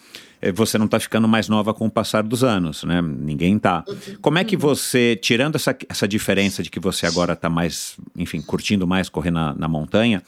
você 0.55 0.79
não 0.79 0.87
tá 0.87 1.01
ficando 1.01 1.27
mais 1.27 1.49
nova 1.49 1.73
com 1.73 1.87
o 1.87 1.91
passar 1.91 2.23
dos 2.23 2.45
anos, 2.45 2.85
né? 2.85 3.01
Ninguém 3.03 3.59
tá. 3.59 3.85
Como 4.21 4.39
é 4.39 4.45
que 4.45 4.57
você, 4.57 5.17
tirando 5.17 5.57
essa, 5.57 5.77
essa 5.89 6.07
diferença 6.07 6.63
de 6.63 6.71
que 6.71 6.81
você 6.81 7.07
agora 7.07 7.35
tá 7.35 7.49
mais, 7.49 7.97
enfim, 8.17 8.41
curtindo 8.41 8.87
mais 8.87 9.09
correr 9.09 9.31
na, 9.31 9.55
na 9.55 9.69
montanha, 9.69 10.23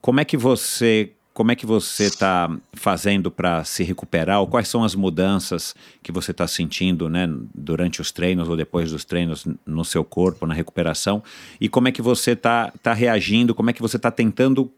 como 0.00 0.20
é 0.20 0.24
que 0.24 0.36
você 0.36 1.12
como 1.34 1.50
é 1.50 1.56
que 1.56 1.66
você 1.66 2.04
está 2.04 2.48
fazendo 2.74 3.28
para 3.28 3.64
se 3.64 3.82
recuperar? 3.82 4.40
Ou 4.40 4.46
quais 4.46 4.68
são 4.68 4.84
as 4.84 4.94
mudanças 4.94 5.74
que 6.00 6.12
você 6.12 6.30
está 6.30 6.46
sentindo 6.46 7.10
né, 7.10 7.28
durante 7.52 8.00
os 8.00 8.12
treinos 8.12 8.48
ou 8.48 8.56
depois 8.56 8.92
dos 8.92 9.04
treinos 9.04 9.44
no 9.66 9.84
seu 9.84 10.04
corpo, 10.04 10.46
na 10.46 10.54
recuperação? 10.54 11.24
E 11.60 11.68
como 11.68 11.88
é 11.88 11.92
que 11.92 12.00
você 12.00 12.30
está 12.30 12.72
tá 12.80 12.94
reagindo? 12.94 13.52
Como 13.52 13.68
é 13.68 13.72
que 13.72 13.82
você 13.82 13.96
está 13.96 14.12
tentando 14.12 14.70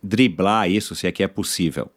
driblar 0.00 0.70
isso, 0.70 0.94
se 0.94 1.08
é 1.08 1.10
que 1.10 1.22
é 1.22 1.26
possível? 1.26 1.90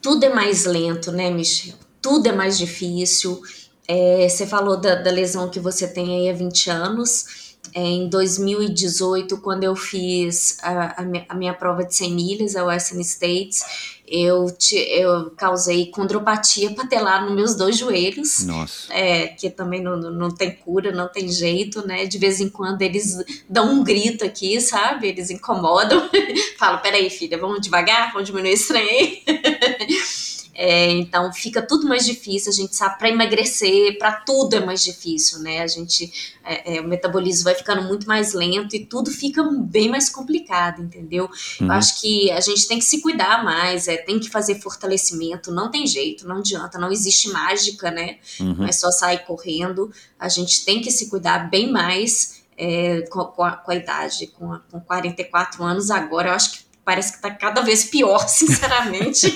Tudo 0.00 0.24
é 0.24 0.28
mais 0.32 0.64
lento, 0.64 1.12
né, 1.12 1.30
Michel? 1.30 1.74
Tudo 2.00 2.28
é 2.28 2.32
mais 2.32 2.58
difícil. 2.58 3.40
É, 3.86 4.28
você 4.28 4.46
falou 4.46 4.76
da, 4.76 4.94
da 4.94 5.10
lesão 5.10 5.50
que 5.50 5.60
você 5.60 5.86
tem 5.86 6.20
aí 6.20 6.30
há 6.30 6.32
20 6.32 6.70
anos. 6.70 7.50
É, 7.74 7.80
em 7.80 8.08
2018, 8.08 9.38
quando 9.38 9.64
eu 9.64 9.76
fiz 9.76 10.58
a, 10.62 11.02
a, 11.02 11.04
minha, 11.04 11.26
a 11.28 11.34
minha 11.34 11.54
prova 11.54 11.84
de 11.84 11.94
100 11.94 12.14
milhas, 12.14 12.56
a 12.56 12.64
Western 12.64 13.02
States, 13.04 13.99
eu, 14.10 14.50
te, 14.50 14.76
eu 14.76 15.30
causei 15.36 15.86
condropatia 15.86 16.70
patelar 16.74 17.24
nos 17.24 17.34
meus 17.34 17.54
dois 17.54 17.78
joelhos. 17.78 18.44
Nossa. 18.44 18.92
É, 18.92 19.28
que 19.28 19.48
também 19.48 19.80
não, 19.80 19.96
não, 19.96 20.34
tem 20.34 20.50
cura, 20.50 20.90
não 20.90 21.08
tem 21.08 21.28
jeito, 21.28 21.86
né? 21.86 22.06
De 22.06 22.18
vez 22.18 22.40
em 22.40 22.48
quando 22.48 22.82
eles 22.82 23.16
dão 23.48 23.72
um 23.72 23.84
grito 23.84 24.24
aqui, 24.24 24.60
sabe? 24.60 25.08
Eles 25.08 25.30
incomodam. 25.30 26.10
Falo, 26.58 26.78
peraí, 26.78 27.08
filha, 27.08 27.38
vamos 27.38 27.60
devagar, 27.60 28.12
vamos 28.12 28.26
diminuir 28.26 28.58
trem 28.66 28.88
aí. 28.88 29.22
É, 30.62 30.90
então 30.90 31.32
fica 31.32 31.62
tudo 31.62 31.88
mais 31.88 32.04
difícil, 32.04 32.52
a 32.52 32.54
gente 32.54 32.76
sabe, 32.76 32.98
para 32.98 33.08
emagrecer, 33.08 33.96
para 33.96 34.12
tudo 34.12 34.54
é 34.56 34.60
mais 34.60 34.84
difícil, 34.84 35.38
né? 35.38 35.62
A 35.62 35.66
gente, 35.66 36.36
é, 36.44 36.76
é, 36.76 36.80
o 36.82 36.86
metabolismo 36.86 37.44
vai 37.44 37.54
ficando 37.54 37.80
muito 37.80 38.06
mais 38.06 38.34
lento 38.34 38.76
e 38.76 38.84
tudo 38.84 39.10
fica 39.10 39.42
bem 39.42 39.88
mais 39.88 40.10
complicado, 40.10 40.82
entendeu? 40.82 41.30
Uhum. 41.58 41.66
Eu 41.66 41.72
acho 41.72 41.98
que 41.98 42.30
a 42.30 42.40
gente 42.40 42.68
tem 42.68 42.78
que 42.78 42.84
se 42.84 43.00
cuidar 43.00 43.42
mais, 43.42 43.88
é, 43.88 43.96
tem 43.96 44.20
que 44.20 44.28
fazer 44.28 44.60
fortalecimento, 44.60 45.50
não 45.50 45.70
tem 45.70 45.86
jeito, 45.86 46.28
não 46.28 46.36
adianta, 46.36 46.78
não 46.78 46.92
existe 46.92 47.30
mágica, 47.30 47.90
né? 47.90 48.18
Uhum. 48.38 48.56
Não 48.58 48.66
é 48.66 48.72
só 48.72 48.90
sair 48.90 49.24
correndo, 49.24 49.90
a 50.18 50.28
gente 50.28 50.62
tem 50.66 50.82
que 50.82 50.90
se 50.90 51.08
cuidar 51.08 51.48
bem 51.48 51.72
mais 51.72 52.42
é, 52.58 53.00
com, 53.08 53.22
a, 53.42 53.52
com, 53.52 53.70
a, 53.70 53.74
idade, 53.74 54.26
com, 54.26 54.52
a, 54.52 54.58
com 54.70 54.78
44 54.78 55.64
anos 55.64 55.90
agora, 55.90 56.28
eu 56.28 56.34
acho 56.34 56.52
que 56.52 56.69
parece 56.84 57.12
que 57.12 57.22
tá 57.22 57.30
cada 57.30 57.60
vez 57.60 57.84
pior, 57.84 58.26
sinceramente. 58.28 59.26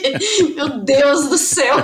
Meu 0.54 0.80
Deus 0.80 1.28
do 1.28 1.38
céu. 1.38 1.76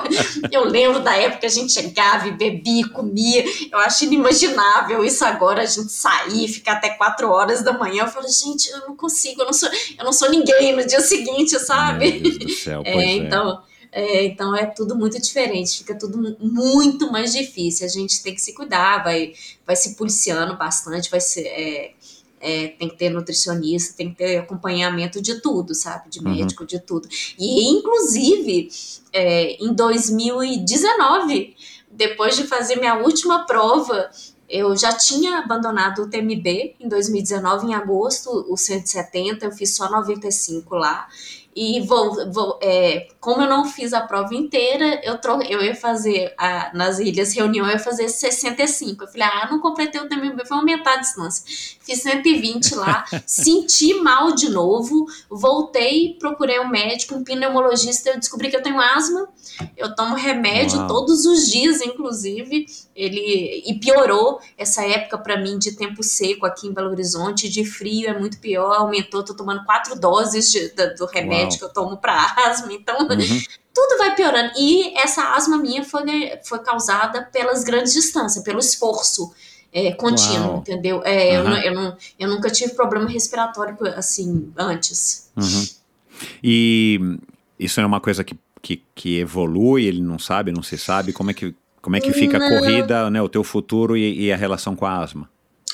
Eu 0.50 0.64
lembro 0.64 1.00
da 1.00 1.16
época 1.16 1.40
que 1.40 1.46
a 1.46 1.50
gente 1.50 1.72
chegava 1.72 2.28
e 2.28 2.32
bebia, 2.32 2.88
comia. 2.88 3.44
Eu 3.70 3.78
acho 3.78 4.04
inimaginável 4.04 5.04
isso 5.04 5.24
agora, 5.24 5.62
a 5.62 5.66
gente 5.66 5.92
sair, 5.92 6.48
ficar 6.48 6.72
até 6.72 6.90
quatro 6.90 7.30
horas 7.30 7.62
da 7.62 7.72
manhã. 7.72 8.04
Eu 8.04 8.08
falo, 8.08 8.26
gente, 8.28 8.70
eu 8.70 8.80
não 8.80 8.96
consigo, 8.96 9.42
eu 9.42 9.46
não 9.46 9.52
sou, 9.52 9.68
eu 9.98 10.04
não 10.04 10.12
sou 10.12 10.30
ninguém 10.30 10.74
no 10.74 10.86
dia 10.86 11.00
seguinte, 11.00 11.58
sabe? 11.58 12.10
Meu 12.12 12.22
Deus 12.22 12.38
do 12.38 12.50
céu, 12.50 12.82
pois 12.82 12.96
é, 12.96 13.04
é. 13.04 13.12
então. 13.12 13.62
É, 13.92 14.24
então 14.24 14.54
é 14.54 14.66
tudo 14.66 14.94
muito 14.94 15.20
diferente, 15.20 15.78
fica 15.78 15.98
tudo 15.98 16.36
muito 16.38 17.10
mais 17.10 17.32
difícil. 17.32 17.84
A 17.84 17.88
gente 17.88 18.22
tem 18.22 18.32
que 18.32 18.40
se 18.40 18.54
cuidar, 18.54 19.02
vai, 19.02 19.32
vai 19.66 19.74
se 19.74 19.96
policiando 19.96 20.56
bastante, 20.56 21.10
vai 21.10 21.20
se, 21.20 21.40
é, 21.44 21.92
é, 22.40 22.68
tem 22.68 22.88
que 22.88 22.96
ter 22.96 23.10
nutricionista, 23.10 23.96
tem 23.96 24.10
que 24.10 24.16
ter 24.16 24.38
acompanhamento 24.38 25.20
de 25.20 25.40
tudo, 25.40 25.74
sabe? 25.74 26.08
De 26.08 26.22
médico, 26.22 26.62
uhum. 26.62 26.66
de 26.66 26.80
tudo. 26.80 27.08
E, 27.38 27.68
inclusive, 27.68 28.68
é, 29.12 29.62
em 29.62 29.74
2019, 29.74 31.54
depois 31.90 32.36
de 32.36 32.44
fazer 32.44 32.76
minha 32.76 32.96
última 32.96 33.44
prova, 33.44 34.10
eu 34.48 34.76
já 34.76 34.92
tinha 34.92 35.38
abandonado 35.38 36.02
o 36.02 36.10
TMB 36.10 36.74
em 36.80 36.88
2019, 36.88 37.66
em 37.66 37.74
agosto, 37.74 38.46
o 38.48 38.56
170, 38.56 39.44
eu 39.44 39.52
fiz 39.52 39.76
só 39.76 39.88
95 39.90 40.74
lá. 40.74 41.06
E 41.54 41.80
vou, 41.80 42.30
vou 42.32 42.58
é, 42.62 43.08
como 43.18 43.42
eu 43.42 43.48
não 43.48 43.64
fiz 43.64 43.92
a 43.92 44.00
prova 44.00 44.34
inteira, 44.34 45.00
eu, 45.02 45.18
tro 45.18 45.42
eu 45.42 45.60
ia 45.62 45.74
fazer 45.74 46.32
a, 46.38 46.70
nas 46.74 46.98
ilhas 47.00 47.34
reunião, 47.34 47.66
eu 47.66 47.72
ia 47.72 47.78
fazer 47.78 48.08
65. 48.08 49.04
Eu 49.04 49.08
falei, 49.08 49.22
ah, 49.22 49.48
não 49.50 49.58
completei 49.58 50.00
o 50.00 50.08
TMB, 50.08 50.44
vou 50.48 50.58
aumentar 50.58 50.94
a 50.94 51.00
distância. 51.00 51.44
Fiz 51.80 52.02
120 52.02 52.74
lá, 52.76 53.04
senti 53.26 53.94
mal 53.94 54.32
de 54.32 54.48
novo, 54.48 55.06
voltei, 55.28 56.16
procurei 56.20 56.60
um 56.60 56.68
médico, 56.68 57.16
um 57.16 57.24
pneumologista, 57.24 58.10
eu 58.10 58.18
descobri 58.18 58.48
que 58.48 58.56
eu 58.56 58.62
tenho 58.62 58.80
asma, 58.80 59.28
eu 59.76 59.94
tomo 59.94 60.14
remédio 60.14 60.78
Uau. 60.78 60.88
todos 60.88 61.24
os 61.24 61.48
dias, 61.48 61.80
inclusive. 61.80 62.66
Ele 62.94 63.62
e 63.66 63.78
piorou 63.78 64.40
essa 64.56 64.84
época 64.86 65.18
para 65.18 65.40
mim 65.40 65.58
de 65.58 65.72
tempo 65.72 66.02
seco 66.02 66.46
aqui 66.46 66.66
em 66.66 66.72
Belo 66.72 66.90
Horizonte, 66.90 67.48
de 67.48 67.64
frio 67.64 68.08
é 68.08 68.18
muito 68.18 68.38
pior, 68.38 68.72
aumentou, 68.74 69.24
tô 69.24 69.34
tomando 69.34 69.64
quatro 69.64 69.98
doses 69.98 70.50
de, 70.50 70.68
de, 70.74 70.94
do 70.94 71.06
remédio 71.06 71.52
Uau. 71.52 71.58
que 71.58 71.64
eu 71.64 71.68
tomo 71.72 71.96
para 71.96 72.34
asma, 72.46 72.72
então 72.72 72.98
uhum. 73.00 73.08
tudo 73.74 73.98
vai 73.98 74.14
piorando. 74.14 74.52
E 74.56 74.96
essa 74.98 75.34
asma 75.34 75.58
minha 75.58 75.84
foi, 75.84 76.02
foi 76.44 76.58
causada 76.60 77.22
pelas 77.22 77.64
grandes 77.64 77.92
distâncias, 77.92 78.44
pelo 78.44 78.58
esforço. 78.58 79.32
É, 79.72 79.92
contínuo, 79.92 80.48
Uau. 80.48 80.58
entendeu? 80.58 81.00
É, 81.04 81.40
uhum. 81.40 81.48
eu, 81.48 81.62
eu, 81.62 81.74
não, 81.74 81.96
eu 82.18 82.28
nunca 82.28 82.50
tive 82.50 82.74
problema 82.74 83.08
respiratório 83.08 83.76
assim 83.96 84.52
antes. 84.56 85.30
Uhum. 85.36 85.66
E 86.42 87.18
isso 87.58 87.80
é 87.80 87.86
uma 87.86 88.00
coisa 88.00 88.24
que 88.24 88.36
que, 88.62 88.82
que 88.94 89.18
evolui, 89.18 89.84
ele 89.84 90.00
não 90.00 90.18
sabe, 90.18 90.52
não 90.52 90.62
se 90.62 90.78
sabe? 90.78 91.12
Como 91.12 91.30
é 91.30 91.34
que, 91.34 91.54
como 91.80 91.96
é 91.96 92.00
que 92.00 92.12
fica 92.12 92.38
não. 92.38 92.46
a 92.46 92.48
corrida, 92.48 93.10
né, 93.10 93.20
o 93.20 93.28
teu 93.28 93.42
futuro 93.42 93.96
e, 93.96 94.26
e 94.26 94.32
a 94.32 94.36
relação 94.36 94.76
com 94.76 94.86
a 94.86 94.98
asma? 94.98 95.28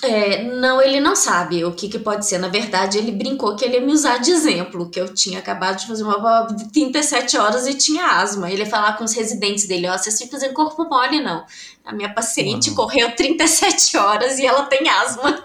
É, 0.07 0.43
não, 0.43 0.81
ele 0.81 1.01
não 1.01 1.17
sabe 1.17 1.65
o 1.65 1.73
que, 1.73 1.89
que 1.89 1.99
pode 1.99 2.25
ser. 2.27 2.39
Na 2.39 2.49
verdade, 2.49 2.97
ele 2.97 3.11
brincou 3.11 3.57
que 3.57 3.65
ele 3.65 3.75
ia 3.75 3.81
me 3.81 3.93
usar 3.93 4.19
de 4.19 4.31
exemplo, 4.31 4.89
que 4.89 5.01
eu 5.01 5.13
tinha 5.13 5.41
acabado 5.41 5.79
de 5.79 5.87
fazer 5.87 6.05
uma 6.05 6.21
prova 6.21 6.55
de 6.55 6.71
37 6.71 7.37
horas 7.37 7.67
e 7.67 7.75
tinha 7.75 8.05
asma. 8.05 8.51
Ele 8.51 8.63
ia 8.63 8.71
falar 8.71 8.97
com 8.97 9.05
os 9.05 9.13
residentes 9.13 9.67
dele, 9.67 9.89
ó, 9.89 9.95
oh, 9.95 9.99
vocês 9.99 10.15
estão 10.15 10.29
fazendo 10.29 10.55
corpo 10.55 10.85
mole, 10.85 11.21
não. 11.21 11.45
A 11.85 11.93
minha 11.93 12.13
paciente 12.13 12.71
Uau. 12.71 12.77
correu 12.77 13.15
37 13.15 13.97
horas 13.97 14.39
e 14.39 14.47
ela 14.47 14.65
tem 14.65 14.89
asma. 14.89 15.41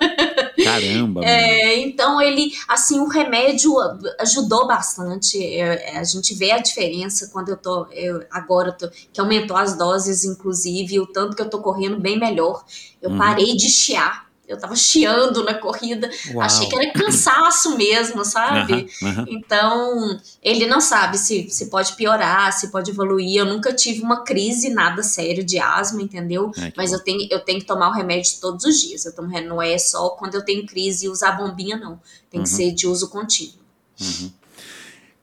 Caramba! 0.64 1.22
é, 1.26 1.80
então 1.80 2.20
ele, 2.22 2.52
assim, 2.68 3.00
o 3.00 3.08
remédio 3.08 3.74
ajudou 4.20 4.68
bastante. 4.68 5.38
É, 5.44 5.98
a 5.98 6.04
gente 6.04 6.34
vê 6.34 6.52
a 6.52 6.58
diferença 6.58 7.30
quando 7.32 7.50
eu 7.50 7.58
tô, 7.58 7.88
eu, 7.92 8.24
agora 8.32 8.72
tô, 8.72 8.90
que 9.14 9.22
aumentou 9.22 9.56
as 9.56 9.78
doses, 9.78 10.24
inclusive, 10.24 11.00
o 11.00 11.08
tanto 11.08 11.36
que 11.36 11.42
eu 11.42 11.50
tô 11.50 11.60
correndo 11.62 12.00
bem 12.00 12.20
melhor. 12.20 12.64
Eu 13.02 13.12
uhum. 13.12 13.18
parei 13.18 13.56
de 13.56 13.70
chiar 13.70 14.31
eu 14.52 14.60
tava 14.60 14.76
chiando 14.76 15.44
na 15.44 15.54
corrida, 15.54 16.10
Uau. 16.34 16.42
achei 16.42 16.68
que 16.68 16.76
era 16.76 16.92
cansaço 16.92 17.78
mesmo, 17.78 18.24
sabe? 18.26 18.88
Então, 19.28 20.20
ele 20.42 20.66
não 20.68 20.82
sabe 20.82 21.18
se, 21.18 21.50
se 21.50 21.70
pode 21.70 21.94
piorar, 21.94 22.52
se 22.54 22.70
pode 22.70 22.92
evoluir. 22.92 23.38
Eu 23.38 23.46
nunca 23.46 23.74
tive 23.74 24.02
uma 24.02 24.24
crise 24.24 24.70
nada 24.70 25.04
sério 25.04 25.44
de 25.44 25.60
asma, 25.60 26.02
entendeu? 26.02 26.52
É, 26.58 26.74
Mas 26.76 26.92
eu 26.92 27.00
tenho, 27.00 27.28
eu 27.32 27.40
tenho 27.40 27.60
que 27.60 27.66
tomar 27.66 27.90
o 27.90 27.94
remédio 27.94 28.40
todos 28.40 28.66
os 28.66 28.80
dias. 28.80 29.06
Eu 29.06 29.16
tomo, 29.16 29.30
não 29.42 29.62
é 29.62 29.78
só 29.78 30.10
quando 30.10 30.36
eu 30.36 30.44
tenho 30.44 30.66
crise 30.66 31.08
usar 31.08 31.34
bombinha, 31.34 31.78
não. 31.78 32.00
Tem 32.30 32.40
uhum. 32.40 32.44
que 32.44 32.50
ser 32.50 32.72
de 32.72 32.88
uso 32.88 33.10
contínuo. 33.10 33.60
Uhum. 34.00 34.32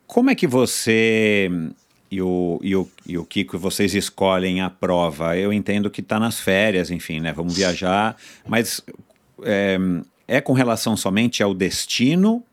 Como 0.07 0.31
é 0.31 0.35
que 0.35 0.47
você 0.47 1.51
e 2.11 2.23
o, 2.23 2.59
e, 2.63 2.75
o, 2.75 2.89
e 3.07 3.19
o 3.19 3.25
Kiko, 3.25 3.59
vocês 3.59 3.95
escolhem 3.95 4.63
a 4.63 4.71
prova. 4.71 5.37
Eu 5.37 5.53
entendo 5.53 5.91
que 5.91 6.01
está 6.01 6.19
nas 6.19 6.41
férias, 6.41 6.91
enfim, 6.91 7.21
né? 7.21 7.33
Vamos 7.33 7.55
viajar, 7.55 8.17
mas 8.47 8.81
é, 9.43 9.79
é 10.27 10.41
com 10.41 10.53
relação 10.53 10.97
somente 10.97 11.43
ao 11.43 11.55
destino 11.55 12.45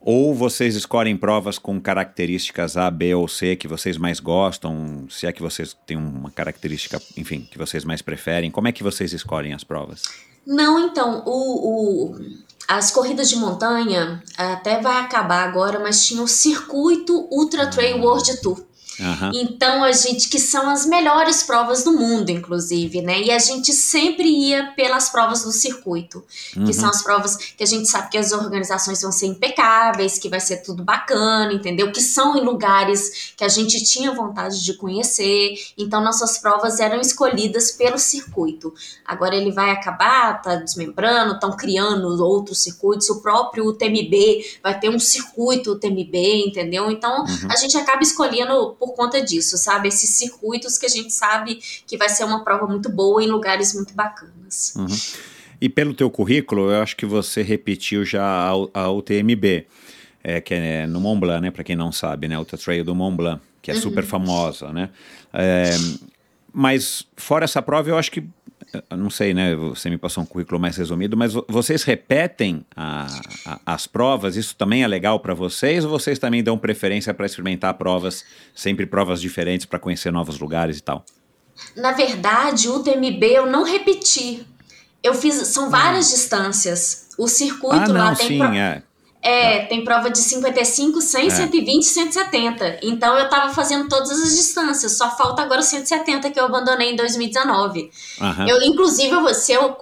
ou 0.00 0.34
vocês 0.34 0.76
escolhem 0.76 1.16
provas 1.16 1.58
com 1.58 1.80
características 1.80 2.76
A, 2.76 2.90
B 2.90 3.14
ou 3.14 3.26
C 3.26 3.56
que 3.56 3.66
vocês 3.66 3.98
mais 3.98 4.20
gostam? 4.20 5.06
Se 5.10 5.26
é 5.26 5.32
que 5.32 5.42
vocês 5.42 5.76
têm 5.86 5.96
uma 5.96 6.30
característica, 6.30 7.00
enfim, 7.16 7.46
que 7.50 7.58
vocês 7.58 7.84
mais 7.84 8.00
preferem, 8.00 8.50
como 8.50 8.68
é 8.68 8.72
que 8.72 8.82
vocês 8.82 9.12
escolhem 9.12 9.52
as 9.52 9.64
provas? 9.64 10.02
Não, 10.46 10.86
então, 10.86 11.22
o, 11.26 12.12
o, 12.12 12.18
as 12.66 12.90
corridas 12.90 13.28
de 13.28 13.36
montanha 13.36 14.22
até 14.36 14.80
vai 14.80 14.98
acabar 15.02 15.46
agora, 15.46 15.78
mas 15.78 16.06
tinha 16.06 16.22
o 16.22 16.28
circuito 16.28 17.28
Ultra 17.30 17.66
Trail 17.66 17.96
ah. 17.98 18.00
World 18.00 18.40
Tour. 18.40 18.67
Uhum. 18.98 19.30
Então 19.34 19.84
a 19.84 19.92
gente 19.92 20.28
que 20.28 20.38
são 20.38 20.68
as 20.68 20.84
melhores 20.84 21.42
provas 21.42 21.84
do 21.84 21.92
mundo, 21.92 22.30
inclusive, 22.30 23.00
né? 23.00 23.20
E 23.20 23.30
a 23.30 23.38
gente 23.38 23.72
sempre 23.72 24.28
ia 24.28 24.72
pelas 24.76 25.08
provas 25.08 25.42
do 25.42 25.52
circuito, 25.52 26.24
uhum. 26.56 26.64
que 26.64 26.72
são 26.72 26.88
as 26.88 27.02
provas 27.02 27.36
que 27.36 27.62
a 27.62 27.66
gente 27.66 27.88
sabe 27.88 28.10
que 28.10 28.18
as 28.18 28.32
organizações 28.32 29.00
vão 29.00 29.12
ser 29.12 29.26
impecáveis, 29.26 30.18
que 30.18 30.28
vai 30.28 30.40
ser 30.40 30.58
tudo 30.58 30.82
bacana, 30.82 31.52
entendeu? 31.52 31.92
Que 31.92 32.00
são 32.00 32.36
em 32.36 32.40
lugares 32.40 33.32
que 33.36 33.44
a 33.44 33.48
gente 33.48 33.82
tinha 33.84 34.12
vontade 34.12 34.64
de 34.64 34.74
conhecer. 34.74 35.54
Então 35.76 36.02
nossas 36.02 36.38
provas 36.38 36.80
eram 36.80 37.00
escolhidas 37.00 37.72
pelo 37.72 37.98
circuito. 37.98 38.72
Agora 39.04 39.36
ele 39.36 39.52
vai 39.52 39.70
acabar, 39.70 40.42
tá 40.42 40.56
desmembrando, 40.56 41.34
estão 41.34 41.56
criando 41.56 42.08
outros 42.24 42.62
circuitos. 42.62 43.08
O 43.10 43.20
próprio 43.20 43.66
UTMB 43.66 44.58
vai 44.62 44.78
ter 44.78 44.88
um 44.88 44.98
circuito 44.98 45.72
UTMB, 45.72 46.46
entendeu? 46.46 46.90
Então 46.90 47.20
uhum. 47.20 47.48
a 47.50 47.56
gente 47.56 47.76
acaba 47.76 48.02
escolhendo 48.02 48.76
por 48.78 48.87
por 48.88 48.94
conta 48.94 49.20
disso, 49.22 49.58
sabe? 49.58 49.88
Esses 49.88 50.10
circuitos 50.10 50.78
que 50.78 50.86
a 50.86 50.88
gente 50.88 51.12
sabe 51.12 51.56
que 51.86 51.96
vai 51.96 52.08
ser 52.08 52.24
uma 52.24 52.42
prova 52.42 52.66
muito 52.66 52.88
boa 52.88 53.22
em 53.22 53.26
lugares 53.26 53.74
muito 53.74 53.94
bacanas. 53.94 54.74
Uhum. 54.76 54.86
E 55.60 55.68
pelo 55.68 55.92
teu 55.92 56.10
currículo, 56.10 56.70
eu 56.70 56.80
acho 56.80 56.96
que 56.96 57.04
você 57.04 57.42
repetiu 57.42 58.04
já 58.04 58.24
a, 58.24 58.52
a 58.80 58.90
UTMB, 58.90 59.66
é, 60.22 60.40
que 60.40 60.54
é 60.54 60.86
no 60.86 61.00
Mont 61.00 61.20
Blanc, 61.20 61.42
né? 61.42 61.50
Para 61.50 61.64
quem 61.64 61.76
não 61.76 61.92
sabe, 61.92 62.28
né? 62.28 62.38
Ultra 62.38 62.56
Trail 62.56 62.84
do 62.84 62.94
Mont 62.94 63.16
Blanc, 63.16 63.42
que 63.60 63.70
é 63.70 63.74
uhum. 63.74 63.80
super 63.80 64.04
famosa, 64.04 64.72
né? 64.72 64.88
É, 65.32 65.70
mas 66.52 67.06
fora 67.16 67.44
essa 67.44 67.60
prova, 67.60 67.90
eu 67.90 67.98
acho 67.98 68.10
que 68.10 68.24
não 68.90 69.08
sei, 69.08 69.32
né? 69.32 69.54
Você 69.54 69.88
me 69.88 69.96
passou 69.96 70.22
um 70.22 70.26
currículo 70.26 70.60
mais 70.60 70.76
resumido, 70.76 71.16
mas 71.16 71.32
vocês 71.48 71.82
repetem 71.84 72.64
a, 72.76 73.06
a, 73.46 73.60
as 73.74 73.86
provas? 73.86 74.36
Isso 74.36 74.54
também 74.56 74.82
é 74.82 74.86
legal 74.86 75.20
para 75.20 75.34
vocês? 75.34 75.84
Ou 75.84 75.90
vocês 75.90 76.18
também 76.18 76.42
dão 76.42 76.58
preferência 76.58 77.14
para 77.14 77.26
experimentar 77.26 77.74
provas, 77.74 78.24
sempre 78.54 78.86
provas 78.86 79.20
diferentes 79.20 79.66
para 79.66 79.78
conhecer 79.78 80.12
novos 80.12 80.38
lugares 80.38 80.78
e 80.78 80.82
tal? 80.82 81.04
Na 81.76 81.92
verdade, 81.92 82.68
o 82.68 82.82
TMB 82.82 83.24
eu 83.24 83.46
não 83.46 83.64
repeti. 83.64 84.46
Eu 85.02 85.14
fiz, 85.14 85.34
são 85.48 85.70
várias 85.70 86.08
hum. 86.08 86.14
distâncias. 86.14 87.08
O 87.18 87.26
circuito 87.26 87.76
ah, 87.76 87.88
não, 87.88 87.94
lá 87.94 88.14
tem. 88.14 88.28
Sim, 88.28 88.38
pro... 88.38 88.54
é. 88.54 88.82
É, 89.20 89.66
tem 89.66 89.82
prova 89.82 90.10
de 90.10 90.18
55, 90.18 91.00
100, 91.00 91.26
é. 91.26 91.30
120 91.30 91.84
170. 91.84 92.78
Então 92.82 93.18
eu 93.18 93.28
tava 93.28 93.52
fazendo 93.52 93.88
todas 93.88 94.10
as 94.10 94.36
distâncias. 94.36 94.96
Só 94.96 95.10
falta 95.16 95.42
agora 95.42 95.60
170 95.60 96.30
que 96.30 96.38
eu 96.38 96.44
abandonei 96.44 96.92
em 96.92 96.96
2019. 96.96 97.90
Uhum. 98.20 98.48
Eu, 98.48 98.62
inclusive, 98.62 99.12
eu, 99.12 99.34
se 99.34 99.52
eu, 99.52 99.76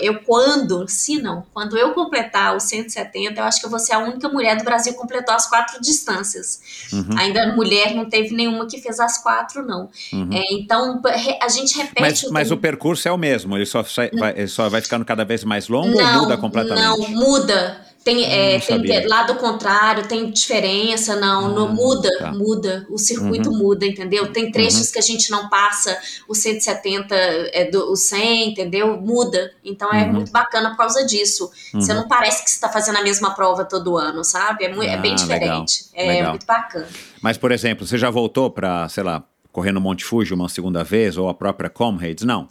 eu 0.00 0.20
quando, 0.22 0.88
se 0.88 1.22
não, 1.22 1.44
quando 1.54 1.78
eu 1.78 1.92
completar 1.92 2.56
os 2.56 2.64
170, 2.64 3.40
eu 3.40 3.44
acho 3.44 3.60
que 3.60 3.66
eu 3.66 3.70
vou 3.70 3.78
ser 3.78 3.92
a 3.92 4.00
única 4.00 4.28
mulher 4.28 4.56
do 4.56 4.64
Brasil 4.64 4.92
que 4.92 4.98
completou 4.98 5.34
as 5.34 5.48
quatro 5.48 5.80
distâncias. 5.80 6.60
Uhum. 6.92 7.16
Ainda 7.16 7.54
mulher 7.54 7.94
não 7.94 8.08
teve 8.08 8.34
nenhuma 8.34 8.66
que 8.66 8.80
fez 8.80 8.98
as 8.98 9.18
quatro, 9.22 9.64
não. 9.64 9.88
Uhum. 10.12 10.30
É, 10.32 10.42
então 10.52 11.00
a 11.40 11.48
gente 11.48 11.76
repete. 11.76 12.00
Mas, 12.00 12.22
o, 12.24 12.32
mas 12.32 12.50
o 12.50 12.56
percurso 12.56 13.06
é 13.06 13.12
o 13.12 13.16
mesmo, 13.16 13.56
ele 13.56 13.66
só, 13.66 13.84
vai, 14.12 14.34
ele 14.36 14.48
só 14.48 14.68
vai 14.68 14.80
ficando 14.80 15.04
cada 15.04 15.24
vez 15.24 15.44
mais 15.44 15.68
longo 15.68 15.96
não, 15.96 16.14
ou 16.14 16.22
muda 16.22 16.36
completamente? 16.36 16.84
Não, 16.84 17.08
muda. 17.10 17.89
Tem, 18.02 18.24
é, 18.24 18.58
tem 18.58 19.06
lado 19.06 19.34
contrário, 19.34 20.08
tem 20.08 20.30
diferença, 20.30 21.16
não, 21.16 21.46
ah, 21.46 21.48
não 21.50 21.68
muda, 21.74 22.08
tá. 22.18 22.32
muda, 22.32 22.86
o 22.88 22.96
circuito 22.96 23.50
uhum. 23.50 23.58
muda, 23.58 23.84
entendeu? 23.84 24.32
Tem 24.32 24.50
trechos 24.50 24.86
uhum. 24.86 24.92
que 24.92 24.98
a 24.98 25.02
gente 25.02 25.30
não 25.30 25.50
passa 25.50 25.98
o 26.26 26.34
170, 26.34 27.14
é, 27.14 27.70
do, 27.70 27.92
o 27.92 27.96
100, 27.96 28.52
entendeu? 28.52 28.98
Muda. 28.98 29.52
Então 29.62 29.92
é 29.92 30.04
uhum. 30.04 30.14
muito 30.14 30.32
bacana 30.32 30.70
por 30.70 30.78
causa 30.78 31.04
disso. 31.04 31.50
Você 31.74 31.92
uhum. 31.92 31.98
não 31.98 32.08
parece 32.08 32.42
que 32.42 32.48
você 32.48 32.56
está 32.56 32.70
fazendo 32.70 32.96
a 32.96 33.02
mesma 33.02 33.34
prova 33.34 33.66
todo 33.66 33.98
ano, 33.98 34.24
sabe? 34.24 34.64
É, 34.64 34.74
muito, 34.74 34.90
ah, 34.90 34.94
é 34.94 34.96
bem 34.96 35.12
ah, 35.12 35.16
diferente. 35.16 35.84
Legal. 35.92 36.10
É 36.10 36.16
legal. 36.16 36.30
muito 36.30 36.46
bacana. 36.46 36.88
Mas, 37.20 37.36
por 37.36 37.52
exemplo, 37.52 37.86
você 37.86 37.98
já 37.98 38.08
voltou 38.08 38.50
para, 38.50 38.88
sei 38.88 39.02
lá, 39.02 39.22
correr 39.52 39.72
no 39.72 39.80
Monte 39.80 40.06
Fuji 40.06 40.32
uma 40.32 40.48
segunda 40.48 40.82
vez, 40.82 41.18
ou 41.18 41.28
a 41.28 41.34
própria 41.34 41.68
Comrades? 41.68 42.24
Não. 42.24 42.40
Não, 42.40 42.48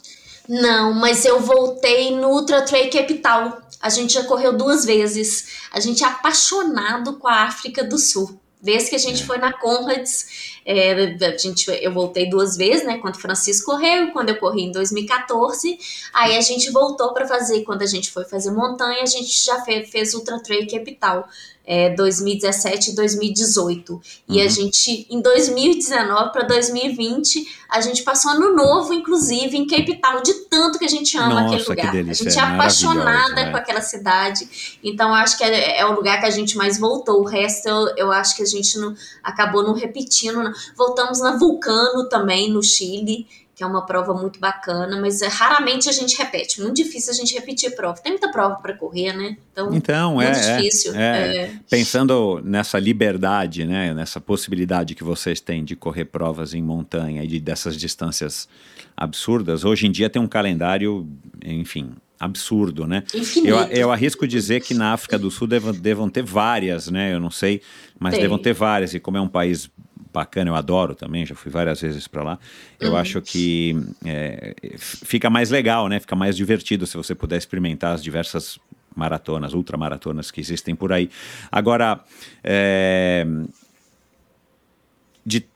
mas 0.94 1.24
eu 1.24 1.38
voltei 1.38 2.10
no 2.16 2.28
Ultra 2.30 2.62
Trail 2.62 2.90
Capital. 2.90 3.62
A 3.80 3.88
gente 3.88 4.14
já 4.14 4.24
correu 4.24 4.52
duas 4.52 4.84
vezes. 4.84 5.60
A 5.72 5.78
gente 5.78 6.02
é 6.02 6.06
apaixonado 6.06 7.14
com 7.18 7.28
a 7.28 7.44
África 7.44 7.84
do 7.84 7.96
Sul. 7.96 8.40
Desde 8.60 8.90
que 8.90 8.96
a 8.96 8.98
gente 8.98 9.24
foi 9.24 9.38
na 9.38 9.52
Conrads, 9.52 10.59
é, 10.78 11.26
a 11.26 11.36
gente, 11.36 11.68
eu 11.68 11.92
voltei 11.92 12.28
duas 12.28 12.56
vezes, 12.56 12.86
né? 12.86 12.98
Quando 12.98 13.16
o 13.16 13.20
Francisco 13.20 13.72
correu 13.72 14.04
e 14.04 14.12
quando 14.12 14.28
eu 14.28 14.36
corri 14.36 14.62
em 14.62 14.72
2014. 14.72 15.78
Aí 16.12 16.36
a 16.36 16.40
gente 16.40 16.70
voltou 16.70 17.12
para 17.12 17.26
fazer, 17.26 17.62
quando 17.62 17.82
a 17.82 17.86
gente 17.86 18.10
foi 18.10 18.24
fazer 18.24 18.50
montanha, 18.50 19.02
a 19.02 19.06
gente 19.06 19.44
já 19.44 19.60
fez, 19.62 19.90
fez 19.90 20.14
Ultra 20.14 20.40
Trail 20.40 20.66
Capital 20.70 21.28
é, 21.70 21.90
2017 21.90 22.90
e 22.90 22.94
2018. 22.96 24.00
E 24.28 24.40
a 24.40 24.44
Uhum. 24.44 24.50
gente, 24.50 25.06
em 25.08 25.20
2019 25.20 26.32
para 26.32 26.42
2020, 26.42 27.46
a 27.68 27.80
gente 27.80 28.02
passou 28.02 28.32
ano 28.32 28.56
novo, 28.56 28.92
inclusive, 28.92 29.56
em 29.56 29.66
Cape 29.68 30.00
Town, 30.00 30.20
de 30.20 30.34
tanto 30.48 30.80
que 30.80 30.84
a 30.84 30.88
gente 30.88 31.16
ama 31.16 31.28
Nossa, 31.28 31.44
aquele 31.46 31.62
que 31.62 31.70
lugar. 31.70 31.92
delícia, 31.92 32.26
a 32.26 32.30
gente 32.30 32.40
é 32.40 32.42
é 32.42 32.54
apaixonada 32.54 33.04
maravilhoso, 33.04 33.40
é. 33.40 33.50
com 33.50 33.56
aquela 33.56 33.80
cidade. 33.82 34.78
Então, 34.82 35.14
acho 35.14 35.38
que 35.38 35.44
é, 35.44 35.78
é 35.78 35.86
o 35.86 35.94
lugar 35.94 36.18
que 36.18 36.26
a 36.26 36.30
gente 36.30 36.56
mais 36.56 36.76
voltou. 36.76 37.20
O 37.20 37.24
resto, 37.24 37.68
eu, 37.68 37.94
eu 37.96 38.12
acho 38.12 38.34
que 38.34 38.42
a 38.42 38.46
gente 38.46 38.76
não, 38.76 38.92
acabou 39.22 39.62
não 39.62 39.72
repetindo. 39.72 40.42
não. 40.42 40.52
Voltamos 40.76 41.20
na 41.20 41.36
Vulcano 41.36 42.08
também, 42.08 42.50
no 42.50 42.62
Chile. 42.62 43.26
Que 43.52 43.64
é 43.64 43.66
uma 43.66 43.84
prova 43.84 44.14
muito 44.14 44.40
bacana, 44.40 44.98
mas 44.98 45.20
é, 45.20 45.26
raramente 45.28 45.86
a 45.86 45.92
gente 45.92 46.16
repete. 46.16 46.62
Muito 46.62 46.76
difícil 46.76 47.12
a 47.12 47.14
gente 47.14 47.34
repetir 47.34 47.76
prova. 47.76 48.00
Tem 48.00 48.10
muita 48.10 48.30
prova 48.30 48.54
para 48.54 48.72
correr, 48.74 49.12
né? 49.12 49.36
Então, 49.52 49.68
Então, 49.74 50.14
muito 50.14 50.28
é, 50.28 50.30
é, 50.30 50.56
difícil. 50.56 50.94
é. 50.94 51.36
É. 51.36 51.52
Pensando 51.68 52.40
nessa 52.42 52.78
liberdade, 52.78 53.66
né, 53.66 53.92
nessa 53.92 54.18
possibilidade 54.18 54.94
que 54.94 55.04
vocês 55.04 55.42
têm 55.42 55.62
de 55.62 55.76
correr 55.76 56.06
provas 56.06 56.54
em 56.54 56.62
montanha 56.62 57.22
e 57.22 57.26
de, 57.26 57.38
dessas 57.38 57.76
distâncias 57.76 58.48
absurdas, 58.96 59.62
hoje 59.62 59.86
em 59.86 59.90
dia 59.92 60.08
tem 60.08 60.22
um 60.22 60.26
calendário, 60.26 61.06
enfim, 61.44 61.92
absurdo, 62.18 62.86
né? 62.86 63.02
Eu, 63.44 63.58
eu 63.64 63.92
arrisco 63.92 64.26
dizer 64.26 64.60
que 64.62 64.72
na 64.72 64.94
África 64.94 65.18
do 65.18 65.30
Sul 65.30 65.46
devam, 65.46 65.72
devam 65.72 66.08
ter 66.08 66.22
várias, 66.22 66.88
né? 66.88 67.12
Eu 67.14 67.20
não 67.20 67.30
sei, 67.30 67.60
mas 67.98 68.12
Tem. 68.14 68.22
devam 68.22 68.38
ter 68.38 68.54
várias. 68.54 68.94
E 68.94 69.00
como 69.00 69.18
é 69.18 69.20
um 69.20 69.28
país 69.28 69.70
bacana, 70.12 70.50
eu 70.50 70.54
adoro 70.54 70.94
também, 70.94 71.24
já 71.26 71.34
fui 71.34 71.50
várias 71.50 71.80
vezes 71.80 72.06
para 72.08 72.22
lá. 72.22 72.38
Eu 72.78 72.90
Uhum. 72.92 72.96
acho 72.96 73.20
que 73.22 73.76
é, 74.04 74.54
fica 74.78 75.30
mais 75.30 75.50
legal, 75.50 75.88
né? 75.88 76.00
Fica 76.00 76.16
mais 76.16 76.36
divertido 76.36 76.86
se 76.86 76.96
você 76.96 77.14
puder 77.14 77.36
experimentar 77.36 77.94
as 77.94 78.02
diversas 78.02 78.58
maratonas, 78.94 79.54
ultramaratonas 79.54 80.30
que 80.30 80.40
existem 80.40 80.74
por 80.74 80.92
aí. 80.92 81.08
Agora, 81.50 82.00
é, 82.42 83.24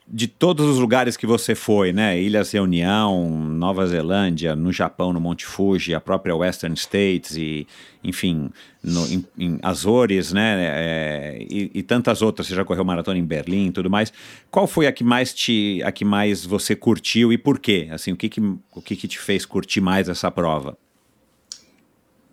de, 0.07 0.27
todos 0.27 0.67
os 0.67 0.77
lugares 0.77 1.17
que 1.17 1.25
você 1.25 1.55
foi, 1.55 1.91
né? 1.91 2.19
Ilhas 2.19 2.51
Reunião, 2.51 3.29
Nova 3.29 3.87
Zelândia, 3.87 4.55
no 4.55 4.71
Japão, 4.71 5.11
no 5.11 5.19
Monte 5.19 5.45
Fuji, 5.45 5.95
a 5.95 5.99
própria 5.99 6.35
Western 6.35 6.75
States 6.75 7.35
e, 7.35 7.67
enfim, 8.03 8.51
no, 8.83 9.07
em, 9.07 9.25
em 9.37 9.59
Azores, 9.63 10.31
né? 10.31 10.55
É, 10.59 11.37
e, 11.49 11.71
e 11.73 11.83
tantas 11.83 12.21
outras. 12.21 12.47
Você 12.47 12.55
já 12.55 12.63
correu 12.63 12.85
maratona 12.85 13.17
em 13.17 13.25
Berlim 13.25 13.67
e 13.67 13.71
tudo 13.71 13.89
mais. 13.89 14.13
Qual 14.51 14.67
foi 14.67 14.85
a 14.85 14.91
que 14.91 15.03
mais 15.03 15.33
te, 15.33 15.81
a 15.83 15.91
que 15.91 16.05
mais 16.05 16.45
você 16.45 16.75
curtiu 16.75 17.33
e 17.33 17.37
por 17.37 17.57
quê? 17.57 17.87
Assim, 17.91 18.11
o 18.11 18.15
que 18.15 18.29
que, 18.29 18.41
o 18.41 18.81
que 18.83 18.95
que 18.95 19.07
te 19.07 19.19
fez 19.19 19.45
curtir 19.45 19.81
mais 19.81 20.07
essa 20.07 20.29
prova? 20.29 20.77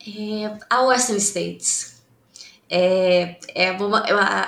É, 0.07 0.59
a 0.69 0.82
Western 0.82 1.20
States. 1.20 1.91
É, 2.74 3.36
é 3.55 3.77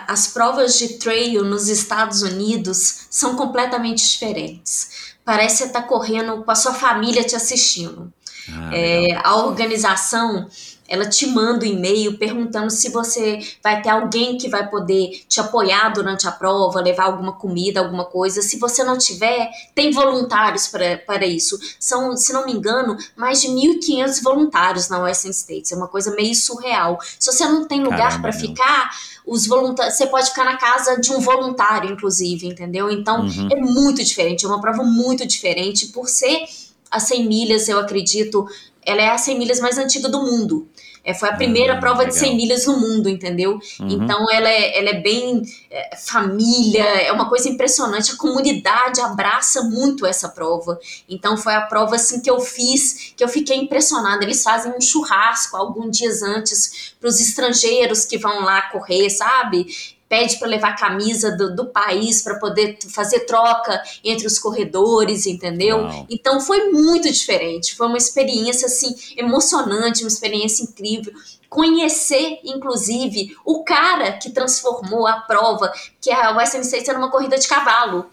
as 0.09 0.29
provas 0.29 0.79
de 0.79 0.99
trail 0.99 1.45
nos 1.45 1.69
Estados 1.69 2.23
Unidos 2.23 3.07
são 3.11 3.37
completamente 3.37 4.03
diferentes. 4.09 5.15
Parece 5.23 5.57
que 5.57 5.63
você 5.63 5.69
está 5.69 5.83
correndo 5.83 6.43
com 6.43 6.51
a 6.51 6.55
sua 6.55 6.73
família 6.73 7.23
te 7.23 7.37
assistindo. 7.37 8.11
Ah, 8.49 8.71
É, 8.75 9.15
a 9.23 9.37
organização 9.37 10.49
ela 10.89 11.09
te 11.09 11.27
manda 11.27 11.65
um 11.65 11.69
e-mail 11.69 12.19
perguntando 12.19 12.71
se 12.71 12.91
você 12.91 13.39
vai 13.63 13.81
ter 13.81 13.89
alguém 13.89 14.37
que 14.37 14.49
vai 14.49 14.69
poder 14.69 15.25
te 15.29 15.41
apoiar 15.41 15.89
durante 15.91 16.29
a 16.29 16.33
prova, 16.33 16.81
levar 16.81 17.05
alguma 17.05 17.33
comida, 17.33 17.81
alguma 17.81 18.05
coisa. 18.05 18.43
Se 18.43 18.59
você 18.59 18.85
não 18.85 18.99
tiver, 18.99 19.51
tem 19.75 19.91
voluntários 19.91 20.69
para 20.69 20.99
para 20.99 21.27
isso. 21.27 21.59
São, 21.81 22.17
se 22.17 22.33
não 22.33 22.45
me 22.47 22.53
engano, 22.53 22.97
mais 23.17 23.41
de 23.41 23.49
1.500 23.49 24.23
voluntários 24.23 24.89
na 24.89 24.99
Western 25.01 25.35
States. 25.35 25.73
É 25.73 25.77
uma 25.77 25.89
coisa 25.89 26.15
meio 26.15 26.35
surreal. 26.35 26.99
Se 27.19 27.33
você 27.33 27.45
não 27.47 27.67
tem 27.67 27.83
lugar 27.83 28.21
para 28.21 28.33
ficar, 28.33 28.91
os 29.27 29.47
voluntários, 29.47 29.95
você 29.97 30.07
pode 30.07 30.29
ficar 30.29 30.45
na 30.45 30.57
casa 30.59 31.01
de 31.01 31.11
um 31.11 31.19
voluntário, 31.21 31.91
inclusive, 31.91 32.47
entendeu? 32.47 32.91
Então 32.91 33.23
Uhum. 33.25 33.49
é 33.51 33.57
muito 33.57 34.05
diferente. 34.05 34.45
É 34.45 34.49
uma 34.49 34.61
prova 34.61 34.83
muito 34.83 35.27
diferente 35.27 35.87
por 35.89 36.09
ser 36.09 36.45
a 36.91 37.01
100 37.01 37.27
milhas, 37.27 37.69
eu 37.69 37.79
acredito, 37.79 38.47
ela 38.85 39.01
é 39.01 39.09
a 39.09 39.19
100 39.19 39.39
milhas 39.39 39.61
mais 39.61 39.79
antiga 39.79 40.09
do 40.09 40.21
mundo. 40.23 40.69
É, 41.05 41.13
foi 41.13 41.29
a 41.29 41.37
primeira 41.37 41.75
Ah, 41.75 41.81
prova 41.81 42.07
de 42.07 42.13
legal. 42.13 42.29
100 42.29 42.37
milhas 42.37 42.67
no 42.67 42.79
mundo, 42.79 43.09
entendeu? 43.11 43.59
Uhum. 43.79 43.89
Então 43.89 44.31
ela 44.31 44.49
é, 44.49 44.79
ela 44.79 44.89
é 44.89 45.01
bem 45.01 45.43
é, 45.71 45.97
família, 45.97 46.83
é 46.83 47.13
uma 47.13 47.29
coisa 47.29 47.49
impressionante. 47.49 48.13
A 48.13 48.17
comunidade 48.17 49.01
abraça 49.01 49.63
muito 49.63 50.07
essa 50.07 50.29
prova. 50.31 50.79
Então 51.09 51.37
foi 51.37 51.55
a 51.55 51.61
prova 51.61 51.97
assim 51.97 52.21
que 52.21 52.31
eu 52.31 52.41
fiz, 52.41 53.13
que 53.15 53.23
eu 53.23 53.29
fiquei 53.29 53.57
impressionada. 53.59 54.25
Eles 54.25 54.43
fazem 54.43 54.73
um 54.73 54.81
churrasco 54.81 55.57
alguns 55.57 55.97
dias 55.97 56.23
antes 56.23 56.95
para 56.99 57.09
os 57.09 57.21
estrangeiros 57.21 58.07
que 58.07 58.17
vão 58.17 58.41
lá 58.43 58.63
correr, 58.71 59.11
sabe? 59.11 59.67
Pede 60.09 60.39
para 60.39 60.49
levar 60.49 60.77
camisa 60.77 61.37
do, 61.37 61.55
do 61.55 61.67
país 61.67 62.23
para 62.23 62.39
poder 62.39 62.79
fazer 62.93 63.21
troca 63.21 63.83
entre 64.05 64.27
os 64.27 64.39
corredores, 64.39 65.27
entendeu? 65.27 65.79
Uau. 65.79 66.07
Então 66.11 66.41
foi 66.41 66.71
muito 66.71 67.11
diferente. 67.11 67.75
Foi 67.75 67.87
uma 67.87 67.99
experiência 67.99 68.67
assim 68.67 68.95
emocionante, 69.17 70.03
uma 70.03 70.09
experiência 70.09 70.63
incrível. 70.63 71.13
Conhecer, 71.55 72.41
inclusive, 72.43 73.37
o 73.45 73.63
cara 73.63 74.15
que 74.15 74.29
transformou 74.31 75.07
a 75.07 75.21
prova, 75.21 75.73
que 76.01 76.11
a 76.11 76.33
Western 76.33 76.67
States 76.67 76.89
era 76.89 76.99
uma 76.99 77.13
corrida 77.13 77.39
de 77.39 77.47
cavalo. 77.47 78.07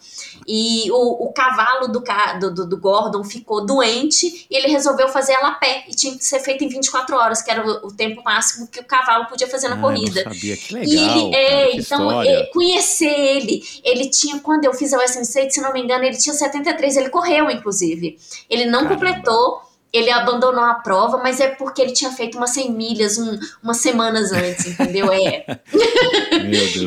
E 0.48 0.92
o, 0.92 1.26
o 1.26 1.34
cavalo 1.34 1.88
do, 1.88 2.04
do, 2.40 2.54
do, 2.54 2.70
do 2.70 2.78
Gordon 2.78 3.24
ficou 3.24 3.66
doente 3.66 4.46
e 4.48 4.56
ele 4.56 4.68
resolveu 4.68 5.10
fazer 5.10 5.34
ela 5.34 5.48
a 5.48 5.52
pé. 5.56 5.86
E 5.90 5.96
tinha 5.96 6.16
que 6.16 6.24
ser 6.24 6.40
feito 6.40 6.64
em 6.64 6.68
24 6.68 7.16
horas, 7.16 7.42
que 7.42 7.50
era 7.50 7.66
o, 7.68 7.88
o 7.88 7.92
tempo 7.92 8.22
máximo 8.24 8.68
que 8.68 8.80
o 8.80 8.86
cavalo 8.86 9.26
podia 9.26 9.48
fazer 9.48 9.70
na 9.70 9.76
Ah, 9.76 9.82
corrida. 9.82 10.20
Eu 10.20 10.24
sabia, 10.26 10.56
que 10.58 10.74
E 10.76 10.78
legal. 10.78 11.18
ele, 11.18 11.36
é, 11.36 11.60
cara, 11.62 11.76
então, 11.78 12.22
é, 12.22 12.44
conhecer 12.54 13.10
ele, 13.20 13.64
ele 13.84 14.08
tinha, 14.12 14.40
quando 14.40 14.66
eu 14.66 14.74
fiz 14.76 14.94
a 14.94 15.00
Western 15.00 15.26
State, 15.26 15.56
se 15.56 15.62
não 15.62 15.74
me 15.74 15.82
engano, 15.82 16.04
ele 16.04 16.16
tinha 16.18 16.36
73, 16.36 16.96
ele 16.96 17.10
correu, 17.10 17.50
inclusive. 17.50 18.20
Ele 18.48 18.66
não 18.66 18.84
Caramba. 18.84 18.94
completou, 18.94 19.71
ele 19.94 20.10
abandonou 20.10 20.64
a 20.64 20.76
prova, 20.76 21.18
mas 21.18 21.40
é 21.40 21.50
porque 21.50 21.82
ele 21.82 21.92
tinha 21.92 22.12
feito 22.12 22.38
umas 22.38 22.52
100 22.52 22.72
milhas 22.72 23.18
um, 23.18 23.38
umas 23.62 23.78
semanas 23.78 24.32
antes, 24.32 24.66
entendeu? 24.68 25.12
É. 25.12 25.46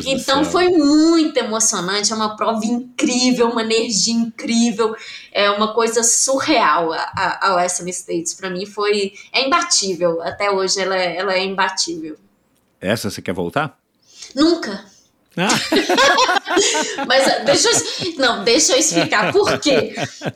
Então 0.05 0.43
foi 0.43 0.69
muito 0.69 1.37
emocionante, 1.37 2.11
é 2.11 2.15
uma 2.15 2.35
prova 2.35 2.65
incrível, 2.65 3.49
uma 3.49 3.61
energia 3.61 4.13
incrível, 4.13 4.95
é 5.31 5.49
uma 5.49 5.73
coisa 5.73 6.03
surreal 6.03 6.91
a, 6.93 6.97
a, 7.15 7.47
a 7.49 7.55
Western 7.55 7.89
States. 7.91 8.33
Para 8.33 8.49
mim 8.49 8.65
foi, 8.65 9.13
é 9.31 9.45
imbatível, 9.45 10.21
até 10.21 10.49
hoje 10.51 10.79
ela, 10.81 10.95
é- 10.95 11.17
ela 11.17 11.33
é 11.33 11.43
imbatível. 11.43 12.17
Essa 12.81 13.09
você 13.09 13.21
quer 13.21 13.33
voltar? 13.33 13.77
Nunca, 14.35 14.83
Mas 17.07 17.27
ah, 17.27 17.39
deixa 17.39 17.69
eu, 17.69 18.15
não, 18.17 18.43
deixa 18.43 18.73
eu 18.73 18.79
explicar 18.79 19.31
por 19.33 19.59
quê. 19.59 19.93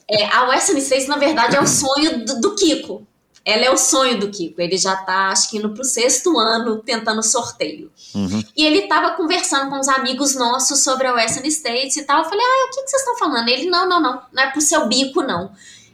É, 0.09 0.25
a 0.25 0.49
Western 0.49 0.81
States, 0.81 1.07
na 1.07 1.17
verdade, 1.17 1.55
é 1.55 1.61
o 1.61 1.67
sonho 1.67 2.25
do, 2.25 2.41
do 2.41 2.55
Kiko. 2.55 3.07
Ela 3.45 3.65
é 3.65 3.71
o 3.71 3.77
sonho 3.77 4.19
do 4.19 4.29
Kiko. 4.29 4.61
Ele 4.61 4.77
já 4.77 4.95
tá, 4.95 5.29
acho 5.29 5.49
que, 5.49 5.57
indo 5.57 5.69
pro 5.73 5.83
sexto 5.83 6.37
ano 6.37 6.81
tentando 6.83 7.23
sorteio. 7.23 7.91
uhum. 8.13 8.43
E 8.55 8.65
ele 8.65 8.87
tava 8.87 9.11
conversando 9.11 9.69
com 9.69 9.79
os 9.79 9.87
amigos 9.87 10.35
nossos 10.35 10.83
sobre 10.83 11.07
a 11.07 11.13
Western 11.13 11.47
States 11.49 11.97
e 11.97 12.03
tal. 12.03 12.19
Eu 12.23 12.29
falei, 12.29 12.45
ah, 12.45 12.67
o 12.67 12.75
que, 12.75 12.83
que 12.83 12.89
vocês 12.89 13.01
estão 13.01 13.17
falando? 13.17 13.47
Ele, 13.47 13.69
não, 13.69 13.87
não, 13.87 14.01
não, 14.01 14.21
não 14.31 14.43
é 14.43 14.51
pro 14.51 14.61
seu 14.61 14.87
bico, 14.87 15.21
não. 15.21 15.51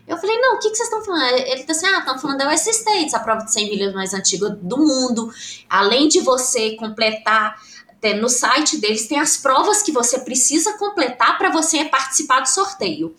Eu 0.07 0.17
falei, 0.17 0.39
não, 0.39 0.55
o 0.55 0.59
que, 0.59 0.69
que 0.69 0.75
vocês 0.75 0.87
estão 0.87 1.03
falando? 1.03 1.33
Ele 1.33 1.63
tá 1.63 1.71
assim, 1.71 1.85
ah, 1.87 1.99
estão 1.99 2.19
falando 2.19 2.37
da 2.37 2.47
Western 2.47 2.77
States, 2.77 3.13
a 3.13 3.19
prova 3.19 3.45
de 3.45 3.51
100 3.51 3.69
milhas 3.69 3.93
mais 3.93 4.13
antiga 4.13 4.49
do 4.49 4.77
mundo. 4.77 5.31
Além 5.69 6.07
de 6.07 6.19
você 6.21 6.75
completar 6.75 7.55
até 8.05 8.13
no 8.13 8.29
site 8.29 8.77
deles 8.77 9.07
tem 9.07 9.19
as 9.19 9.35
provas 9.35 9.81
que 9.81 9.91
você 9.91 10.19
precisa 10.19 10.77
completar 10.77 11.37
para 11.39 11.49
você 11.49 11.85
participar 11.85 12.41
do 12.41 12.47
sorteio. 12.47 13.15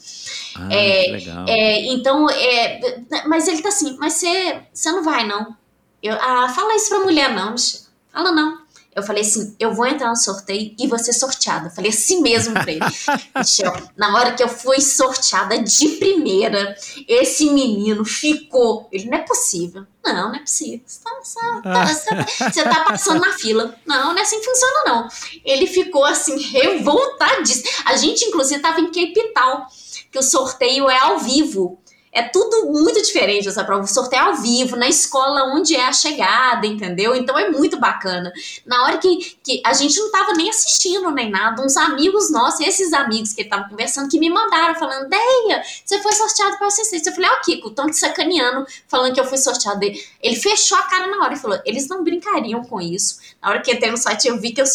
Ah, 0.54 0.68
É, 0.72 1.04
que 1.04 1.10
legal. 1.10 1.44
É, 1.48 1.86
então, 1.86 2.30
é, 2.30 2.80
mas 3.26 3.48
ele 3.48 3.62
tá 3.62 3.70
assim, 3.70 3.96
mas 3.98 4.14
você, 4.14 4.60
você 4.72 4.92
não 4.92 5.02
vai, 5.02 5.26
não. 5.26 5.56
Eu, 6.00 6.14
ah, 6.14 6.48
fala 6.54 6.76
isso 6.76 6.88
pra 6.88 7.00
mulher, 7.00 7.34
não, 7.34 7.52
Michel. 7.52 7.80
Fala 8.12 8.30
não. 8.30 8.65
Eu 8.96 9.02
falei 9.02 9.20
assim, 9.22 9.54
eu 9.60 9.74
vou 9.74 9.84
entrar 9.86 10.08
no 10.08 10.16
sorteio 10.16 10.74
e 10.78 10.86
vou 10.88 10.98
ser 10.98 11.12
sorteada. 11.12 11.66
Eu 11.66 11.70
falei 11.70 11.90
assim 11.90 12.22
mesmo 12.22 12.54
pra 12.54 12.72
ele. 12.72 12.80
Michel, 13.36 13.76
na 13.96 14.16
hora 14.16 14.32
que 14.32 14.42
eu 14.42 14.48
fui 14.48 14.80
sorteada 14.80 15.58
de 15.62 15.88
primeira, 15.98 16.74
esse 17.06 17.50
menino 17.50 18.04
ficou. 18.06 18.88
Ele 18.90 19.04
não 19.10 19.18
é 19.18 19.22
possível. 19.22 19.84
Não, 20.02 20.28
não 20.30 20.34
é 20.34 20.38
possível. 20.38 20.80
Você 20.86 21.00
tá, 21.04 21.10
você 21.22 21.38
tá- 21.62 21.84
você 21.86 22.04
tá- 22.16 22.50
você 22.52 22.62
tá 22.64 22.84
passando 22.84 23.20
na 23.20 23.32
fila. 23.34 23.74
Não, 23.84 24.12
não 24.14 24.18
é 24.18 24.22
assim 24.22 24.40
que 24.40 24.46
funciona, 24.46 24.82
não. 24.86 25.08
Ele 25.44 25.66
ficou 25.66 26.04
assim, 26.04 26.40
revoltadíssimo. 26.40 27.68
A 27.84 27.96
gente, 27.96 28.24
inclusive, 28.24 28.60
tava 28.60 28.80
em 28.80 28.86
Cape 28.86 29.32
Town, 29.34 29.66
que 30.10 30.18
o 30.18 30.22
sorteio 30.22 30.88
é 30.88 30.98
ao 30.98 31.18
vivo. 31.18 31.78
É 32.16 32.22
tudo 32.22 32.72
muito 32.72 33.02
diferente 33.02 33.46
essa 33.46 33.62
prova. 33.62 33.86
Sorteio 33.86 34.22
ao 34.22 34.36
vivo, 34.36 34.74
na 34.74 34.88
escola 34.88 35.54
onde 35.54 35.76
é 35.76 35.84
a 35.84 35.92
chegada, 35.92 36.66
entendeu? 36.66 37.14
Então 37.14 37.38
é 37.38 37.50
muito 37.50 37.78
bacana. 37.78 38.32
Na 38.64 38.84
hora 38.84 38.96
que, 38.96 39.36
que 39.44 39.60
a 39.62 39.74
gente 39.74 39.98
não 40.00 40.10
tava 40.10 40.32
nem 40.32 40.48
assistindo 40.48 41.10
nem 41.10 41.30
nada, 41.30 41.60
uns 41.60 41.76
amigos 41.76 42.30
nossos, 42.30 42.60
esses 42.60 42.94
amigos 42.94 43.34
que 43.34 43.42
estavam 43.42 43.68
conversando, 43.68 44.08
que 44.08 44.18
me 44.18 44.30
mandaram 44.30 44.74
falando: 44.76 45.10
Deia, 45.10 45.62
você 45.84 46.00
foi 46.00 46.12
sorteado 46.12 46.56
para 46.56 46.68
assistência. 46.68 47.10
Eu 47.10 47.14
falei: 47.14 47.28
Ó, 47.30 47.34
oh, 47.34 47.44
Kiko, 47.44 47.68
estão 47.68 47.90
te 47.90 47.98
sacaneando, 47.98 48.66
falando 48.88 49.12
que 49.12 49.20
eu 49.20 49.26
fui 49.26 49.36
sorteado. 49.36 49.84
Ele 49.84 50.36
fechou 50.36 50.78
a 50.78 50.84
cara 50.84 51.08
na 51.08 51.22
hora 51.22 51.34
e 51.34 51.36
falou: 51.38 51.60
eles 51.66 51.86
não 51.86 52.02
brincariam 52.02 52.64
com 52.64 52.80
isso. 52.80 53.18
Na 53.42 53.50
hora 53.50 53.60
que 53.60 53.70
entrei 53.70 53.90
no 53.90 53.98
site, 53.98 54.26
eu 54.26 54.40
vi 54.40 54.52
que 54.52 54.62
eu 54.62 54.66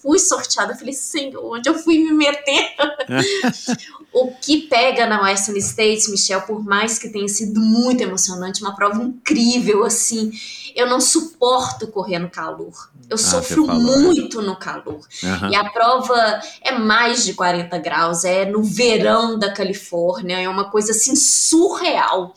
fui 0.00 0.20
sorteada. 0.20 0.74
Eu 0.74 0.76
falei: 0.76 0.94
Senhor, 0.94 1.44
onde 1.44 1.68
eu 1.68 1.74
fui 1.74 1.98
me 1.98 2.12
meter? 2.12 2.76
o 4.12 4.32
que 4.34 4.62
pega 4.62 5.06
na 5.06 5.22
Western 5.22 5.58
States, 5.60 6.08
Michel, 6.08 6.42
por 6.42 6.64
mais 6.68 6.98
que 6.98 7.08
tenha 7.08 7.26
sido 7.28 7.58
muito 7.60 8.02
emocionante, 8.02 8.60
uma 8.60 8.76
prova 8.76 9.02
incrível, 9.02 9.84
assim, 9.84 10.30
eu 10.76 10.86
não 10.86 11.00
suporto 11.00 11.88
correr 11.88 12.18
no 12.18 12.28
calor. 12.28 12.90
Eu 13.08 13.14
ah, 13.14 13.18
sofro 13.18 13.66
né? 13.66 13.72
muito 13.72 14.42
no 14.42 14.54
calor. 14.54 15.00
Uhum. 15.22 15.50
E 15.50 15.56
a 15.56 15.70
prova 15.70 16.40
é 16.62 16.72
mais 16.72 17.24
de 17.24 17.32
40 17.32 17.78
graus, 17.78 18.22
é 18.24 18.44
no 18.44 18.62
verão 18.62 19.38
da 19.38 19.50
Califórnia, 19.50 20.38
é 20.38 20.48
uma 20.48 20.70
coisa 20.70 20.92
assim 20.92 21.16
surreal. 21.16 22.34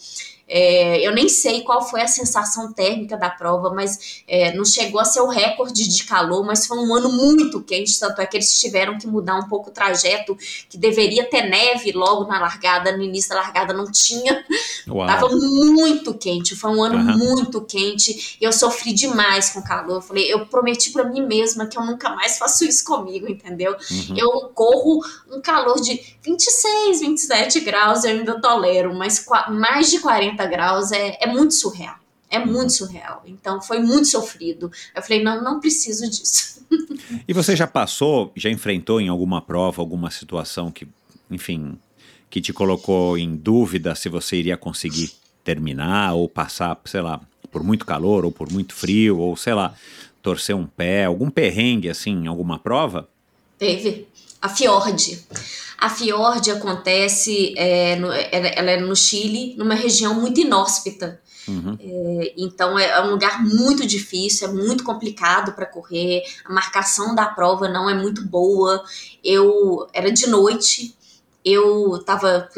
É, 0.53 0.99
eu 1.07 1.13
nem 1.13 1.29
sei 1.29 1.61
qual 1.61 1.81
foi 1.81 2.01
a 2.01 2.07
sensação 2.07 2.73
térmica 2.73 3.15
da 3.15 3.29
prova, 3.29 3.69
mas 3.73 4.21
é, 4.27 4.53
não 4.53 4.65
chegou 4.65 4.99
a 4.99 5.05
ser 5.05 5.21
o 5.21 5.29
recorde 5.29 5.87
de 5.87 6.03
calor, 6.03 6.45
mas 6.45 6.67
foi 6.67 6.77
um 6.77 6.93
ano 6.93 7.09
muito 7.09 7.63
quente, 7.63 7.97
tanto 7.97 8.19
é 8.19 8.25
que 8.25 8.35
eles 8.35 8.59
tiveram 8.59 8.97
que 8.97 9.07
mudar 9.07 9.37
um 9.37 9.47
pouco 9.47 9.69
o 9.69 9.73
trajeto, 9.73 10.37
que 10.69 10.77
deveria 10.77 11.23
ter 11.23 11.43
neve 11.43 11.93
logo 11.93 12.25
na 12.25 12.37
largada, 12.37 12.91
no 12.91 13.01
início 13.01 13.29
da 13.29 13.37
largada 13.37 13.73
não 13.73 13.89
tinha. 13.89 14.43
Uau. 14.89 15.07
Tava 15.07 15.29
muito 15.29 16.13
quente, 16.15 16.53
foi 16.53 16.71
um 16.71 16.83
ano 16.83 16.97
uhum. 16.97 17.17
muito 17.17 17.61
quente, 17.61 18.37
e 18.41 18.43
eu 18.43 18.51
sofri 18.51 18.91
demais 18.91 19.51
com 19.51 19.61
calor. 19.61 19.95
Eu 19.95 20.01
falei, 20.01 20.33
eu 20.33 20.45
prometi 20.47 20.91
para 20.91 21.05
mim 21.05 21.25
mesma 21.25 21.65
que 21.65 21.77
eu 21.77 21.85
nunca 21.85 22.09
mais 22.09 22.37
faço 22.37 22.65
isso 22.65 22.83
comigo, 22.83 23.25
entendeu? 23.25 23.71
Uhum. 23.71 24.17
Eu 24.17 24.51
corro 24.53 25.01
um 25.31 25.39
calor 25.39 25.79
de 25.79 25.97
26, 26.21 26.99
27 26.99 27.61
graus, 27.61 28.03
eu 28.03 28.11
ainda 28.11 28.41
tolero, 28.41 28.93
mas 28.93 29.25
mais 29.49 29.89
de 29.89 29.99
40 29.99 30.40
graus 30.45 30.91
é, 30.91 31.17
é 31.21 31.27
muito 31.27 31.53
surreal. 31.53 31.95
É 32.29 32.39
uhum. 32.39 32.47
muito 32.47 32.71
surreal. 32.71 33.23
Então 33.25 33.61
foi 33.61 33.79
muito 33.79 34.07
sofrido. 34.07 34.71
Eu 34.95 35.01
falei, 35.01 35.21
não, 35.21 35.43
não 35.43 35.59
preciso 35.59 36.09
disso. 36.09 36.61
E 37.27 37.33
você 37.33 37.53
já 37.53 37.67
passou, 37.67 38.31
já 38.33 38.49
enfrentou 38.49 39.01
em 39.01 39.09
alguma 39.09 39.41
prova, 39.41 39.81
alguma 39.81 40.09
situação 40.09 40.71
que, 40.71 40.87
enfim, 41.29 41.77
que 42.29 42.39
te 42.39 42.53
colocou 42.53 43.17
em 43.17 43.35
dúvida 43.35 43.93
se 43.93 44.07
você 44.07 44.37
iria 44.37 44.55
conseguir 44.55 45.11
terminar 45.43 46.13
ou 46.13 46.29
passar, 46.29 46.79
sei 46.85 47.01
lá, 47.01 47.19
por 47.51 47.61
muito 47.61 47.85
calor 47.85 48.23
ou 48.23 48.31
por 48.31 48.49
muito 48.49 48.73
frio, 48.73 49.17
ou 49.19 49.35
sei 49.35 49.53
lá, 49.53 49.75
torcer 50.21 50.55
um 50.55 50.65
pé, 50.65 51.05
algum 51.05 51.29
perrengue 51.29 51.89
assim, 51.89 52.23
em 52.23 52.27
alguma 52.27 52.57
prova? 52.57 53.09
Teve. 53.57 54.07
A 54.41 54.49
Fiord. 54.49 55.25
A 55.77 55.89
Fiord 55.89 56.51
acontece, 56.51 57.53
é, 57.57 57.95
no, 57.95 58.11
ela 58.11 58.71
é 58.71 58.77
no 58.77 58.95
Chile, 58.95 59.55
numa 59.57 59.75
região 59.75 60.13
muito 60.13 60.39
inóspita. 60.39 61.21
Uhum. 61.47 61.77
É, 61.79 62.33
então 62.37 62.77
é, 62.77 62.89
é 62.89 63.01
um 63.01 63.11
lugar 63.11 63.43
muito 63.43 63.85
difícil, 63.85 64.47
é 64.47 64.51
muito 64.51 64.83
complicado 64.83 65.53
para 65.53 65.65
correr. 65.65 66.23
A 66.45 66.53
marcação 66.53 67.15
da 67.15 67.25
prova 67.25 67.67
não 67.67 67.89
é 67.89 67.93
muito 67.93 68.23
boa. 68.25 68.83
Eu 69.23 69.87
era 69.93 70.11
de 70.11 70.27
noite, 70.27 70.95
eu 71.43 71.97
estava 71.97 72.49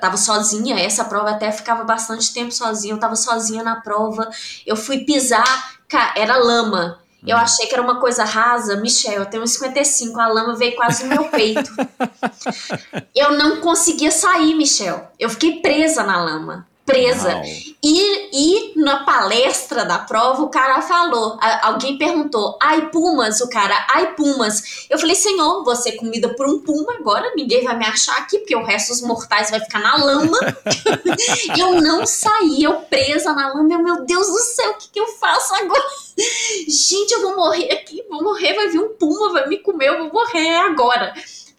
tava 0.00 0.16
sozinha, 0.16 0.78
essa 0.78 1.04
prova 1.04 1.30
até 1.30 1.50
ficava 1.50 1.82
bastante 1.82 2.32
tempo 2.34 2.52
sozinha, 2.52 2.92
eu 2.92 3.00
tava 3.00 3.16
sozinha 3.16 3.62
na 3.62 3.80
prova, 3.80 4.28
eu 4.66 4.76
fui 4.76 4.98
pisar, 4.98 5.80
era 6.14 6.36
lama, 6.36 7.01
eu 7.26 7.36
uhum. 7.36 7.42
achei 7.42 7.66
que 7.66 7.74
era 7.74 7.82
uma 7.82 8.00
coisa 8.00 8.24
rasa. 8.24 8.76
Michel, 8.76 9.14
eu 9.14 9.26
tenho 9.26 9.46
55, 9.46 10.18
a 10.20 10.28
lama 10.28 10.56
veio 10.56 10.74
quase 10.74 11.04
no 11.04 11.10
meu 11.10 11.24
peito. 11.24 11.70
eu 13.14 13.32
não 13.32 13.60
conseguia 13.60 14.10
sair, 14.10 14.54
Michel. 14.54 15.08
Eu 15.18 15.30
fiquei 15.30 15.60
presa 15.60 16.02
na 16.02 16.22
lama 16.22 16.66
presa. 16.84 17.42
E, 17.82 18.28
e 18.32 18.80
na 18.80 19.04
palestra 19.04 19.84
da 19.84 19.98
prova, 19.98 20.42
o 20.42 20.48
cara 20.48 20.80
falou, 20.82 21.36
a, 21.40 21.68
alguém 21.68 21.98
perguntou, 21.98 22.56
ai 22.60 22.90
pumas, 22.90 23.40
o 23.40 23.48
cara, 23.48 23.86
ai 23.90 24.14
pumas. 24.14 24.86
Eu 24.88 24.98
falei, 24.98 25.14
senhor, 25.14 25.64
você 25.64 25.90
é 25.90 25.96
comida 25.96 26.28
por 26.34 26.46
um 26.46 26.60
puma 26.60 26.94
agora, 26.94 27.32
ninguém 27.34 27.64
vai 27.64 27.76
me 27.76 27.86
achar 27.86 28.16
aqui, 28.18 28.38
porque 28.38 28.56
o 28.56 28.64
resto 28.64 28.88
dos 28.88 29.02
mortais 29.02 29.50
vai 29.50 29.60
ficar 29.60 29.80
na 29.80 29.96
lama. 29.96 30.38
eu 31.58 31.80
não 31.80 32.06
saí, 32.06 32.62
eu 32.62 32.74
presa 32.82 33.32
na 33.32 33.52
lama, 33.52 33.72
eu, 33.72 33.82
meu 33.82 34.04
Deus 34.04 34.26
do 34.26 34.38
céu, 34.38 34.70
o 34.70 34.74
que, 34.74 34.90
que 34.90 35.00
eu 35.00 35.06
faço 35.18 35.54
agora? 35.54 35.82
Gente, 36.68 37.12
eu 37.12 37.22
vou 37.22 37.36
morrer 37.36 37.72
aqui, 37.72 38.04
vou 38.08 38.22
morrer, 38.22 38.54
vai 38.54 38.68
vir 38.68 38.80
um 38.80 38.90
puma, 38.90 39.32
vai 39.32 39.48
me 39.48 39.58
comer, 39.58 39.88
eu 39.88 39.98
vou 39.98 40.12
morrer 40.12 40.56
agora. 40.56 41.14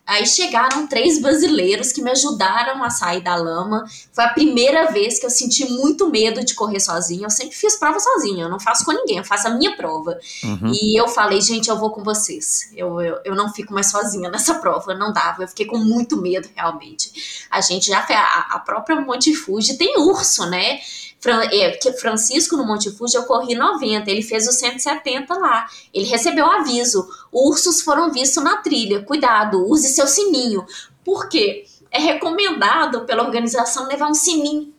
Aí 0.06 0.26
chegaram 0.28 0.86
três 0.86 1.22
brasileiros 1.22 1.94
que 1.94 2.02
me 2.02 2.12
ajudaram 2.12 2.84
a 2.84 2.90
sair 2.90 3.22
da 3.22 3.36
lama. 3.36 3.86
Foi 4.12 4.26
a 4.26 4.30
primeira 4.30 4.92
vez 4.92 5.18
que 5.18 5.26
eu 5.26 5.30
senti 5.30 5.66
muito 5.70 6.10
medo 6.10 6.44
de 6.44 6.54
correr 6.54 6.82
sozinha. 6.82 7.26
Eu 7.26 7.30
sempre 7.30 7.56
fiz 7.56 7.78
prova 7.78 8.00
sozinha, 8.00 8.44
eu 8.44 8.50
não 8.50 8.60
faço 8.60 8.84
com 8.84 8.92
ninguém, 8.92 9.18
eu 9.20 9.24
faço 9.24 9.48
a 9.48 9.52
minha 9.52 9.78
prova. 9.78 10.20
Uhum. 10.44 10.74
E 10.74 11.00
eu 11.00 11.08
falei, 11.08 11.40
gente, 11.40 11.70
eu 11.70 11.78
vou 11.78 11.90
com 11.90 12.04
vocês. 12.04 12.70
Eu, 12.76 13.00
eu, 13.00 13.20
eu 13.24 13.36
não 13.36 13.54
fico 13.54 13.74
mais 13.74 13.90
sozinha 13.90 14.30
nessa 14.30 14.56
prova, 14.56 14.94
não 14.94 15.14
dava. 15.14 15.44
Eu 15.44 15.48
fiquei 15.48 15.66
com 15.66 15.78
muito 15.78 16.18
medo, 16.18 16.50
realmente. 16.54 17.48
A 17.50 17.62
gente 17.62 17.88
já 17.88 18.06
a, 18.10 18.56
a 18.56 18.60
própria 18.60 19.00
Monte 19.00 19.34
Fuji 19.34 19.78
tem 19.78 19.98
urso, 20.00 20.46
né? 20.48 20.80
É, 21.26 21.80
Francisco 21.94 22.58
no 22.58 22.66
Monte 22.66 22.92
Fuji 22.92 23.16
eu 23.16 23.24
corri 23.24 23.56
90, 23.56 24.10
ele 24.12 24.22
fez 24.22 24.48
os 24.48 24.56
170 24.56 25.34
lá. 25.36 25.68
Ele 25.94 26.06
recebeu 26.06 26.46
aviso: 26.46 27.08
ursos 27.32 27.82
foram 27.82 28.12
vistos 28.12 28.44
na 28.44 28.58
trilha, 28.58 29.04
cuidado, 29.04 29.66
use 29.66 29.88
seu 29.90 30.08
sininho. 30.08 30.66
Por 31.04 31.30
quê? 31.30 31.66
É 31.90 32.00
recomendado 32.00 33.06
pela 33.06 33.24
organização 33.24 33.88
levar 33.88 34.10
um 34.10 34.14
sininho 34.14 34.74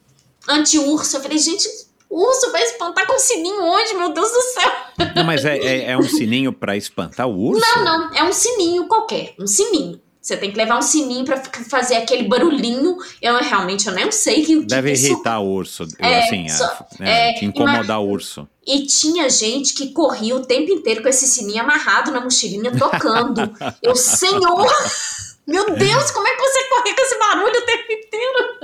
anti-urso. 0.48 1.16
Eu 1.16 1.22
falei, 1.22 1.38
gente, 1.38 1.68
urso 2.10 2.52
vai 2.52 2.62
espantar 2.62 3.06
com 3.06 3.18
sininho 3.18 3.62
onde, 3.62 3.94
meu 3.94 4.12
Deus 4.12 4.30
do 4.30 4.40
céu? 4.40 4.72
Não, 5.16 5.24
mas 5.24 5.44
é, 5.44 5.56
é, 5.58 5.90
é 5.92 5.98
um 5.98 6.02
sininho 6.02 6.52
para 6.52 6.76
espantar 6.76 7.28
o 7.28 7.36
urso? 7.36 7.60
Não, 7.60 7.84
não, 7.84 8.14
é 8.14 8.24
um 8.24 8.32
sininho 8.32 8.86
qualquer, 8.86 9.34
um 9.38 9.46
sininho. 9.46 10.00
Você 10.24 10.38
tem 10.38 10.50
que 10.50 10.56
levar 10.56 10.78
um 10.78 10.82
sininho 10.82 11.22
para 11.22 11.36
fazer 11.68 11.96
aquele 11.96 12.26
barulhinho. 12.26 12.96
Eu 13.20 13.36
realmente 13.36 13.86
eu 13.86 13.92
nem 13.92 14.10
sei 14.10 14.42
que. 14.42 14.64
Deve 14.64 14.94
que 14.94 14.98
irritar 14.98 15.38
o 15.38 15.46
urso. 15.46 15.86
É, 15.98 16.20
assim, 16.20 16.48
só, 16.48 16.86
é, 16.98 17.38
é, 17.38 17.44
incomodar 17.44 18.00
o 18.00 18.08
urso. 18.08 18.48
E 18.66 18.86
tinha 18.86 19.28
gente 19.28 19.74
que 19.74 19.92
corria 19.92 20.34
o 20.34 20.46
tempo 20.46 20.72
inteiro 20.72 21.02
com 21.02 21.08
esse 21.10 21.28
sininho 21.28 21.60
amarrado 21.62 22.10
na 22.10 22.22
mochilinha, 22.22 22.74
tocando. 22.74 23.54
eu, 23.82 23.94
Senhor! 23.94 24.66
Meu 25.46 25.76
Deus, 25.76 26.10
como 26.10 26.26
é 26.26 26.30
que 26.30 26.40
você 26.40 26.68
corre 26.70 26.94
com 26.94 27.02
esse 27.02 27.18
barulho 27.18 27.58
o 27.58 27.66
tempo 27.66 27.92
inteiro? 27.92 28.58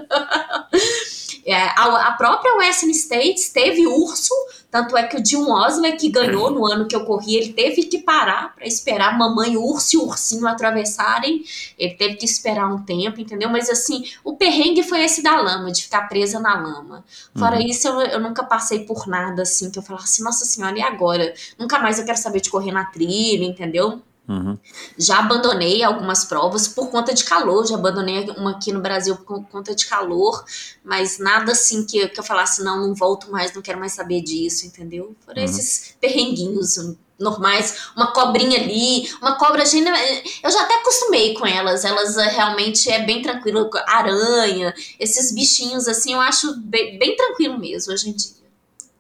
É, 1.51 1.73
a, 1.77 2.09
a, 2.09 2.13
própria 2.13 2.55
Western 2.59 2.95
States 2.95 3.51
teve 3.51 3.85
urso, 3.85 4.33
tanto 4.71 4.97
é 4.97 5.03
que 5.03 5.17
o 5.17 5.25
Jim 5.25 5.51
Osley, 5.51 5.97
que 5.97 6.09
ganhou 6.09 6.49
no 6.53 6.65
ano 6.65 6.87
que 6.87 6.95
eu 6.95 7.05
corri, 7.05 7.35
ele 7.35 7.53
teve 7.53 7.83
que 7.83 7.99
parar 7.99 8.55
para 8.55 8.67
esperar 8.67 9.19
mamãe 9.19 9.57
urso 9.57 9.97
e 9.97 9.99
ursinho 9.99 10.47
atravessarem. 10.47 11.43
Ele 11.77 11.95
teve 11.95 12.15
que 12.15 12.25
esperar 12.25 12.73
um 12.73 12.83
tempo, 12.83 13.21
entendeu? 13.21 13.49
Mas 13.49 13.69
assim, 13.69 14.05
o 14.23 14.37
perrengue 14.37 14.85
foi 14.85 15.03
esse 15.03 15.23
da 15.23 15.41
lama, 15.41 15.73
de 15.73 15.83
ficar 15.83 16.03
presa 16.03 16.39
na 16.39 16.55
lama. 16.55 17.05
Fora 17.37 17.57
uhum. 17.57 17.67
isso, 17.67 17.89
eu, 17.89 18.01
eu, 18.03 18.21
nunca 18.21 18.45
passei 18.45 18.85
por 18.85 19.09
nada 19.09 19.43
assim, 19.43 19.73
que 19.73 19.79
eu 19.79 19.83
falasse, 19.83 20.23
nossa 20.23 20.45
senhora, 20.45 20.79
e 20.79 20.83
agora? 20.83 21.35
Nunca 21.59 21.81
mais 21.81 21.99
eu 21.99 22.05
quero 22.05 22.19
saber 22.19 22.41
de 22.41 22.51
correr 22.51 22.71
na 22.71 22.85
trilha, 22.85 23.45
entendeu? 23.45 24.01
Uhum. 24.29 24.57
Já 24.97 25.19
abandonei 25.19 25.83
algumas 25.83 26.25
provas 26.25 26.69
por 26.69 26.89
conta 26.89 27.13
de 27.13 27.25
calor, 27.25 27.67
já 27.67 27.75
abandonei 27.75 28.31
uma 28.31 28.53
aqui 28.53 28.73
no 28.73 28.81
Brasil 28.81 29.17
por 29.17 29.43
conta 29.49 29.75
de 29.75 29.87
calor, 29.87 30.45
mas 30.85 31.19
nada 31.19 31.53
assim 31.53 31.85
que, 31.85 32.09
que 32.09 32.21
eu 32.21 32.25
falasse, 32.25 32.63
não, 32.63 32.87
não 32.87 32.95
volto 32.95 33.31
mais, 33.31 33.53
não 33.53 33.61
quero 33.61 33.81
mais 33.81 33.93
saber 33.93 34.21
disso, 34.21 34.67
entendeu? 34.67 35.17
Foram 35.27 35.43
uhum. 35.43 35.49
esses 35.49 35.97
perrenguinhos 36.01 36.77
normais, 37.19 37.91
uma 37.95 38.13
cobrinha 38.13 38.59
ali, 38.59 39.09
uma 39.21 39.37
cobra, 39.37 39.63
eu 39.63 40.51
já 40.51 40.63
até 40.63 40.77
acostumei 40.77 41.35
com 41.35 41.47
elas, 41.47 41.85
elas 41.85 42.17
eh, 42.17 42.29
realmente 42.29 42.91
é 42.91 43.05
bem 43.05 43.21
tranquilo, 43.21 43.69
aranha, 43.87 44.75
esses 44.99 45.33
bichinhos 45.33 45.87
assim, 45.87 46.15
eu 46.15 46.21
acho 46.21 46.57
bem, 46.57 46.99
bem 46.99 47.15
tranquilo 47.17 47.59
mesmo 47.59 47.93
hoje 47.93 48.09
em 48.09 48.13
dia. 48.15 48.40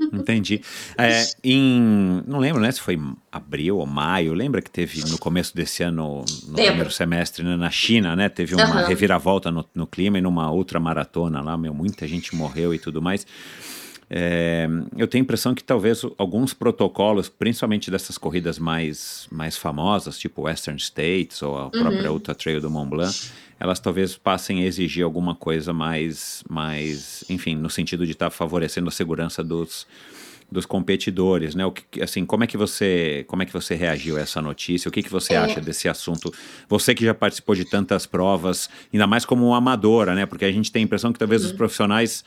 Entendi. 0.13 0.63
É, 0.97 1.25
em, 1.45 2.23
não 2.27 2.39
lembro, 2.39 2.61
né, 2.61 2.71
se 2.71 2.81
foi 2.81 2.99
abril 3.31 3.79
ou 3.79 3.87
maio, 3.87 4.33
lembra 4.33 4.63
que 4.63 4.71
teve 4.71 5.03
no 5.11 5.19
começo 5.19 5.55
desse 5.55 5.83
ano, 5.83 6.25
no 6.49 6.55
primeiro 6.55 6.91
semestre, 6.91 7.45
né, 7.45 7.57
na 7.57 7.71
China, 7.71 8.17
né, 8.17 8.29
teve 8.29 8.55
uma 8.55 8.83
uhum. 8.83 8.87
reviravolta 8.87 9.51
no, 9.51 9.65
no, 9.75 9.87
clima 9.87 10.19
e 10.19 10.21
numa 10.21 10.51
outra 10.51 10.81
maratona 10.81 11.41
lá, 11.41 11.57
meu, 11.57 11.75
muita 11.75 12.09
gente 12.09 12.35
morreu 12.35 12.75
e 12.75 12.79
tudo 12.79 13.03
mais. 13.03 13.27
É, 14.13 14.67
eu 14.97 15.07
tenho 15.07 15.23
a 15.23 15.25
impressão 15.25 15.55
que 15.55 15.63
talvez 15.63 16.03
alguns 16.19 16.53
protocolos, 16.53 17.29
principalmente 17.29 17.93
dessas 17.93 18.19
corridas 18.19 18.59
mais, 18.59 19.29
mais 19.31 19.57
famosas, 19.57 20.19
tipo 20.19 20.43
Western 20.43 20.81
States 20.81 21.41
ou 21.43 21.57
a 21.57 21.71
própria 21.71 22.11
Ultra 22.11 22.35
Trail 22.35 22.61
do 22.61 22.69
Mont 22.69 22.91
Blanc, 22.91 23.31
elas 23.61 23.79
talvez 23.79 24.17
passem 24.17 24.63
a 24.63 24.67
exigir 24.67 25.05
alguma 25.05 25.35
coisa 25.35 25.73
mais, 25.73 26.43
mais 26.49 27.23
enfim, 27.29 27.55
no 27.55 27.69
sentido 27.71 28.07
de 28.07 28.13
estar 28.13 28.31
favorecendo 28.31 28.89
a 28.89 28.91
segurança 28.91 29.45
dos, 29.45 29.87
dos 30.51 30.65
competidores, 30.67 31.55
né? 31.55 31.65
O 31.67 31.71
que, 31.71 32.03
assim, 32.03 32.25
como 32.25 32.43
é 32.43 32.47
que 32.47 32.57
você, 32.57 33.25
como 33.29 33.43
é 33.43 33.47
que 33.47 33.53
você 33.53 33.75
reagiu 33.75 34.17
a 34.17 34.21
essa 34.21 34.41
notícia? 34.43 34.89
O 34.89 34.93
que, 34.93 35.03
que 35.03 35.11
você 35.11 35.35
É. 35.35 35.37
acha 35.37 35.61
desse 35.61 35.89
assunto? 35.89 36.33
Você 36.69 36.95
que 36.95 37.05
já 37.05 37.13
participou 37.15 37.55
de 37.55 37.65
tantas 37.67 38.07
provas, 38.07 38.69
ainda 38.93 39.07
mais 39.07 39.25
como 39.27 39.55
amadora, 39.55 40.15
né? 40.15 40.25
Porque 40.27 40.45
a 40.47 40.51
gente 40.51 40.73
tem 40.73 40.81
a 40.81 40.85
impressão 40.85 41.13
que 41.13 41.19
talvez 41.19 41.43
Uhum. 41.43 41.49
os 41.49 41.53
profissionais 41.53 42.25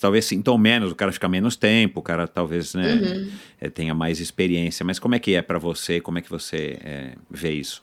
talvez 0.00 0.24
sintam 0.24 0.58
menos, 0.58 0.90
o 0.92 0.94
cara 0.96 1.12
fica 1.12 1.28
menos 1.28 1.54
tempo, 1.56 2.00
o 2.00 2.02
cara 2.02 2.26
talvez 2.26 2.74
né, 2.74 2.92
Uhum. 2.94 3.28
eh, 3.60 3.70
tenha 3.70 3.94
mais 3.94 4.18
experiência. 4.20 4.84
Mas 4.84 4.98
como 4.98 5.14
é 5.14 5.18
que 5.20 5.34
é 5.34 5.40
para 5.40 5.58
você? 5.60 6.00
Como 6.00 6.18
é 6.18 6.20
que 6.20 6.28
você 6.28 6.78
eh, 6.84 7.14
vê 7.30 7.52
isso? 7.52 7.82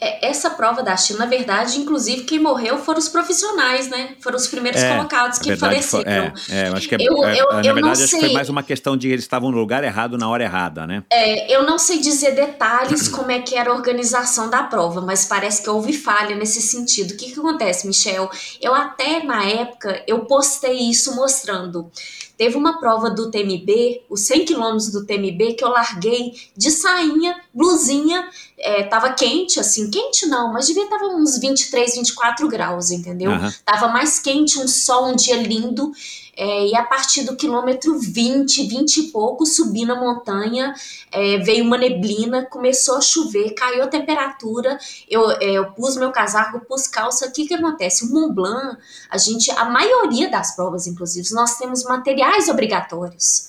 É, 0.00 0.28
essa 0.28 0.50
prova 0.50 0.82
da 0.82 0.96
China, 0.96 1.20
na 1.20 1.26
verdade, 1.26 1.78
inclusive, 1.78 2.22
quem 2.22 2.38
morreu 2.38 2.78
foram 2.78 2.98
os 3.00 3.08
profissionais, 3.08 3.88
né? 3.88 4.10
Foram 4.20 4.36
os 4.36 4.46
primeiros 4.46 4.80
É, 4.80 4.94
colocados 4.96 5.38
que 5.38 5.48
foi- 5.48 5.56
faleceram. 5.56 6.32
é, 6.48 6.60
é, 6.66 6.68
eu 6.68 6.76
acho 6.76 6.88
que 6.88 6.94
é, 6.94 6.98
Eu- 7.00 7.24
é, 7.24 7.40
eu- 7.40 7.48
na 7.52 7.60
eu 7.60 7.64
não 7.64 7.74
verdade 7.74 8.02
acho 8.04 8.04
que 8.14 8.20
foi 8.20 8.26
sei. 8.26 8.32
mais 8.32 8.48
uma 8.48 8.62
questão 8.62 8.96
de 8.96 9.08
eles 9.08 9.24
estavam 9.24 9.50
no 9.50 9.58
lugar 9.58 9.82
errado 9.82 10.16
na 10.16 10.28
hora 10.28 10.44
errada, 10.44 10.86
né? 10.86 11.02
É, 11.12 11.52
eu 11.52 11.64
não 11.64 11.78
sei 11.78 11.98
dizer 11.98 12.32
detalhes 12.36 13.08
como 13.08 13.30
é 13.32 13.40
que 13.40 13.56
era 13.56 13.70
a 13.70 13.74
organização 13.74 14.48
da 14.48 14.62
prova, 14.62 15.00
mas 15.00 15.24
parece 15.24 15.62
que 15.62 15.68
houve 15.70 15.92
falha 15.92 16.36
nesse 16.36 16.62
sentido. 16.62 17.12
O 17.12 17.16
que, 17.16 17.32
que 17.32 17.38
acontece, 17.40 17.86
Michel? 17.86 18.30
Eu 18.60 18.74
até 18.74 19.22
na 19.24 19.44
época 19.44 20.02
eu 20.06 20.20
postei 20.26 20.78
isso 20.78 21.16
mostrando. 21.16 21.90
Teve 22.38 22.56
uma 22.56 22.78
prova 22.78 23.10
do 23.10 23.32
TMB, 23.32 24.02
os 24.08 24.20
100 24.20 24.44
quilômetros 24.44 24.92
do 24.92 25.04
TMB, 25.04 25.54
que 25.54 25.64
eu 25.64 25.68
larguei 25.68 26.34
de 26.56 26.70
sainha, 26.70 27.34
blusinha, 27.52 28.30
é, 28.56 28.84
tava 28.84 29.12
quente, 29.12 29.58
assim, 29.58 29.90
quente 29.90 30.24
não, 30.24 30.52
mas 30.52 30.68
devia 30.68 30.84
estar 30.84 31.02
uns 31.02 31.36
23, 31.36 31.96
24 31.96 32.46
graus, 32.46 32.92
entendeu? 32.92 33.32
Aham. 33.32 33.52
Tava 33.64 33.88
mais 33.88 34.20
quente, 34.20 34.56
um 34.56 34.68
sol, 34.68 35.08
um 35.08 35.16
dia 35.16 35.34
lindo. 35.42 35.90
É, 36.38 36.68
e 36.68 36.76
a 36.76 36.84
partir 36.84 37.24
do 37.24 37.34
quilômetro 37.34 37.98
20, 37.98 38.68
20 38.68 38.96
e 38.98 39.02
pouco, 39.08 39.44
subi 39.44 39.84
na 39.84 39.96
montanha, 39.96 40.72
é, 41.10 41.38
veio 41.38 41.64
uma 41.64 41.76
neblina, 41.76 42.46
começou 42.46 42.96
a 42.96 43.00
chover, 43.00 43.54
caiu 43.54 43.82
a 43.82 43.88
temperatura. 43.88 44.78
Eu, 45.10 45.28
é, 45.32 45.50
eu 45.50 45.72
pus 45.72 45.96
meu 45.96 46.12
casaco, 46.12 46.60
pus 46.60 46.86
calça. 46.86 47.26
O 47.26 47.32
que, 47.32 47.44
que 47.48 47.54
acontece? 47.54 48.04
O 48.04 48.14
Mont 48.14 48.32
Blanc, 48.32 48.78
a 49.10 49.18
gente, 49.18 49.50
a 49.50 49.64
maioria 49.64 50.30
das 50.30 50.54
provas, 50.54 50.86
inclusive, 50.86 51.28
nós 51.32 51.58
temos 51.58 51.82
materiais 51.82 52.48
obrigatórios. 52.48 53.48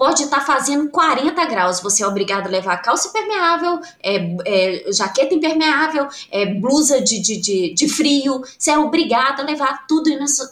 Pode 0.00 0.22
estar 0.22 0.40
fazendo 0.40 0.88
40 0.88 1.44
graus, 1.44 1.80
você 1.80 2.02
é 2.02 2.06
obrigado 2.06 2.46
a 2.46 2.50
levar 2.50 2.78
calça 2.78 3.08
impermeável, 3.08 3.78
é, 4.02 4.34
é, 4.46 4.90
jaqueta 4.90 5.34
impermeável, 5.34 6.08
é, 6.30 6.54
blusa 6.54 7.02
de, 7.02 7.20
de, 7.20 7.36
de, 7.36 7.74
de 7.74 7.86
frio, 7.86 8.42
você 8.58 8.70
é 8.70 8.78
obrigado 8.78 9.40
a 9.40 9.44
levar 9.44 9.86
tudo 9.86 10.08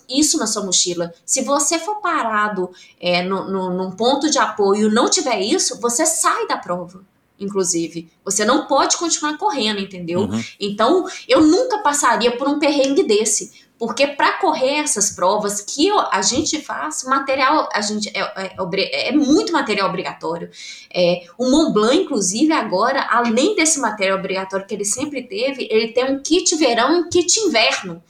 isso, 0.06 0.38
na 0.38 0.46
sua 0.46 0.66
mochila. 0.66 1.14
Se 1.24 1.40
você 1.40 1.78
for 1.78 1.94
parado 2.02 2.68
é, 3.00 3.22
no, 3.22 3.50
no, 3.50 3.70
num 3.70 3.90
ponto 3.92 4.30
de 4.30 4.36
apoio 4.38 4.90
e 4.90 4.94
não 4.94 5.08
tiver 5.08 5.40
isso, 5.40 5.80
você 5.80 6.04
sai 6.04 6.46
da 6.46 6.58
prova, 6.58 7.00
inclusive. 7.40 8.06
Você 8.26 8.44
não 8.44 8.66
pode 8.66 8.98
continuar 8.98 9.38
correndo, 9.38 9.80
entendeu? 9.80 10.20
Uhum. 10.20 10.44
Então, 10.60 11.06
eu 11.26 11.40
nunca 11.40 11.78
passaria 11.78 12.36
por 12.36 12.48
um 12.48 12.58
perrengue 12.58 13.02
desse. 13.02 13.66
Porque 13.78 14.08
para 14.08 14.38
correr 14.38 14.80
essas 14.80 15.10
provas 15.10 15.60
que 15.60 15.88
a 16.10 16.20
gente 16.20 16.60
faz, 16.60 17.04
material, 17.04 17.68
a 17.72 17.80
gente 17.80 18.08
é, 18.08 18.20
é, 18.20 18.60
obri- 18.60 18.90
é 18.92 19.12
muito 19.12 19.52
material 19.52 19.88
obrigatório. 19.88 20.50
É, 20.92 21.22
o 21.38 21.48
Mont 21.48 21.72
Blanc, 21.72 21.96
inclusive, 21.96 22.52
agora, 22.52 23.06
além 23.08 23.54
desse 23.54 23.78
material 23.78 24.18
obrigatório 24.18 24.66
que 24.66 24.74
ele 24.74 24.84
sempre 24.84 25.22
teve, 25.22 25.68
ele 25.70 25.92
tem 25.92 26.10
um 26.10 26.20
kit 26.20 26.56
verão 26.56 26.96
e 26.96 27.00
um 27.02 27.08
kit 27.08 27.38
inverno. 27.38 28.02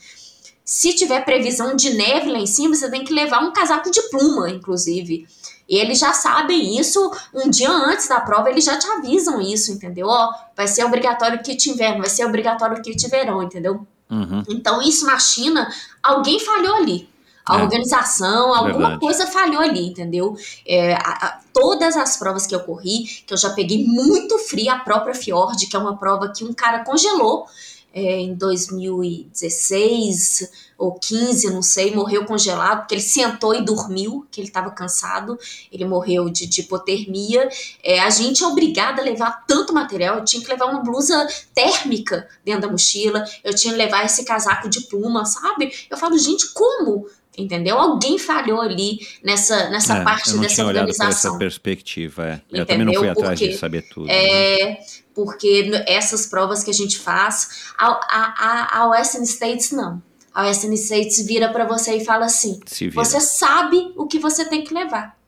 Se 0.65 0.95
tiver 0.95 1.25
previsão 1.25 1.77
de 1.77 1.91
neve 1.95 2.31
lá 2.31 2.39
em 2.39 2.47
cima, 2.47 2.75
você 2.75 2.91
tem 2.91 3.05
que 3.05 3.13
levar 3.13 3.41
um 3.41 3.53
casaco 3.53 3.91
de 3.91 4.01
pluma, 4.11 4.49
inclusive. 4.49 5.27
E 5.69 5.77
eles 5.77 5.99
já 5.99 6.15
sabem 6.15 6.79
isso 6.79 7.11
um 7.35 7.51
dia 7.51 7.71
antes 7.71 8.09
da 8.09 8.21
prova, 8.21 8.49
eles 8.49 8.65
já 8.65 8.79
te 8.79 8.87
avisam 8.87 9.39
isso, 9.39 9.71
entendeu? 9.71 10.07
Ó, 10.09 10.33
vai 10.57 10.67
ser 10.67 10.85
obrigatório 10.85 11.43
kit 11.43 11.69
inverno, 11.69 12.01
vai 12.01 12.09
ser 12.09 12.25
obrigatório 12.25 12.81
kit 12.83 13.07
verão, 13.09 13.43
entendeu? 13.43 13.87
Uhum. 14.11 14.43
Então, 14.49 14.81
isso 14.83 15.07
na 15.07 15.19
China, 15.19 15.71
alguém 16.03 16.41
falhou 16.41 16.77
ali. 16.77 17.09
A 17.47 17.59
É. 17.61 17.63
organização, 17.63 18.55
alguma 18.55 18.73
Verdade. 18.91 19.01
coisa 19.01 19.27
falhou 19.27 19.61
ali, 19.63 19.87
entendeu? 19.89 20.37
É, 20.67 20.95
a- 20.95 20.99
a- 21.27 21.41
todas 21.53 21.97
as 21.97 22.17
provas 22.19 22.47
que 22.47 22.55
eu 22.55 22.61
corri, 22.61 23.05
que 23.27 23.33
eu 23.33 23.39
já 23.39 23.51
peguei 23.51 23.87
muito 23.87 24.39
frio, 24.39 24.71
a 24.71 24.79
própria 24.81 25.15
Fjord, 25.15 25.67
que 25.67 25.75
é 25.75 25.79
uma 25.79 25.97
prova 25.97 26.31
que 26.31 26.45
um 26.45 26.53
cara 26.53 26.85
congelou 26.85 27.47
é, 27.93 28.21
em 28.21 28.35
2016 28.35 30.51
ou 30.77 30.93
15, 30.93 31.51
não 31.51 31.63
sei, 31.63 31.93
morreu 31.95 32.25
congelado, 32.25 32.81
porque 32.81 32.95
ele 32.95 33.03
sentou 33.03 33.55
e 33.55 33.65
dormiu, 33.65 34.27
que 34.31 34.41
ele 34.41 34.49
estava 34.49 34.71
cansado, 34.71 35.37
ele 35.73 35.85
morreu 35.85 36.29
de, 36.31 36.47
de 36.47 36.61
hipotermia. 36.61 37.49
É, 37.83 37.99
a 38.01 38.11
gente 38.11 38.45
é 38.45 38.47
obrigada 38.47 39.03
a 39.03 39.05
levar 39.05 39.45
tanto 39.47 39.73
material, 39.75 40.19
eu 40.19 40.25
tinha 40.25 40.43
que 40.43 40.49
levar 40.49 40.67
uma 40.67 40.83
blusa 40.83 41.27
térmica 41.55 42.29
dentro 42.45 42.63
da 42.63 42.69
mochila, 42.69 43.25
eu 43.43 43.55
tinha 43.55 43.73
que 43.73 43.79
levar 43.79 44.05
esse 44.05 44.25
casaco 44.25 44.69
de 44.69 44.83
pluma, 44.83 45.25
sabe? 45.25 45.73
Eu 45.91 45.97
falo, 45.97 46.17
gente, 46.17 46.53
como? 46.53 47.07
Entendeu? 47.37 47.79
Alguém 47.79 48.19
falhou 48.19 48.61
ali 48.61 48.99
nessa, 49.23 49.69
nessa 49.71 49.99
É, 49.99 50.05
parte 50.05 50.31
eu 50.31 50.35
não 50.37 50.43
dessa 50.43 50.55
tinha 50.57 50.67
olhado 50.67 50.87
por 50.87 50.91
essa 50.91 51.03
organização. 51.05 51.39
perspectiva. 51.39 52.27
é. 52.27 52.41
Eu 52.53 52.67
também 52.67 52.85
não 52.85 52.95
fui 52.95 53.09
atrás 53.09 53.39
Porque, 53.39 53.53
de 53.53 53.59
saber 53.59 53.83
tudo. 53.89 54.07
né? 54.07 54.77
Porque 55.19 55.69
essas 55.89 56.27
provas 56.27 56.63
que 56.63 56.71
a 56.71 56.75
gente 56.75 56.97
faz, 56.97 57.73
a, 57.77 57.89
a, 57.89 58.79
a, 58.79 58.89
Western 58.91 59.27
States 59.27 59.73
não. 59.73 60.01
A 60.33 60.45
Western 60.45 60.77
States 60.77 61.27
vira 61.27 61.49
pra 61.49 61.65
você 61.65 61.97
e 61.97 62.05
fala 62.05 62.27
assim: 62.27 62.61
você 62.95 63.21
sabe 63.21 63.93
o 63.97 64.07
que 64.07 64.17
você 64.17 64.45
tem 64.45 64.63
que 64.63 64.73
levar. 64.73 65.19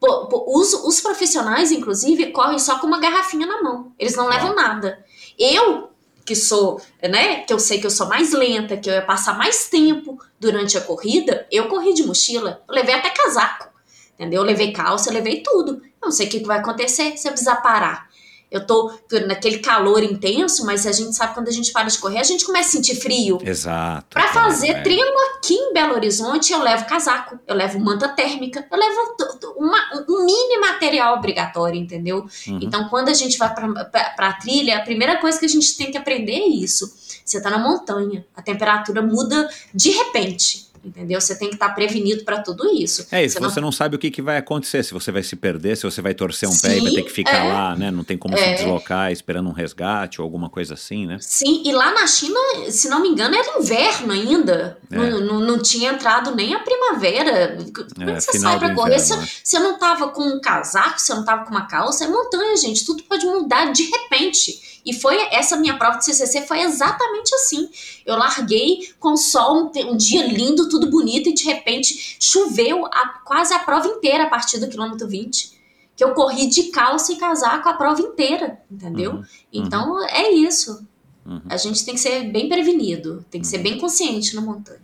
Os, 0.00 0.74
os 0.74 1.00
profissionais, 1.00 1.72
inclusive, 1.72 2.30
correm 2.30 2.60
só 2.60 2.78
com 2.78 2.86
uma 2.86 3.00
garrafinha 3.00 3.48
na 3.48 3.60
mão. 3.60 3.92
Eles 3.98 4.14
não 4.14 4.28
levam 4.28 4.54
nada. 4.54 5.04
Eu, 5.36 5.90
que 6.24 6.36
sou, 6.36 6.80
né, 7.02 7.40
que 7.40 7.52
eu 7.52 7.58
sei 7.58 7.80
que 7.80 7.86
eu 7.86 7.90
sou 7.90 8.06
mais 8.06 8.32
lenta, 8.32 8.76
que 8.76 8.88
eu 8.88 8.94
ia 8.94 9.02
passar 9.02 9.36
mais 9.36 9.68
tempo 9.68 10.16
durante 10.38 10.78
a 10.78 10.82
corrida, 10.82 11.48
eu 11.50 11.66
corri 11.66 11.92
de 11.94 12.04
mochila. 12.04 12.62
Eu 12.68 12.74
levei 12.76 12.94
até 12.94 13.10
casaco. 13.10 13.74
Entendeu? 14.14 14.42
Eu 14.42 14.46
levei 14.46 14.72
calça, 14.72 15.10
eu 15.10 15.14
levei 15.14 15.42
tudo. 15.42 15.82
Eu 15.82 16.04
não 16.04 16.12
sei 16.12 16.28
o 16.28 16.30
que, 16.30 16.38
que 16.38 16.46
vai 16.46 16.60
acontecer 16.60 17.16
se 17.16 17.26
eu 17.26 17.32
precisar 17.32 17.56
parar. 17.56 18.08
Eu 18.50 18.64
tô 18.64 18.92
naquele 19.26 19.58
calor 19.58 20.02
intenso, 20.04 20.64
mas 20.64 20.86
a 20.86 20.92
gente 20.92 21.14
sabe 21.14 21.34
quando 21.34 21.48
a 21.48 21.52
gente 21.52 21.72
para 21.72 21.88
de 21.88 21.98
correr, 21.98 22.18
a 22.20 22.24
gente 22.24 22.44
começa 22.44 22.68
a 22.68 22.72
sentir 22.72 22.94
frio. 22.94 23.38
Exato. 23.44 24.06
Pra 24.10 24.28
claro, 24.28 24.50
fazer 24.50 24.68
é. 24.68 24.82
treino 24.82 25.18
aqui 25.36 25.54
em 25.54 25.72
Belo 25.72 25.94
Horizonte, 25.94 26.52
eu 26.52 26.62
levo 26.62 26.86
casaco, 26.86 27.38
eu 27.46 27.56
levo 27.56 27.80
manta 27.80 28.08
térmica, 28.08 28.64
eu 28.70 28.78
levo 28.78 29.16
uma- 29.56 30.04
um 30.08 30.24
mini 30.24 30.58
material 30.60 31.16
obrigatório, 31.16 31.80
entendeu? 31.80 32.26
Uhum. 32.46 32.60
Então, 32.62 32.88
quando 32.88 33.08
a 33.08 33.14
gente 33.14 33.36
vai 33.36 33.52
pra, 33.52 33.84
pra 34.16 34.32
trilha, 34.34 34.78
a 34.78 34.82
primeira 34.82 35.16
coisa 35.18 35.38
que 35.38 35.44
a 35.46 35.48
gente 35.48 35.76
tem 35.76 35.90
que 35.90 35.98
aprender 35.98 36.34
é 36.34 36.46
isso. 36.48 36.94
Você 37.24 37.40
tá 37.42 37.50
na 37.50 37.58
montanha, 37.58 38.24
a 38.36 38.40
temperatura 38.40 39.02
muda 39.02 39.50
de 39.74 39.90
repente, 39.90 40.65
entendeu? 40.86 41.20
Você 41.20 41.36
tem 41.38 41.48
que 41.48 41.54
estar 41.56 41.70
prevenido 41.70 42.24
pra 42.24 42.40
tudo 42.40 42.66
isso. 42.74 43.06
É 43.10 43.24
isso, 43.24 43.38
Você 43.38 43.44
você 43.56 43.60
não 43.60 43.72
sabe 43.72 43.96
o 43.96 43.98
que, 43.98 44.10
que 44.10 44.22
vai 44.22 44.36
acontecer, 44.36 44.82
se 44.82 44.92
você 44.92 45.10
vai 45.12 45.22
se 45.22 45.36
perder, 45.36 45.76
se 45.76 45.82
você 45.84 46.00
vai 46.00 46.14
torcer 46.14 46.48
um 46.48 46.56
pé 46.58 46.76
e 46.76 46.80
vai 46.80 46.90
Sim, 46.90 46.96
ter 46.96 47.02
que 47.02 47.10
ficar 47.12 47.44
é. 47.44 47.52
lá, 47.52 47.76
né? 47.76 47.90
Não 47.90 48.04
tem 48.04 48.16
como 48.16 48.36
se 48.36 48.42
É. 48.42 48.54
deslocar 48.54 49.10
esperando 49.12 49.48
um 49.48 49.52
resgate 49.52 50.20
ou 50.20 50.24
alguma 50.24 50.48
coisa 50.48 50.74
assim, 50.74 51.06
né? 51.06 51.18
Sim, 51.20 51.62
e 51.64 51.72
lá 51.72 51.92
na 51.92 52.06
China, 52.06 52.38
se 52.70 52.88
não 52.88 53.00
me 53.00 53.08
engano, 53.08 53.34
era 53.34 53.58
inverno 53.58 54.12
ainda. 54.12 54.78
É. 54.90 54.96
Não, 54.96 55.20
não, 55.20 55.40
não 55.40 55.58
tinha 55.62 55.90
entrado 55.92 56.34
nem 56.34 56.54
a 56.54 56.60
primavera. 56.60 57.56
Como 57.74 58.10
é, 58.10 58.12
É, 58.12 58.14
que 58.16 58.20
você 58.20 58.32
final 58.32 58.58
sai 58.58 58.68
do 58.68 58.74
correr? 58.74 58.94
inverno, 58.96 59.04
Você, 59.06 59.16
né? 59.16 59.28
você 59.42 59.58
não 59.58 59.78
tava 59.78 60.08
com 60.08 60.22
um 60.22 60.40
casaco, 60.40 61.00
você 61.00 61.14
não 61.14 61.24
tava 61.24 61.44
com 61.44 61.50
uma 61.50 61.66
calça, 61.66 62.04
é 62.04 62.08
montanha, 62.08 62.56
gente. 62.56 62.84
Tudo 62.84 63.02
pode 63.04 63.24
mudar 63.26 63.72
de 63.72 63.82
repente. 63.84 64.75
E 64.86 64.92
foi 64.94 65.16
essa 65.32 65.56
minha 65.56 65.76
prova 65.76 65.98
de 65.98 66.04
CCC 66.04 66.42
foi 66.46 66.60
exatamente 66.60 67.34
assim. 67.34 67.68
Eu 68.06 68.16
larguei 68.16 68.88
com 69.00 69.16
sol, 69.16 69.64
um, 69.74 69.90
um 69.90 69.96
dia 69.96 70.24
lindo, 70.26 70.68
tudo 70.68 70.88
bonito, 70.88 71.28
e 71.28 71.34
de 71.34 71.44
repente 71.44 72.16
choveu 72.20 72.86
a- 72.86 73.20
quase 73.24 73.52
a 73.52 73.58
prova 73.58 73.88
inteira 73.88 74.24
a 74.24 74.30
partir 74.30 74.60
do 74.60 74.68
quilômetro 74.68 75.08
20. 75.08 75.56
Que 75.96 76.04
eu 76.04 76.12
corri 76.14 76.46
de 76.46 76.64
calça 76.64 77.12
e 77.12 77.16
casaco 77.16 77.68
a 77.68 77.74
prova 77.74 78.00
inteira, 78.00 78.60
entendeu? 78.70 79.12
Uhum, 79.14 79.24
Então 79.52 80.06
é 80.08 80.30
isso. 80.30 80.86
Uhum. 81.26 81.40
A 81.48 81.56
gente 81.56 81.84
tem 81.84 81.94
que 81.94 82.00
ser 82.00 82.22
bem 82.30 82.48
prevenido, 82.48 83.24
tem 83.30 83.40
que 83.40 83.46
ser 83.46 83.58
bem 83.58 83.78
consciente 83.78 84.34
na 84.36 84.40
montanha. 84.40 84.78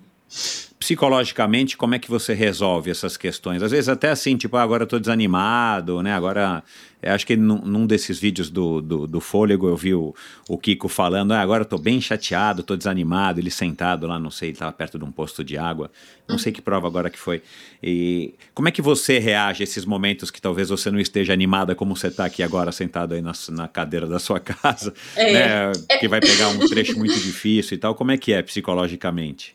psicologicamente, 0.78 1.76
como 1.76 1.94
é 1.94 1.98
que 1.98 2.10
você 2.10 2.34
resolve 2.34 2.90
essas 2.90 3.16
questões? 3.16 3.62
Às 3.62 3.70
vezes 3.70 3.88
até 3.88 4.10
assim, 4.10 4.36
tipo, 4.36 4.56
ah, 4.56 4.62
agora 4.62 4.82
eu 4.82 4.86
tô 4.86 4.98
desanimado, 4.98 6.02
né? 6.02 6.12
Agora, 6.12 6.62
acho 7.10 7.26
que 7.26 7.36
num, 7.36 7.58
num 7.58 7.86
desses 7.86 8.18
vídeos 8.18 8.48
do, 8.48 8.80
do, 8.80 9.06
do, 9.06 9.20
Fôlego 9.20 9.68
eu 9.68 9.76
vi 9.76 9.94
o, 9.94 10.14
o 10.48 10.56
Kiko 10.56 10.88
falando, 10.88 11.32
ah, 11.32 11.40
agora 11.40 11.62
eu 11.62 11.66
tô 11.66 11.78
bem 11.78 12.00
chateado, 12.00 12.62
tô 12.62 12.76
desanimado, 12.76 13.40
ele 13.40 13.50
sentado 13.50 14.06
lá, 14.06 14.18
não 14.18 14.30
sei, 14.30 14.50
ele 14.50 14.58
tava 14.58 14.72
perto 14.72 14.98
de 14.98 15.04
um 15.04 15.10
posto 15.10 15.42
de 15.42 15.58
água, 15.58 15.90
não 16.28 16.38
sei 16.38 16.52
que 16.52 16.62
prova 16.62 16.86
agora 16.86 17.10
que 17.10 17.18
foi. 17.18 17.42
E 17.82 18.34
como 18.54 18.68
é 18.68 18.70
que 18.70 18.80
você 18.80 19.18
reage 19.18 19.62
a 19.62 19.64
esses 19.64 19.84
momentos 19.84 20.30
que 20.30 20.40
talvez 20.40 20.68
você 20.68 20.90
não 20.90 21.00
esteja 21.00 21.32
animada 21.32 21.74
como 21.74 21.96
você 21.96 22.10
tá 22.10 22.24
aqui 22.24 22.42
agora, 22.42 22.70
sentado 22.70 23.14
aí 23.14 23.20
na, 23.20 23.32
na 23.50 23.66
cadeira 23.66 24.06
da 24.06 24.18
sua 24.18 24.38
casa, 24.40 24.94
é. 25.16 25.32
né? 25.32 25.72
Que 25.98 26.06
vai 26.06 26.20
pegar 26.20 26.48
um 26.48 26.58
trecho 26.68 26.98
muito 26.98 27.14
difícil 27.14 27.76
e 27.76 27.78
tal, 27.78 27.94
como 27.94 28.12
é 28.12 28.16
que 28.16 28.32
é 28.32 28.42
psicologicamente? 28.42 29.54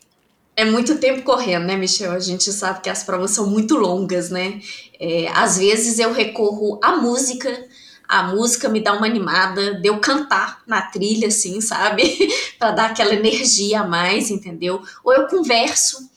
É 0.58 0.64
muito 0.64 0.98
tempo 0.98 1.22
correndo, 1.22 1.66
né, 1.66 1.76
Michel? 1.76 2.10
A 2.10 2.18
gente 2.18 2.52
sabe 2.52 2.80
que 2.80 2.90
as 2.90 3.04
provas 3.04 3.30
são 3.30 3.46
muito 3.46 3.76
longas, 3.76 4.28
né? 4.28 4.60
É, 4.98 5.28
às 5.28 5.56
vezes 5.56 6.00
eu 6.00 6.12
recorro 6.12 6.80
à 6.82 6.96
música, 6.96 7.64
a 8.08 8.24
música 8.24 8.68
me 8.68 8.80
dá 8.80 8.92
uma 8.92 9.06
animada 9.06 9.74
de 9.74 9.86
eu 9.86 10.00
cantar 10.00 10.60
na 10.66 10.82
trilha, 10.82 11.28
assim, 11.28 11.60
sabe? 11.60 12.28
para 12.58 12.72
dar 12.72 12.86
aquela 12.86 13.14
energia 13.14 13.82
a 13.82 13.86
mais, 13.86 14.32
entendeu? 14.32 14.82
Ou 15.04 15.12
eu 15.12 15.28
converso. 15.28 16.10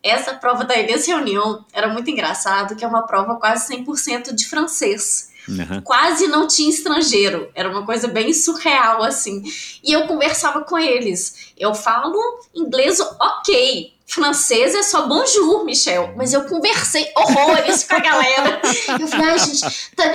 Essa 0.00 0.34
prova 0.34 0.62
da 0.62 0.78
Inês 0.78 1.08
Reunião 1.08 1.64
era 1.72 1.88
muito 1.88 2.08
engraçado, 2.08 2.76
que 2.76 2.84
é 2.84 2.88
uma 2.88 3.08
prova 3.08 3.40
quase 3.40 3.74
100% 3.74 4.32
de 4.32 4.46
francês. 4.46 5.29
Uhum. 5.48 5.80
Quase 5.82 6.26
não 6.26 6.46
tinha 6.46 6.70
estrangeiro. 6.70 7.50
Era 7.54 7.68
uma 7.68 7.84
coisa 7.84 8.08
bem 8.08 8.32
surreal, 8.32 9.02
assim. 9.02 9.42
E 9.82 9.92
eu 9.92 10.06
conversava 10.06 10.62
com 10.62 10.78
eles. 10.78 11.52
Eu 11.58 11.74
falo 11.74 12.18
inglês 12.54 13.00
ok. 13.00 13.94
Francês 14.06 14.74
é 14.74 14.82
só 14.82 15.06
bonjour, 15.06 15.64
Michel. 15.64 16.14
Mas 16.16 16.32
eu 16.32 16.44
conversei 16.44 17.12
horrores 17.16 17.84
com 17.84 17.94
a 17.94 18.00
galera. 18.00 18.60
Eu 18.98 19.06
falei, 19.06 19.30
ai, 19.30 19.38
gente, 19.38 19.60
tá, 19.94 20.12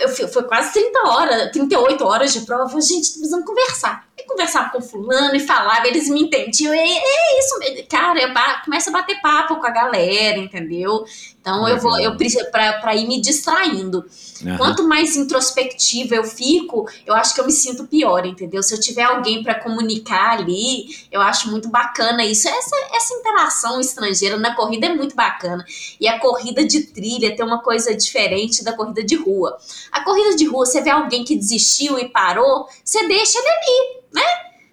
eu, 0.00 0.28
foi 0.28 0.44
quase 0.44 0.72
30 0.72 1.08
horas, 1.08 1.50
38 1.50 2.04
horas 2.04 2.32
de 2.32 2.42
prova. 2.42 2.80
Gente, 2.80 3.12
tô 3.12 3.18
precisando 3.18 3.44
conversar 3.44 4.11
conversava 4.32 4.70
com 4.70 4.80
fulano 4.80 5.34
e 5.36 5.40
falava, 5.40 5.86
eles 5.86 6.08
me 6.08 6.22
entendiam. 6.22 6.72
É, 6.72 6.78
é 6.78 7.38
isso, 7.38 7.86
cara, 7.88 8.20
eu 8.20 8.30
começa 8.64 8.90
a 8.90 8.92
bater 8.92 9.20
papo 9.20 9.56
com 9.56 9.66
a 9.66 9.70
galera, 9.70 10.38
entendeu? 10.38 11.04
Então 11.40 11.68
eu 11.68 11.78
vou, 11.78 11.98
eu 11.98 12.16
preciso 12.16 12.50
para 12.50 12.94
ir 12.94 13.06
me 13.06 13.20
distraindo. 13.20 14.04
Uhum. 14.44 14.56
Quanto 14.56 14.86
mais 14.86 15.16
introspectiva 15.16 16.14
eu 16.14 16.24
fico, 16.24 16.88
eu 17.04 17.14
acho 17.14 17.34
que 17.34 17.40
eu 17.40 17.46
me 17.46 17.52
sinto 17.52 17.86
pior, 17.86 18.24
entendeu? 18.24 18.62
Se 18.62 18.74
eu 18.74 18.80
tiver 18.80 19.02
alguém 19.02 19.42
para 19.42 19.56
comunicar 19.56 20.38
ali, 20.38 20.86
eu 21.10 21.20
acho 21.20 21.50
muito 21.50 21.68
bacana 21.68 22.24
isso. 22.24 22.48
Essa, 22.48 22.76
essa 22.92 23.14
interação 23.14 23.80
estrangeira 23.80 24.36
na 24.36 24.54
corrida 24.54 24.86
é 24.86 24.94
muito 24.94 25.16
bacana. 25.16 25.64
E 26.00 26.06
a 26.06 26.18
corrida 26.18 26.64
de 26.64 26.84
trilha 26.86 27.34
tem 27.34 27.44
uma 27.44 27.60
coisa 27.60 27.94
diferente 27.94 28.64
da 28.64 28.72
corrida 28.72 29.02
de 29.02 29.16
rua. 29.16 29.58
A 29.90 30.02
corrida 30.02 30.36
de 30.36 30.46
rua, 30.46 30.64
você 30.64 30.80
vê 30.80 30.90
alguém 30.90 31.24
que 31.24 31.36
desistiu 31.36 31.98
e 31.98 32.08
parou, 32.08 32.68
você 32.84 33.06
deixa 33.08 33.38
ele 33.38 33.48
ali 33.48 34.01
né? 34.14 34.22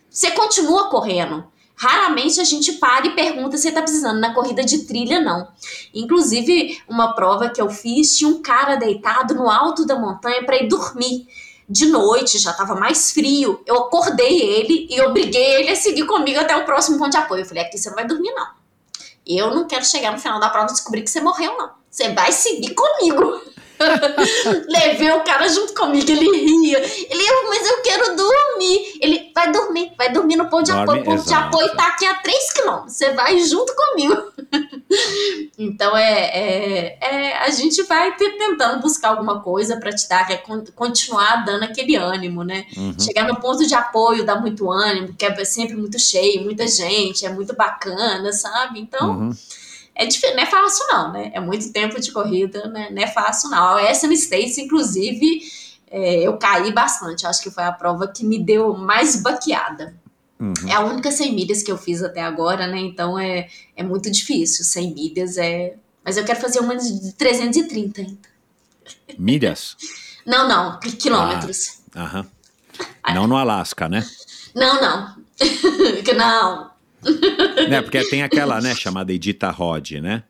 Você 0.10 0.32
continua 0.32 0.90
correndo. 0.90 1.46
Raramente 1.76 2.42
a 2.42 2.44
gente 2.44 2.74
para 2.74 3.08
e 3.08 3.16
pergunta 3.16 3.58
se 3.58 3.72
tá 3.72 3.82
precisando. 3.82 4.20
Na 4.20 4.34
corrida 4.34 4.66
de 4.66 4.80
trilha, 4.80 5.22
não. 5.22 5.48
Inclusive, 5.94 6.78
uma 6.90 7.14
prova 7.14 7.50
que 7.50 7.62
eu 7.62 7.70
fiz, 7.70 8.18
tinha 8.18 8.30
um 8.30 8.42
cara 8.42 8.76
deitado 8.76 9.34
no 9.34 9.50
alto 9.50 9.86
da 9.86 9.96
montanha 9.96 10.44
para 10.46 10.58
ir 10.58 10.68
dormir. 10.68 11.26
De 11.70 11.86
noite, 11.86 12.38
já 12.38 12.52
tava 12.52 12.76
mais 12.76 13.12
frio. 13.12 13.64
Eu 13.66 13.78
acordei 13.78 14.42
ele 14.42 14.88
e 14.90 15.00
obriguei 15.02 15.56
ele 15.56 15.70
a 15.70 15.76
seguir 15.76 16.06
comigo 16.06 16.40
até 16.40 16.54
o 16.58 16.66
próximo 16.66 16.98
ponto 16.98 17.12
de 17.12 17.18
apoio. 17.18 17.44
Eu 17.44 17.46
falei: 17.46 17.64
aqui 17.64 17.78
você 17.78 17.88
não 17.88 17.96
vai 17.96 18.06
dormir, 18.06 18.32
não. 18.32 18.48
Eu 19.26 19.54
não 19.54 19.66
quero 19.66 19.86
chegar 19.86 20.12
no 20.12 20.20
final 20.20 20.40
da 20.40 20.50
prova 20.50 20.68
e 20.68 20.74
descobrir 20.74 21.04
que 21.04 21.10
você 21.10 21.22
morreu, 21.22 21.56
não. 21.58 21.70
Você 21.90 22.10
vai 22.10 22.34
seguir 22.34 22.74
comigo. 22.74 23.40
Levei 24.68 25.12
o 25.12 25.24
cara 25.24 25.48
junto 25.48 25.74
comigo, 25.74 26.10
ele 26.10 26.26
ria. 26.26 26.80
Ele, 26.80 27.24
mas 27.48 27.68
eu 27.68 27.82
quero 27.82 28.16
dormir. 28.16 29.00
Ele 29.02 29.32
vai 29.34 29.52
dormir, 29.52 29.92
vai 29.98 30.12
dormir 30.12 30.36
no 30.36 30.50
ponto 30.50 30.66
de 30.66 30.72
Dorme, 30.72 30.84
apoio. 30.84 31.02
O 31.02 31.06
ponto 31.06 31.28
de 31.28 31.34
apoio 31.34 31.76
tá 31.76 31.88
aqui 31.88 32.06
a 32.06 32.16
3 32.16 32.54
quilômetros. 32.54 32.94
Você 32.94 33.14
vai 33.14 33.40
junto 33.40 33.74
comigo. 33.76 34.16
então 35.58 35.96
é, 35.96 36.12
é, 36.12 36.98
é, 37.02 37.38
a 37.38 37.50
gente 37.50 37.82
vai 37.84 38.16
tentando 38.16 38.82
buscar 38.82 39.10
alguma 39.10 39.42
coisa 39.42 39.78
para 39.78 39.92
te 39.92 40.08
dar, 40.10 40.28
que 40.28 40.34
é 40.34 40.44
continuar 40.76 41.46
dando 41.46 41.64
aquele 41.64 41.96
ânimo, 41.96 42.44
né? 42.44 42.66
Uhum. 42.76 43.00
Chegar 43.00 43.28
no 43.28 43.40
ponto 43.40 43.66
de 43.66 43.74
apoio 43.74 44.26
dá 44.26 44.36
muito 44.36 44.70
ânimo, 44.70 45.08
porque 45.08 45.26
é 45.26 45.46
sempre 45.46 45.76
muito 45.76 45.98
cheio, 46.00 46.44
muita 46.44 46.68
gente, 46.68 47.26
é 47.26 47.30
muito 47.30 47.56
bacana, 47.56 48.34
sabe? 48.34 48.80
Então. 48.80 49.12
Uhum 49.12 49.36
é 50.00 50.06
difícil, 50.06 50.34
não 50.34 50.44
é 50.44 50.46
fácil 50.46 50.88
não, 50.88 51.12
né? 51.12 51.30
É 51.34 51.42
muito 51.42 51.74
tempo 51.74 52.00
de 52.00 52.10
corrida, 52.14 52.70
né? 52.70 52.90
Não 52.90 53.04
é 53.04 53.08
fácil 53.08 53.50
não. 53.50 53.76
A 53.76 53.94
SM 53.94 54.14
States, 54.14 54.58
inclusive, 54.58 55.42
é, 55.92 56.26
eu 56.26 56.38
caí 56.38 56.72
bastante. 56.72 57.28
Acho 57.28 57.44
que 57.44 57.52
foi 57.52 57.66
a 57.66 57.72
prova 57.74 58.08
que 58.08 58.26
me 58.26 58.42
deu 58.42 58.74
mais 58.78 59.22
baqueada. 59.22 59.94
Uhum. 60.40 60.54
É 60.70 60.72
a 60.72 60.80
única 60.80 61.12
100 61.12 61.36
milhas 61.36 61.62
que 61.62 61.70
eu 61.70 61.78
fiz 61.78 62.02
até 62.02 62.22
agora, 62.22 62.66
né? 62.66 62.80
Então 62.80 63.20
é, 63.20 63.50
é 63.76 63.84
muito 63.84 64.10
difícil. 64.10 64.64
100 64.64 64.94
milhas 64.94 65.38
é. 65.38 65.76
Mas 66.02 66.16
eu 66.16 66.24
quero 66.24 66.40
fazer 66.40 66.62
uma 66.62 66.78
de 66.78 67.12
330 67.16 68.00
ainda. 68.00 68.30
Milhas? 69.18 69.76
não, 70.26 70.48
não. 70.48 70.80
Quilômetros. 70.80 71.82
Ah, 71.94 72.04
aham. 72.04 72.28
Não 73.14 73.28
no 73.28 73.36
Alasca, 73.36 73.90
né? 73.90 74.08
Não, 74.56 74.80
não. 74.80 75.16
não 76.16 76.69
né, 77.70 77.82
porque 77.82 78.04
tem 78.10 78.24
aquela, 78.24 78.60
né, 78.62 78.76
chamada 78.76 79.12
Edita 79.14 79.50
Rod, 79.50 79.92
né? 79.94 80.24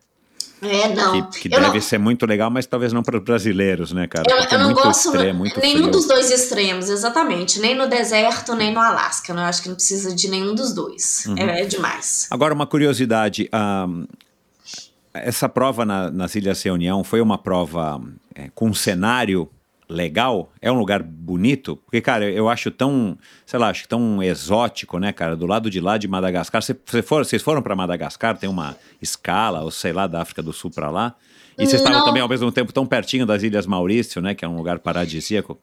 É, 0.62 0.94
não. 0.94 1.30
Que, 1.30 1.40
que 1.40 1.48
deve 1.48 1.66
não... 1.66 1.80
ser 1.80 1.98
muito 1.98 2.26
legal, 2.26 2.50
mas 2.50 2.66
talvez 2.66 2.92
não 2.92 3.02
para 3.02 3.16
os 3.16 3.24
brasileiros, 3.24 3.92
né, 3.92 4.06
cara? 4.06 4.30
Eu, 4.30 4.36
eu 4.36 4.44
é 4.44 4.58
não 4.58 4.74
gosto 4.74 5.06
extremo, 5.06 5.44
nenhum 5.44 5.78
frio. 5.78 5.90
dos 5.90 6.06
dois 6.06 6.30
extremos, 6.30 6.90
exatamente. 6.90 7.58
Nem 7.60 7.74
no 7.74 7.88
deserto, 7.88 8.54
nem 8.54 8.72
no 8.72 8.80
Alasca. 8.80 9.32
Né? 9.32 9.42
Eu 9.42 9.46
acho 9.46 9.62
que 9.62 9.68
não 9.68 9.76
precisa 9.76 10.14
de 10.14 10.28
nenhum 10.28 10.54
dos 10.54 10.74
dois. 10.74 11.24
Uhum. 11.26 11.38
É, 11.38 11.62
é, 11.62 11.64
demais. 11.64 12.26
Agora, 12.30 12.52
uma 12.52 12.66
curiosidade. 12.66 13.48
Um, 13.54 14.06
essa 15.14 15.48
prova 15.48 15.84
na, 15.84 16.10
nas 16.10 16.34
Ilhas 16.34 16.62
Reunião 16.62 17.02
foi 17.02 17.20
uma 17.20 17.38
prova 17.38 18.00
é, 18.34 18.50
com 18.54 18.72
cenário 18.74 19.48
legal, 19.90 20.52
é 20.62 20.70
um 20.70 20.78
lugar 20.78 21.02
bonito, 21.02 21.76
porque, 21.76 22.00
cara, 22.00 22.30
eu 22.30 22.48
acho 22.48 22.70
tão, 22.70 23.18
sei 23.44 23.58
lá, 23.58 23.68
acho 23.68 23.88
tão 23.88 24.22
exótico, 24.22 24.98
né, 24.98 25.12
cara, 25.12 25.36
do 25.36 25.46
lado 25.46 25.68
de 25.68 25.80
lá 25.80 25.98
de 25.98 26.06
Madagascar, 26.06 26.62
cê, 26.62 26.76
cê 26.86 27.02
for, 27.02 27.24
vocês 27.24 27.42
foram 27.42 27.60
para 27.60 27.74
Madagascar, 27.74 28.38
tem 28.38 28.48
uma 28.48 28.76
escala, 29.02 29.62
ou 29.62 29.70
sei 29.70 29.92
lá, 29.92 30.06
da 30.06 30.22
África 30.22 30.42
do 30.42 30.52
Sul 30.52 30.70
para 30.70 30.90
lá, 30.90 31.14
e 31.58 31.66
vocês 31.66 31.82
estavam 31.82 32.04
também 32.04 32.22
ao 32.22 32.28
mesmo 32.28 32.50
tempo 32.52 32.72
tão 32.72 32.86
pertinho 32.86 33.26
das 33.26 33.42
Ilhas 33.42 33.66
Maurício, 33.66 34.22
né, 34.22 34.34
que 34.34 34.44
é 34.44 34.48
um 34.48 34.56
lugar 34.56 34.78
paradisíaco. 34.78 35.58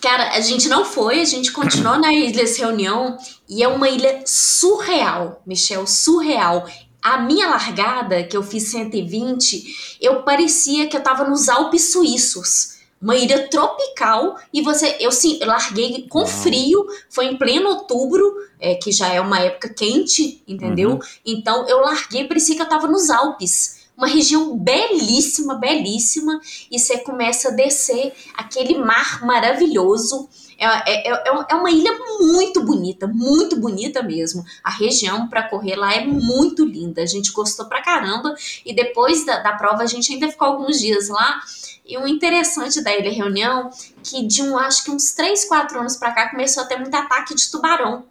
Cara, 0.00 0.30
a 0.32 0.40
gente 0.40 0.68
não 0.68 0.84
foi, 0.84 1.20
a 1.20 1.24
gente 1.24 1.52
continuou 1.52 1.98
na 1.98 2.12
Ilhas 2.12 2.56
Reunião, 2.56 3.16
e 3.48 3.62
é 3.62 3.68
uma 3.68 3.88
ilha 3.88 4.22
surreal, 4.24 5.42
Michel, 5.46 5.86
surreal. 5.86 6.66
A 7.02 7.18
minha 7.18 7.48
largada, 7.48 8.24
que 8.24 8.36
eu 8.36 8.42
fiz 8.42 8.64
120, 8.64 9.98
eu 10.00 10.22
parecia 10.22 10.88
que 10.88 10.96
eu 10.96 11.02
tava 11.02 11.24
nos 11.24 11.48
Alpes 11.48 11.92
suíços 11.92 12.75
uma 13.00 13.16
ilha 13.16 13.48
tropical 13.48 14.38
e 14.52 14.62
você 14.62 14.96
eu 15.00 15.12
sim 15.12 15.38
larguei 15.42 16.06
com 16.08 16.26
frio 16.26 16.86
foi 17.10 17.26
em 17.26 17.36
pleno 17.36 17.68
outubro 17.68 18.34
é, 18.58 18.74
que 18.74 18.90
já 18.90 19.08
é 19.12 19.20
uma 19.20 19.40
época 19.40 19.68
quente 19.68 20.42
entendeu 20.48 20.92
uhum. 20.92 21.00
então 21.24 21.68
eu 21.68 21.80
larguei 21.80 22.26
parecia 22.26 22.56
que 22.56 22.62
eu 22.62 22.68
tava 22.68 22.88
nos 22.88 23.10
Alpes 23.10 23.86
uma 23.96 24.06
região 24.06 24.56
belíssima 24.56 25.54
belíssima 25.54 26.40
e 26.70 26.78
você 26.78 26.98
começa 26.98 27.48
a 27.48 27.52
descer 27.52 28.14
aquele 28.34 28.78
mar 28.78 29.24
maravilhoso 29.24 30.28
é, 30.58 30.64
é, 30.64 31.12
é, 31.12 31.46
é 31.50 31.54
uma 31.54 31.70
ilha 31.70 31.92
muito 32.18 32.64
bonita, 32.64 33.06
muito 33.06 33.56
bonita 33.60 34.02
mesmo. 34.02 34.44
A 34.64 34.70
região 34.70 35.28
para 35.28 35.42
correr 35.48 35.76
lá 35.76 35.94
é 35.94 36.04
muito 36.04 36.64
linda. 36.64 37.02
A 37.02 37.06
gente 37.06 37.30
gostou 37.32 37.66
pra 37.66 37.82
caramba. 37.82 38.34
E 38.64 38.74
depois 38.74 39.24
da, 39.26 39.38
da 39.40 39.52
prova, 39.52 39.82
a 39.82 39.86
gente 39.86 40.12
ainda 40.12 40.28
ficou 40.28 40.48
alguns 40.48 40.80
dias 40.80 41.08
lá. 41.08 41.40
E 41.86 41.96
o 41.96 42.06
interessante 42.06 42.82
da 42.82 42.94
Ilha 42.94 43.12
Reunião, 43.12 43.70
que 44.02 44.26
de 44.26 44.42
um, 44.42 44.58
acho 44.58 44.84
que 44.84 44.90
uns 44.90 45.12
3, 45.12 45.44
4 45.44 45.78
anos 45.78 45.96
para 45.96 46.12
cá, 46.12 46.30
começou 46.30 46.64
a 46.64 46.66
ter 46.66 46.78
muito 46.78 46.94
ataque 46.94 47.34
de 47.34 47.48
tubarão. 47.50 48.04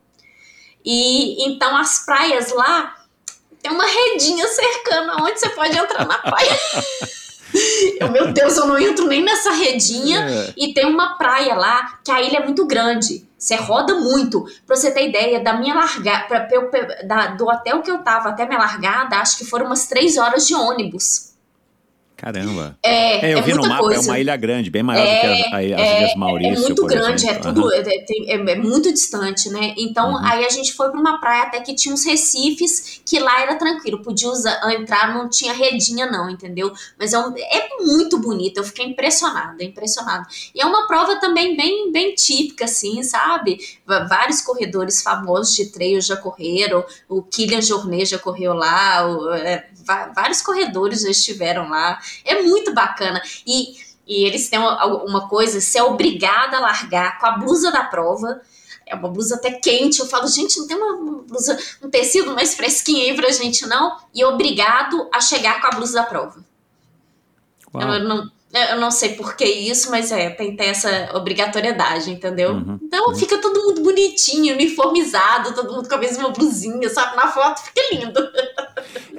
E 0.83 1.45
então 1.45 1.75
as 1.75 2.05
praias 2.05 2.53
lá 2.53 2.95
tem 3.61 3.71
uma 3.71 3.85
redinha 3.85 4.47
cercando 4.47 5.23
onde 5.23 5.39
você 5.39 5.49
pode 5.49 5.77
entrar 5.77 6.05
na 6.05 6.19
praia. 6.19 6.59
eu, 7.99 8.09
meu 8.11 8.31
Deus, 8.31 8.55
eu 8.55 8.67
não 8.67 8.77
entro 8.77 9.07
nem 9.07 9.23
nessa 9.23 9.51
redinha. 9.51 10.19
É. 10.19 10.53
E 10.55 10.73
tem 10.73 10.85
uma 10.85 11.17
praia 11.17 11.55
lá 11.55 11.99
que 12.03 12.11
a 12.11 12.21
ilha 12.21 12.37
é 12.37 12.45
muito 12.45 12.65
grande. 12.65 13.27
Você 13.37 13.55
roda 13.55 13.95
muito. 13.95 14.45
Pra 14.65 14.75
você 14.75 14.91
ter 14.91 15.09
ideia, 15.09 15.39
da 15.39 15.53
minha 15.53 15.75
largada, 15.75 16.47
do 17.37 17.47
hotel 17.47 17.81
que 17.81 17.91
eu 17.91 17.99
tava 17.99 18.29
até 18.29 18.45
minha 18.45 18.59
largada, 18.59 19.17
acho 19.17 19.37
que 19.37 19.45
foram 19.45 19.65
umas 19.65 19.87
três 19.87 20.17
horas 20.17 20.47
de 20.47 20.55
ônibus. 20.55 21.34
Caramba. 22.17 22.77
É, 22.81 23.29
É, 23.29 23.33
eu 23.33 23.39
é 23.39 23.41
vi 23.41 23.53
no 23.53 23.61
mapa, 23.67 23.83
coisa. 23.83 23.99
é 23.99 24.03
uma 24.03 24.17
ilha 24.19 24.35
grande, 24.37 24.69
bem 24.69 24.81
maior 24.81 25.03
do 25.05 25.19
que 25.19 25.25
as, 25.27 25.41
a- 25.53 25.57
as 25.57 25.97
Ilhas 25.97 26.15
Maurício. 26.15 26.55
É 26.55 26.59
muito 26.59 26.85
grande, 26.85 27.27
é 27.27 27.33
tudo 27.35 27.61
Aham. 27.67 27.73
é, 27.73 28.33
é- 28.35 28.51
é 28.51 28.55
muito 28.55 28.91
distante, 28.91 29.49
né? 29.49 29.73
Então 29.77 30.11
Uhum. 30.11 30.25
aí 30.25 30.45
a 30.45 30.49
gente 30.49 30.73
foi 30.73 30.89
para 30.89 30.99
uma 30.99 31.19
praia 31.19 31.43
até 31.43 31.59
que 31.59 31.75
tinha 31.75 31.93
uns 31.93 32.05
recifes 32.05 33.01
que 33.05 33.19
lá 33.19 33.41
era 33.41 33.55
tranquilo, 33.55 34.01
podia 34.01 34.29
usar, 34.29 34.59
entrar, 34.73 35.13
não 35.13 35.29
tinha 35.29 35.53
redinha 35.53 36.05
não, 36.09 36.29
entendeu? 36.29 36.71
Mas 36.97 37.13
é, 37.13 37.19
um- 37.19 37.33
é 37.37 37.67
muito 37.81 38.17
bonito, 38.17 38.57
eu 38.57 38.63
fiquei 38.63 38.85
impressionada, 38.85 39.63
impressionada. 39.63 40.25
E 40.55 40.61
é 40.61 40.65
uma 40.65 40.87
prova 40.87 41.17
também 41.19 41.55
bem, 41.57 41.91
bem 41.91 42.15
típica, 42.15 42.65
assim, 42.65 43.03
sabe? 43.03 43.57
Vários 43.85 44.41
corredores 44.41 45.01
famosos 45.03 45.53
de 45.53 45.65
trail 45.71 45.99
já 46.01 46.15
correram, 46.15 46.83
o 47.09 47.21
Kylian 47.21 47.61
Jornet 47.61 48.05
já 48.05 48.17
correu 48.19 48.53
lá, 48.53 49.05
o- 49.07 49.29
é, 49.33 49.67
vários 49.85 50.41
corredores 50.41 51.01
já 51.01 51.09
estiveram 51.09 51.69
lá. 51.69 51.99
É 52.23 52.41
muito 52.41 52.73
bacana. 52.73 53.21
E, 53.45 53.75
e 54.07 54.25
eles 54.25 54.49
têm 54.49 54.59
uma, 54.59 54.85
uma 55.03 55.27
coisa, 55.27 55.61
você 55.61 55.77
é 55.77 55.83
obrigada 55.83 56.57
a 56.57 56.61
largar 56.61 57.19
com 57.19 57.25
a 57.27 57.37
blusa 57.37 57.71
da 57.71 57.83
prova. 57.83 58.41
É 58.85 58.95
uma 58.95 59.09
blusa 59.09 59.35
até 59.35 59.51
quente. 59.51 59.99
Eu 59.99 60.05
falo, 60.05 60.27
gente, 60.27 60.57
não 60.59 60.67
tem 60.67 60.77
uma 60.77 61.21
blusa, 61.23 61.57
um 61.81 61.89
tecido 61.89 62.33
mais 62.35 62.53
fresquinho 62.55 63.01
aí 63.01 63.15
pra 63.15 63.31
gente, 63.31 63.65
não? 63.65 63.97
E 64.13 64.23
obrigado 64.23 65.09
a 65.13 65.19
chegar 65.19 65.59
com 65.61 65.67
a 65.67 65.71
blusa 65.71 65.93
da 65.93 66.03
prova. 66.03 66.43
Uau. 67.73 67.93
Eu 67.93 68.03
não, 68.03 68.31
eu 68.53 68.79
não 68.79 68.89
sei 68.89 69.15
por 69.15 69.35
que 69.35 69.45
isso, 69.45 69.91
mas 69.91 70.11
é, 70.11 70.29
tem, 70.29 70.55
tem 70.55 70.69
essa 70.69 71.11
obrigatoriedade, 71.13 72.09
entendeu? 72.09 72.51
Uhum, 72.51 72.79
Então 72.81 73.13
fica 73.15 73.37
todo 73.39 73.61
mundo 73.61 73.81
bonitinho, 73.81 74.53
uniformizado, 74.53 75.53
todo 75.53 75.73
mundo 75.73 75.89
com 75.89 75.95
a 75.95 75.99
mesma 75.99 76.29
blusinha, 76.29 76.89
sabe? 76.89 77.15
Na 77.17 77.27
foto 77.27 77.61
fica 77.63 77.81
lindo. 77.91 78.19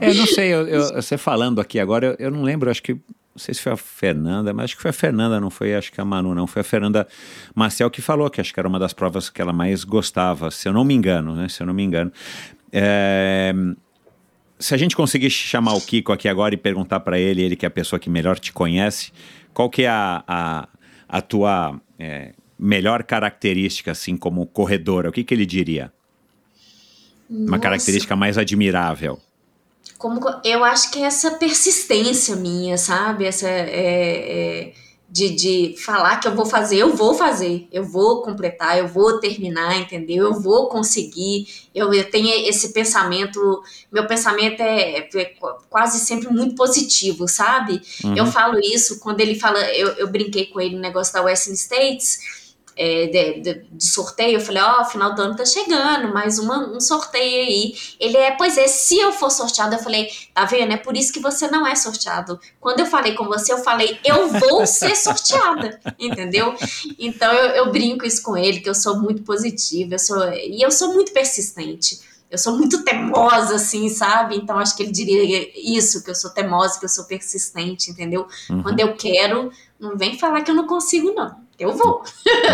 É, 0.01 0.11
eu 0.11 0.15
não 0.15 0.27
sei, 0.27 0.53
eu, 0.53 0.67
eu- 0.67 0.95
você 1.03 1.17
falando 1.19 1.61
aqui 1.61 1.79
agora, 1.79 2.07
eu, 2.19 2.27
eu 2.27 2.31
não 2.31 2.43
lembro, 2.43 2.71
acho 2.71 2.83
que. 2.83 2.93
Não 2.95 3.41
sei 3.41 3.53
se 3.55 3.61
foi 3.61 3.73
a 3.73 3.77
Fernanda, 3.77 4.55
mas 4.55 4.65
acho 4.65 4.77
que 4.77 4.83
foi 4.83 4.89
a 4.91 4.95
Fernanda, 4.95 5.39
não 5.39 5.51
foi 5.51 5.75
acho 5.75 5.93
que 5.93 6.01
a 6.01 6.05
Manu, 6.07 6.35
não. 6.35 6.47
Foi 6.47 6.61
a 6.61 6.65
Fernanda 6.65 7.07
Marcel 7.55 7.91
que 7.91 8.01
falou 8.01 8.31
que 8.31 8.41
acho 8.41 8.53
que 8.55 8.59
era 8.59 8.67
uma 8.69 8.79
das 8.79 8.95
provas 8.95 9.29
que 9.29 9.43
ela 9.43 9.53
mais 9.53 9.85
gostava, 9.85 10.51
se 10.51 10.67
eu 10.67 10.73
não 10.73 10.85
me 10.85 10.95
engano, 10.95 11.35
né? 11.37 11.47
Se 11.49 11.63
eu 11.63 11.67
não 11.67 11.75
me 11.75 11.83
engano. 11.83 12.11
É, 12.73 13.53
se 14.59 14.75
a 14.75 14.79
gente 14.79 14.97
conseguir 14.97 15.29
chamar 15.29 15.75
o 15.75 15.81
Kiko 15.83 16.13
aqui 16.13 16.29
agora 16.29 16.55
e 16.55 16.57
perguntar 16.57 17.01
para 17.01 17.19
ele, 17.19 17.43
ele 17.43 17.57
que 17.57 17.67
é 17.67 17.69
a 17.69 17.71
pessoa 17.71 18.01
que 18.01 18.09
melhor 18.09 18.39
te 18.39 18.53
conhece, 18.55 19.13
qual 19.53 19.69
que 19.69 19.83
é 19.83 19.89
a, 19.89 20.25
a, 20.27 20.69
a 21.07 21.21
tua 21.21 21.79
é, 21.99 22.33
melhor 22.59 23.03
característica, 23.03 23.91
assim, 23.93 24.17
como 24.17 24.47
corredora? 24.47 25.11
O 25.11 25.13
que, 25.13 25.23
que 25.23 25.35
ele 25.35 25.45
diria? 25.45 25.93
Uma 27.29 27.49
Nossa. 27.51 27.61
característica 27.61 28.17
mais 28.17 28.39
admirável. 28.39 29.21
Como 29.99 30.21
co- 30.21 30.41
eu 30.45 30.63
acho 30.65 30.91
que 30.91 30.99
é 30.99 31.07
essa 31.07 31.33
persistência 31.33 32.37
minha, 32.37 32.77
sabe? 32.77 33.25
Essa 33.25 33.49
é, 33.49 34.69
é, 34.69 34.73
de, 35.09 35.31
de 35.31 35.75
falar 35.79 36.17
que 36.21 36.29
eu 36.29 36.35
vou 36.35 36.45
fazer, 36.45 36.77
eu 36.79 36.95
vou 36.95 37.15
fazer, 37.15 37.67
eu 37.73 37.83
vou 37.85 38.21
completar, 38.23 38.77
eu 38.79 38.87
vou 38.89 39.19
terminar, 39.21 39.79
entendeu? 39.79 40.25
Eu 40.27 40.41
vou 40.41 40.69
conseguir. 40.69 41.47
Eu, 41.75 41.95
eu 41.95 42.11
tenho 42.11 42.29
esse 42.49 42.73
pensamento, 42.73 43.63
meu 43.91 44.07
pensamento 44.07 44.61
é, 44.61 44.99
é 44.99 45.25
qu- 45.25 45.57
quase 45.71 46.01
sempre 46.01 46.29
muito 46.29 46.55
positivo, 46.55 47.27
sabe? 47.27 47.81
Uhum. 48.05 48.17
Eu 48.17 48.27
falo 48.27 48.59
isso 48.59 48.99
quando 49.01 49.21
ele 49.21 49.35
fala, 49.39 49.61
eu, 49.75 49.89
eu 49.95 50.09
brinquei 50.09 50.47
com 50.47 50.61
ele 50.61 50.75
no 50.75 50.81
negócio 50.83 51.15
da 51.15 51.23
Western 51.23 51.57
States. 51.57 52.46
É, 52.77 53.07
de, 53.07 53.41
de- 53.41 53.65
de 53.73 53.85
sorteio, 53.87 54.35
eu 54.37 54.41
falei, 54.41 54.63
ó, 54.63 54.85
final 54.85 55.15
do 55.15 55.23
ano 55.23 55.35
tá 55.35 55.45
chegando, 55.47 56.13
mais 56.13 56.39
uma, 56.39 56.69
um 56.69 56.79
sorteio 56.81 57.47
aí. 57.47 57.75
Ele 57.99 58.17
é, 58.17 58.33
pois 58.33 58.59
é, 58.59 58.69
se 58.69 58.99
eu 58.99 59.13
for 59.13 59.31
sorteado, 59.31 59.75
eu 59.75 59.79
falei, 59.79 60.09
tá 60.35 60.45
vendo? 60.45 60.73
É 60.73 60.77
por 60.77 60.97
isso 60.97 61.13
que 61.13 61.21
você 61.21 61.49
não 61.49 61.67
é 61.67 61.75
sorteado. 61.75 62.39
Quando 62.61 62.81
eu 62.81 62.87
falei 62.87 63.15
com 63.15 63.25
você, 63.25 63.53
eu 63.53 63.59
falei, 63.59 63.99
eu 64.05 64.29
vou 64.29 64.67
ser 64.67 64.95
sorteada, 64.97 65.81
entendeu? 65.99 66.55
Então 66.99 67.33
eu, 67.33 67.65
eu 67.65 67.73
brinco 67.73 68.05
isso 68.05 68.23
com 68.23 68.37
ele, 68.37 68.61
que 68.61 68.69
eu 68.69 68.75
sou 68.75 68.99
muito 69.01 69.23
positiva, 69.23 69.95
eu 69.95 69.99
sou, 69.99 70.33
e 70.35 70.61
eu 70.63 70.71
sou 70.71 70.93
muito 70.93 71.13
persistente. 71.13 72.01
Eu 72.29 72.39
sou 72.39 72.57
muito 72.59 72.83
teimosa, 72.83 73.55
assim, 73.55 73.89
sabe? 73.89 74.37
Então 74.37 74.59
acho 74.59 74.77
que 74.77 74.83
ele 74.83 74.91
diria 74.91 75.49
isso, 75.55 76.03
que 76.03 76.11
eu 76.11 76.15
sou 76.15 76.29
teimosa, 76.31 76.77
que 76.79 76.85
eu 76.85 76.89
sou 76.89 77.05
persistente, 77.05 77.91
entendeu? 77.91 78.27
Uhum. 78.51 78.63
Quando 78.65 78.81
eu 78.81 78.95
quero, 78.97 79.51
não 79.79 79.97
vem 79.97 80.19
falar 80.19 80.43
que 80.43 80.51
eu 80.51 80.55
não 80.55 80.67
consigo, 80.67 81.13
não. 81.13 81.46
Eu 81.59 81.77
vou. 81.77 82.03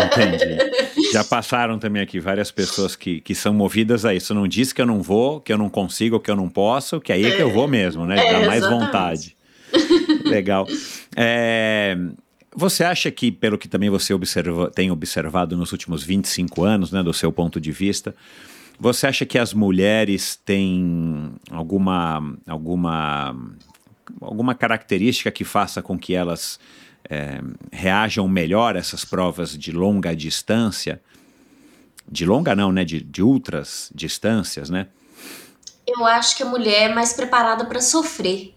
Entendi. 0.05 1.11
Já 1.11 1.23
passaram 1.23 1.77
também 1.77 2.01
aqui 2.01 2.19
várias 2.19 2.51
pessoas 2.51 2.95
que, 2.95 3.19
que 3.21 3.35
são 3.35 3.53
movidas 3.53 4.05
a 4.05 4.13
isso. 4.13 4.33
Não 4.33 4.47
diz 4.47 4.71
que 4.71 4.81
eu 4.81 4.85
não 4.85 5.01
vou, 5.01 5.41
que 5.41 5.51
eu 5.51 5.57
não 5.57 5.69
consigo, 5.69 6.19
que 6.19 6.31
eu 6.31 6.35
não 6.35 6.49
posso, 6.49 7.01
que 7.01 7.11
aí 7.11 7.25
é 7.25 7.35
que 7.35 7.41
eu 7.41 7.51
vou 7.51 7.67
mesmo, 7.67 8.05
né? 8.05 8.17
É, 8.17 8.31
Dá 8.33 8.45
mais 8.45 8.59
exatamente. 8.59 8.85
vontade. 8.85 9.37
Legal. 10.25 10.67
É, 11.15 11.97
você 12.55 12.83
acha 12.83 13.09
que, 13.11 13.31
pelo 13.31 13.57
que 13.57 13.67
também 13.67 13.89
você 13.89 14.13
observa, 14.13 14.69
tem 14.69 14.91
observado 14.91 15.57
nos 15.57 15.71
últimos 15.71 16.03
25 16.03 16.63
anos, 16.63 16.91
né, 16.91 17.01
do 17.01 17.13
seu 17.13 17.31
ponto 17.31 17.59
de 17.59 17.71
vista, 17.71 18.15
você 18.79 19.07
acha 19.07 19.25
que 19.25 19.37
as 19.37 19.53
mulheres 19.53 20.35
têm 20.35 21.33
alguma, 21.51 22.35
alguma, 22.47 23.35
alguma 24.21 24.55
característica 24.55 25.31
que 25.31 25.43
faça 25.43 25.81
com 25.81 25.97
que 25.97 26.13
elas 26.13 26.59
é, 27.09 27.41
reajam 27.71 28.27
melhor 28.27 28.75
essas 28.75 29.03
provas 29.05 29.57
de 29.57 29.71
longa 29.71 30.15
distância? 30.15 31.01
De 32.09 32.25
longa 32.25 32.55
não, 32.55 32.71
né? 32.71 32.83
De, 32.83 33.01
de 33.01 33.21
ultras 33.21 33.91
distâncias, 33.93 34.69
né? 34.69 34.87
Eu 35.85 36.05
acho 36.05 36.37
que 36.37 36.43
a 36.43 36.45
mulher 36.45 36.91
é 36.91 36.93
mais 36.93 37.13
preparada 37.13 37.65
para 37.65 37.81
sofrer. 37.81 38.53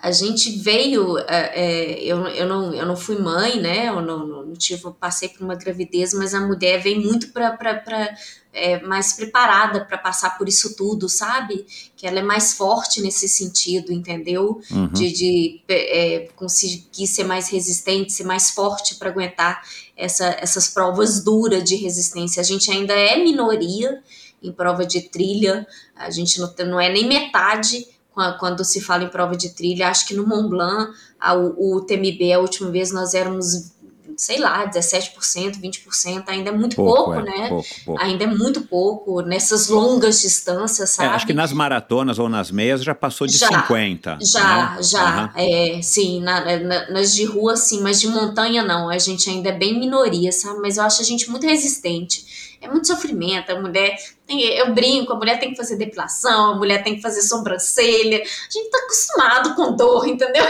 A 0.00 0.12
gente 0.12 0.58
veio, 0.58 1.18
é, 1.18 1.52
é, 1.54 2.04
eu, 2.04 2.26
eu, 2.28 2.46
não, 2.46 2.72
eu 2.72 2.86
não 2.86 2.96
fui 2.96 3.18
mãe, 3.18 3.60
né? 3.60 3.88
Eu 3.88 4.00
não, 4.00 4.26
não 4.26 4.52
tive, 4.54 4.84
eu 4.84 4.92
passei 4.92 5.28
por 5.28 5.44
uma 5.44 5.56
gravidez, 5.56 6.14
mas 6.14 6.34
a 6.34 6.40
mulher 6.40 6.80
vem 6.80 7.00
muito 7.00 7.32
para 7.32 8.16
é, 8.58 8.80
mais 8.82 9.12
preparada 9.12 9.84
para 9.84 9.96
passar 9.98 10.36
por 10.36 10.48
isso 10.48 10.74
tudo, 10.76 11.08
sabe? 11.08 11.64
Que 11.96 12.06
ela 12.06 12.18
é 12.18 12.22
mais 12.22 12.52
forte 12.54 13.00
nesse 13.00 13.28
sentido, 13.28 13.92
entendeu? 13.92 14.60
Uhum. 14.70 14.88
De, 14.88 15.12
de 15.12 15.60
é, 15.68 16.28
conseguir 16.36 17.06
ser 17.06 17.24
mais 17.24 17.48
resistente, 17.48 18.12
ser 18.12 18.24
mais 18.24 18.50
forte 18.50 18.96
para 18.96 19.10
aguentar 19.10 19.62
essa, 19.96 20.26
essas 20.40 20.68
provas 20.68 21.22
duras 21.22 21.62
de 21.64 21.76
resistência. 21.76 22.40
A 22.40 22.44
gente 22.44 22.70
ainda 22.70 22.92
é 22.94 23.16
minoria 23.22 24.02
em 24.42 24.52
prova 24.52 24.86
de 24.86 25.00
trilha, 25.02 25.66
a 25.96 26.10
gente 26.10 26.38
não, 26.40 26.52
não 26.66 26.80
é 26.80 26.88
nem 26.92 27.06
metade 27.08 27.86
qua- 28.12 28.34
quando 28.38 28.64
se 28.64 28.80
fala 28.80 29.02
em 29.04 29.08
prova 29.10 29.36
de 29.36 29.50
trilha. 29.50 29.88
Acho 29.88 30.06
que 30.06 30.14
no 30.14 30.26
Mont 30.26 30.48
Blanc, 30.48 30.92
a, 31.18 31.34
o, 31.34 31.76
o 31.76 31.80
TMB, 31.80 32.32
a 32.32 32.38
última 32.38 32.70
vez 32.70 32.92
nós 32.92 33.14
éramos, 33.14 33.72
sei 34.18 34.38
lá, 34.40 34.66
17%, 34.66 35.60
20%, 35.60 36.24
ainda 36.28 36.50
é 36.50 36.52
muito 36.52 36.74
pouco, 36.74 37.14
é, 37.14 37.22
né? 37.22 37.48
Pouco, 37.48 37.68
pouco. 37.84 38.02
Ainda 38.02 38.24
é 38.24 38.26
muito 38.26 38.62
pouco 38.62 39.22
nessas 39.22 39.68
longas 39.68 40.20
distâncias, 40.20 40.90
É, 40.90 40.92
sabe? 40.94 41.14
acho 41.14 41.26
que 41.26 41.32
nas 41.32 41.52
maratonas 41.52 42.18
ou 42.18 42.28
nas 42.28 42.50
meias 42.50 42.82
já 42.82 42.94
passou 42.96 43.28
de 43.28 43.38
Já, 43.38 43.46
50. 43.48 44.18
Já, 44.20 44.74
né? 44.74 44.82
já, 44.82 45.04
Aham. 45.04 45.32
é, 45.36 45.80
sim, 45.82 46.20
na- 46.20 46.40
na- 46.58 46.90
nas 46.90 47.14
de 47.14 47.24
rua 47.24 47.56
sim, 47.56 47.80
mas 47.80 48.00
de 48.00 48.08
montanha 48.08 48.64
não, 48.64 48.90
a 48.90 48.98
gente 48.98 49.30
ainda 49.30 49.50
é 49.50 49.52
bem 49.52 49.78
minoria, 49.78 50.32
sabe? 50.32 50.58
Mas 50.60 50.76
eu 50.78 50.82
acho 50.82 51.00
a 51.00 51.04
gente 51.04 51.30
muito 51.30 51.46
resistente. 51.46 52.47
É 52.60 52.68
muito 52.68 52.86
sofrimento, 52.86 53.50
a 53.50 53.60
mulher 53.60 53.96
eu 54.28 54.74
brinco, 54.74 55.12
a 55.12 55.16
mulher 55.16 55.38
tem 55.40 55.50
que 55.50 55.56
fazer 55.56 55.76
depilação, 55.76 56.52
a 56.52 56.56
mulher 56.56 56.82
tem 56.82 56.96
que 56.96 57.00
fazer 57.00 57.22
sobrancelha, 57.22 58.18
a 58.18 58.50
gente 58.52 58.70
tá 58.70 58.78
acostumado 58.78 59.54
com 59.54 59.74
dor, 59.74 60.06
entendeu? 60.06 60.44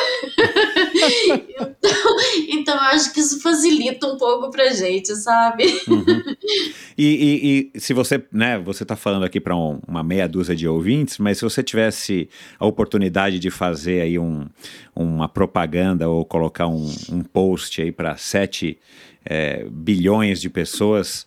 então, 1.60 2.16
então 2.48 2.74
eu 2.74 2.80
acho 2.80 3.12
que 3.12 3.20
isso 3.20 3.40
facilita 3.40 4.06
um 4.06 4.16
pouco 4.16 4.50
pra 4.50 4.72
gente, 4.72 5.14
sabe? 5.16 5.64
Uhum. 5.86 6.04
E, 6.96 7.04
e- 7.06 7.70
e 7.76 7.80
se 7.80 7.92
você, 7.94 8.20
né, 8.32 8.58
você 8.58 8.82
está 8.82 8.96
falando 8.96 9.24
aqui 9.24 9.40
para 9.40 9.54
uma 9.54 10.02
meia 10.02 10.26
dúzia 10.28 10.56
de 10.56 10.66
ouvintes, 10.66 11.18
mas 11.18 11.38
se 11.38 11.44
você 11.44 11.62
tivesse 11.62 12.28
a 12.58 12.66
oportunidade 12.66 13.38
de 13.38 13.50
fazer 13.50 14.00
aí 14.00 14.18
um, 14.18 14.46
uma 14.96 15.28
propaganda 15.28 16.08
ou 16.08 16.24
colocar 16.24 16.66
um, 16.66 16.90
um 17.12 17.22
post 17.22 17.80
aí 17.80 17.92
para 17.92 18.16
7 18.16 18.76
bilhões 19.70 20.40
de 20.40 20.48
pessoas 20.48 21.26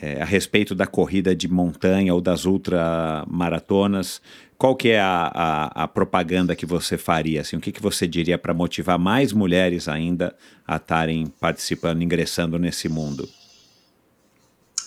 é, 0.00 0.22
a 0.22 0.24
respeito 0.24 0.74
da 0.74 0.86
corrida 0.86 1.34
de 1.34 1.46
montanha 1.48 2.14
ou 2.14 2.20
das 2.20 2.44
ultramaratonas, 2.46 4.20
qual 4.56 4.74
que 4.76 4.88
é 4.90 5.00
a, 5.00 5.30
a, 5.34 5.84
a 5.84 5.88
propaganda 5.88 6.56
que 6.56 6.66
você 6.66 6.96
faria? 6.98 7.40
Assim, 7.40 7.56
o 7.56 7.60
que, 7.60 7.72
que 7.72 7.82
você 7.82 8.06
diria 8.06 8.38
para 8.38 8.54
motivar 8.54 8.98
mais 8.98 9.32
mulheres 9.32 9.88
ainda 9.88 10.34
a 10.66 10.76
estarem 10.76 11.26
participando, 11.40 12.02
ingressando 12.02 12.58
nesse 12.58 12.88
mundo? 12.88 13.28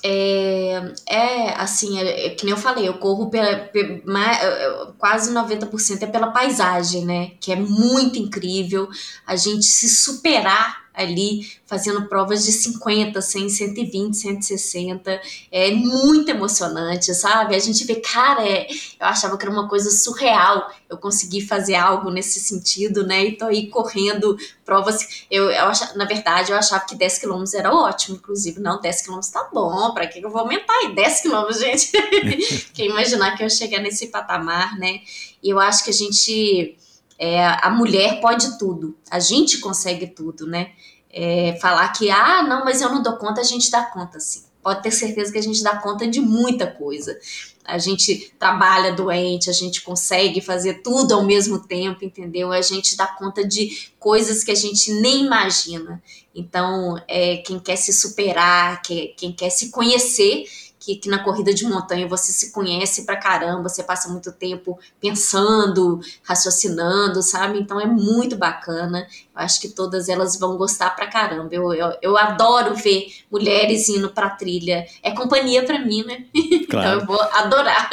É, 0.05 0.93
é, 1.07 1.49
assim, 1.55 1.97
é, 1.97 2.25
é 2.25 2.29
que 2.31 2.43
nem 2.43 2.51
eu 2.53 2.57
falei, 2.59 2.85
eu 2.87 2.95
corro 2.95 3.29
pela, 3.29 3.55
pe- 3.55 4.03
ma- 4.05 4.33
é, 4.35 4.45
é, 4.65 4.87
quase 4.97 5.31
90% 5.33 6.03
é 6.03 6.07
pela 6.07 6.31
paisagem, 6.31 7.05
né? 7.05 7.31
Que 7.39 7.53
é 7.53 7.55
muito 7.55 8.19
incrível. 8.19 8.89
A 9.25 9.37
gente 9.37 9.65
se 9.65 9.87
superar 9.87 10.82
ali 10.93 11.51
fazendo 11.65 12.07
provas 12.07 12.45
de 12.45 12.51
50, 12.51 13.19
100, 13.19 13.49
120, 13.49 14.13
160. 14.15 15.21
É 15.51 15.71
muito 15.71 16.29
emocionante, 16.29 17.13
sabe? 17.15 17.55
A 17.55 17.59
gente 17.59 17.83
vê, 17.85 17.95
cara, 17.95 18.47
é, 18.47 18.67
eu 18.69 19.07
achava 19.07 19.37
que 19.37 19.43
era 19.43 19.51
uma 19.51 19.67
coisa 19.67 19.89
surreal 19.89 20.71
eu 20.89 20.97
conseguir 20.97 21.41
fazer 21.41 21.75
algo 21.75 22.11
nesse 22.11 22.39
sentido, 22.39 23.05
né? 23.05 23.25
E 23.25 23.37
tô 23.37 23.45
aí 23.45 23.67
correndo 23.67 24.37
provas. 24.63 25.25
Eu, 25.29 25.49
eu 25.49 25.71
na 25.95 26.05
verdade, 26.05 26.51
eu 26.51 26.57
achava 26.57 26.85
que 26.85 26.95
10 26.95 27.19
quilômetros 27.19 27.53
era 27.53 27.73
ótimo, 27.73 28.17
inclusive. 28.17 28.59
Não, 28.59 28.79
10 28.79 29.01
quilômetros 29.01 29.31
tá 29.31 29.49
bom, 29.51 29.93
pra 29.93 30.05
que 30.05 30.23
eu 30.23 30.29
vou 30.29 30.41
aumentar 30.41 30.73
aí? 30.73 30.93
10 30.93 31.21
quilômetros, 31.21 31.59
gente. 31.59 31.91
Quem 32.73 32.89
imaginar 32.89 33.35
que 33.35 33.43
eu 33.43 33.49
chegar 33.49 33.79
nesse 33.79 34.07
patamar, 34.07 34.77
né? 34.77 35.01
E 35.41 35.49
eu 35.49 35.59
acho 35.59 35.83
que 35.83 35.89
a 35.89 35.93
gente. 35.93 36.77
É, 37.17 37.45
a 37.45 37.69
mulher 37.69 38.19
pode 38.19 38.57
tudo, 38.57 38.95
a 39.09 39.19
gente 39.19 39.59
consegue 39.59 40.07
tudo, 40.07 40.47
né? 40.47 40.71
É, 41.09 41.57
falar 41.61 41.89
que, 41.89 42.09
ah, 42.09 42.41
não, 42.43 42.65
mas 42.65 42.81
eu 42.81 42.89
não 42.89 43.03
dou 43.03 43.17
conta, 43.17 43.41
a 43.41 43.43
gente 43.43 43.69
dá 43.69 43.83
conta 43.83 44.19
sim. 44.19 44.43
Pode 44.63 44.81
ter 44.81 44.91
certeza 44.91 45.31
que 45.31 45.37
a 45.37 45.43
gente 45.43 45.61
dá 45.61 45.75
conta 45.77 46.07
de 46.07 46.21
muita 46.21 46.65
coisa. 46.65 47.19
A 47.65 47.77
gente 47.77 48.33
trabalha 48.39 48.93
doente, 48.93 49.49
a 49.49 49.53
gente 49.53 49.81
consegue 49.81 50.41
fazer 50.41 50.81
tudo 50.81 51.13
ao 51.13 51.23
mesmo 51.23 51.59
tempo, 51.59 52.03
entendeu? 52.03 52.51
A 52.51 52.61
gente 52.61 52.95
dá 52.95 53.05
conta 53.07 53.45
de 53.45 53.89
coisas 53.99 54.43
que 54.43 54.51
a 54.51 54.55
gente 54.55 54.93
nem 54.93 55.25
imagina. 55.25 56.01
Então, 56.33 56.97
é, 57.07 57.37
quem 57.37 57.59
quer 57.59 57.75
se 57.75 57.93
superar, 57.93 58.81
quem, 58.81 59.13
quem 59.15 59.31
quer 59.31 59.49
se 59.49 59.69
conhecer, 59.69 60.45
que, 60.83 60.97
que, 60.97 61.09
na 61.09 61.23
corrida 61.23 61.53
de 61.53 61.63
montanha 61.65 62.07
você 62.07 62.31
se 62.33 62.51
conhece 62.51 63.05
pra 63.05 63.15
caramba, 63.15 63.69
você 63.69 63.81
passa 63.81 64.09
muito 64.09 64.31
tempo 64.33 64.77
pensando, 64.99 66.01
raciocinando, 66.23 67.21
sabe? 67.21 67.59
Então 67.59 67.79
é 67.79 67.85
muito 67.85 68.35
bacana. 68.35 69.07
Eu 69.33 69.41
acho 69.41 69.61
que 69.61 69.69
todas 69.69 70.09
elas 70.09 70.37
vão 70.37 70.57
gostar 70.57 70.89
pra 70.89 71.07
caramba. 71.07 71.49
Eu, 71.53 71.73
eu, 71.73 71.93
eu 72.01 72.17
adoro 72.17 72.75
ver 72.75 73.07
mulheres 73.31 73.87
indo 73.87 74.09
pra 74.09 74.29
trilha. 74.29 74.85
É 75.01 75.11
companhia 75.11 75.63
pra 75.63 75.79
mim, 75.79 76.03
né? 76.03 76.25
Claro. 76.69 76.87
então 76.87 76.99
eu 76.99 77.05
vou 77.05 77.21
adorar. 77.21 77.89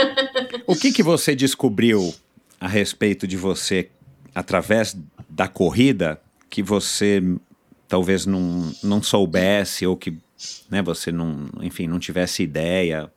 O 0.67 0.75
que, 0.75 0.91
que 0.91 1.03
você 1.03 1.35
descobriu 1.35 2.15
a 2.59 2.67
respeito 2.67 3.27
de 3.27 3.37
você 3.37 3.91
através 4.35 4.97
da 5.29 5.49
corrida 5.49 6.21
que 6.49 6.63
você 6.63 7.23
talvez 7.87 8.25
não, 8.25 8.73
não 8.83 9.03
soubesse 9.03 9.87
ou 9.87 9.97
que 9.97 10.17
né, 10.71 10.83
você 10.83 11.11
não, 11.13 11.49
enfim, 11.61 11.87
não 11.87 11.99
tivesse 11.99 12.43
ideia. 12.43 13.13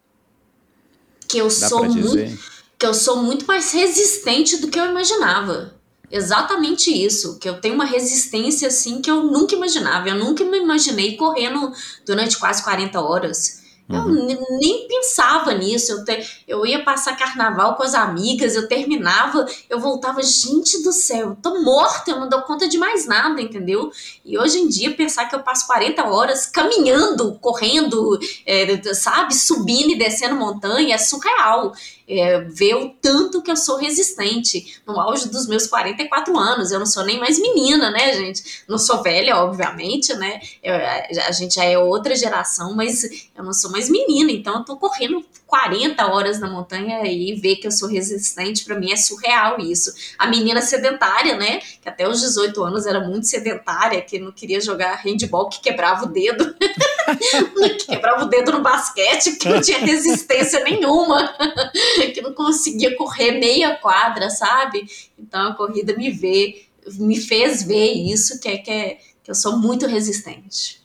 Que 1.28 1.38
eu 1.38 1.50
sou 1.50 1.86
muito, 1.86 2.38
que 2.78 2.86
eu 2.86 2.94
sou 2.94 3.24
muito 3.24 3.46
mais 3.46 3.72
resistente 3.72 4.58
do 4.58 4.68
que 4.68 4.80
eu 4.80 4.86
imaginava. 4.86 5.74
Exatamente 6.12 6.92
isso, 6.92 7.40
que 7.40 7.50
eu 7.50 7.60
tenho 7.60 7.74
uma 7.74 7.86
resistência 7.86 8.68
assim 8.68 9.02
que 9.02 9.10
eu 9.10 9.24
nunca 9.24 9.56
imaginava. 9.56 10.10
Eu 10.10 10.16
nunca 10.16 10.44
me 10.44 10.60
imaginei 10.60 11.18
correndo 11.18 11.72
durante 12.06 12.38
quase 12.38 12.64
40 12.64 13.02
horas. 13.02 13.63
Uhum. 13.90 14.30
Eu 14.30 14.60
nem 14.60 14.88
pensava 14.88 15.54
nisso. 15.54 15.92
Eu, 15.92 16.06
te, 16.06 16.44
eu 16.48 16.66
ia 16.66 16.84
passar 16.84 17.18
carnaval 17.18 17.76
com 17.76 17.84
as 17.84 17.94
amigas, 17.94 18.56
eu 18.56 18.68
terminava, 18.68 19.46
eu 19.70 19.80
voltava, 19.80 20.22
gente 20.24 20.82
do 20.84 20.92
céu, 20.92 21.30
eu 21.30 21.38
tô 21.42 21.62
morta, 21.62 22.12
eu 22.12 22.20
não 22.20 22.30
dou 22.30 22.42
conta 22.44 22.68
de 22.68 22.78
mais 22.78 23.06
nada, 23.06 23.42
entendeu? 23.42 23.92
E 24.24 24.38
hoje 24.38 24.60
em 24.60 24.68
dia, 24.68 24.96
pensar 24.96 25.26
que 25.26 25.36
eu 25.36 25.42
passo 25.42 25.68
40 25.68 26.04
horas 26.08 26.46
caminhando, 26.46 27.38
correndo, 27.42 28.20
é, 28.46 28.82
sabe, 28.94 29.36
subindo 29.36 29.92
e 29.92 29.98
descendo 29.98 30.36
montanha 30.36 30.96
é 30.96 30.98
surreal 30.98 31.74
é, 32.08 32.40
ver 32.42 32.76
o 32.76 32.90
tanto 32.90 33.42
que 33.42 33.52
eu 33.52 33.56
sou 33.56 33.78
resistente 33.78 34.82
no 34.86 35.00
auge 35.00 35.30
dos 35.30 35.48
meus 35.48 35.68
44 35.68 36.38
anos. 36.38 36.72
Eu 36.72 36.80
não 36.80 36.86
sou 36.86 37.04
nem 37.04 37.20
mais 37.20 37.40
menina, 37.40 37.92
né, 37.92 38.14
gente? 38.14 38.64
Não 38.68 38.78
sou 38.78 39.02
velha, 39.02 39.38
obviamente, 39.38 40.14
né? 40.16 40.40
Eu, 40.62 40.76
a, 40.76 41.28
a 41.28 41.32
gente 41.32 41.56
já 41.56 41.64
é 41.64 41.78
outra 41.78 42.16
geração, 42.16 42.76
mas 42.76 43.04
eu 43.36 43.44
não 43.44 43.54
sou 43.54 43.72
mais 43.72 43.90
menina, 43.90 44.32
então 44.32 44.56
eu 44.56 44.64
tô 44.64 44.78
correndo 44.78 45.24
40 45.54 46.08
horas 46.08 46.40
na 46.40 46.50
montanha 46.50 47.06
e 47.06 47.36
ver 47.36 47.58
que 47.58 47.68
eu 47.68 47.72
sou 47.72 47.88
resistente, 47.88 48.66
para 48.66 48.76
mim 48.76 48.92
é 48.92 48.96
surreal 48.96 49.60
isso. 49.60 49.94
A 50.18 50.26
menina 50.26 50.62
sedentária, 50.62 51.38
né? 51.38 51.60
Que 51.80 51.88
até 51.88 52.08
os 52.08 52.22
18 52.22 52.64
anos 52.64 52.88
era 52.88 53.00
muito 53.00 53.28
sedentária, 53.28 54.02
que 54.02 54.18
não 54.18 54.32
queria 54.32 54.60
jogar 54.60 54.96
handball, 54.96 55.50
que 55.50 55.62
quebrava 55.62 56.06
o 56.06 56.08
dedo. 56.08 56.56
que 57.78 57.86
quebrava 57.86 58.24
o 58.24 58.30
dedo 58.30 58.52
no 58.54 58.62
basquete, 58.62 59.34
que 59.34 59.48
não 59.48 59.62
tinha 59.62 59.78
resistência 59.78 60.64
nenhuma. 60.64 61.32
que 62.14 62.22
não 62.22 62.34
conseguia 62.34 62.96
correr 62.96 63.40
meia 63.40 63.76
quadra, 63.76 64.30
sabe? 64.30 64.86
Então 65.18 65.52
a 65.52 65.56
corrida 65.56 65.96
me 65.96 66.10
vê, 66.10 66.64
me 66.98 67.20
fez 67.20 67.64
ver 67.64 67.94
isso, 67.94 68.40
que 68.40 68.48
é 68.48 68.58
que, 68.58 68.72
é, 68.72 68.98
que 69.24 69.32
eu 69.32 69.36
sou 69.36 69.58
muito 69.58 69.86
resistente. 69.86 70.82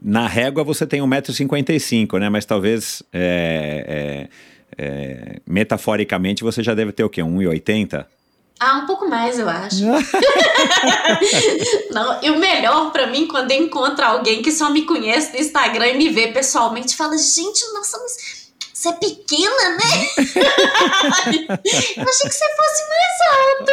Na 0.00 0.28
régua 0.28 0.62
você 0.62 0.86
tem 0.86 1.00
1,55m, 1.00 2.20
né? 2.20 2.28
Mas 2.28 2.44
talvez 2.44 3.02
é, 3.12 4.28
é, 4.78 4.84
é, 4.84 5.40
metaforicamente 5.46 6.44
você 6.44 6.62
já 6.62 6.74
deve 6.74 6.92
ter 6.92 7.02
o 7.02 7.10
quê? 7.10 7.22
1,80m? 7.22 8.06
Ah, 8.58 8.78
um 8.78 8.86
pouco 8.86 9.08
mais, 9.08 9.38
eu 9.38 9.48
acho. 9.48 9.84
Não, 11.92 12.22
e 12.22 12.30
o 12.30 12.38
melhor 12.38 12.90
para 12.90 13.06
mim, 13.06 13.26
quando 13.26 13.50
eu 13.50 13.62
encontro 13.62 14.04
alguém 14.04 14.42
que 14.42 14.50
só 14.50 14.70
me 14.70 14.82
conhece 14.82 15.32
no 15.32 15.40
Instagram 15.40 15.88
e 15.88 15.98
me 15.98 16.08
vê 16.08 16.28
pessoalmente, 16.28 16.96
fala: 16.96 17.16
gente, 17.18 17.60
nossa, 17.74 17.98
mas 17.98 18.45
você 18.76 18.90
é 18.90 18.92
pequena, 18.92 19.70
né? 19.70 20.06
eu 21.96 22.04
achei 22.04 22.28
que 22.28 22.34
você 22.34 22.44
fosse 22.56 22.82
mais 22.92 23.16
alta. 23.56 23.72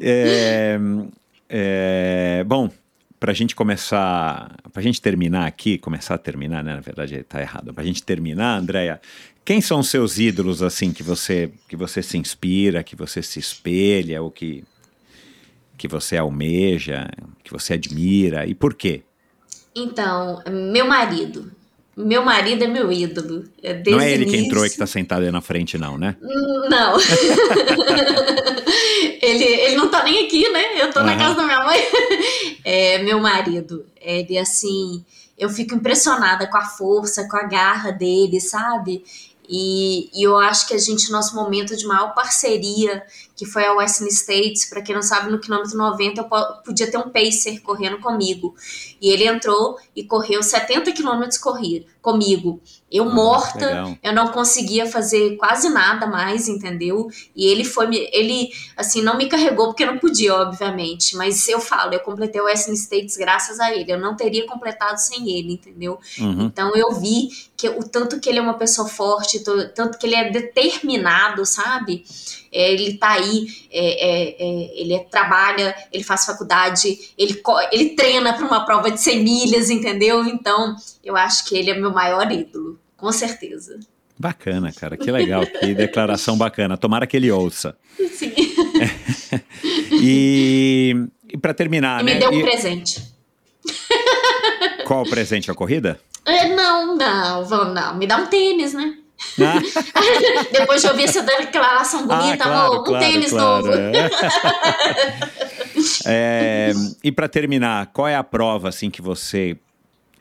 é, 0.00 0.76
é, 1.48 2.44
bom, 2.44 2.68
para 3.20 3.30
a 3.30 3.34
gente 3.34 3.54
começar, 3.54 4.56
para 4.72 4.80
a 4.80 4.82
gente 4.82 5.00
terminar 5.00 5.46
aqui, 5.46 5.78
começar 5.78 6.16
a 6.16 6.18
terminar, 6.18 6.64
né? 6.64 6.74
Na 6.74 6.80
verdade, 6.80 7.14
está 7.14 7.40
errado. 7.40 7.72
Para 7.72 7.84
a 7.84 7.86
gente 7.86 8.02
terminar, 8.02 8.58
Andréia, 8.58 9.00
quem 9.44 9.60
são 9.60 9.80
seus 9.80 10.18
ídolos 10.18 10.64
assim 10.64 10.92
que 10.92 11.04
você 11.04 11.52
que 11.68 11.76
você 11.76 12.02
se 12.02 12.18
inspira, 12.18 12.82
que 12.82 12.96
você 12.96 13.22
se 13.22 13.38
espelha, 13.38 14.20
ou 14.20 14.32
que 14.32 14.64
que 15.78 15.86
você 15.86 16.16
almeja, 16.16 17.08
que 17.44 17.52
você 17.52 17.74
admira 17.74 18.46
e 18.46 18.54
por 18.54 18.74
quê? 18.74 19.04
Então, 19.76 20.42
meu 20.50 20.88
marido. 20.88 21.52
Meu 21.96 22.24
marido 22.24 22.64
é 22.64 22.66
meu 22.66 22.90
ídolo. 22.90 23.44
É 23.62 23.80
não 23.88 24.00
é 24.00 24.12
ele 24.12 24.24
início... 24.24 24.40
que 24.40 24.46
entrou 24.46 24.64
e 24.64 24.68
que 24.68 24.74
está 24.74 24.86
sentado 24.86 25.22
aí 25.22 25.30
na 25.30 25.40
frente, 25.40 25.78
não, 25.78 25.96
né? 25.96 26.16
Não. 26.20 26.98
ele, 29.22 29.44
ele 29.44 29.76
não 29.76 29.88
tá 29.88 30.02
nem 30.02 30.26
aqui, 30.26 30.48
né? 30.48 30.82
Eu 30.82 30.92
tô 30.92 31.00
uhum. 31.00 31.06
na 31.06 31.16
casa 31.16 31.36
da 31.36 31.44
minha 31.44 31.64
mãe. 31.64 31.80
É 32.66 33.02
meu 33.02 33.20
marido. 33.20 33.84
Ele, 34.00 34.38
assim, 34.38 35.04
eu 35.36 35.50
fico 35.50 35.74
impressionada 35.74 36.46
com 36.46 36.56
a 36.56 36.64
força, 36.64 37.28
com 37.28 37.36
a 37.36 37.42
garra 37.42 37.90
dele, 37.90 38.40
sabe? 38.40 39.04
E, 39.46 40.08
e, 40.14 40.22
eu 40.22 40.38
acho 40.38 40.66
que 40.66 40.72
a 40.72 40.78
gente, 40.78 41.12
nosso 41.12 41.34
momento 41.34 41.76
de 41.76 41.86
maior 41.86 42.14
parceria, 42.14 43.02
que 43.36 43.44
foi 43.44 43.64
a 43.66 43.74
Western 43.74 44.10
States, 44.12 44.66
para 44.66 44.80
quem 44.80 44.94
não 44.94 45.02
sabe, 45.02 45.30
no 45.30 45.40
quilômetro 45.40 45.76
90 45.76 46.20
eu 46.20 46.28
podia 46.64 46.90
ter 46.90 46.98
um 46.98 47.10
pacer 47.10 47.60
correndo 47.60 47.98
comigo. 47.98 48.54
E 49.00 49.10
ele 49.10 49.26
entrou 49.26 49.76
e 49.94 50.04
correu 50.04 50.42
70 50.42 50.92
quilômetros 50.92 51.38
comigo. 52.00 52.60
Eu 52.90 53.08
ah, 53.08 53.12
morta, 53.12 53.66
legal. 53.66 53.98
eu 54.00 54.12
não 54.12 54.28
conseguia 54.28 54.86
fazer 54.86 55.36
quase 55.36 55.68
nada 55.68 56.06
mais, 56.06 56.48
entendeu? 56.48 57.08
E 57.34 57.46
ele 57.46 57.64
foi, 57.64 58.08
ele, 58.12 58.50
assim, 58.76 59.02
não 59.02 59.16
me 59.16 59.28
carregou 59.28 59.66
porque 59.66 59.84
não 59.84 59.98
podia, 59.98 60.32
obviamente. 60.32 61.16
Mas 61.16 61.48
eu 61.48 61.58
falo, 61.58 61.92
eu 61.92 62.00
completei 62.00 62.40
o 62.40 62.44
Western 62.44 62.78
States 62.78 63.16
graças 63.16 63.58
a 63.58 63.74
ele. 63.74 63.90
Eu 63.90 63.98
não 63.98 64.14
teria 64.16 64.46
completado 64.46 64.96
sem 64.98 65.28
ele, 65.28 65.54
entendeu? 65.54 65.98
Uhum. 66.20 66.44
Então 66.44 66.70
eu 66.76 66.92
vi 66.92 67.30
que 67.56 67.68
o 67.68 67.82
tanto 67.82 68.20
que 68.20 68.28
ele 68.28 68.38
é 68.38 68.42
uma 68.42 68.58
pessoa 68.58 68.86
forte, 68.86 69.42
tanto 69.74 69.98
que 69.98 70.06
ele 70.06 70.14
é 70.14 70.30
determinado, 70.30 71.44
sabe? 71.44 72.04
É, 72.54 72.72
ele 72.72 72.94
tá 72.94 73.10
aí, 73.10 73.46
é, 73.72 73.80
é, 73.80 74.36
é 74.38 74.80
ele 74.80 74.98
trabalha, 75.10 75.74
ele 75.92 76.04
faz 76.04 76.24
faculdade, 76.24 77.12
ele, 77.18 77.42
ele 77.72 77.90
treina 77.90 78.32
para 78.32 78.46
uma 78.46 78.64
prova 78.64 78.90
de 78.90 79.00
100 79.00 79.24
milhas, 79.24 79.70
entendeu? 79.70 80.24
Então, 80.24 80.76
eu 81.02 81.16
acho 81.16 81.46
que 81.46 81.56
ele 81.56 81.70
é 81.70 81.74
meu 81.74 81.92
maior 81.92 82.30
ídolo, 82.30 82.78
com 82.96 83.10
certeza. 83.10 83.80
Bacana, 84.16 84.72
cara, 84.72 84.96
que 84.96 85.10
legal, 85.10 85.44
que 85.44 85.74
declaração 85.74 86.38
bacana. 86.38 86.76
Tomara 86.76 87.06
que 87.06 87.16
ele 87.16 87.30
ouça. 87.30 87.76
Sim. 88.12 88.32
e, 90.00 90.94
e 91.28 91.36
para 91.36 91.52
terminar, 91.52 92.00
e 92.00 92.04
né? 92.04 92.14
Me 92.14 92.20
deu 92.20 92.30
um 92.30 92.38
e... 92.38 92.42
presente. 92.42 93.02
Qual 94.86 95.02
o 95.02 95.10
presente? 95.10 95.50
A 95.50 95.54
corrida? 95.54 95.98
É, 96.24 96.54
não, 96.54 96.96
não, 96.96 97.44
vamos, 97.44 97.74
não. 97.74 97.96
Me 97.96 98.06
dá 98.06 98.16
um 98.18 98.26
tênis, 98.26 98.72
né? 98.72 98.98
Depois 100.52 100.82
de 100.82 100.88
ouvir 100.88 101.04
essa 101.04 101.22
declaração 101.22 102.06
ah, 102.08 102.16
bonita, 102.16 102.44
ah, 102.44 102.48
claro, 102.48 102.66
amor, 102.66 102.80
um 102.80 102.84
claro, 102.84 103.04
tênis 103.04 103.30
claro, 103.30 103.66
novo. 103.66 103.72
É. 103.72 104.10
é, 106.70 106.72
e 107.02 107.10
para 107.10 107.28
terminar, 107.28 107.86
qual 107.86 108.06
é 108.06 108.14
a 108.14 108.22
prova 108.22 108.68
assim 108.68 108.90
que 108.90 109.02
você 109.02 109.56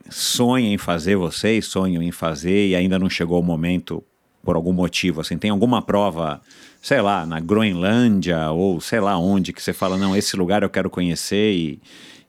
sonha 0.10 0.74
em 0.74 0.78
fazer, 0.78 1.16
vocês 1.16 1.66
sonham 1.66 2.02
em 2.02 2.12
fazer 2.12 2.70
e 2.70 2.76
ainda 2.76 3.00
não 3.00 3.10
chegou 3.10 3.40
o 3.40 3.44
momento 3.44 4.04
por 4.44 4.56
algum 4.56 4.74
motivo? 4.74 5.22
Assim, 5.22 5.38
tem 5.38 5.52
alguma 5.52 5.82
prova, 5.82 6.42
sei 6.82 7.02
lá, 7.02 7.26
na 7.26 7.40
Groenlândia 7.40 8.52
ou 8.52 8.82
sei 8.82 9.00
lá 9.00 9.18
onde 9.18 9.54
que 9.54 9.62
você 9.62 9.74
fala, 9.74 9.98
não, 9.98 10.16
esse 10.16 10.36
lugar 10.36 10.64
eu 10.64 10.70
quero 10.70 10.90
conhecer 10.90 11.54
e, 11.54 11.82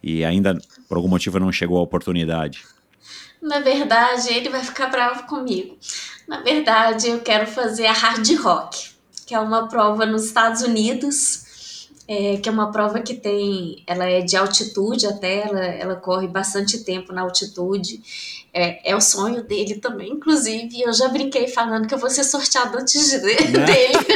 e 0.02 0.24
ainda 0.24 0.58
por 0.88 0.96
algum 0.96 1.08
motivo 1.08 1.40
não 1.40 1.50
chegou 1.50 1.78
a 1.78 1.82
oportunidade? 1.82 2.62
Na 3.42 3.60
verdade, 3.60 4.32
ele 4.32 4.48
vai 4.48 4.64
ficar 4.64 4.86
bravo 4.86 5.24
comigo. 5.24 5.76
Na 6.26 6.40
verdade, 6.40 7.08
eu 7.08 7.20
quero 7.20 7.46
fazer 7.46 7.86
a 7.86 7.92
Hard 7.92 8.28
Rock, 8.40 8.90
que 9.26 9.34
é 9.34 9.40
uma 9.40 9.68
prova 9.68 10.06
nos 10.06 10.24
Estados 10.24 10.62
Unidos 10.62 11.44
é, 12.06 12.36
que 12.36 12.48
é 12.48 12.52
uma 12.52 12.70
prova 12.70 13.00
que 13.00 13.14
tem, 13.14 13.82
ela 13.86 14.04
é 14.04 14.20
de 14.20 14.36
altitude 14.36 15.06
até, 15.06 15.48
ela, 15.48 15.64
ela 15.64 15.96
corre 15.96 16.28
bastante 16.28 16.84
tempo 16.84 17.12
na 17.12 17.22
altitude. 17.22 18.02
É, 18.52 18.90
é 18.90 18.94
o 18.94 19.00
sonho 19.00 19.42
dele 19.42 19.76
também, 19.76 20.12
inclusive. 20.12 20.82
Eu 20.82 20.92
já 20.92 21.08
brinquei 21.08 21.48
falando 21.48 21.88
que 21.88 21.94
eu 21.94 21.98
vou 21.98 22.10
ser 22.10 22.24
sorteado 22.24 22.76
antes 22.78 23.10
de, 23.10 23.18
né? 23.18 23.34
dele. 23.66 24.06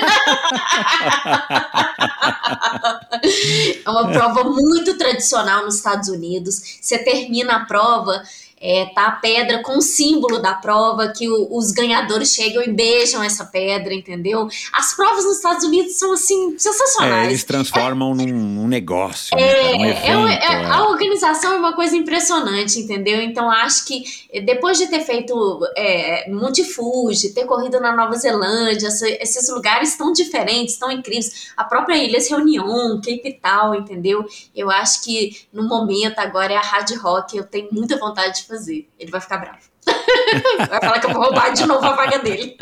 é 3.85 3.90
uma 3.90 4.12
prova 4.12 4.44
muito 4.44 4.97
tradicional 4.98 5.64
nos 5.64 5.76
Estados 5.76 6.09
Unidos. 6.09 6.78
Você 6.80 6.98
termina 6.98 7.56
a 7.56 7.64
prova 7.64 8.22
é, 8.60 8.86
tá 8.94 9.06
a 9.06 9.12
pedra 9.12 9.62
com 9.62 9.78
o 9.78 9.82
símbolo 9.82 10.40
da 10.40 10.55
prova, 10.55 11.09
que 11.09 11.28
o, 11.28 11.56
os 11.56 11.70
ganhadores 11.70 12.32
chegam 12.32 12.62
e 12.62 12.72
beijam 12.72 13.22
essa 13.22 13.44
pedra, 13.44 13.94
entendeu? 13.94 14.48
As 14.72 14.94
provas 14.94 15.24
nos 15.24 15.36
Estados 15.36 15.64
Unidos 15.64 15.97
são, 15.97 16.12
assim, 16.12 16.59
sensacionais. 16.59 17.26
É, 17.26 17.30
eles 17.30 17.44
transformam 17.44 18.12
é, 18.12 18.14
num, 18.14 18.26
num, 18.26 18.68
negócio, 18.68 19.36
né, 19.36 19.43
é, 19.43 19.76
um 19.76 19.85
é 19.85 19.90
evento, 19.90 20.28
é, 20.28 20.64
A 20.66 20.89
organização 20.89 21.55
é 21.55 21.56
uma 21.56 21.74
coisa 21.74 21.97
impressionante, 21.97 22.80
entendeu? 22.80 23.22
Então, 23.22 23.51
acho 23.51 23.86
que 23.86 24.05
depois 24.44 24.78
de 24.78 24.86
ter 24.89 25.01
feito 25.01 25.60
é, 25.76 26.30
Monte 26.30 26.64
Fuji, 26.64 27.32
ter 27.32 27.44
corrido 27.44 27.80
na 27.80 27.94
Nova 27.94 28.14
Zelândia, 28.14 28.89
esses 28.89 29.48
lugares 29.48 29.97
tão 29.97 30.12
diferentes, 30.12 30.76
tão 30.76 30.90
incríveis, 30.90 31.52
a 31.56 31.64
própria 31.64 31.97
Ilhas 31.97 32.28
Reunião, 32.28 32.97
Cape 32.97 33.39
Town, 33.40 33.74
entendeu? 33.74 34.24
Eu 34.55 34.70
acho 34.70 35.02
que 35.05 35.47
no 35.52 35.66
momento 35.68 36.18
agora 36.18 36.52
é 36.52 36.56
a 36.56 36.60
Hard 36.60 36.90
Rock, 36.97 37.36
eu 37.36 37.44
tenho 37.44 37.68
muita 37.70 37.97
vontade 37.97 38.40
de 38.40 38.47
fazer. 38.48 38.88
Ele 38.98 39.10
vai 39.10 39.20
ficar 39.20 39.38
bravo. 39.38 39.58
vai 40.68 40.80
falar 40.80 41.00
que 41.00 41.06
eu 41.06 41.12
vou 41.12 41.22
roubar 41.24 41.52
de 41.52 41.66
novo 41.66 41.84
a 41.84 41.94
vaga 41.94 42.18
dele. 42.18 42.56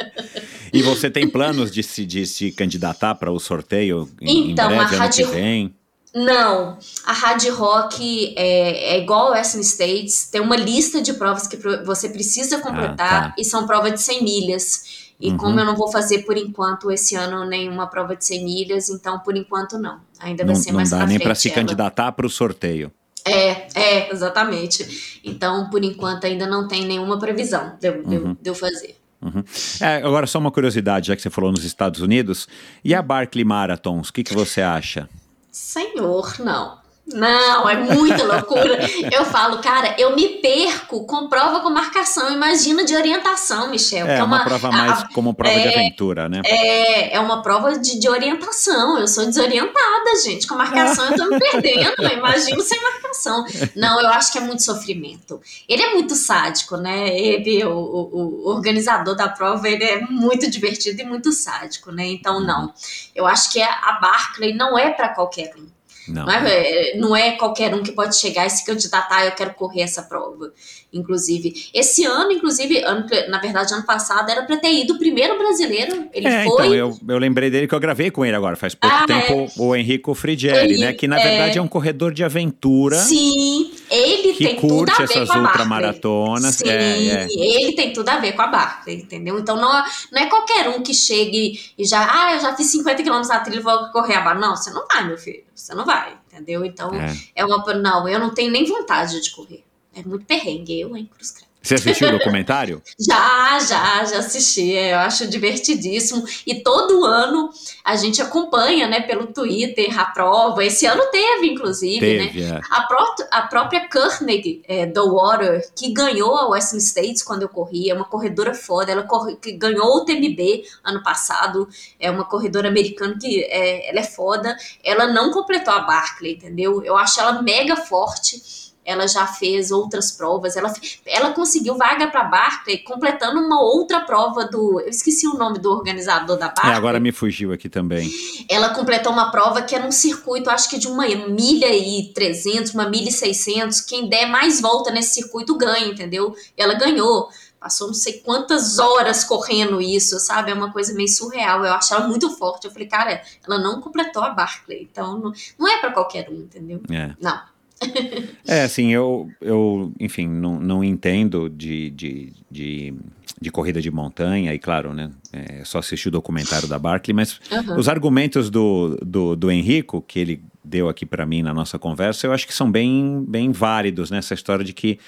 E 0.72 0.82
você 0.82 1.10
tem 1.10 1.28
planos 1.28 1.70
de 1.70 1.82
se, 1.82 2.04
de 2.04 2.26
se 2.26 2.52
candidatar 2.52 3.14
para 3.14 3.30
o 3.30 3.38
sorteio 3.38 4.08
em, 4.20 4.50
então, 4.50 4.70
em 4.70 4.76
breve, 4.76 4.96
a 4.96 5.04
ano 5.04 5.12
que 5.12 5.24
vem? 5.24 5.74
Não, 6.14 6.78
a 7.04 7.12
Hard 7.12 7.46
Rock 7.50 8.34
é, 8.38 8.94
é 8.94 8.98
igual 8.98 9.26
ao 9.26 9.32
Western 9.32 9.62
States, 9.62 10.30
tem 10.30 10.40
uma 10.40 10.56
lista 10.56 11.02
de 11.02 11.12
provas 11.12 11.46
que 11.46 11.58
você 11.84 12.08
precisa 12.08 12.58
completar 12.58 12.98
ah, 12.98 13.28
tá. 13.28 13.34
e 13.38 13.44
são 13.44 13.66
provas 13.66 13.92
de 13.92 14.00
100 14.00 14.24
milhas. 14.24 15.06
E 15.20 15.30
uhum. 15.30 15.36
como 15.36 15.60
eu 15.60 15.64
não 15.64 15.76
vou 15.76 15.90
fazer 15.90 16.20
por 16.20 16.36
enquanto 16.36 16.90
esse 16.90 17.14
ano 17.14 17.44
nenhuma 17.44 17.86
prova 17.86 18.14
de 18.14 18.24
100 18.24 18.44
milhas, 18.44 18.88
então 18.88 19.18
por 19.18 19.36
enquanto 19.36 19.78
não. 19.78 20.00
Ainda 20.18 20.44
vai 20.44 20.54
não, 20.54 20.62
ser 20.62 20.72
mais 20.72 20.90
Não 20.90 20.98
dá 20.98 21.06
nem 21.06 21.18
para 21.18 21.34
se 21.34 21.50
candidatar 21.50 22.12
para 22.12 22.26
o 22.26 22.30
sorteio. 22.30 22.90
É, 23.26 23.66
é, 23.74 24.12
exatamente. 24.12 25.20
Então, 25.24 25.68
por 25.68 25.82
enquanto, 25.82 26.24
ainda 26.24 26.46
não 26.46 26.68
tem 26.68 26.86
nenhuma 26.86 27.18
previsão 27.18 27.76
de, 27.80 27.90
uhum. 27.90 28.36
eu 28.44 28.54
fazer. 28.54 28.96
Uhum. 29.20 29.42
É, 29.80 29.96
agora, 29.96 30.26
só 30.26 30.38
uma 30.38 30.50
curiosidade, 30.52 31.08
já 31.08 31.16
que 31.16 31.22
você 31.22 31.30
falou 31.30 31.50
nos 31.50 31.64
Estados 31.64 32.00
Unidos, 32.00 32.46
e 32.84 32.94
a 32.94 33.02
Barkley 33.02 33.44
Marathons, 33.44 34.10
o 34.10 34.12
que, 34.12 34.22
que 34.22 34.34
você 34.34 34.62
acha? 34.62 35.08
Senhor, 35.50 36.38
não. 36.38 36.78
Não, 37.06 37.68
é 37.68 37.76
muita 37.76 38.24
loucura. 38.24 38.78
Eu 39.12 39.24
falo, 39.24 39.58
cara, 39.58 39.94
eu 39.96 40.16
me 40.16 40.28
perco 40.40 41.06
com 41.06 41.28
prova 41.28 41.60
com 41.60 41.70
marcação. 41.70 42.32
Imagina 42.32 42.84
de 42.84 42.96
orientação, 42.96 43.70
Michel. 43.70 44.06
É, 44.08 44.18
é 44.18 44.22
uma, 44.24 44.38
uma, 44.38 44.44
prova 44.44 44.72
mais 44.72 45.02
a, 45.02 45.08
como 45.14 45.32
prova 45.32 45.54
é, 45.54 45.60
de 45.60 45.68
aventura, 45.68 46.28
né? 46.28 46.40
É, 46.44 47.14
é 47.14 47.20
uma 47.20 47.42
prova 47.42 47.78
de, 47.78 48.00
de 48.00 48.08
orientação. 48.08 48.98
Eu 48.98 49.06
sou 49.06 49.24
desorientada, 49.24 50.16
gente. 50.24 50.48
Com 50.48 50.56
marcação 50.56 51.06
eu 51.06 51.16
tô 51.16 51.30
me 51.30 51.38
perdendo. 51.38 52.02
Imagino 52.12 52.60
sem 52.60 52.82
marcação. 52.82 53.44
Não, 53.76 54.00
eu 54.00 54.08
acho 54.08 54.32
que 54.32 54.38
é 54.38 54.40
muito 54.40 54.64
sofrimento. 54.64 55.40
Ele 55.68 55.82
é 55.82 55.94
muito 55.94 56.16
sádico, 56.16 56.76
né? 56.76 57.16
Ele, 57.16 57.64
o, 57.64 57.70
o, 57.70 58.46
o 58.46 58.48
organizador 58.48 59.14
da 59.14 59.28
prova, 59.28 59.68
ele 59.68 59.84
é 59.84 60.00
muito 60.00 60.50
divertido 60.50 61.00
e 61.00 61.04
muito 61.04 61.30
sádico, 61.30 61.92
né? 61.92 62.04
Então, 62.04 62.40
não. 62.40 62.74
Eu 63.14 63.26
acho 63.26 63.52
que 63.52 63.62
a 63.62 63.98
Barclay 64.00 64.54
não 64.54 64.76
é 64.76 64.90
para 64.90 65.10
qualquer 65.10 65.54
um. 65.56 65.75
Não. 66.08 66.26
Não, 66.26 66.32
é, 66.32 66.96
não 66.96 67.16
é 67.16 67.32
qualquer 67.32 67.74
um 67.74 67.82
que 67.82 67.92
pode 67.92 68.16
chegar 68.16 68.46
e 68.46 68.50
se 68.50 68.64
candidatar, 68.64 69.24
eu 69.24 69.32
quero 69.32 69.54
correr 69.54 69.82
essa 69.82 70.02
prova. 70.02 70.52
Inclusive, 70.96 71.70
esse 71.72 72.04
ano, 72.04 72.32
inclusive, 72.32 72.82
ano, 72.82 73.06
na 73.28 73.38
verdade, 73.38 73.72
ano 73.74 73.84
passado, 73.84 74.30
era 74.30 74.42
para 74.42 74.56
ter 74.56 74.72
ido 74.72 74.94
o 74.94 74.98
primeiro 74.98 75.36
brasileiro. 75.38 76.08
Ele 76.12 76.26
é, 76.26 76.44
foi. 76.44 76.66
Então, 76.66 76.74
eu, 76.74 76.98
eu 77.08 77.18
lembrei 77.18 77.50
dele 77.50 77.68
que 77.68 77.74
eu 77.74 77.80
gravei 77.80 78.10
com 78.10 78.24
ele 78.24 78.36
agora, 78.36 78.56
faz 78.56 78.74
pouco 78.74 78.96
ah, 78.96 79.06
tempo, 79.06 79.32
é. 79.32 79.48
o 79.56 79.74
Henrico 79.74 80.14
Frigieri, 80.14 80.78
né? 80.78 80.92
Que 80.92 81.06
na 81.06 81.16
verdade 81.16 81.56
é... 81.56 81.58
é 81.58 81.62
um 81.62 81.68
corredor 81.68 82.12
de 82.12 82.24
aventura. 82.24 82.96
Sim, 82.96 83.72
ele 83.90 84.32
que 84.32 84.44
tem 84.44 84.56
curte 84.56 84.92
tudo 84.92 85.02
a 85.02 85.06
ver 85.06 85.14
essas 85.14 85.28
com 85.28 85.38
a 85.38 85.42
ultramaratonas. 85.42 86.54
Sim, 86.56 86.68
é, 86.68 87.24
é. 87.24 87.28
ele 87.30 87.72
tem 87.72 87.92
tudo 87.92 88.08
a 88.08 88.18
ver 88.18 88.32
com 88.32 88.42
a 88.42 88.46
Barclay, 88.46 88.96
entendeu? 88.96 89.38
Então 89.38 89.56
não, 89.56 89.84
não 90.12 90.22
é 90.22 90.26
qualquer 90.26 90.68
um 90.68 90.82
que 90.82 90.94
chegue 90.94 91.60
e 91.76 91.84
já, 91.84 92.00
ah, 92.00 92.34
eu 92.34 92.40
já 92.40 92.56
fiz 92.56 92.70
50 92.70 93.02
quilômetros 93.02 93.28
na 93.28 93.40
trilha 93.40 93.60
e 93.60 93.62
vou 93.62 93.90
correr 93.90 94.14
a 94.14 94.20
barra. 94.20 94.40
Não, 94.40 94.56
você 94.56 94.70
não 94.70 94.86
vai, 94.86 95.06
meu 95.06 95.18
filho, 95.18 95.42
você 95.54 95.74
não 95.74 95.84
vai 95.84 96.16
entendeu? 96.36 96.64
Então, 96.64 96.94
é. 96.94 97.14
é 97.34 97.44
uma. 97.44 97.58
Não, 97.74 98.08
eu 98.08 98.18
não 98.18 98.32
tenho 98.32 98.50
nem 98.50 98.64
vontade 98.64 99.20
de 99.20 99.30
correr. 99.30 99.64
É 99.96 100.02
muito 100.02 100.26
perrengue, 100.26 100.78
eu, 100.78 100.94
hein, 100.94 101.08
Cruz 101.10 101.30
Credo. 101.30 101.46
Você 101.66 101.74
assistiu 101.74 102.08
o 102.08 102.12
documentário? 102.12 102.80
já, 102.96 103.58
já, 103.58 104.04
já 104.04 104.18
assisti. 104.18 104.70
Eu 104.70 104.98
acho 104.98 105.26
divertidíssimo. 105.26 106.24
E 106.46 106.62
todo 106.62 107.04
ano 107.04 107.50
a 107.84 107.96
gente 107.96 108.22
acompanha, 108.22 108.86
né, 108.86 109.00
pelo 109.00 109.26
Twitter 109.26 109.98
a 109.98 110.04
prova. 110.04 110.64
Esse 110.64 110.86
ano 110.86 111.02
teve, 111.10 111.48
inclusive, 111.48 111.98
teve, 111.98 112.40
né? 112.40 112.60
É. 112.60 112.60
A, 112.70 112.82
pró 112.82 113.04
a 113.32 113.42
própria 113.42 113.88
Koenig 113.88 114.62
é, 114.68 114.86
do 114.86 115.12
Water, 115.12 115.68
que 115.74 115.92
ganhou 115.92 116.36
a 116.36 116.50
Western 116.50 116.80
States 116.80 117.24
quando 117.24 117.42
eu 117.42 117.48
corri, 117.48 117.90
é 117.90 117.94
uma 117.94 118.04
corredora 118.04 118.54
foda. 118.54 118.92
Ela 118.92 119.02
corre, 119.02 119.34
que 119.34 119.50
ganhou 119.50 119.88
o 119.88 120.04
TMB 120.04 120.62
ano 120.84 121.02
passado. 121.02 121.68
É 121.98 122.08
uma 122.08 122.24
corredora 122.24 122.68
americana 122.68 123.18
que 123.20 123.42
é, 123.42 123.90
ela 123.90 123.98
é 123.98 124.04
foda. 124.04 124.56
Ela 124.84 125.08
não 125.08 125.32
completou 125.32 125.74
a 125.74 125.80
Barclay, 125.80 126.34
entendeu? 126.34 126.84
Eu 126.84 126.96
acho 126.96 127.18
ela 127.20 127.42
mega 127.42 127.74
forte 127.74 128.65
ela 128.86 129.08
já 129.08 129.26
fez 129.26 129.72
outras 129.72 130.12
provas, 130.12 130.56
ela, 130.56 130.72
ela 131.04 131.32
conseguiu 131.32 131.76
vaga 131.76 132.06
para 132.06 132.22
Barclay 132.22 132.78
completando 132.78 133.40
uma 133.40 133.60
outra 133.60 134.00
prova 134.00 134.44
do, 134.44 134.80
eu 134.80 134.88
esqueci 134.88 135.26
o 135.26 135.34
nome 135.34 135.58
do 135.58 135.70
organizador 135.72 136.38
da 136.38 136.46
Barclay. 136.46 136.72
É, 136.72 136.76
agora 136.76 137.00
me 137.00 137.10
fugiu 137.10 137.52
aqui 137.52 137.68
também. 137.68 138.08
Ela 138.48 138.68
completou 138.70 139.12
uma 139.12 139.32
prova 139.32 139.60
que 139.62 139.74
era 139.74 139.84
um 139.84 139.90
circuito, 139.90 140.48
acho 140.48 140.70
que 140.70 140.78
de 140.78 140.86
uma 140.86 141.04
milha 141.06 141.76
e 141.76 142.12
300, 142.14 142.72
uma 142.74 142.88
milha 142.88 143.08
e 143.08 143.12
600, 143.12 143.80
quem 143.80 144.08
der 144.08 144.26
mais 144.26 144.60
volta 144.60 144.92
nesse 144.92 145.14
circuito 145.14 145.58
ganha, 145.58 145.88
entendeu? 145.88 146.34
Ela 146.56 146.74
ganhou 146.74 147.28
passou 147.58 147.88
não 147.88 147.94
sei 147.94 148.20
quantas 148.20 148.78
horas 148.78 149.24
correndo 149.24 149.80
isso, 149.80 150.20
sabe? 150.20 150.52
É 150.52 150.54
uma 150.54 150.72
coisa 150.72 150.94
meio 150.94 151.08
surreal. 151.08 151.64
Eu 151.64 151.72
acho 151.72 151.92
ela 151.92 152.06
muito 152.06 152.30
forte. 152.30 152.66
Eu 152.66 152.70
falei, 152.70 152.86
cara, 152.86 153.22
ela 153.44 153.58
não 153.58 153.80
completou 153.80 154.22
a 154.22 154.30
Barclay, 154.30 154.82
então 154.82 155.18
não, 155.18 155.32
não 155.58 155.68
é 155.68 155.78
para 155.80 155.90
qualquer 155.90 156.28
um, 156.30 156.42
entendeu? 156.42 156.80
É. 156.88 157.16
Não. 157.20 157.55
é, 158.46 158.62
assim, 158.62 158.92
eu, 158.92 159.28
eu 159.40 159.92
enfim, 160.00 160.26
não, 160.26 160.58
não 160.58 160.84
entendo 160.84 161.48
de, 161.48 161.90
de, 161.90 162.32
de, 162.50 162.94
de 163.40 163.50
corrida 163.50 163.80
de 163.80 163.90
montanha, 163.90 164.54
e 164.54 164.58
claro, 164.58 164.94
né, 164.94 165.10
é, 165.32 165.64
só 165.64 165.78
assisti 165.78 166.08
o 166.08 166.10
documentário 166.10 166.66
da 166.68 166.78
Barkley, 166.78 167.14
mas 167.14 167.40
uhum. 167.50 167.78
os 167.78 167.88
argumentos 167.88 168.48
do, 168.50 168.96
do, 169.04 169.36
do 169.36 169.50
Henrico, 169.50 170.00
que 170.00 170.18
ele 170.18 170.42
deu 170.64 170.88
aqui 170.88 171.04
para 171.04 171.26
mim 171.26 171.42
na 171.42 171.52
nossa 171.52 171.78
conversa, 171.78 172.26
eu 172.26 172.32
acho 172.32 172.46
que 172.46 172.54
são 172.54 172.70
bem, 172.70 173.24
bem 173.28 173.52
válidos 173.52 174.10
nessa 174.10 174.34
história 174.34 174.64
de 174.64 174.72
que 174.72 174.98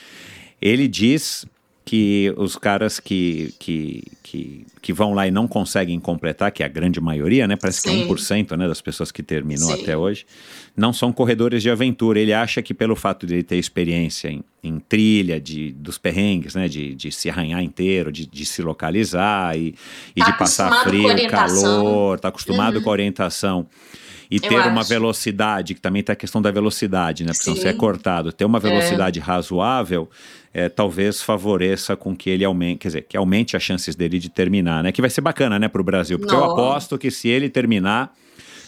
ele 0.61 0.87
diz 0.87 1.47
que 1.89 2.35
os 2.37 2.55
caras 2.55 3.01
que, 3.01 3.55
que, 3.59 4.05
que, 4.23 4.67
que, 4.83 4.93
vão 4.93 5.15
lá 5.15 5.27
e 5.27 5.31
não 5.31 5.49
conseguem 5.49 5.99
completar, 5.99 6.53
que 6.53 6.63
é 6.63 6.67
a 6.67 6.69
grande 6.69 7.01
maioria, 7.01 7.49
né? 7.49 7.57
Parece 7.57 7.81
Sim. 7.81 8.05
que 8.05 8.13
é 8.13 8.15
1% 8.15 8.59
né, 8.59 8.69
das 8.69 8.83
pessoas 8.83 9.11
que 9.11 9.23
terminou 9.23 9.75
Sim. 9.75 9.83
até 9.83 9.97
hoje, 9.97 10.27
não 10.77 10.93
são 10.93 11.11
corredores 11.11 11.63
de 11.63 11.71
aventura. 11.71 12.21
Ele 12.21 12.35
acha 12.35 12.61
que 12.61 12.75
pelo 12.75 12.95
fato 12.95 13.27
de 13.27 13.37
ele 13.37 13.43
ter 13.43 13.57
experiência 13.57 14.29
em, 14.29 14.45
em 14.63 14.79
trilha, 14.79 15.41
de, 15.41 15.73
dos 15.73 15.97
perrengues, 15.97 16.55
né? 16.55 16.69
De, 16.69 16.95
de 16.95 17.11
se 17.11 17.31
arranhar 17.31 17.63
inteiro, 17.63 18.13
de, 18.13 18.27
de 18.27 18.45
se 18.45 18.61
localizar 18.61 19.57
e, 19.57 19.75
e 20.15 20.21
tá 20.21 20.31
de 20.31 20.39
passar 20.39 20.85
frio, 20.85 21.09
calor, 21.31 22.21
tá 22.21 22.29
acostumado 22.29 22.77
uhum. 22.77 22.83
com 22.83 22.91
a 22.91 22.93
orientação 22.93 23.67
e 24.31 24.39
ter 24.39 24.59
uma 24.67 24.83
velocidade, 24.83 25.75
que 25.75 25.81
também 25.81 26.03
tem 26.03 26.13
a 26.13 26.17
questão 26.17 26.43
da 26.43 26.51
velocidade, 26.51 27.25
né? 27.25 27.33
Porque 27.33 27.55
Sim. 27.55 27.57
se 27.57 27.67
é 27.67 27.73
cortado, 27.73 28.31
ter 28.33 28.45
uma 28.45 28.59
é. 28.59 28.61
velocidade 28.61 29.19
é. 29.19 29.23
razoável, 29.23 30.09
é, 30.53 30.69
talvez 30.69 31.23
favoreça 31.23 31.97
com 31.97 32.15
que 32.15 32.29
ele 32.29 32.45
aumente, 32.45 32.79
quer 32.79 32.89
dizer, 32.89 33.03
que 33.09 33.17
aumente 33.17 33.57
as 33.57 33.63
chances 33.63 33.95
dele 33.95 34.19
de 34.19 34.29
terminar, 34.29 34.83
né? 34.83 34.93
Que 34.93 35.01
vai 35.01 35.11
ser 35.11 35.21
bacana, 35.21 35.59
né, 35.59 35.69
para 35.69 35.81
o 35.81 35.85
Brasil, 35.85 36.19
porque 36.19 36.35
Não. 36.35 36.45
eu 36.45 36.51
aposto 36.53 36.99
que 36.99 37.11
se 37.11 37.29
ele 37.29 37.49
terminar 37.49 38.15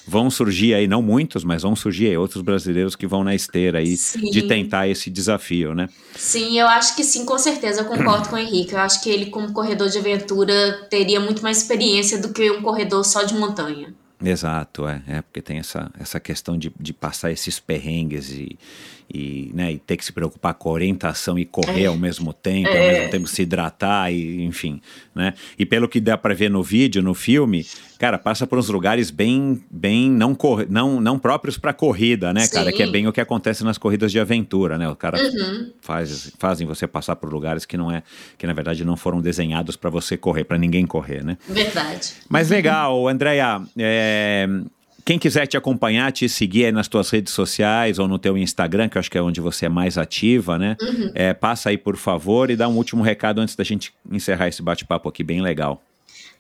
vão 0.07 0.31
surgir 0.31 0.75
aí, 0.75 0.89
não 0.89 1.01
muitos, 1.01 1.45
mas 1.45 1.63
vão 1.63 1.77
surgir 1.77 2.09
aí 2.09 2.17
outros 2.17 2.43
brasileiros 2.43 2.97
que 2.97 3.07
vão 3.07 3.23
na 3.23 3.35
esteira 3.35 3.79
aí 3.79 3.97
Sim. 3.97 4.31
de 4.31 4.43
tentar 4.43 4.89
esse 4.89 5.09
desafio, 5.09 5.75
né? 5.75 5.89
Sim, 6.17 6.59
eu 6.59 6.67
acho 6.67 6.97
que 6.97 7.05
sim, 7.05 7.25
com 7.25 7.39
certeza, 7.39 7.83
eu 7.83 7.85
concordo 7.85 8.29
com 8.29 8.35
o 8.35 8.39
Henrique. 8.39 8.73
Eu 8.73 8.81
acho 8.81 9.03
que 9.03 9.09
ele, 9.09 9.27
como 9.27 9.53
corredor 9.53 9.89
de 9.89 9.99
aventura, 9.99 10.87
teria 10.91 11.21
muito 11.21 11.43
mais 11.43 11.59
experiência 11.59 12.19
do 12.19 12.33
que 12.33 12.51
um 12.51 12.63
corredor 12.63 13.05
só 13.05 13.23
de 13.23 13.35
montanha. 13.35 13.95
Exato, 14.23 14.87
é, 14.87 15.03
é 15.07 15.23
porque 15.23 15.41
tem 15.41 15.59
essa, 15.59 15.91
essa 15.99 16.21
questão 16.21 16.59
de, 16.59 16.71
de 16.79 16.93
passar 16.93 17.31
esses 17.31 17.59
perrengues 17.59 18.31
e, 18.31 18.59
e, 19.13 19.51
né, 19.55 19.73
e 19.73 19.79
ter 19.79 19.97
que 19.97 20.05
se 20.05 20.13
preocupar 20.13 20.55
com 20.55 20.69
a 20.69 20.73
orientação 20.73 21.39
e 21.39 21.45
correr 21.45 21.85
É. 21.85 21.87
ao 21.87 21.97
mesmo 21.97 22.33
tempo, 22.33 22.69
ao 22.69 22.75
É. 22.77 22.93
mesmo 22.93 23.11
tempo 23.11 23.27
se 23.27 23.43
hidratar, 23.43 24.13
e, 24.13 24.43
enfim, 24.45 24.81
né? 25.15 25.35
E 25.59 25.67
pelo 25.67 25.89
que 25.89 26.01
dá 26.01 26.17
para 26.17 26.35
ver 26.35 26.49
no 26.51 26.63
vídeo, 26.63 27.03
no 27.03 27.13
filme, 27.15 27.67
cara, 27.99 28.19
passa 28.19 28.47
por 28.47 28.59
uns 28.59 28.69
lugares 28.69 29.11
bem, 29.11 29.61
bem 29.71 30.09
não, 30.11 30.37
não, 30.69 31.01
não 31.01 31.19
próprios 31.19 31.59
para 31.59 31.73
corrida, 31.73 32.33
né, 32.33 32.47
cara? 32.49 32.71
Sim. 32.71 32.77
Que 32.77 32.83
é 32.85 32.87
bem 32.87 33.07
o 33.09 33.13
que 33.13 33.21
acontece 33.21 33.65
nas 33.65 33.77
corridas 33.79 34.13
de 34.13 34.21
aventura, 34.21 34.79
né? 34.79 34.89
O 34.89 34.95
cara 34.97 35.19
Uhum. 35.21 35.73
faz, 35.81 36.33
fazem 36.39 36.67
você 36.67 36.87
passar 36.87 37.17
por 37.17 37.33
lugares 37.33 37.65
que 37.67 37.77
não 37.77 37.91
é, 37.91 38.03
que 38.39 38.47
na 38.47 38.53
verdade 38.53 38.85
não 38.85 38.97
foram 38.97 39.21
desenhados 39.21 39.75
para 39.77 39.91
você 39.91 40.17
correr, 40.17 40.45
para 40.45 40.57
ninguém 40.59 40.87
correr, 40.87 41.25
né? 41.25 41.37
Verdade. 41.49 42.13
Mas 42.29 42.49
legal, 42.51 43.09
Andréia. 43.09 43.61
é, 43.77 44.47
quem 45.11 45.19
quiser 45.19 45.45
te 45.45 45.57
acompanhar, 45.57 46.13
te 46.13 46.29
seguir 46.29 46.67
aí 46.67 46.71
nas 46.71 46.87
tuas 46.87 47.11
redes 47.11 47.33
sociais 47.35 47.99
ou 47.99 48.07
no 48.07 48.17
teu 48.17 48.39
Instagram, 48.39 48.89
que 48.89 48.97
eu 48.97 49.01
acho 49.01 49.11
que 49.11 49.19
é 49.19 49.21
onde 49.21 49.41
você 49.41 49.67
é 49.67 49.69
mais 49.69 49.99
ativa, 49.99 50.57
né? 50.57 50.77
Uhum. 50.81 51.11
É, 51.17 51.35
passa 51.35 51.71
aí, 51.71 51.77
por 51.77 51.97
favor, 51.97 52.49
e 52.49 52.55
dá 52.55 52.69
um 52.69 52.77
último 52.77 53.03
recado 53.03 53.41
antes 53.41 53.57
da 53.57 53.65
gente 53.65 53.93
encerrar 54.09 54.47
esse 54.47 54.63
bate-papo 54.63 55.09
aqui, 55.09 55.25
bem 55.25 55.43
legal. 55.43 55.83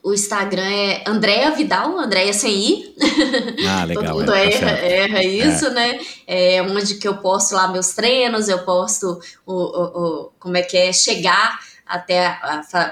O 0.04 0.14
Instagram 0.14 0.62
é 0.70 1.02
Andréa 1.04 1.50
Vidal, 1.50 1.98
Andréa 1.98 2.32
sem 2.32 2.56
I. 2.56 2.94
Ah, 3.68 3.82
legal. 3.82 4.04
Todo 4.14 4.18
mundo 4.20 4.32
é, 4.34 4.50
tá 4.50 4.54
erra, 4.54 4.76
certo. 4.76 4.84
erra 4.84 5.24
isso, 5.24 5.70
né? 5.70 5.98
É 6.24 6.62
onde 6.62 6.94
que 6.94 7.08
eu 7.08 7.16
posto 7.16 7.56
lá 7.56 7.66
meus 7.66 7.88
treinos, 7.88 8.48
eu 8.48 8.60
posto 8.60 9.20
o, 9.44 9.52
o, 9.52 9.82
o- 10.26 10.30
como 10.38 10.56
é 10.56 10.62
que 10.62 10.76
é 10.76 10.92
chegar 10.92 11.58
até 11.84 12.38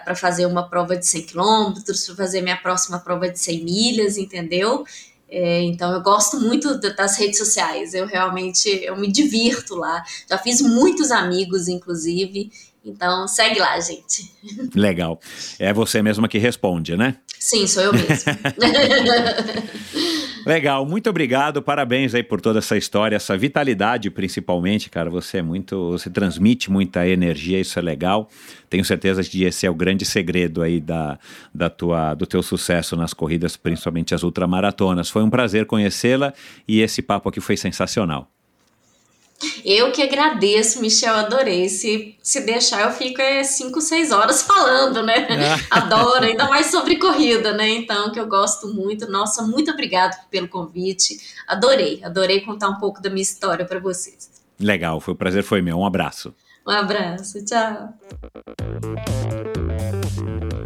para 0.04 0.16
fazer 0.16 0.44
uma 0.44 0.68
prova 0.68 0.96
de 0.96 1.06
100 1.06 1.22
quilômetros, 1.22 2.04
para 2.04 2.16
fazer 2.16 2.40
minha 2.42 2.56
próxima 2.56 2.98
prova 2.98 3.28
de 3.28 3.38
100 3.38 3.64
milhas, 3.64 4.16
entendeu? 4.18 4.84
É, 5.30 5.60
então 5.62 5.92
eu 5.92 6.00
gosto 6.02 6.40
muito 6.40 6.78
da- 6.80 6.88
das 6.90 7.18
redes 7.18 7.38
sociais, 7.38 7.92
eu 7.94 8.06
realmente 8.06 8.68
eu 8.82 8.96
me 8.96 9.10
divirto 9.12 9.74
lá. 9.74 10.02
Já 10.28 10.38
fiz 10.38 10.60
muitos 10.62 11.10
amigos, 11.10 11.68
inclusive. 11.68 12.50
Então 12.84 13.28
segue 13.28 13.58
lá, 13.60 13.78
gente. 13.80 14.30
Legal. 14.74 15.20
É 15.58 15.72
você 15.72 16.00
mesma 16.00 16.28
que 16.28 16.38
responde, 16.38 16.96
né? 16.96 17.16
Sim, 17.38 17.66
sou 17.66 17.82
eu 17.82 17.92
mesma. 17.92 18.32
Legal, 20.48 20.86
muito 20.86 21.10
obrigado, 21.10 21.60
parabéns 21.60 22.14
aí 22.14 22.22
por 22.22 22.40
toda 22.40 22.58
essa 22.58 22.74
história, 22.74 23.16
essa 23.16 23.36
vitalidade 23.36 24.08
principalmente, 24.08 24.88
cara. 24.88 25.10
Você 25.10 25.36
é 25.36 25.42
muito, 25.42 25.90
você 25.90 26.08
transmite 26.08 26.72
muita 26.72 27.06
energia, 27.06 27.60
isso 27.60 27.78
é 27.78 27.82
legal. 27.82 28.30
Tenho 28.70 28.82
certeza 28.82 29.22
que 29.22 29.44
esse 29.44 29.66
é 29.66 29.70
o 29.70 29.74
grande 29.74 30.06
segredo 30.06 30.62
aí 30.62 30.80
da, 30.80 31.18
da 31.54 31.68
tua, 31.68 32.14
do 32.14 32.26
teu 32.26 32.42
sucesso 32.42 32.96
nas 32.96 33.12
corridas, 33.12 33.58
principalmente 33.58 34.14
as 34.14 34.22
ultramaratonas. 34.22 35.10
Foi 35.10 35.22
um 35.22 35.28
prazer 35.28 35.66
conhecê-la 35.66 36.32
e 36.66 36.80
esse 36.80 37.02
papo 37.02 37.28
aqui 37.28 37.42
foi 37.42 37.58
sensacional. 37.58 38.26
Eu 39.64 39.92
que 39.92 40.02
agradeço, 40.02 40.80
Michel, 40.80 41.14
adorei. 41.14 41.68
Se, 41.68 42.16
se 42.22 42.40
deixar, 42.40 42.82
eu 42.82 42.90
fico 42.90 43.20
5, 43.44 43.80
6 43.80 44.10
horas 44.10 44.42
falando, 44.46 45.02
né? 45.02 45.26
Adoro, 45.70 46.24
ainda 46.24 46.48
mais 46.48 46.66
sobre 46.66 46.96
corrida, 46.96 47.52
né? 47.52 47.68
Então, 47.68 48.10
que 48.10 48.18
eu 48.18 48.26
gosto 48.26 48.68
muito. 48.68 49.10
Nossa, 49.10 49.42
muito 49.42 49.70
obrigado 49.70 50.16
pelo 50.30 50.48
convite. 50.48 51.18
Adorei, 51.46 52.00
adorei 52.02 52.40
contar 52.40 52.68
um 52.68 52.78
pouco 52.78 53.00
da 53.00 53.08
minha 53.08 53.22
história 53.22 53.64
para 53.64 53.78
vocês. 53.78 54.30
Legal, 54.58 55.00
foi 55.00 55.14
o 55.14 55.16
prazer 55.16 55.44
foi 55.44 55.62
meu. 55.62 55.78
Um 55.78 55.86
abraço. 55.86 56.34
Um 56.66 56.72
abraço, 56.72 57.44
tchau. 57.44 57.94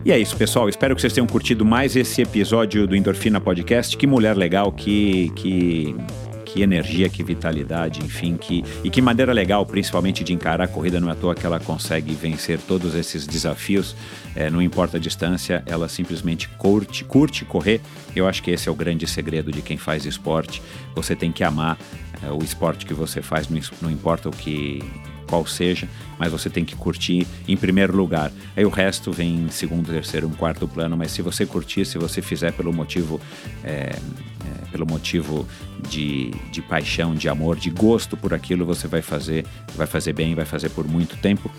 E 0.04 0.10
é 0.10 0.18
isso, 0.18 0.36
pessoal. 0.36 0.68
Espero 0.68 0.96
que 0.96 1.00
vocês 1.00 1.12
tenham 1.12 1.26
curtido 1.26 1.64
mais 1.64 1.94
esse 1.94 2.22
episódio 2.22 2.88
do 2.88 2.96
Endorfina 2.96 3.40
Podcast. 3.40 3.96
Que 3.96 4.06
mulher 4.06 4.36
legal, 4.36 4.72
que, 4.72 5.30
que, 5.36 5.94
que 6.52 6.62
energia, 6.62 7.08
que 7.08 7.22
vitalidade, 7.22 8.00
enfim, 8.04 8.36
que, 8.36 8.62
e 8.84 8.90
que 8.90 9.00
maneira 9.00 9.32
legal, 9.32 9.64
principalmente 9.64 10.22
de 10.22 10.34
encarar 10.34 10.64
a 10.64 10.68
corrida. 10.68 11.00
Não 11.00 11.08
é 11.08 11.12
à 11.12 11.14
toa 11.14 11.34
que 11.34 11.46
ela 11.46 11.58
consegue 11.58 12.14
vencer 12.14 12.58
todos 12.60 12.94
esses 12.94 13.26
desafios, 13.26 13.96
é, 14.36 14.50
não 14.50 14.60
importa 14.60 14.98
a 14.98 15.00
distância, 15.00 15.62
ela 15.64 15.88
simplesmente 15.88 16.48
curte, 16.50 17.04
curte 17.04 17.44
correr. 17.46 17.80
Eu 18.14 18.28
acho 18.28 18.42
que 18.42 18.50
esse 18.50 18.68
é 18.68 18.72
o 18.72 18.74
grande 18.74 19.06
segredo 19.06 19.50
de 19.50 19.62
quem 19.62 19.78
faz 19.78 20.04
esporte. 20.04 20.62
Você 20.94 21.16
tem 21.16 21.32
que 21.32 21.42
amar 21.42 21.78
é, 22.22 22.30
o 22.30 22.42
esporte 22.42 22.84
que 22.84 22.92
você 22.92 23.22
faz, 23.22 23.48
não, 23.48 23.60
não 23.80 23.90
importa 23.90 24.28
o 24.28 24.32
que 24.32 24.82
qual 25.32 25.46
seja, 25.46 25.88
mas 26.18 26.30
você 26.30 26.50
tem 26.50 26.62
que 26.62 26.76
curtir 26.76 27.26
em 27.48 27.56
primeiro 27.56 27.96
lugar. 27.96 28.30
Aí 28.54 28.66
o 28.66 28.68
resto 28.68 29.10
vem 29.10 29.46
em 29.46 29.48
segundo, 29.48 29.90
terceiro, 29.90 30.28
um 30.28 30.32
quarto 30.32 30.68
plano, 30.68 30.94
mas 30.94 31.10
se 31.10 31.22
você 31.22 31.46
curtir, 31.46 31.86
se 31.86 31.96
você 31.96 32.20
fizer 32.20 32.52
pelo 32.52 32.70
motivo, 32.70 33.18
é, 33.64 33.96
é, 33.96 34.70
pelo 34.70 34.84
motivo 34.84 35.48
de, 35.88 36.30
de 36.50 36.60
paixão, 36.60 37.14
de 37.14 37.30
amor, 37.30 37.56
de 37.56 37.70
gosto 37.70 38.14
por 38.14 38.34
aquilo, 38.34 38.66
você 38.66 38.86
vai 38.86 39.00
fazer, 39.00 39.46
vai 39.74 39.86
fazer 39.86 40.12
bem, 40.12 40.34
vai 40.34 40.44
fazer 40.44 40.68
por 40.68 40.86
muito 40.86 41.16
tempo. 41.16 41.50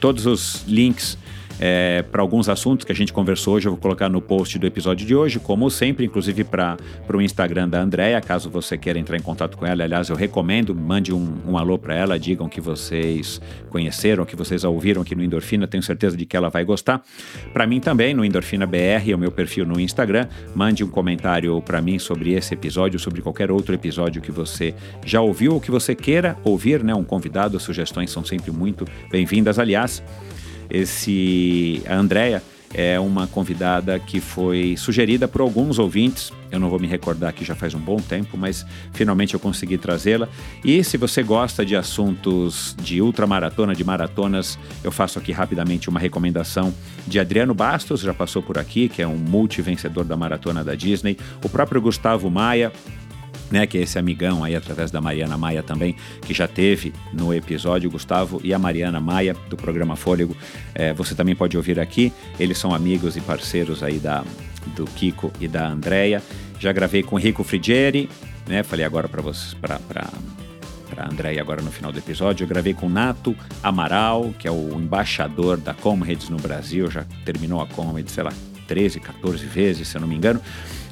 Todos 0.00 0.26
os 0.26 0.64
links 0.66 1.16
é, 1.60 2.02
para 2.10 2.22
alguns 2.22 2.48
assuntos 2.48 2.86
que 2.86 2.92
a 2.92 2.94
gente 2.94 3.12
conversou 3.12 3.54
hoje, 3.54 3.68
eu 3.68 3.72
vou 3.72 3.80
colocar 3.80 4.08
no 4.08 4.22
post 4.22 4.58
do 4.58 4.66
episódio 4.66 5.06
de 5.06 5.14
hoje, 5.14 5.38
como 5.38 5.70
sempre, 5.70 6.06
inclusive 6.06 6.42
para 6.42 6.78
o 7.12 7.20
Instagram 7.20 7.68
da 7.68 7.82
Andrea, 7.82 8.18
caso 8.22 8.48
você 8.48 8.78
queira 8.78 8.98
entrar 8.98 9.18
em 9.18 9.20
contato 9.20 9.58
com 9.58 9.66
ela. 9.66 9.84
Aliás, 9.84 10.08
eu 10.08 10.16
recomendo, 10.16 10.74
mande 10.74 11.12
um, 11.12 11.36
um 11.46 11.58
alô 11.58 11.76
para 11.76 11.94
ela, 11.94 12.18
digam 12.18 12.48
que 12.48 12.62
vocês 12.62 13.42
conheceram, 13.68 14.24
que 14.24 14.34
vocês 14.34 14.64
a 14.64 14.70
ouviram 14.70 15.02
aqui 15.02 15.14
no 15.14 15.22
Endorfina, 15.22 15.66
tenho 15.66 15.82
certeza 15.82 16.16
de 16.16 16.24
que 16.24 16.34
ela 16.34 16.48
vai 16.48 16.64
gostar. 16.64 17.02
Para 17.52 17.66
mim 17.66 17.78
também, 17.78 18.14
no 18.14 18.24
Endorfina 18.24 18.66
BR, 18.66 19.10
é 19.10 19.14
o 19.14 19.18
meu 19.18 19.30
perfil 19.30 19.66
no 19.66 19.78
Instagram, 19.78 20.28
mande 20.54 20.82
um 20.82 20.88
comentário 20.88 21.60
para 21.60 21.82
mim 21.82 21.98
sobre 21.98 22.32
esse 22.32 22.54
episódio, 22.54 22.98
sobre 22.98 23.20
qualquer 23.20 23.50
outro 23.50 23.74
episódio 23.74 24.22
que 24.22 24.32
você 24.32 24.74
já 25.04 25.20
ouviu 25.20 25.52
ou 25.52 25.60
que 25.60 25.70
você 25.70 25.94
queira 25.94 26.38
ouvir, 26.42 26.82
né? 26.82 26.94
Um 26.94 27.04
convidado, 27.04 27.60
sugestões 27.60 28.10
são 28.10 28.24
sempre 28.24 28.50
muito 28.50 28.86
bem-vindas. 29.10 29.58
Aliás, 29.58 30.02
esse 30.70 31.82
a 31.86 31.96
Andrea 31.96 32.42
é 32.72 33.00
uma 33.00 33.26
convidada 33.26 33.98
que 33.98 34.20
foi 34.20 34.76
sugerida 34.76 35.26
por 35.26 35.40
alguns 35.40 35.78
ouvintes. 35.78 36.32
Eu 36.52 36.60
não 36.60 36.68
vou 36.68 36.78
me 36.78 36.86
recordar 36.86 37.32
que 37.32 37.44
já 37.44 37.54
faz 37.54 37.74
um 37.74 37.80
bom 37.80 37.96
tempo, 37.96 38.36
mas 38.36 38.64
finalmente 38.92 39.34
eu 39.34 39.40
consegui 39.40 39.76
trazê-la. 39.76 40.28
E 40.64 40.82
se 40.84 40.96
você 40.96 41.22
gosta 41.22 41.64
de 41.66 41.74
assuntos 41.74 42.76
de 42.80 43.02
ultramaratona, 43.02 43.74
de 43.74 43.84
maratonas, 43.84 44.58
eu 44.84 44.92
faço 44.92 45.18
aqui 45.18 45.32
rapidamente 45.32 45.88
uma 45.88 45.98
recomendação 45.98 46.72
de 47.06 47.18
Adriano 47.18 47.54
Bastos, 47.54 48.00
já 48.00 48.14
passou 48.14 48.42
por 48.42 48.56
aqui, 48.56 48.88
que 48.88 49.02
é 49.02 49.06
um 49.06 49.16
multivencedor 49.16 50.04
da 50.04 50.16
maratona 50.16 50.62
da 50.62 50.74
Disney. 50.74 51.16
O 51.44 51.48
próprio 51.48 51.80
Gustavo 51.80 52.30
Maia, 52.30 52.72
né, 53.50 53.66
que 53.66 53.78
é 53.78 53.82
esse 53.82 53.98
amigão 53.98 54.44
aí 54.44 54.54
através 54.54 54.90
da 54.90 55.00
Mariana 55.00 55.36
Maia 55.36 55.62
também, 55.62 55.96
que 56.22 56.32
já 56.32 56.46
teve 56.46 56.92
no 57.12 57.34
episódio, 57.34 57.90
Gustavo 57.90 58.40
e 58.44 58.54
a 58.54 58.58
Mariana 58.58 59.00
Maia 59.00 59.34
do 59.48 59.56
programa 59.56 59.96
Fôlego. 59.96 60.36
É, 60.74 60.92
você 60.92 61.14
também 61.14 61.34
pode 61.34 61.56
ouvir 61.56 61.80
aqui. 61.80 62.12
Eles 62.38 62.58
são 62.58 62.74
amigos 62.74 63.16
e 63.16 63.20
parceiros 63.20 63.82
aí 63.82 63.98
da, 63.98 64.24
do 64.76 64.84
Kiko 64.84 65.32
e 65.40 65.48
da 65.48 65.68
Andrea. 65.68 66.22
Já 66.58 66.72
gravei 66.72 67.02
com 67.02 67.16
Rico 67.16 67.42
Frigieri, 67.42 68.08
né? 68.46 68.62
Falei 68.62 68.84
agora 68.84 69.08
para 69.08 69.22
vocês, 69.22 69.54
para 69.54 69.78
para 70.90 71.08
Andréia 71.08 71.40
agora 71.40 71.62
no 71.62 71.70
final 71.70 71.92
do 71.92 71.98
episódio. 71.98 72.44
Eu 72.44 72.48
gravei 72.48 72.74
com 72.74 72.88
Nato 72.88 73.34
Amaral, 73.62 74.34
que 74.38 74.48
é 74.48 74.50
o 74.50 74.74
embaixador 74.74 75.56
da 75.56 75.72
Comrades 75.72 76.28
no 76.28 76.36
Brasil, 76.36 76.90
já 76.90 77.04
terminou 77.24 77.62
a 77.62 77.66
Comrades, 77.66 78.12
sei 78.12 78.24
lá, 78.24 78.32
13, 78.66 79.00
14 79.00 79.46
vezes, 79.46 79.88
se 79.88 79.96
eu 79.96 80.00
não 80.00 80.08
me 80.08 80.16
engano. 80.16 80.40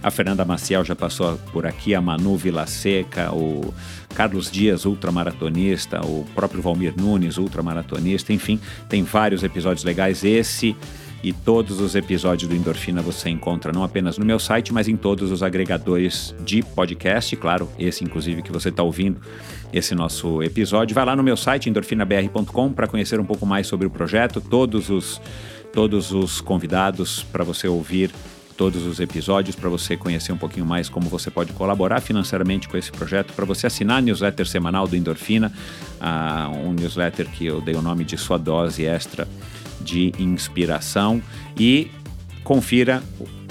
A 0.02 0.10
Fernanda 0.10 0.44
Maciel 0.44 0.84
já 0.84 0.94
passou 0.94 1.36
por 1.52 1.66
aqui, 1.66 1.94
a 1.94 2.00
Manu 2.00 2.36
Vilaseca, 2.36 3.34
o 3.34 3.74
Carlos 4.14 4.50
Dias, 4.50 4.84
ultramaratonista, 4.84 6.00
o 6.06 6.24
próprio 6.34 6.62
Valmir 6.62 6.94
Nunes, 6.96 7.36
ultramaratonista, 7.36 8.32
enfim, 8.32 8.60
tem 8.88 9.02
vários 9.02 9.42
episódios 9.42 9.84
legais. 9.84 10.22
Esse 10.22 10.76
e 11.22 11.32
todos 11.32 11.80
os 11.80 11.96
episódios 11.96 12.48
do 12.48 12.54
Endorfina 12.54 13.02
você 13.02 13.28
encontra 13.28 13.72
não 13.72 13.82
apenas 13.82 14.16
no 14.18 14.24
meu 14.24 14.38
site, 14.38 14.72
mas 14.72 14.86
em 14.86 14.96
todos 14.96 15.32
os 15.32 15.42
agregadores 15.42 16.32
de 16.44 16.62
podcast, 16.62 17.34
claro, 17.36 17.68
esse 17.76 18.04
inclusive 18.04 18.40
que 18.40 18.52
você 18.52 18.68
está 18.68 18.84
ouvindo, 18.84 19.20
esse 19.72 19.96
nosso 19.96 20.40
episódio. 20.44 20.94
Vai 20.94 21.04
lá 21.04 21.16
no 21.16 21.24
meu 21.24 21.36
site, 21.36 21.68
endorfinabr.com, 21.68 22.72
para 22.72 22.86
conhecer 22.86 23.18
um 23.18 23.24
pouco 23.24 23.44
mais 23.44 23.66
sobre 23.66 23.88
o 23.88 23.90
projeto, 23.90 24.40
todos 24.40 24.90
os, 24.90 25.20
todos 25.72 26.12
os 26.12 26.40
convidados 26.40 27.24
para 27.24 27.42
você 27.42 27.66
ouvir 27.66 28.12
todos 28.58 28.84
os 28.84 28.98
episódios 28.98 29.54
para 29.54 29.70
você 29.70 29.96
conhecer 29.96 30.32
um 30.32 30.36
pouquinho 30.36 30.66
mais 30.66 30.88
como 30.88 31.08
você 31.08 31.30
pode 31.30 31.52
colaborar 31.52 32.00
financeiramente 32.00 32.68
com 32.68 32.76
esse 32.76 32.90
projeto, 32.90 33.32
para 33.32 33.44
você 33.44 33.68
assinar 33.68 33.98
a 33.98 34.00
newsletter 34.00 34.46
semanal 34.46 34.88
do 34.88 34.96
Endorfina, 34.96 35.52
uh, 36.00 36.56
um 36.58 36.72
newsletter 36.72 37.28
que 37.30 37.46
eu 37.46 37.60
dei 37.60 37.76
o 37.76 37.80
nome 37.80 38.04
de 38.04 38.18
sua 38.18 38.36
dose 38.36 38.84
extra 38.84 39.28
de 39.80 40.12
inspiração 40.18 41.22
e 41.56 41.88
confira 42.42 43.00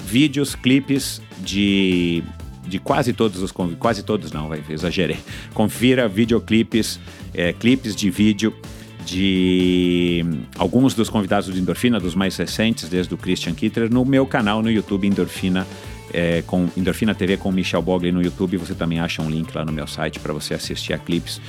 vídeos, 0.04 0.54
clipes 0.54 1.22
de 1.40 2.22
de 2.66 2.78
quase 2.78 3.14
todos 3.14 3.42
os 3.42 3.50
quase 3.78 4.02
todos 4.02 4.30
não, 4.30 4.46
vai, 4.46 4.62
exagerei. 4.68 5.16
Confira 5.54 6.06
videoclipes, 6.06 7.00
é, 7.32 7.50
clipes 7.54 7.96
de 7.96 8.10
vídeo 8.10 8.54
de 9.08 10.22
alguns 10.58 10.92
dos 10.92 11.08
convidados 11.08 11.48
do 11.48 11.58
Endorfina, 11.58 11.98
dos 11.98 12.14
mais 12.14 12.36
recentes, 12.36 12.90
desde 12.90 13.14
o 13.14 13.16
Christian 13.16 13.54
Kitter, 13.54 13.90
no 13.90 14.04
meu 14.04 14.26
canal 14.26 14.62
no 14.62 14.70
YouTube 14.70 15.06
Endorfina, 15.06 15.66
é, 16.12 16.42
com 16.46 16.68
Endorfina 16.76 17.14
TV 17.14 17.38
com 17.38 17.50
Michel 17.50 17.80
Bogli 17.80 18.12
no 18.12 18.22
YouTube. 18.22 18.58
Você 18.58 18.74
também 18.74 19.00
acha 19.00 19.22
um 19.22 19.30
link 19.30 19.54
lá 19.54 19.64
no 19.64 19.72
meu 19.72 19.86
site 19.86 20.20
para 20.20 20.34
você 20.34 20.52
assistir 20.52 20.92
a 20.92 20.98
clipes 20.98 21.40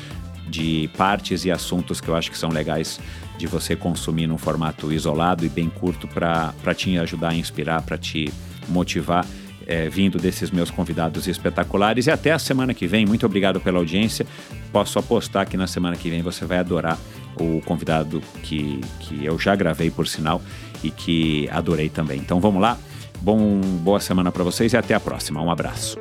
de 0.48 0.90
partes 0.98 1.44
e 1.44 1.52
assuntos 1.52 2.00
que 2.00 2.08
eu 2.08 2.16
acho 2.16 2.32
que 2.32 2.38
são 2.38 2.50
legais 2.50 2.98
de 3.38 3.46
você 3.46 3.76
consumir 3.76 4.26
num 4.26 4.38
formato 4.38 4.92
isolado 4.92 5.46
e 5.46 5.50
bem 5.50 5.70
curto 5.70 6.08
para 6.08 6.54
te 6.74 6.98
ajudar 6.98 7.30
a 7.30 7.36
inspirar, 7.36 7.82
para 7.82 7.98
te 7.98 8.32
motivar. 8.70 9.26
É, 9.68 9.88
vindo 9.88 10.18
desses 10.18 10.50
meus 10.50 10.72
convidados 10.72 11.28
espetaculares. 11.28 12.08
E 12.08 12.10
até 12.10 12.32
a 12.32 12.40
semana 12.40 12.74
que 12.74 12.88
vem. 12.88 13.06
Muito 13.06 13.24
obrigado 13.28 13.60
pela 13.60 13.78
audiência. 13.78 14.26
Posso 14.72 14.98
apostar 14.98 15.48
que 15.48 15.56
na 15.56 15.68
semana 15.68 15.96
que 15.96 16.10
vem 16.10 16.24
você 16.24 16.44
vai 16.44 16.58
adorar 16.58 16.98
o 17.38 17.62
convidado 17.62 18.22
que, 18.44 18.82
que 19.00 19.26
eu 19.26 19.38
já 19.38 19.56
gravei, 19.56 19.90
por 19.92 20.08
sinal, 20.08 20.42
e 20.84 20.92
que 20.92 21.50
adorei 21.52 21.90
também. 21.90 22.20
Então 22.20 22.40
vamos 22.40 22.62
lá. 22.62 22.78
Bom, 23.22 23.60
boa 23.60 24.00
semana 24.00 24.32
para 24.32 24.44
vocês 24.44 24.72
e 24.74 24.78
até 24.78 24.94
a 24.94 25.00
próxima. 25.00 25.42
Um 25.42 25.52
abraço. 25.52 25.98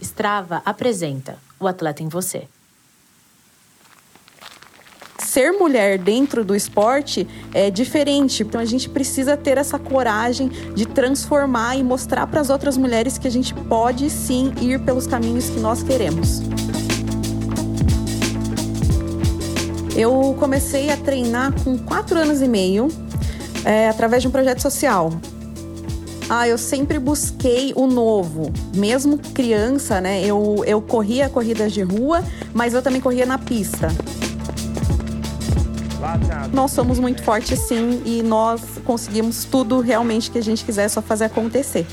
Strava 0.00 0.60
apresenta 0.64 1.38
o 1.58 1.68
atleta 1.68 2.02
em 2.02 2.08
você. 2.08 2.48
Ser 5.18 5.52
mulher 5.52 5.96
dentro 5.96 6.44
do 6.44 6.56
esporte 6.56 7.24
é 7.54 7.70
diferente, 7.70 8.42
então 8.42 8.60
a 8.60 8.64
gente 8.64 8.88
precisa 8.88 9.36
ter 9.36 9.58
essa 9.58 9.78
coragem 9.78 10.48
de 10.74 10.84
transformar 10.84 11.76
e 11.76 11.84
mostrar 11.84 12.26
para 12.26 12.40
as 12.40 12.50
outras 12.50 12.76
mulheres 12.76 13.16
que 13.16 13.28
a 13.28 13.30
gente 13.30 13.54
pode 13.54 14.10
sim 14.10 14.52
ir 14.60 14.80
pelos 14.80 15.06
caminhos 15.06 15.48
que 15.48 15.60
nós 15.60 15.84
queremos. 15.84 16.40
Eu 20.00 20.34
comecei 20.38 20.88
a 20.88 20.96
treinar 20.96 21.52
com 21.62 21.76
quatro 21.76 22.18
anos 22.18 22.40
e 22.40 22.48
meio, 22.48 22.88
é, 23.66 23.86
através 23.86 24.22
de 24.22 24.28
um 24.28 24.30
projeto 24.30 24.58
social. 24.58 25.12
Ah, 26.26 26.48
eu 26.48 26.56
sempre 26.56 26.98
busquei 26.98 27.74
o 27.76 27.86
novo. 27.86 28.50
Mesmo 28.74 29.18
criança, 29.18 30.00
né? 30.00 30.24
Eu, 30.24 30.64
eu 30.66 30.80
corria 30.80 31.28
corridas 31.28 31.70
de 31.74 31.82
rua, 31.82 32.24
mas 32.54 32.72
eu 32.72 32.80
também 32.80 32.98
corria 32.98 33.26
na 33.26 33.36
pista. 33.36 33.88
Nós 36.50 36.70
somos 36.70 36.98
muito 36.98 37.22
fortes 37.22 37.58
sim 37.58 38.00
e 38.06 38.22
nós 38.22 38.62
conseguimos 38.86 39.44
tudo 39.44 39.80
realmente 39.80 40.30
que 40.30 40.38
a 40.38 40.42
gente 40.42 40.64
quiser, 40.64 40.84
é 40.84 40.88
só 40.88 41.02
fazer 41.02 41.24
acontecer. 41.24 41.86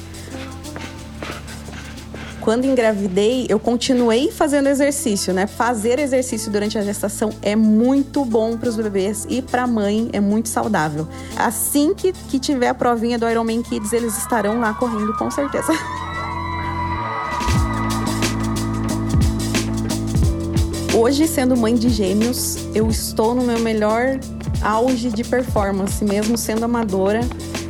Quando 2.47 2.63
engravidei, 2.63 3.45
eu 3.49 3.59
continuei 3.59 4.31
fazendo 4.31 4.69
exercício, 4.69 5.33
né? 5.33 5.47
Fazer 5.47 5.99
exercício 5.99 6.49
durante 6.49 6.77
a 6.77 6.81
gestação 6.81 7.29
é 7.41 7.57
muito 7.57 8.23
bom 8.23 8.55
para 8.55 8.69
os 8.69 8.77
bebês 8.77 9.27
e 9.29 9.41
para 9.41 9.63
a 9.63 9.67
mãe 9.67 10.07
é 10.13 10.21
muito 10.21 10.47
saudável. 10.47 11.05
Assim 11.35 11.93
que, 11.93 12.13
que 12.13 12.39
tiver 12.39 12.69
a 12.69 12.73
provinha 12.73 13.19
do 13.19 13.29
Ironman 13.29 13.61
Kids, 13.61 13.91
eles 13.91 14.17
estarão 14.17 14.61
lá 14.61 14.73
correndo 14.73 15.13
com 15.17 15.29
certeza. 15.29 15.73
Hoje, 20.97 21.27
sendo 21.27 21.57
mãe 21.57 21.75
de 21.75 21.89
gêmeos, 21.89 22.59
eu 22.73 22.87
estou 22.87 23.35
no 23.35 23.41
meu 23.41 23.59
melhor 23.59 24.21
auge 24.61 25.09
de 25.09 25.25
performance, 25.25 26.01
mesmo 26.01 26.37
sendo 26.37 26.63
amadora, 26.63 27.19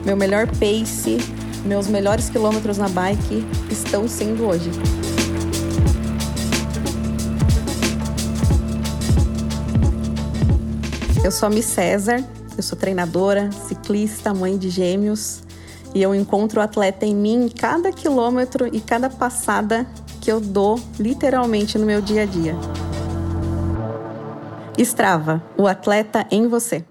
meu 0.06 0.16
melhor 0.16 0.46
pace, 0.46 1.18
meus 1.68 1.88
melhores 1.88 2.30
quilômetros 2.30 2.78
na 2.78 2.88
bike 2.88 3.46
estão 3.70 4.08
sendo 4.08 4.48
hoje. 4.48 4.72
Eu 11.24 11.32
sou 11.32 11.48
a 11.48 11.50
Miss 11.50 11.66
César, 11.66 12.24
eu 12.56 12.64
sou 12.64 12.78
treinadora, 12.78 13.52
ciclista, 13.68 14.34
mãe 14.34 14.58
de 14.58 14.70
gêmeos 14.70 15.44
e 15.94 16.02
eu 16.02 16.16
encontro 16.16 16.62
o 16.62 16.64
atleta 16.64 17.06
em 17.06 17.14
mim 17.14 17.50
cada 17.50 17.92
quilômetro 17.92 18.74
e 18.74 18.80
cada 18.80 19.10
passada 19.10 19.86
que 20.22 20.32
eu 20.32 20.40
dou 20.40 20.80
literalmente 20.98 21.78
no 21.78 21.86
meu 21.86 22.02
dia 22.02 22.24
a 22.24 22.26
dia. 22.26 22.56
Strava, 24.78 25.44
o 25.58 25.68
atleta 25.68 26.26
em 26.32 26.48
você. 26.48 26.86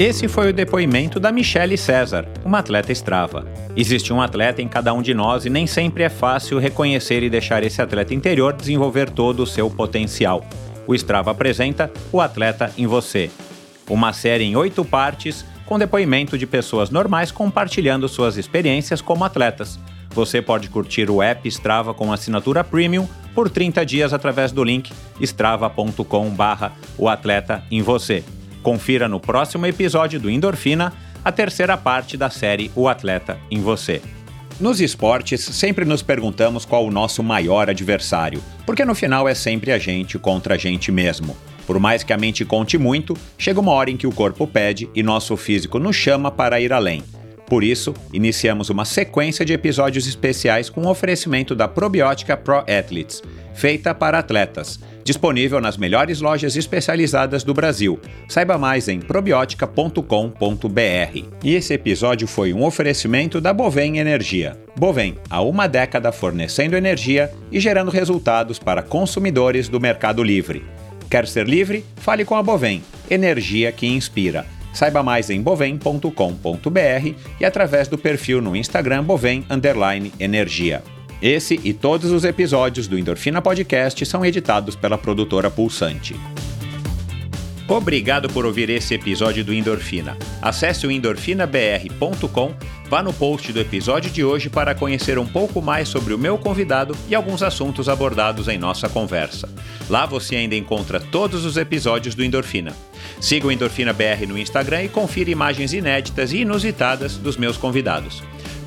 Esse 0.00 0.28
foi 0.28 0.48
o 0.48 0.52
depoimento 0.54 1.20
da 1.20 1.30
Michelle 1.30 1.76
César, 1.76 2.26
uma 2.42 2.60
atleta 2.60 2.90
Strava. 2.90 3.46
Existe 3.76 4.14
um 4.14 4.22
atleta 4.22 4.62
em 4.62 4.66
cada 4.66 4.94
um 4.94 5.02
de 5.02 5.12
nós 5.12 5.44
e 5.44 5.50
nem 5.50 5.66
sempre 5.66 6.02
é 6.02 6.08
fácil 6.08 6.58
reconhecer 6.58 7.22
e 7.22 7.28
deixar 7.28 7.62
esse 7.62 7.82
atleta 7.82 8.14
interior 8.14 8.54
desenvolver 8.54 9.10
todo 9.10 9.42
o 9.42 9.46
seu 9.46 9.68
potencial. 9.68 10.42
O 10.86 10.94
Strava 10.94 11.32
apresenta 11.32 11.92
O 12.10 12.18
Atleta 12.18 12.72
em 12.78 12.86
Você, 12.86 13.30
uma 13.90 14.14
série 14.14 14.44
em 14.44 14.56
oito 14.56 14.86
partes 14.86 15.44
com 15.66 15.78
depoimento 15.78 16.38
de 16.38 16.46
pessoas 16.46 16.88
normais 16.88 17.30
compartilhando 17.30 18.08
suas 18.08 18.38
experiências 18.38 19.02
como 19.02 19.22
atletas. 19.22 19.78
Você 20.14 20.40
pode 20.40 20.70
curtir 20.70 21.10
o 21.10 21.22
app 21.22 21.46
Strava 21.46 21.92
com 21.92 22.10
assinatura 22.10 22.64
premium 22.64 23.06
por 23.34 23.50
30 23.50 23.84
dias 23.84 24.14
através 24.14 24.50
do 24.50 24.64
link 24.64 24.90
strava.com/barra 25.20 26.72
o 26.96 27.06
atleta 27.06 27.62
em 27.70 27.82
você. 27.82 28.24
Confira 28.62 29.08
no 29.08 29.18
próximo 29.18 29.66
episódio 29.66 30.20
do 30.20 30.30
Endorfina 30.30 30.92
a 31.24 31.32
terceira 31.32 31.76
parte 31.76 32.16
da 32.16 32.28
série 32.30 32.70
O 32.74 32.88
Atleta 32.88 33.38
em 33.50 33.60
Você. 33.60 34.02
Nos 34.58 34.80
esportes, 34.80 35.40
sempre 35.40 35.86
nos 35.86 36.02
perguntamos 36.02 36.66
qual 36.66 36.84
o 36.84 36.90
nosso 36.90 37.22
maior 37.22 37.70
adversário, 37.70 38.42
porque 38.66 38.84
no 38.84 38.94
final 38.94 39.26
é 39.26 39.34
sempre 39.34 39.72
a 39.72 39.78
gente 39.78 40.18
contra 40.18 40.54
a 40.54 40.58
gente 40.58 40.92
mesmo. 40.92 41.34
Por 41.66 41.78
mais 41.78 42.02
que 42.02 42.12
a 42.12 42.18
mente 42.18 42.44
conte 42.44 42.76
muito, 42.76 43.16
chega 43.38 43.60
uma 43.60 43.72
hora 43.72 43.90
em 43.90 43.96
que 43.96 44.06
o 44.06 44.12
corpo 44.12 44.46
pede 44.46 44.90
e 44.94 45.02
nosso 45.02 45.36
físico 45.36 45.78
nos 45.78 45.96
chama 45.96 46.30
para 46.30 46.60
ir 46.60 46.72
além. 46.72 47.02
Por 47.46 47.64
isso, 47.64 47.94
iniciamos 48.12 48.68
uma 48.68 48.84
sequência 48.84 49.44
de 49.44 49.52
episódios 49.52 50.06
especiais 50.06 50.68
com 50.68 50.82
o 50.82 50.90
oferecimento 50.90 51.54
da 51.54 51.66
probiótica 51.66 52.36
Pro 52.36 52.58
Athletes, 52.58 53.22
feita 53.54 53.94
para 53.94 54.18
atletas 54.18 54.78
disponível 55.10 55.60
nas 55.60 55.76
melhores 55.76 56.20
lojas 56.20 56.54
especializadas 56.54 57.42
do 57.42 57.52
Brasil. 57.52 57.98
Saiba 58.28 58.56
mais 58.56 58.86
em 58.86 59.00
probiotica.com.br. 59.00 61.24
E 61.42 61.54
esse 61.56 61.74
episódio 61.74 62.28
foi 62.28 62.52
um 62.52 62.64
oferecimento 62.64 63.40
da 63.40 63.52
Bovem 63.52 63.98
Energia. 63.98 64.56
Bovem, 64.76 65.16
há 65.28 65.42
uma 65.42 65.66
década 65.66 66.12
fornecendo 66.12 66.76
energia 66.76 67.28
e 67.50 67.58
gerando 67.58 67.90
resultados 67.90 68.60
para 68.60 68.84
consumidores 68.84 69.68
do 69.68 69.80
Mercado 69.80 70.22
Livre. 70.22 70.64
Quer 71.10 71.26
ser 71.26 71.48
livre? 71.48 71.84
Fale 71.96 72.24
com 72.24 72.36
a 72.36 72.42
Bovem, 72.42 72.80
energia 73.10 73.72
que 73.72 73.88
inspira. 73.88 74.46
Saiba 74.72 75.02
mais 75.02 75.28
em 75.28 75.42
bovem.com.br 75.42 77.14
e 77.40 77.44
através 77.44 77.88
do 77.88 77.98
perfil 77.98 78.40
no 78.40 78.54
Instagram 78.54 79.02
Bovem 79.02 79.44
Energia. 80.20 80.84
Esse 81.22 81.60
e 81.62 81.74
todos 81.74 82.10
os 82.12 82.24
episódios 82.24 82.88
do 82.88 82.98
Endorfina 82.98 83.42
Podcast 83.42 84.06
são 84.06 84.24
editados 84.24 84.74
pela 84.74 84.96
produtora 84.96 85.50
Pulsante. 85.50 86.16
Obrigado 87.68 88.28
por 88.30 88.46
ouvir 88.46 88.70
esse 88.70 88.94
episódio 88.94 89.44
do 89.44 89.52
Endorfina. 89.52 90.16
Acesse 90.40 90.86
o 90.86 90.90
endorfinabr.com, 90.90 92.54
vá 92.88 93.02
no 93.02 93.12
post 93.12 93.52
do 93.52 93.60
episódio 93.60 94.10
de 94.10 94.24
hoje 94.24 94.48
para 94.48 94.74
conhecer 94.74 95.18
um 95.18 95.26
pouco 95.26 95.60
mais 95.60 95.88
sobre 95.88 96.14
o 96.14 96.18
meu 96.18 96.38
convidado 96.38 96.96
e 97.06 97.14
alguns 97.14 97.42
assuntos 97.42 97.86
abordados 97.86 98.48
em 98.48 98.56
nossa 98.56 98.88
conversa. 98.88 99.46
Lá 99.90 100.06
você 100.06 100.36
ainda 100.36 100.56
encontra 100.56 100.98
todos 100.98 101.44
os 101.44 101.58
episódios 101.58 102.14
do 102.14 102.24
Endorfina. 102.24 102.74
Siga 103.20 103.46
o 103.46 103.52
Endorfina 103.52 103.92
BR 103.92 104.26
no 104.26 104.38
Instagram 104.38 104.84
e 104.84 104.88
confira 104.88 105.30
imagens 105.30 105.74
inéditas 105.74 106.32
e 106.32 106.38
inusitadas 106.38 107.18
dos 107.18 107.36
meus 107.36 107.58
convidados. 107.58 108.22